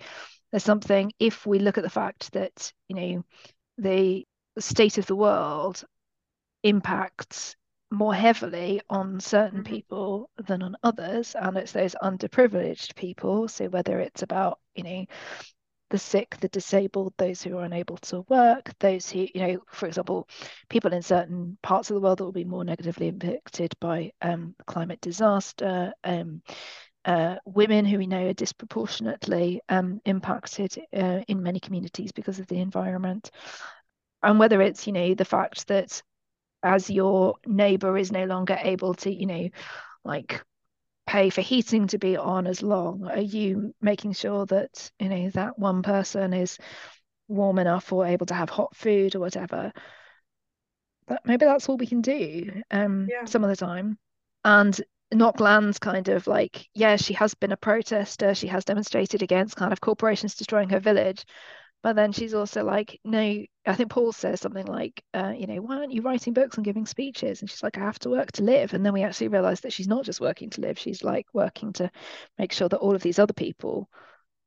there's 0.51 0.63
something 0.63 1.11
if 1.19 1.45
we 1.45 1.59
look 1.59 1.77
at 1.77 1.83
the 1.83 1.89
fact 1.89 2.33
that 2.33 2.73
you 2.87 2.95
know 2.95 3.23
the 3.77 4.25
state 4.57 4.97
of 4.97 5.05
the 5.05 5.15
world 5.15 5.83
impacts 6.63 7.55
more 7.91 8.13
heavily 8.13 8.81
on 8.89 9.19
certain 9.19 9.59
Mhm. 9.59 9.65
people 9.65 10.29
than 10.47 10.61
on 10.61 10.75
others 10.83 11.35
and 11.35 11.57
it's 11.57 11.71
those 11.71 11.95
underprivileged 12.01 12.95
people 12.95 13.47
so 13.47 13.67
whether 13.67 13.99
it's 13.99 14.21
about 14.21 14.59
you 14.75 14.83
know 14.83 15.05
the 15.89 15.97
sick 15.97 16.37
the 16.39 16.49
disabled 16.49 17.13
those 17.17 17.41
who 17.41 17.57
are 17.57 17.63
unable 17.63 17.97
to 17.97 18.21
work 18.29 18.71
those 18.79 19.09
who 19.09 19.27
you 19.33 19.41
know 19.41 19.59
for 19.71 19.87
example 19.87 20.27
people 20.69 20.93
in 20.93 21.01
certain 21.01 21.57
parts 21.63 21.89
of 21.89 21.95
the 21.95 22.01
world 22.01 22.19
that 22.19 22.25
will 22.25 22.31
be 22.31 22.43
more 22.43 22.63
negatively 22.63 23.07
impacted 23.07 23.73
by 23.79 24.11
um, 24.21 24.55
climate 24.67 25.01
disaster 25.01 25.91
um, 26.03 26.41
uh, 27.05 27.37
women 27.45 27.85
who 27.85 27.97
we 27.97 28.05
know 28.07 28.27
are 28.27 28.33
disproportionately 28.33 29.61
um, 29.69 29.99
impacted 30.05 30.77
uh, 30.95 31.21
in 31.27 31.41
many 31.41 31.59
communities 31.59 32.11
because 32.11 32.39
of 32.39 32.47
the 32.47 32.59
environment 32.59 33.31
and 34.21 34.37
whether 34.39 34.61
it's 34.61 34.85
you 34.85 34.93
know 34.93 35.13
the 35.15 35.25
fact 35.25 35.67
that 35.67 36.03
as 36.63 36.89
your 36.89 37.35
neighbor 37.45 37.97
is 37.97 38.11
no 38.11 38.25
longer 38.25 38.57
able 38.61 38.93
to 38.93 39.13
you 39.13 39.25
know 39.25 39.49
like 40.03 40.43
pay 41.07 41.29
for 41.29 41.41
heating 41.41 41.87
to 41.87 41.97
be 41.97 42.17
on 42.17 42.45
as 42.45 42.61
long 42.61 43.07
are 43.07 43.19
you 43.19 43.73
making 43.81 44.13
sure 44.13 44.45
that 44.45 44.91
you 44.99 45.09
know 45.09 45.29
that 45.31 45.57
one 45.57 45.81
person 45.81 46.33
is 46.33 46.57
warm 47.27 47.59
enough 47.59 47.91
or 47.91 48.05
able 48.05 48.25
to 48.25 48.33
have 48.33 48.49
hot 48.49 48.75
food 48.75 49.15
or 49.15 49.19
whatever 49.19 49.71
that 51.07 51.21
maybe 51.25 51.45
that's 51.45 51.67
all 51.67 51.77
we 51.77 51.87
can 51.87 52.01
do 52.01 52.61
um 52.71 53.07
Yeah. 53.09 53.25
some 53.25 53.43
of 53.43 53.49
the 53.49 53.55
time 53.55 53.97
and 54.43 54.79
Ngoc 55.13 55.39
Lan's 55.39 55.79
kind 55.79 56.07
of 56.09 56.27
like 56.27 56.67
yeah 56.75 56.95
she 56.95 57.13
has 57.15 57.33
been 57.33 57.51
a 57.51 57.57
protester 57.57 58.35
she 58.35 58.47
has 58.47 58.65
demonstrated 58.65 59.23
against 59.23 59.55
kind 59.55 59.73
of 59.73 59.81
corporations 59.81 60.35
destroying 60.35 60.69
her 60.69 60.79
village 60.79 61.25
but 61.83 61.95
then 61.95 62.11
she's 62.11 62.33
also 62.33 62.63
like 62.63 62.99
no 63.03 63.43
i 63.65 63.73
think 63.75 63.89
paul 63.91 64.11
says 64.11 64.41
something 64.41 64.65
like 64.65 65.03
uh, 65.13 65.33
you 65.37 65.47
know 65.47 65.57
why 65.61 65.77
aren't 65.77 65.91
you 65.93 66.01
writing 66.01 66.33
books 66.33 66.57
and 66.57 66.65
giving 66.65 66.85
speeches? 66.85 67.41
And 67.41 67.49
she's 67.49 67.63
like 67.63 67.77
i 67.77 67.81
have 67.81 67.99
to 67.99 68.09
work 68.09 68.31
to 68.33 68.43
live. 68.43 68.73
And 68.73 68.85
then 68.85 68.93
we 68.93 69.03
actually 69.03 69.29
realize 69.29 69.61
that 69.61 69.73
she's 69.73 69.87
not 69.87 70.05
just 70.05 70.21
working 70.21 70.49
to 70.51 70.61
live 70.61 70.79
she's 70.79 71.03
like 71.03 71.25
working 71.33 71.73
to 71.73 71.91
make 72.37 72.51
sure 72.51 72.69
that 72.69 72.77
all 72.79 72.95
of 72.95 73.01
these 73.03 73.19
other 73.19 73.33
people 73.33 73.89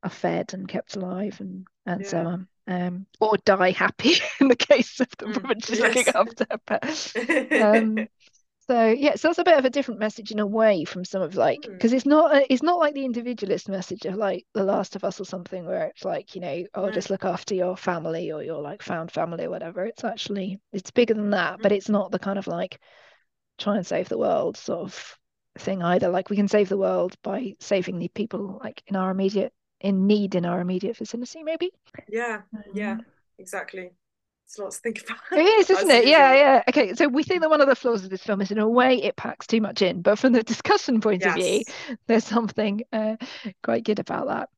are 0.03 0.11
fed 0.11 0.53
and 0.55 0.69
kept 0.69 0.97
alive 0.97 1.39
and 1.41 1.67
and 1.87 2.07
so 2.07 2.19
on 2.27 2.49
um 2.69 3.07
or 3.21 3.37
die 3.45 3.71
happy 3.73 4.15
in 4.41 4.49
the 4.49 4.57
case 4.57 5.01
of 5.01 5.09
the 5.19 5.27
Mm, 5.27 5.43
woman 5.43 5.61
she's 5.61 5.81
yes. 5.81 5.81
looking 5.81 6.09
after. 6.15 6.47
But 6.67 7.15
um 7.55 8.09
so 8.69 8.89
yeah 8.91 9.15
so 9.17 9.29
that's 9.29 9.39
a 9.39 9.45
bit 9.45 9.59
of 9.59 9.65
a 9.65 9.71
different 9.71 10.01
message 10.01 10.31
in 10.31 10.39
a 10.39 10.47
way 10.47 10.85
from 10.85 11.05
some 11.05 11.23
of 11.23 11.35
like 11.35 11.61
Mm. 11.63 11.73
because 11.73 11.93
it's 11.93 12.07
not 12.07 12.35
a, 12.35 12.53
it's 12.53 12.63
not 12.63 12.79
like 12.79 12.95
the 12.95 13.05
individualist 13.05 13.69
message 13.69 14.05
of 14.07 14.15
like 14.15 14.47
the 14.55 14.63
last 14.65 14.97
of 14.97 15.05
us 15.05 15.21
or 15.21 15.25
something 15.25 15.65
where 15.67 15.87
it's 15.87 16.05
like 16.05 16.35
you 16.35 16.41
know 16.41 16.65
oh 16.75 16.87
No. 16.87 16.91
just 16.91 17.11
look 17.11 17.25
after 17.25 17.55
your 17.55 17.77
family 17.77 18.31
or 18.33 18.43
your 18.43 18.61
like 18.63 18.83
found 18.83 19.11
family 19.11 19.45
or 19.45 19.51
whatever 19.51 19.85
it's 19.85 20.05
actually 20.05 20.61
it's 20.73 20.91
bigger 20.91 21.15
than 21.15 21.31
that 21.31 21.61
but 21.63 21.73
it's 21.73 21.89
not 21.89 22.11
the 22.11 22.19
kind 22.19 22.39
of 22.39 22.47
like 22.47 22.79
try 23.59 23.77
and 23.77 23.87
save 23.87 24.09
the 24.09 24.19
world 24.19 24.57
sort 24.57 24.81
of 24.83 25.19
thing 25.59 25.83
either 25.83 26.09
like 26.09 26.31
we 26.31 26.37
can 26.37 26.49
save 26.49 26.69
the 26.69 26.79
world 26.79 27.15
by 27.23 27.53
saving 27.61 27.99
the 27.99 28.09
people 28.09 28.59
like 28.63 28.83
in 28.87 28.97
our 28.97 29.11
immediate 29.11 29.53
in 29.81 30.07
need 30.07 30.35
in 30.35 30.45
our 30.47 30.61
immediate 30.61 30.97
vicinity 30.97 31.43
maybe 31.43 31.71
yeah, 32.09 32.43
yeah, 32.75 32.93
Um, 32.93 33.05
exactly. 33.39 33.93
It's 34.53 34.59
lots 34.59 34.77
to 34.77 34.83
think 34.83 35.03
about. 35.03 35.17
It 35.33 35.47
is, 35.47 35.71
isn't 35.71 35.91
it? 35.91 36.07
Yeah, 36.07 36.35
yeah. 36.35 36.63
Okay, 36.69 36.93
so 36.93 37.09
we 37.09 37.23
think 37.23 37.41
that 37.41 37.49
one 37.49 37.63
of 37.63 37.69
the 37.69 37.75
flaws 37.75 38.05
of 38.05 38.11
this 38.11 38.23
film 38.23 38.43
is 38.43 38.51
in 38.51 38.59
a 38.59 38.69
way 38.69 39.03
it 39.03 39.17
packs 39.17 39.47
too 39.47 39.63
much 39.63 39.81
in, 39.81 40.03
but 40.03 40.19
from 40.19 40.35
the 40.35 40.43
discussion 40.43 41.01
point 41.01 41.25
of 41.25 41.33
view, 41.33 41.63
there's 42.07 42.25
something 42.25 42.83
uh, 42.93 43.17
quite 43.63 43.83
good 43.83 43.99
about 43.99 44.27
that. 44.27 44.51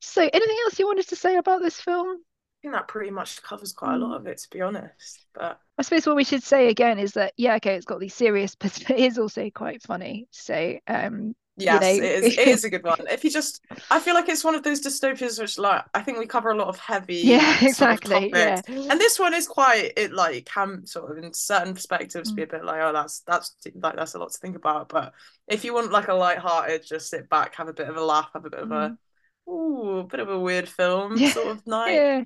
So, 0.00 0.22
anything 0.22 0.56
else 0.64 0.78
you 0.78 0.86
wanted 0.86 1.08
to 1.08 1.16
say 1.16 1.36
about 1.36 1.60
this 1.60 1.78
film? 1.78 2.16
I 2.16 2.56
think 2.62 2.72
that 2.72 2.88
pretty 2.88 3.10
much 3.10 3.42
covers 3.42 3.74
quite 3.74 3.96
a 3.96 3.98
lot 3.98 4.16
of 4.16 4.26
it, 4.26 4.38
to 4.38 4.48
be 4.48 4.62
honest. 4.62 5.26
But 5.34 5.60
I 5.76 5.82
suppose 5.82 6.06
what 6.06 6.16
we 6.16 6.24
should 6.24 6.42
say 6.42 6.70
again 6.70 6.98
is 6.98 7.12
that 7.12 7.34
yeah, 7.36 7.56
okay, 7.56 7.74
it's 7.76 7.84
got 7.84 8.00
these 8.00 8.14
serious, 8.14 8.54
but 8.58 8.90
it 8.90 8.98
is 8.98 9.18
also 9.18 9.50
quite 9.50 9.82
funny. 9.82 10.28
So, 10.30 10.78
um, 10.86 11.36
yes, 11.56 11.98
know- 11.98 12.04
it 12.04 12.12
is. 12.12 12.32
It 12.36 12.48
is 12.48 12.64
a 12.64 12.70
good 12.70 12.84
one. 12.84 12.98
If 13.10 13.24
you 13.24 13.30
just, 13.30 13.62
I 13.90 14.00
feel 14.00 14.14
like 14.14 14.28
it's 14.28 14.44
one 14.44 14.54
of 14.54 14.62
those 14.62 14.80
dystopias 14.82 15.40
which, 15.40 15.58
like, 15.58 15.84
I 15.94 16.02
think 16.02 16.18
we 16.18 16.26
cover 16.26 16.50
a 16.50 16.56
lot 16.56 16.68
of 16.68 16.78
heavy, 16.78 17.16
yeah, 17.22 17.66
sort 17.66 17.92
of 17.92 18.00
exactly. 18.00 18.30
Yeah. 18.34 18.62
And 18.88 19.00
this 19.00 19.18
one 19.18 19.34
is 19.34 19.48
quite 19.48 19.92
it 19.96 20.12
like 20.12 20.46
can 20.46 20.86
sort 20.86 21.10
of 21.10 21.22
in 21.22 21.32
certain 21.34 21.74
perspectives 21.74 22.32
be 22.32 22.42
a 22.42 22.46
bit 22.46 22.64
like 22.64 22.80
oh 22.80 22.92
that's 22.92 23.20
that's 23.20 23.54
like 23.76 23.96
that's 23.96 24.14
a 24.14 24.18
lot 24.18 24.32
to 24.32 24.38
think 24.38 24.56
about 24.56 24.88
but 24.88 25.12
if 25.48 25.64
you 25.64 25.74
want 25.74 25.92
like 25.92 26.08
a 26.08 26.14
light-hearted 26.14 26.84
just 26.86 27.10
sit 27.10 27.28
back 27.28 27.54
have 27.56 27.68
a 27.68 27.72
bit 27.72 27.88
of 27.88 27.96
a 27.96 28.04
laugh 28.04 28.30
have 28.34 28.44
a 28.44 28.50
bit 28.50 28.60
of 28.60 28.70
a 28.72 28.94
ooh 29.48 29.98
a 30.00 30.04
bit 30.04 30.20
of 30.20 30.28
a 30.28 30.38
weird 30.40 30.68
film 30.68 31.18
Yeah, 31.18 31.32
sort 31.32 31.48
of 31.48 31.66
night 31.66 32.02
yeah. 32.02 32.24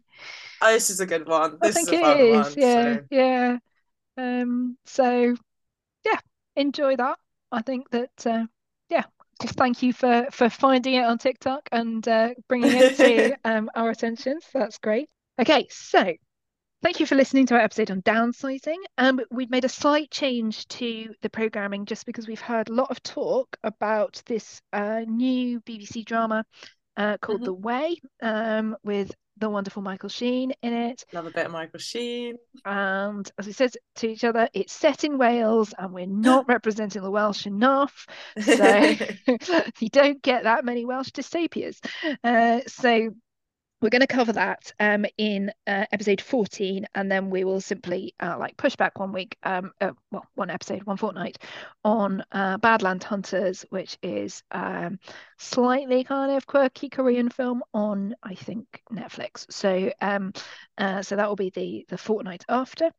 oh, 0.62 0.73
this 0.73 0.90
is 0.90 1.01
a 1.01 1.07
good 1.07 1.27
one 1.28 1.59
I 1.62 1.69
this 1.69 1.74
think 1.74 1.89
is 1.89 1.94
a 1.94 1.94
it 1.94 2.07
fun 2.07 2.28
is. 2.28 2.28
one 2.28 2.57
Yeah, 2.57 2.97
so 2.97 3.05
yeah. 3.11 3.59
Um, 4.19 4.78
so 4.86 5.36
yeah, 6.07 6.20
enjoy 6.57 6.97
that. 6.97 7.19
I 7.52 7.62
think 7.62 7.90
that 7.90 8.27
uh, 8.27 8.47
yeah, 8.90 9.05
thank 9.49 9.83
you 9.83 9.93
for 9.93 10.27
for 10.31 10.49
finding 10.49 10.95
it 10.95 11.05
on 11.05 11.19
TikTok 11.19 11.69
and 11.73 12.07
uh, 12.07 12.31
bringing 12.49 12.73
it 12.73 12.97
to 12.97 13.37
um, 13.45 13.71
our 13.75 13.91
attention. 13.91 14.41
So 14.41 14.59
that's 14.59 14.79
great. 14.79 15.09
Okay, 15.41 15.67
so 15.71 16.12
thank 16.83 17.01
you 17.01 17.07
for 17.07 17.15
listening 17.15 17.47
to 17.47 17.55
our 17.55 17.61
episode 17.61 17.91
on 17.91 18.03
downsizing. 18.03 18.77
Um, 18.99 19.21
we've 19.31 19.51
made 19.51 19.65
a 19.65 19.69
slight 19.69 20.11
change 20.11 20.67
to 20.69 21.12
the 21.23 21.31
programming 21.31 21.87
just 21.87 22.07
because 22.07 22.27
we've 22.29 22.41
heard 22.41 22.69
a 22.69 22.75
lot 22.75 22.91
of 22.91 23.03
talk 23.03 23.57
about 23.62 24.23
this 24.27 24.61
uh, 24.73 25.03
new 25.07 25.61
BBC 25.61 26.05
drama 26.05 26.45
uh, 26.97 27.17
called 27.19 27.41
Mhm. 27.41 27.45
The 27.45 27.55
Way, 27.55 28.01
um, 28.23 28.77
with 28.83 29.12
the 29.41 29.51
wonderful 29.51 29.83
Michael 29.83 30.09
Sheen 30.09 30.53
in 30.62 30.73
it. 30.73 31.05
love 31.12 31.27
a 31.27 31.31
bit 31.31 31.47
of 31.47 31.53
Michael 31.53 31.81
Sheen 31.81 32.37
And 32.65 33.31
as 33.39 33.47
we 33.47 33.53
said 33.53 33.73
to 33.97 34.09
each 34.09 34.23
other, 34.25 34.49
it's 34.53 34.73
set 34.73 35.05
in 35.05 35.19
Wales 35.19 35.75
and 35.79 35.93
we're 35.93 36.07
not 36.31 36.49
representing 36.49 37.03
the 37.03 37.11
Welsh 37.11 37.47
enough. 37.47 38.07
So 38.41 38.55
you 39.81 39.89
don't 39.91 40.23
get 40.23 40.45
that 40.45 40.65
many 40.65 40.85
Welsh 40.85 41.11
dystopias. 41.11 41.79
Uh, 42.23 42.61
so 42.67 43.11
we're 43.81 43.90
going 43.90 44.01
to 44.01 44.07
cover 44.07 44.32
that 44.32 44.73
um, 44.78 45.07
in 45.16 45.51
uh, 45.66 45.85
episode 45.93 46.20
14 46.20 46.86
and 46.94 47.11
then 47.11 47.31
we 47.31 47.44
will 47.44 47.61
simply 47.61 48.15
uh, 48.20 48.36
like 48.39 48.57
push 48.57 48.77
back 48.77 48.98
one 48.98 49.12
week 49.12 49.36
um, 49.43 49.73
uh, 49.81 49.93
well 50.11 50.27
one 50.35 50.51
episode 50.51 50.82
one 50.85 50.97
fortnight 50.97 51.39
on 51.85 52.23
uh, 52.32 52.59
badland 52.59 53.02
hunters 53.02 53.65
which 53.70 53.97
is 54.02 54.43
um, 54.51 54.98
slightly 55.39 56.05
kind 56.05 56.32
of 56.32 56.47
quirky 56.47 56.89
korean 56.89 57.28
film 57.28 57.62
on 57.73 58.15
i 58.23 58.35
think 58.35 58.82
netflix. 58.93 59.47
So 59.51 59.90
um 60.01 60.32
uh, 60.78 61.02
so 61.02 61.16
that 61.16 61.28
will 61.28 61.36
be 61.36 61.51
the 61.51 61.85
the 61.89 61.98
fortnight 61.98 62.44
after. 62.48 62.90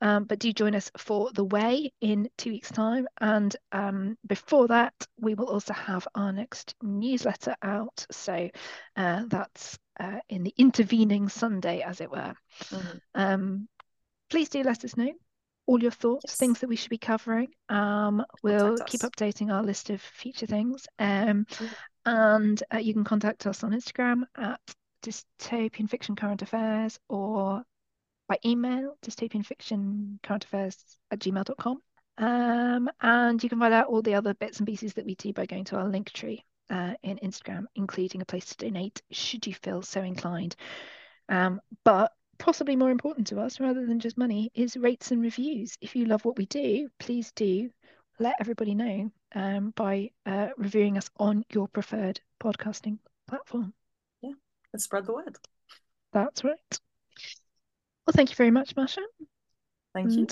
Um, 0.00 0.24
but 0.24 0.38
do 0.38 0.52
join 0.52 0.74
us 0.74 0.90
for 0.98 1.30
the 1.32 1.44
way 1.44 1.90
in 2.00 2.28
two 2.36 2.50
weeks 2.50 2.70
time. 2.70 3.08
And 3.20 3.54
um, 3.72 4.18
before 4.26 4.68
that 4.68 4.94
we 5.18 5.34
will 5.34 5.48
also 5.48 5.72
have 5.72 6.06
our 6.14 6.32
next 6.32 6.74
newsletter 6.82 7.56
out. 7.62 8.06
So 8.10 8.50
uh, 8.96 9.22
that's 9.28 9.78
uh, 10.00 10.18
in 10.28 10.42
the 10.42 10.54
intervening 10.56 11.28
Sunday, 11.28 11.82
as 11.82 12.00
it 12.00 12.10
were. 12.10 12.34
Mhm. 12.70 13.00
Um, 13.14 13.68
please 14.30 14.48
do 14.48 14.62
let 14.62 14.84
us 14.84 14.96
know 14.96 15.12
all 15.66 15.80
your 15.80 15.90
thoughts, 15.92 16.24
Yes. 16.26 16.36
things 16.36 16.58
that 16.60 16.68
we 16.68 16.74
should 16.76 16.90
be 16.90 16.98
covering. 16.98 17.48
Um, 17.68 18.24
we'll 18.42 18.76
keep 18.86 19.02
updating 19.02 19.52
our 19.52 19.62
list 19.62 19.90
of 19.90 20.00
future 20.00 20.46
things. 20.46 20.86
Um, 20.98 21.44
Mhm. 21.44 21.74
and 22.06 22.62
uh, 22.74 22.78
you 22.78 22.94
can 22.94 23.04
contact 23.04 23.46
us 23.46 23.62
on 23.62 23.72
Instagram 23.72 24.24
at 24.36 24.60
dystopian 25.02 25.88
fiction 25.88 26.16
current 26.16 26.42
affairs 26.42 26.98
or 27.08 27.62
by 28.26 28.38
email 28.44 28.96
dystopian 29.02 29.44
fiction 29.44 30.18
current 30.22 30.44
affairs 30.44 30.76
at 31.10 31.18
gmail.com. 31.20 31.82
Um, 32.18 32.90
and 33.00 33.42
you 33.42 33.48
can 33.48 33.58
find 33.58 33.72
out 33.74 33.86
all 33.86 34.02
the 34.02 34.14
other 34.14 34.34
bits 34.34 34.58
and 34.58 34.66
pieces 34.66 34.94
that 34.94 35.06
we 35.06 35.14
do 35.14 35.32
by 35.32 35.46
going 35.46 35.64
to 35.66 35.76
our 35.76 35.88
link 35.88 36.10
tree 36.12 36.44
uh, 36.70 36.94
in 37.02 37.18
Instagram, 37.18 37.64
including 37.74 38.22
a 38.22 38.26
place 38.26 38.46
to 38.46 38.56
donate 38.56 39.02
should 39.10 39.46
you 39.46 39.54
feel 39.54 39.82
so 39.82 40.02
inclined. 40.02 40.56
Um, 41.28 41.60
but 41.84 42.12
possibly 42.38 42.76
more 42.76 42.90
important 42.90 43.26
to 43.28 43.40
us, 43.40 43.60
rather 43.60 43.86
than 43.86 44.00
just 44.00 44.16
money, 44.16 44.50
is 44.54 44.76
rates 44.76 45.10
and 45.10 45.22
reviews. 45.22 45.76
If 45.80 45.94
you 45.94 46.06
love 46.06 46.24
what 46.24 46.38
we 46.38 46.46
do, 46.46 46.88
please 46.98 47.32
do 47.32 47.70
let 48.18 48.36
everybody 48.40 48.74
know 48.74 49.10
um, 49.34 49.72
by 49.76 50.10
uh, 50.26 50.48
reviewing 50.56 50.96
us 50.96 51.10
on 51.18 51.44
your 51.52 51.68
preferred 51.68 52.20
podcasting 52.42 52.98
platform. 53.28 53.72
Yeah, 54.22 54.32
and 54.72 54.82
spread 54.82 55.06
the 55.06 55.12
word. 55.12 55.36
That's 56.12 56.44
right. 56.44 56.80
Well, 58.06 58.12
thank 58.12 58.30
you 58.30 58.36
very 58.36 58.50
much, 58.50 58.74
Masha. 58.76 59.02
Thank 59.94 60.12
you. 60.12 60.26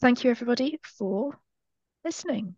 Thank 0.00 0.24
you, 0.24 0.30
everybody, 0.30 0.78
for 0.82 1.38
listening. 2.04 2.56